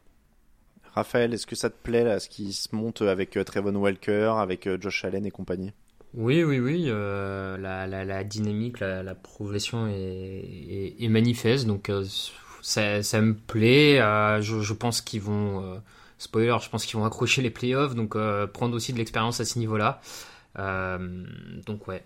Raphaël, 0.93 1.33
est-ce 1.33 1.45
que 1.45 1.55
ça 1.55 1.69
te 1.69 1.75
plaît 1.81 2.03
là, 2.03 2.19
ce 2.19 2.29
qui 2.29 2.53
se 2.53 2.73
monte 2.73 3.01
avec 3.01 3.31
Trevon 3.45 3.75
Walker, 3.75 4.33
avec 4.37 4.67
Josh 4.79 5.05
Allen 5.05 5.25
et 5.25 5.31
compagnie? 5.31 5.71
Oui, 6.15 6.43
oui, 6.43 6.59
oui. 6.59 6.85
la, 6.85 8.23
dynamique, 8.23 8.79
la, 8.79 9.13
progression 9.13 9.87
est, 9.87 11.07
manifeste. 11.07 11.67
Donc, 11.67 11.91
ça, 12.63 13.03
ça, 13.03 13.21
me 13.21 13.35
plaît. 13.35 13.97
Je, 14.41 14.61
je, 14.61 14.73
pense 14.73 15.01
qu'ils 15.01 15.21
vont 15.21 15.79
spoiler, 16.19 16.55
je 16.61 16.69
pense 16.69 16.85
qu'ils 16.85 16.99
vont 16.99 17.05
accrocher 17.05 17.41
les 17.41 17.49
playoffs, 17.49 17.95
donc 17.95 18.15
euh, 18.15 18.45
prendre 18.45 18.75
aussi 18.75 18.93
de 18.93 18.99
l'expérience 18.99 19.39
à 19.39 19.45
ce 19.45 19.57
niveau-là. 19.57 19.99
Euh, 20.59 21.25
donc 21.65 21.87
ouais. 21.87 22.03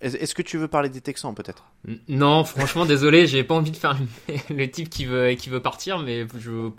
Est-ce 0.00 0.32
que 0.36 0.42
tu 0.42 0.58
veux 0.58 0.68
parler 0.68 0.88
des 0.90 1.00
Texans 1.00 1.34
peut-être? 1.34 1.72
Non, 2.06 2.44
franchement, 2.44 2.86
désolé, 2.86 3.26
j'ai 3.26 3.42
pas 3.42 3.56
envie 3.56 3.72
de 3.72 3.76
faire 3.76 3.98
le, 4.50 4.70
type 4.70 4.88
qui 4.88 5.04
veut 5.04 5.32
qui 5.32 5.50
veut 5.50 5.60
partir, 5.60 5.98
mais 5.98 6.24
je 6.38 6.70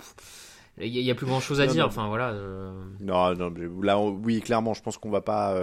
il 0.82 0.98
y, 0.98 1.12
a 1.12 1.16
plus 1.16 1.26
grand 1.26 1.42
chose 1.42 1.60
à 1.60 1.68
dire. 1.68 1.86
Enfin 1.86 2.08
voilà. 2.08 2.30
Euh. 2.30 2.72
Non, 3.02 3.36
non, 3.36 3.54
là, 3.82 4.00
oui, 4.00 4.40
clairement, 4.40 4.74
je 4.74 4.82
pense 4.82 4.98
qu'on 4.98 5.10
va 5.10 5.20
pas. 5.20 5.54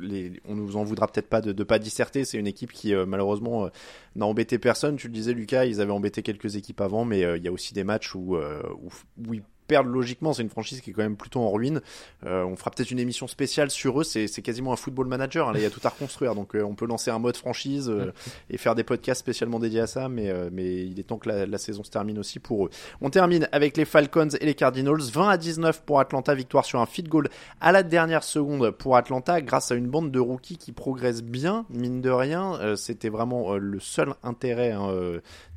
les, 0.00 0.40
on 0.46 0.54
nous 0.54 0.76
en 0.76 0.84
voudra 0.84 1.06
peut-être 1.08 1.28
pas 1.28 1.42
de, 1.42 1.52
de 1.52 1.64
pas 1.64 1.78
disserter. 1.78 2.24
C'est 2.24 2.38
une 2.38 2.46
équipe 2.46 2.72
qui 2.72 2.94
malheureusement 2.94 3.68
n'a 4.16 4.24
embêté 4.24 4.58
personne. 4.58 4.96
Tu 4.96 5.08
le 5.08 5.12
disais, 5.12 5.34
Lucas, 5.34 5.66
ils 5.66 5.82
avaient 5.82 5.92
embêté 5.92 6.22
quelques 6.22 6.56
équipes 6.56 6.80
avant, 6.80 7.04
mais 7.04 7.20
il 7.36 7.44
y 7.44 7.48
a 7.48 7.52
aussi 7.52 7.74
des 7.74 7.84
matchs 7.84 8.14
où, 8.14 8.38
où, 8.38 8.88
où 9.28 9.34
ils 9.34 9.42
perdre 9.70 9.88
logiquement. 9.88 10.32
C'est 10.32 10.42
une 10.42 10.50
franchise 10.50 10.80
qui 10.80 10.90
est 10.90 10.92
quand 10.92 11.02
même 11.02 11.16
plutôt 11.16 11.40
en 11.40 11.50
ruine. 11.52 11.80
Euh, 12.26 12.42
on 12.42 12.56
fera 12.56 12.72
peut-être 12.72 12.90
une 12.90 12.98
émission 12.98 13.28
spéciale 13.28 13.70
sur 13.70 14.00
eux. 14.00 14.04
C'est 14.04 14.42
quasiment 14.42 14.72
un 14.72 14.76
football 14.76 15.06
manager. 15.06 15.48
Hein. 15.48 15.52
il 15.54 15.62
y 15.62 15.64
a 15.64 15.70
tout 15.70 15.80
à 15.84 15.90
reconstruire. 15.90 16.34
Donc 16.34 16.56
euh, 16.56 16.62
on 16.64 16.74
peut 16.74 16.86
lancer 16.86 17.12
un 17.12 17.20
mode 17.20 17.36
franchise 17.36 17.88
euh, 17.88 18.12
et 18.50 18.58
faire 18.58 18.74
des 18.74 18.82
podcasts 18.82 19.20
spécialement 19.20 19.60
dédiés 19.60 19.82
à 19.82 19.86
ça. 19.86 20.08
Mais, 20.08 20.28
mais 20.50 20.84
il 20.84 20.98
est 20.98 21.04
temps 21.04 21.18
que 21.18 21.28
la, 21.28 21.58
saison 21.58 21.84
se 21.84 21.90
termine 21.90 22.18
aussi 22.18 22.40
pour 22.40 22.66
eux. 22.66 22.70
On 23.00 23.10
termine 23.10 23.48
avec 23.52 23.76
les 23.76 23.84
Falcons 23.84 24.30
et 24.40 24.44
les 24.44 24.54
Cardinals. 24.54 25.02
20 25.12 25.28
à 25.28 25.36
19 25.36 25.82
pour 25.82 26.00
Atlanta. 26.00 26.34
Victoire 26.34 26.64
sur 26.64 26.80
un 26.80 26.86
feed 26.86 27.06
goal 27.06 27.28
à 27.60 27.70
la 27.70 27.84
dernière 27.84 28.24
seconde 28.24 28.72
pour 28.72 28.96
Atlanta 28.96 29.40
grâce 29.40 29.70
à 29.70 29.76
une 29.76 29.86
bande 29.86 30.10
de 30.10 30.18
rookies 30.18 30.56
qui 30.56 30.72
progresse 30.72 31.22
bien, 31.22 31.64
mine 31.70 32.00
de 32.00 32.10
rien. 32.10 32.74
C'était 32.74 33.08
vraiment 33.08 33.56
le 33.56 33.78
seul 33.78 34.14
intérêt 34.24 34.72
hein, 34.72 34.90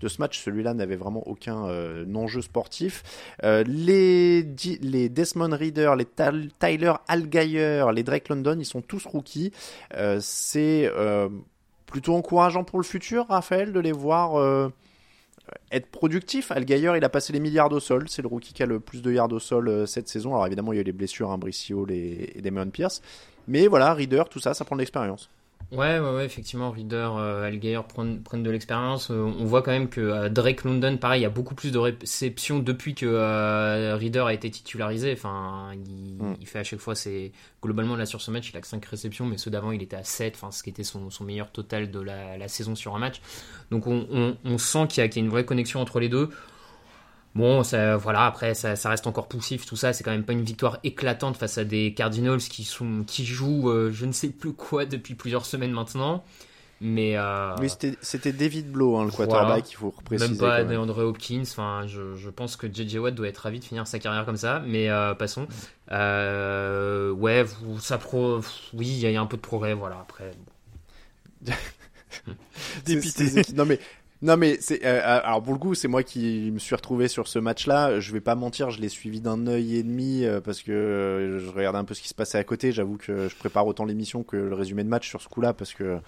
de 0.02 0.08
ce 0.08 0.20
match. 0.20 0.40
Celui-là 0.40 0.76
n'avait 0.76 0.98
vraiment 0.98 1.28
aucun 1.28 1.64
enjeu 2.14 2.42
sportif. 2.42 3.04
les 3.42 4.03
les, 4.82 5.10
Desmond 5.10 5.56
Reader, 5.56 5.94
les 5.98 6.08
Tyler 6.60 6.94
Algier, 7.08 7.86
les 7.94 8.04
Drake 8.04 8.30
London, 8.30 8.58
ils 8.60 8.66
sont 8.66 8.82
tous 8.82 9.06
rookies. 9.06 9.52
Euh, 9.96 10.20
c'est 10.22 10.92
euh, 10.96 11.30
plutôt 11.86 12.16
encourageant 12.16 12.64
pour 12.64 12.80
le 12.80 12.86
futur, 12.86 13.28
Raphaël, 13.28 13.74
de 13.74 13.80
les 13.80 13.92
voir 13.92 14.36
euh, 14.40 14.70
être 15.72 15.88
productifs. 15.88 16.52
Algier, 16.52 16.92
il 16.98 17.04
a 17.04 17.10
passé 17.10 17.34
les 17.34 17.40
milliards 17.40 17.72
au 17.72 17.80
sol. 17.80 18.06
C'est 18.10 18.22
le 18.22 18.28
rookie 18.28 18.54
qui 18.54 18.64
a 18.64 18.66
le 18.66 18.80
plus 18.80 19.02
de 19.02 19.12
yards 19.12 19.32
au 19.32 19.40
sol 19.40 19.88
cette 19.88 20.08
saison. 20.08 20.34
Alors 20.34 20.48
évidemment, 20.48 20.74
il 20.74 20.78
y 20.78 20.80
a 20.80 20.82
eu 20.82 20.86
les 20.86 20.92
blessures, 20.92 21.32
hein, 21.32 21.38
Bricio 21.38 21.88
et 21.90 22.40
Damon 22.42 22.70
Pierce. 22.70 23.02
Mais 23.48 23.68
voilà, 23.68 23.94
Reader, 23.94 24.24
tout 24.30 24.40
ça, 24.40 24.54
ça 24.54 24.66
prend 24.66 24.76
de 24.76 24.82
l'expérience. 24.82 25.30
Ouais, 25.72 26.00
ouais, 26.00 26.16
ouais, 26.16 26.26
effectivement, 26.26 26.70
Reader, 26.70 27.10
euh, 27.18 27.48
Algeir 27.48 27.86
prennent, 27.86 28.22
prennent 28.22 28.44
de 28.44 28.52
l'expérience. 28.52 29.10
Euh, 29.10 29.16
on 29.16 29.46
voit 29.46 29.62
quand 29.62 29.72
même 29.72 29.90
que 29.90 30.02
euh, 30.02 30.30
Drake 30.30 30.64
London, 30.64 30.98
pareil, 30.98 31.22
il 31.22 31.24
y 31.24 31.28
a 31.28 31.30
beaucoup 31.30 31.56
plus 31.56 31.72
de 31.72 31.80
réceptions 31.80 32.60
depuis 32.60 32.94
que 32.94 33.06
euh, 33.06 33.96
Reader 33.96 34.26
a 34.28 34.34
été 34.34 34.52
titularisé. 34.52 35.14
Enfin, 35.14 35.72
il, 35.74 36.24
mm. 36.24 36.38
il, 36.42 36.48
fait 36.48 36.60
à 36.60 36.64
chaque 36.64 36.80
fois, 36.80 36.96
c'est 36.96 37.32
globalement 37.62 37.96
là 37.96 38.06
sur 38.06 38.22
ce 38.22 38.30
match, 38.30 38.52
il 38.52 38.58
a 38.58 38.62
que 38.62 38.68
5 38.68 38.86
réceptions, 38.86 39.26
mais 39.26 39.38
ceux 39.38 39.50
d'avant, 39.50 39.72
il 39.72 39.82
était 39.82 39.96
à 39.96 40.04
7, 40.04 40.36
enfin, 40.36 40.52
ce 40.52 40.62
qui 40.62 40.70
était 40.70 40.84
son, 40.84 41.10
son 41.10 41.24
meilleur 41.24 41.52
total 41.52 41.90
de 41.90 42.00
la, 42.00 42.38
la, 42.38 42.48
saison 42.48 42.76
sur 42.76 42.96
un 42.96 43.00
match. 43.00 43.22
Donc 43.72 43.88
on, 43.88 44.08
on, 44.12 44.38
on 44.46 44.58
sent 44.58 44.88
qu'il 44.90 45.04
y, 45.04 45.08
y, 45.08 45.18
a 45.18 45.20
une 45.20 45.30
vraie 45.30 45.46
connexion 45.46 45.82
entre 45.82 46.00
les 46.00 46.10
deux. 46.10 46.30
Bon, 47.36 47.64
ça, 47.64 47.98
voilà, 47.98 48.26
après, 48.26 48.54
ça, 48.54 48.76
ça, 48.76 48.90
reste 48.90 49.08
encore 49.08 49.28
poussif, 49.28 49.66
tout 49.66 49.76
ça. 49.76 49.92
C'est 49.92 50.04
quand 50.04 50.12
même 50.12 50.24
pas 50.24 50.34
une 50.34 50.44
victoire 50.44 50.78
éclatante 50.84 51.36
face 51.36 51.58
à 51.58 51.64
des 51.64 51.94
Cardinals 51.94 52.38
qui, 52.38 52.64
sont, 52.64 53.04
qui 53.08 53.26
jouent 53.26 53.70
euh, 53.70 53.92
je 53.92 54.06
ne 54.06 54.12
sais 54.12 54.30
plus 54.30 54.54
quoi 54.54 54.86
depuis 54.86 55.16
plusieurs 55.16 55.46
semaines 55.46 55.72
maintenant. 55.72 56.24
Mais. 56.84 57.16
Euh, 57.16 57.56
oui, 57.62 57.70
c'était 58.02 58.34
David 58.34 58.70
Blow, 58.70 58.98
hein, 58.98 59.06
le 59.06 59.12
quarterback, 59.12 59.72
il 59.72 59.76
faut 59.76 59.92
préciser. 60.04 60.30
Même 60.30 60.38
pas 60.38 60.66
DeAndre 60.66 60.98
Hopkins. 61.00 61.44
Enfin, 61.44 61.86
je, 61.88 62.16
je, 62.16 62.30
pense 62.30 62.58
que 62.58 62.68
JJ 62.68 62.98
Watt 62.98 63.16
doit 63.16 63.30
être 63.30 63.38
ravi 63.38 63.60
de 63.60 63.64
finir 63.64 63.88
sa 63.88 64.00
carrière 64.00 64.26
comme 64.26 64.36
ça. 64.36 64.62
Mais 64.68 64.90
euh, 64.90 65.14
passons. 65.14 65.48
Euh, 65.94 67.12
ouais, 67.12 67.46
ça 67.80 67.98
pro. 67.98 68.42
Oui, 68.74 68.88
il 68.88 69.10
y, 69.10 69.16
a 69.16 69.22
un 69.22 69.26
peu 69.26 69.38
de 69.38 69.42
progrès, 69.42 69.74
voilà. 69.74 70.00
Après. 70.02 70.32
Dépité. 72.86 73.44
Non, 73.56 73.64
mais 73.66 73.80
non 74.24 74.38
mais 74.38 74.58
c'est 74.62 74.86
euh, 74.86 75.02
euh, 75.02 75.20
alors 75.22 75.44
pour 75.44 75.52
le 75.52 75.60
coup 75.60 75.76
c'est 75.76 75.90
moi 75.90 76.02
qui 76.02 76.50
me 76.50 76.58
suis 76.58 76.74
retrouvé 76.74 77.10
sur 77.10 77.28
ce 77.28 77.40
match-là. 77.40 78.00
Je 78.00 78.14
vais 78.14 78.22
pas 78.22 78.36
mentir, 78.36 78.70
je 78.70 78.80
l'ai 78.80 78.88
suivi 78.88 79.20
d'un 79.20 79.48
œil 79.48 79.76
et 79.76 79.84
demi 79.84 80.24
euh, 80.24 80.40
parce 80.40 80.64
que 80.64 81.40
je 81.44 81.52
regardais 81.52 81.78
un 81.78 81.84
peu 81.84 81.94
ce 81.94 82.02
qui 82.02 82.08
se 82.08 82.14
passait 82.14 82.38
à 82.38 82.44
côté. 82.46 82.72
J'avoue 82.72 82.96
que 82.98 83.28
je 83.28 83.36
prépare 83.36 83.68
autant 83.68 83.84
l'émission 83.84 84.24
que 84.24 84.38
le 84.38 84.56
résumé 84.56 84.86
de 84.86 84.88
match 84.88 85.10
sur 85.10 85.22
ce 85.22 85.28
coup-là 85.28 85.54
parce 85.54 85.74
que 85.74 86.00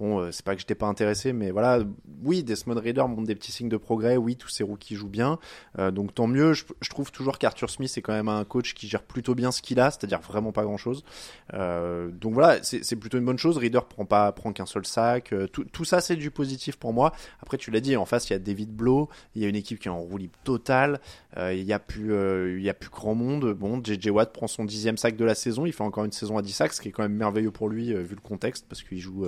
Bon, 0.00 0.18
euh, 0.18 0.30
c'est 0.32 0.44
pas 0.46 0.54
que 0.54 0.60
j'étais 0.62 0.74
pas 0.74 0.86
intéressé, 0.86 1.34
mais 1.34 1.50
voilà, 1.50 1.80
oui, 2.24 2.42
Desmond 2.42 2.80
Reader 2.80 3.06
montre 3.06 3.26
des 3.26 3.34
petits 3.34 3.52
signes 3.52 3.68
de 3.68 3.76
progrès, 3.76 4.16
oui, 4.16 4.34
tous 4.34 4.48
ces 4.48 4.64
rookies 4.64 4.94
jouent 4.94 5.10
bien, 5.10 5.38
euh, 5.78 5.90
donc 5.90 6.14
tant 6.14 6.26
mieux. 6.26 6.54
Je, 6.54 6.64
trouve 6.88 7.12
toujours 7.12 7.38
qu'Arthur 7.38 7.68
Smith 7.68 7.92
est 7.98 8.00
quand 8.00 8.14
même 8.14 8.28
un 8.28 8.44
coach 8.44 8.72
qui 8.72 8.88
gère 8.88 9.02
plutôt 9.02 9.34
bien 9.34 9.52
ce 9.52 9.60
qu'il 9.60 9.78
a, 9.78 9.90
c'est-à-dire 9.90 10.20
vraiment 10.20 10.52
pas 10.52 10.64
grand-chose. 10.64 11.04
Euh, 11.52 12.08
donc 12.08 12.32
voilà, 12.32 12.62
c'est 12.62 12.96
plutôt 12.96 13.18
une 13.18 13.26
bonne 13.26 13.38
chose. 13.38 13.58
Reader 13.58 13.80
prend 13.90 14.06
pas 14.06 14.32
prend 14.32 14.54
qu'un 14.54 14.64
seul 14.64 14.86
sac, 14.86 15.34
tout, 15.52 15.64
tout, 15.64 15.84
ça 15.84 16.00
c'est 16.00 16.16
du 16.16 16.30
positif 16.30 16.76
pour 16.76 16.94
moi. 16.94 17.12
Après, 17.42 17.58
tu 17.58 17.70
l'as 17.70 17.80
dit, 17.80 17.94
en 17.96 18.06
face 18.06 18.30
il 18.30 18.32
y 18.32 18.36
a 18.36 18.38
David 18.38 18.74
Blow, 18.74 19.10
il 19.34 19.42
y 19.42 19.44
a 19.44 19.48
une 19.48 19.56
équipe 19.56 19.80
qui 19.80 19.88
est 19.88 19.90
en 19.90 20.00
roue 20.00 20.16
libre 20.16 20.38
totale, 20.44 20.98
il 21.36 21.62
y 21.62 21.74
a 21.74 21.78
plus 21.78 22.58
y 22.62 22.70
a 22.70 22.74
plus 22.74 22.90
grand 22.90 23.14
monde. 23.14 23.52
Bon, 23.52 23.82
JJ 23.84 24.08
Watt 24.08 24.32
prend 24.32 24.46
son 24.46 24.64
dixième 24.64 24.96
sac 24.96 25.16
de 25.16 25.26
la 25.26 25.34
saison, 25.34 25.66
il 25.66 25.74
fait 25.74 25.84
encore 25.84 26.06
une 26.06 26.12
saison 26.12 26.38
à 26.38 26.42
10 26.42 26.52
sacs, 26.52 26.72
ce 26.72 26.80
qui 26.80 26.88
est 26.88 26.92
quand 26.92 27.02
même 27.02 27.16
merveilleux 27.16 27.50
pour 27.50 27.68
lui 27.68 27.92
vu 27.92 28.14
le 28.14 28.22
contexte 28.22 28.64
parce 28.66 28.82
qu'il 28.82 28.98
joue 28.98 29.26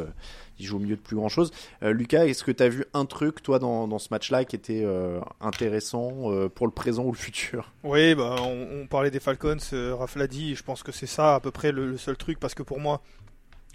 joue 0.66 0.76
au 0.76 0.80
milieu 0.80 0.96
de 0.96 1.00
plus 1.00 1.16
grand 1.16 1.28
chose. 1.28 1.50
Euh, 1.82 1.92
Lucas, 1.92 2.26
est-ce 2.26 2.44
que 2.44 2.50
tu 2.50 2.62
as 2.62 2.68
vu 2.68 2.84
un 2.94 3.04
truc, 3.04 3.42
toi, 3.42 3.58
dans, 3.58 3.88
dans 3.88 3.98
ce 3.98 4.08
match-là 4.10 4.44
qui 4.44 4.56
était 4.56 4.82
euh, 4.84 5.20
intéressant 5.40 6.32
euh, 6.32 6.48
pour 6.48 6.66
le 6.66 6.72
présent 6.72 7.04
ou 7.04 7.12
le 7.12 7.16
futur? 7.16 7.72
Oui, 7.84 8.14
bah, 8.14 8.36
on, 8.40 8.86
parlait 8.86 9.10
des 9.10 9.20
Falcons, 9.20 9.56
Raph 9.72 10.16
l'a 10.16 10.26
dit, 10.26 10.54
je 10.54 10.62
pense 10.62 10.82
que 10.82 10.92
c'est 10.92 11.06
ça 11.06 11.34
à 11.34 11.40
peu 11.40 11.50
près 11.50 11.72
le, 11.72 11.96
seul 11.98 12.16
truc, 12.16 12.38
parce 12.38 12.54
que 12.54 12.62
pour 12.62 12.80
moi, 12.80 13.02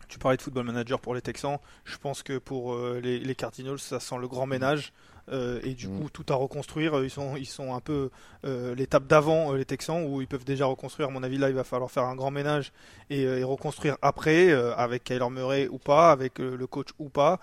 tu 0.07 0.19
parlais 0.19 0.37
de 0.37 0.41
football 0.41 0.65
manager 0.65 0.99
pour 0.99 1.15
les 1.15 1.21
Texans, 1.21 1.57
je 1.85 1.97
pense 1.97 2.23
que 2.23 2.37
pour 2.37 2.77
les, 2.77 3.35
Cardinals, 3.35 3.79
ça 3.79 3.99
sent 3.99 4.17
le 4.19 4.27
grand 4.27 4.45
ménage. 4.45 4.93
Euh, 5.29 5.59
et 5.63 5.73
du 5.73 5.89
mm. 5.89 5.99
coup 5.99 6.09
tout 6.09 6.25
à 6.29 6.35
reconstruire. 6.35 7.03
Ils 7.03 7.09
sont, 7.09 7.35
ils 7.35 7.45
sont 7.45 7.73
un 7.73 7.81
peu 7.81 8.09
euh, 8.45 8.73
l'étape 8.75 9.07
d'avant 9.07 9.51
euh, 9.51 9.57
les 9.57 9.65
Texans 9.65 10.05
où 10.05 10.21
ils 10.21 10.27
peuvent 10.27 10.45
déjà 10.45 10.65
reconstruire. 10.65 11.09
À 11.09 11.11
mon 11.11 11.23
avis 11.23 11.37
là 11.37 11.49
il 11.49 11.55
va 11.55 11.65
falloir 11.65 11.91
faire 11.91 12.03
un 12.03 12.15
grand 12.15 12.31
ménage 12.31 12.71
et, 13.09 13.43
reconstruire 13.43 13.97
après 14.01 14.51
avec 14.51 15.03
Kyler 15.05 15.29
Murray 15.29 15.67
ou 15.67 15.77
pas, 15.77 16.11
avec 16.11 16.39
le 16.39 16.67
coach 16.67 16.89
ou 16.99 17.09
pas. 17.09 17.39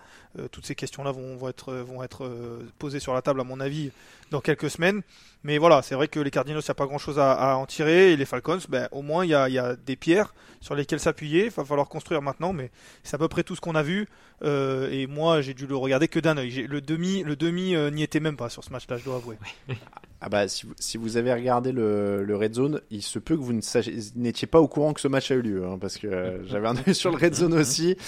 Toutes 0.50 0.66
ces 0.66 0.74
questions 0.74 1.04
là 1.04 1.12
vont, 1.12 1.36
vont 1.36 1.48
être, 1.48 1.72
vont 1.74 2.02
être 2.02 2.28
posées 2.78 3.00
sur 3.00 3.14
la 3.14 3.22
table 3.22 3.40
à 3.40 3.44
mon 3.44 3.60
avis 3.60 3.90
dans 4.30 4.40
quelques 4.40 4.70
semaines. 4.70 5.02
Mais 5.44 5.58
voilà, 5.58 5.82
c'est 5.82 5.94
vrai 5.94 6.08
que 6.08 6.18
les 6.18 6.30
Cardinals, 6.30 6.62
il 6.62 6.66
n'y 6.66 6.70
a 6.70 6.74
pas 6.74 6.86
grand-chose 6.86 7.18
à, 7.18 7.56
en 7.56 7.66
tirer. 7.66 8.12
Et 8.12 8.16
les 8.16 8.24
Falcons, 8.24 8.58
ben, 8.68 8.88
au 8.92 9.02
moins, 9.02 9.24
il 9.24 9.30
y 9.30 9.34
a, 9.34 9.76
des 9.76 9.94
pierres 9.94 10.34
sur 10.60 10.74
lesquelles 10.74 11.00
s'appuyer. 11.00 11.44
Il 11.44 11.50
va 11.50 11.64
falloir 11.64 11.88
construire 11.88 12.22
maintenant, 12.22 12.54
mais 12.54 12.70
c'est 13.02 13.14
à 13.14 13.18
peu 13.18 13.28
près 13.28 13.42
tout 13.42 13.54
ce 13.54 13.60
qu'on 13.60 13.74
a 13.74 13.82
vu. 13.82 14.08
Euh, 14.42 14.90
et 14.90 15.06
moi, 15.06 15.42
j'ai 15.42 15.52
dû 15.52 15.66
le 15.66 15.76
regarder 15.76 16.08
que 16.08 16.18
d'un 16.18 16.38
œil. 16.38 16.66
Le 16.66 16.80
demi, 16.80 17.22
le 17.22 17.36
demi 17.36 17.74
euh, 17.74 17.90
n'y 17.90 18.02
était 18.02 18.20
même 18.20 18.36
pas 18.36 18.48
sur 18.48 18.64
ce 18.64 18.70
match-là, 18.70 18.96
je 18.96 19.04
dois 19.04 19.16
avouer. 19.16 19.36
Ah 20.26 20.30
bah, 20.30 20.48
si, 20.48 20.64
vous, 20.64 20.72
si 20.78 20.96
vous 20.96 21.18
avez 21.18 21.34
regardé 21.34 21.70
le, 21.70 22.34
Red 22.34 22.54
Zone, 22.54 22.80
il 22.90 23.02
se 23.02 23.18
peut 23.18 23.36
que 23.36 23.42
vous 23.42 23.52
n'étiez 24.16 24.48
pas 24.48 24.58
au 24.58 24.68
courant 24.68 24.94
que 24.94 25.02
ce 25.02 25.08
match 25.08 25.30
a 25.30 25.34
eu 25.34 25.42
lieu, 25.42 25.66
hein, 25.66 25.76
parce 25.78 25.98
que 25.98 26.06
euh, 26.06 26.42
j'avais 26.46 26.66
un 26.66 26.76
œil 26.88 26.94
sur 26.94 27.10
le 27.10 27.18
Red 27.18 27.34
Zone 27.34 27.52
aussi. 27.52 27.98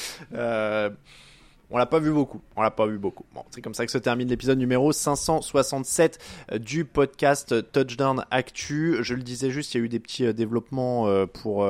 On 1.71 1.79
l'a 1.79 1.87
pas 1.87 1.99
vu 1.99 2.13
beaucoup. 2.13 2.41
On 2.55 2.63
l'a 2.63 2.71
pas 2.71 2.87
vu 2.87 2.99
beaucoup. 2.99 3.25
Bon, 3.35 3.43
c'est 3.51 3.61
comme 3.61 3.75
ça 3.75 3.85
que 3.85 3.91
se 3.91 3.99
termine 3.99 4.29
l'épisode 4.29 4.59
numéro 4.59 4.93
567 4.93 6.19
euh, 6.53 6.59
du 6.59 6.85
podcast 6.85 7.73
Touchdown 7.73 8.25
Actu. 8.31 8.99
Je 9.01 9.15
le 9.15 9.23
disais 9.23 9.51
juste, 9.51 9.75
il 9.75 9.79
y 9.79 9.81
a 9.81 9.85
eu 9.85 9.89
des 9.89 9.99
petits 9.99 10.27
euh, 10.27 10.33
développements 10.33 11.09
euh, 11.09 11.27
pour 11.27 11.67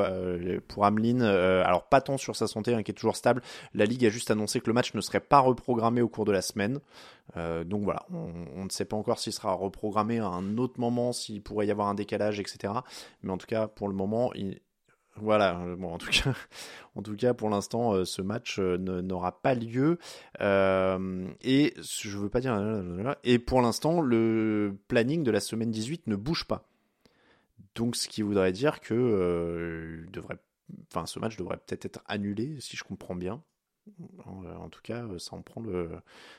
pour. 0.69 0.85
Alors 0.85 1.85
pas 1.89 2.01
tant 2.01 2.19
sur 2.19 2.37
sa 2.37 2.47
santé, 2.47 2.75
hein, 2.75 2.83
qui 2.83 2.91
est 2.91 2.95
toujours 2.95 3.17
stable. 3.17 3.41
La 3.73 3.87
ligue 3.87 4.05
a 4.05 4.11
juste 4.11 4.31
annoncé 4.31 4.61
que 4.61 4.67
le 4.67 4.75
match 4.75 4.93
ne 4.93 5.01
serait 5.01 5.21
pas 5.21 5.39
reprogrammé 5.39 6.03
au 6.03 6.09
cours 6.09 6.27
de 6.27 6.33
la 6.33 6.43
semaine. 6.43 6.79
donc 7.35 7.83
voilà, 7.83 8.05
on, 8.13 8.33
on, 8.57 8.65
ne 8.65 8.71
sait 8.71 8.85
pas 8.85 8.97
encore 8.97 9.19
s'il 9.19 9.33
sera 9.33 9.53
reprogrammé 9.53 10.19
à 10.19 10.27
un 10.27 10.59
autre 10.59 10.79
moment, 10.79 11.13
s'il 11.13 11.43
pourrait 11.43 11.67
y 11.67 11.71
avoir 11.71 11.89
un 11.89 11.95
décalage, 11.95 12.41
etc. 12.41 12.73
Mais 13.23 13.33
en 13.33 13.39
tout 13.39 13.47
cas, 13.47 13.67
pour 13.67 13.89
le 13.89 13.95
moment, 13.95 14.33
il, 14.35 14.61
voilà, 15.19 15.59
euh, 15.61 15.77
bon, 15.77 15.93
en 15.93 15.99
tout 15.99 16.11
cas, 16.11 16.35
en 16.95 17.03
tout 17.03 17.17
cas 17.17 17.35
pour 17.35 17.49
l'instant, 17.49 17.95
euh, 17.95 18.05
ce 18.05 18.23
match 18.23 18.59
euh, 18.59 18.77
n'aura 18.79 19.41
pas 19.41 19.55
lieu. 19.55 19.99
et 20.41 21.75
je 21.79 22.19
veux 22.19 22.29
pas 22.29 22.41
dire. 22.41 23.17
Et 23.25 23.39
pour 23.39 23.63
l'instant, 23.63 24.01
le 24.01 24.77
planning 24.89 25.23
de 25.23 25.31
la 25.31 25.41
semaine 25.41 25.71
18 25.71 26.07
ne 26.07 26.17
bouge 26.17 26.45
pas. 26.45 26.69
Donc, 27.75 27.97
ce 27.97 28.09
qui 28.09 28.23
voudrait 28.23 28.53
dire 28.53 28.81
que 28.81 30.07
devrait, 30.11 30.39
enfin, 30.91 31.07
ce 31.07 31.19
match 31.19 31.37
devrait 31.37 31.59
peut-être 31.59 31.85
être 31.85 32.01
annulé, 32.07 32.57
si 32.61 32.77
je 32.77 32.85
comprends 32.85 33.15
bien. 33.15 33.43
En, 34.25 34.69
tout 34.69 34.81
cas, 34.83 35.03
le, 35.03 35.19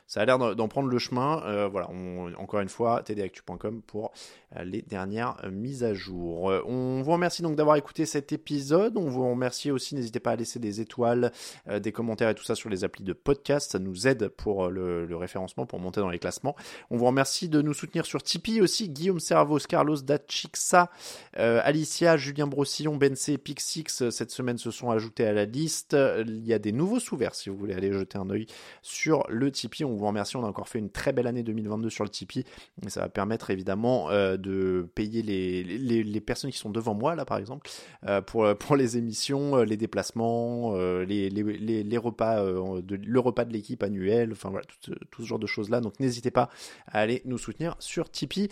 ça 0.06 0.22
a 0.22 0.26
l'air 0.26 0.38
d'en 0.38 0.68
prendre 0.68 0.90
le 0.90 1.00
chemin. 1.00 1.42
Euh, 1.46 1.68
voilà, 1.68 1.90
encore 2.38 2.60
une 2.60 2.68
fois, 2.68 3.02
tdactu.com 3.04 3.82
pour 3.82 4.12
euh, 4.56 4.64
les 4.64 4.82
dernières 4.82 5.38
euh, 5.46 5.50
mises 5.50 5.84
à 5.84 5.94
jour. 5.94 6.52
On 6.66 7.02
vous 7.02 7.12
remercie 7.12 7.42
donc 7.42 7.56
d'avoir 7.56 7.78
écouté 7.78 8.06
cet 8.06 8.34
épisode. 8.34 8.98
On 8.98 9.10
vous 9.10 9.30
remercie 9.30 9.72
aussi, 9.72 9.96
n'hésitez 9.96 10.20
pas 10.20 10.32
à 10.32 10.36
laisser 10.36 10.60
des 10.60 10.82
étoiles, 10.82 11.32
des 11.72 11.92
commentaires 11.92 12.30
et 12.30 12.36
tout 12.36 12.44
ça 12.44 12.56
sur 12.56 12.70
les 12.70 12.84
applis 12.84 13.04
de 13.04 13.14
podcast. 13.14 13.72
Ça 13.72 13.80
nous 13.80 14.08
aide 14.08 14.28
pour 14.28 14.70
le, 14.70 15.16
référencement, 15.16 15.66
pour 15.66 15.80
monter 15.80 16.02
dans 16.02 16.10
les 16.10 16.20
classements. 16.20 16.56
On 16.90 16.98
vous 16.98 17.06
remercie 17.06 17.48
de 17.48 17.62
nous 17.62 17.74
soutenir 17.74 18.06
sur 18.06 18.22
Tipeee 18.22 18.62
aussi. 18.62 18.90
Guillaume 18.90 19.20
Servos, 19.20 19.60
Carlos 19.60 19.98
Dachixa, 19.98 20.90
Alicia, 21.34 22.18
Julien 22.18 22.48
Brossillon, 22.48 22.98
Bensé, 22.98 23.38
Pixix, 23.38 24.10
cette 24.10 24.32
semaine 24.32 24.58
se 24.58 24.72
sont 24.72 24.92
ajoutés 24.92 25.26
à 25.26 25.34
la 25.34 25.46
liste. 25.46 25.96
Il 26.26 26.46
y 26.46 26.54
a 26.54 26.60
des 26.60 26.72
nouveaux 26.72 27.00
sous 27.00 27.18
si 27.38 27.50
vous 27.50 27.58
voulez 27.58 27.74
aller 27.74 27.92
jeter 27.94 28.18
un 28.18 28.30
oeil 28.30 28.48
sur 28.82 29.24
le 29.30 29.52
Tipeee. 29.52 29.86
On 29.86 29.96
vous 29.96 30.06
remercie, 30.06 30.36
on 30.36 30.44
a 30.44 30.48
encore 30.48 30.68
fait 30.68 30.80
une 30.80 30.90
très 30.90 31.14
belle 31.14 31.28
année 31.28 31.44
2022 31.44 31.90
sur 31.90 32.04
le 32.04 32.10
Tipeee. 32.10 32.44
Ça 32.88 33.02
va 33.02 33.10
permettre 33.10 33.50
évidemment 33.50 34.10
euh, 34.10 34.38
de 34.38 34.88
payer 34.96 35.22
les, 35.22 35.64
les, 35.64 36.22
personnes 36.22 36.52
qui 36.52 36.58
sont 36.58 36.70
devant 36.70 36.94
moi, 36.94 37.16
là 37.16 37.26
par 37.26 37.38
exemple, 37.38 37.70
euh, 38.06 38.22
pour, 38.22 38.56
pour 38.58 38.76
les 38.76 38.98
émissions, 38.98 39.58
euh, 39.58 39.66
les 39.66 39.78
déplacements, 39.78 40.76
les, 40.76 41.30
les, 41.30 41.98
repas, 41.98 42.44
de, 42.44 42.96
le 42.96 43.20
repas 43.20 43.46
de 43.46 43.54
l'équipe 43.54 43.82
annuel, 43.84 44.32
enfin 44.32 44.50
voilà, 44.50 44.66
tout, 44.82 44.96
ce 45.22 45.24
genre 45.24 45.40
de 45.40 45.48
choses-là. 45.48 45.82
Donc 45.82 46.00
n'hésitez 46.00 46.32
pas 46.32 46.50
à 46.88 47.00
aller 47.00 47.22
nous 47.26 47.38
soutenir 47.38 47.76
sur 47.80 48.10
Tipeee. 48.10 48.50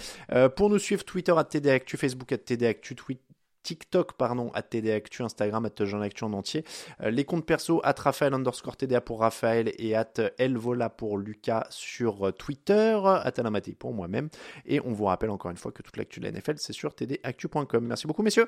pour 0.55 0.69
nous 0.69 0.79
suivre, 0.79 1.03
Twitter 1.03 1.33
à 1.35 1.43
TDActu, 1.43 1.97
Facebook 1.97 2.31
à 2.31 2.37
TDActu, 2.37 2.95
Twitter 2.95 3.21
TikTok, 3.65 4.13
pardon, 4.13 4.51
à 4.53 4.61
TDActu, 4.61 5.23
Instagram, 5.23 5.65
à 5.65 5.85
Jean 5.85 6.01
Actu 6.01 6.23
en 6.23 6.33
entier. 6.33 6.63
Euh, 7.01 7.09
les 7.09 7.25
comptes 7.25 7.45
perso, 7.45 7.81
at 7.83 7.95
Raphaël 7.97 8.33
underscore 8.33 8.77
TDA 8.77 9.01
pour 9.01 9.19
Raphaël 9.19 9.73
et 9.77 9.95
at 9.95 10.13
Elvola 10.37 10.89
pour 10.89 11.17
Lucas 11.17 11.65
sur 11.71 12.33
Twitter, 12.35 12.99
at 13.03 13.33
Alamati 13.37 13.73
pour 13.73 13.93
moi-même. 13.93 14.29
Et 14.65 14.79
on 14.81 14.93
vous 14.93 15.05
rappelle 15.05 15.31
encore 15.31 15.51
une 15.51 15.57
fois 15.57 15.71
que 15.71 15.81
toute 15.81 15.97
l'actu 15.97 16.19
de 16.19 16.25
la 16.25 16.31
NFL, 16.31 16.55
c'est 16.57 16.73
sur 16.73 16.93
tdactu.com. 16.93 17.85
Merci 17.85 18.07
beaucoup, 18.07 18.23
messieurs. 18.23 18.47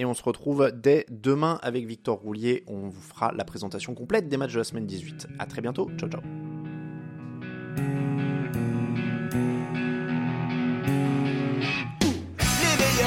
Et 0.00 0.04
on 0.04 0.14
se 0.14 0.22
retrouve 0.22 0.72
dès 0.72 1.04
demain 1.10 1.58
avec 1.62 1.86
Victor 1.86 2.18
Roulier. 2.18 2.64
On 2.66 2.88
vous 2.88 3.02
fera 3.02 3.32
la 3.32 3.44
présentation 3.44 3.94
complète 3.94 4.28
des 4.28 4.36
matchs 4.36 4.54
de 4.54 4.58
la 4.58 4.64
semaine 4.64 4.86
18. 4.86 5.28
À 5.38 5.46
très 5.46 5.60
bientôt. 5.60 5.90
Ciao, 5.98 6.08
ciao. 6.08 6.22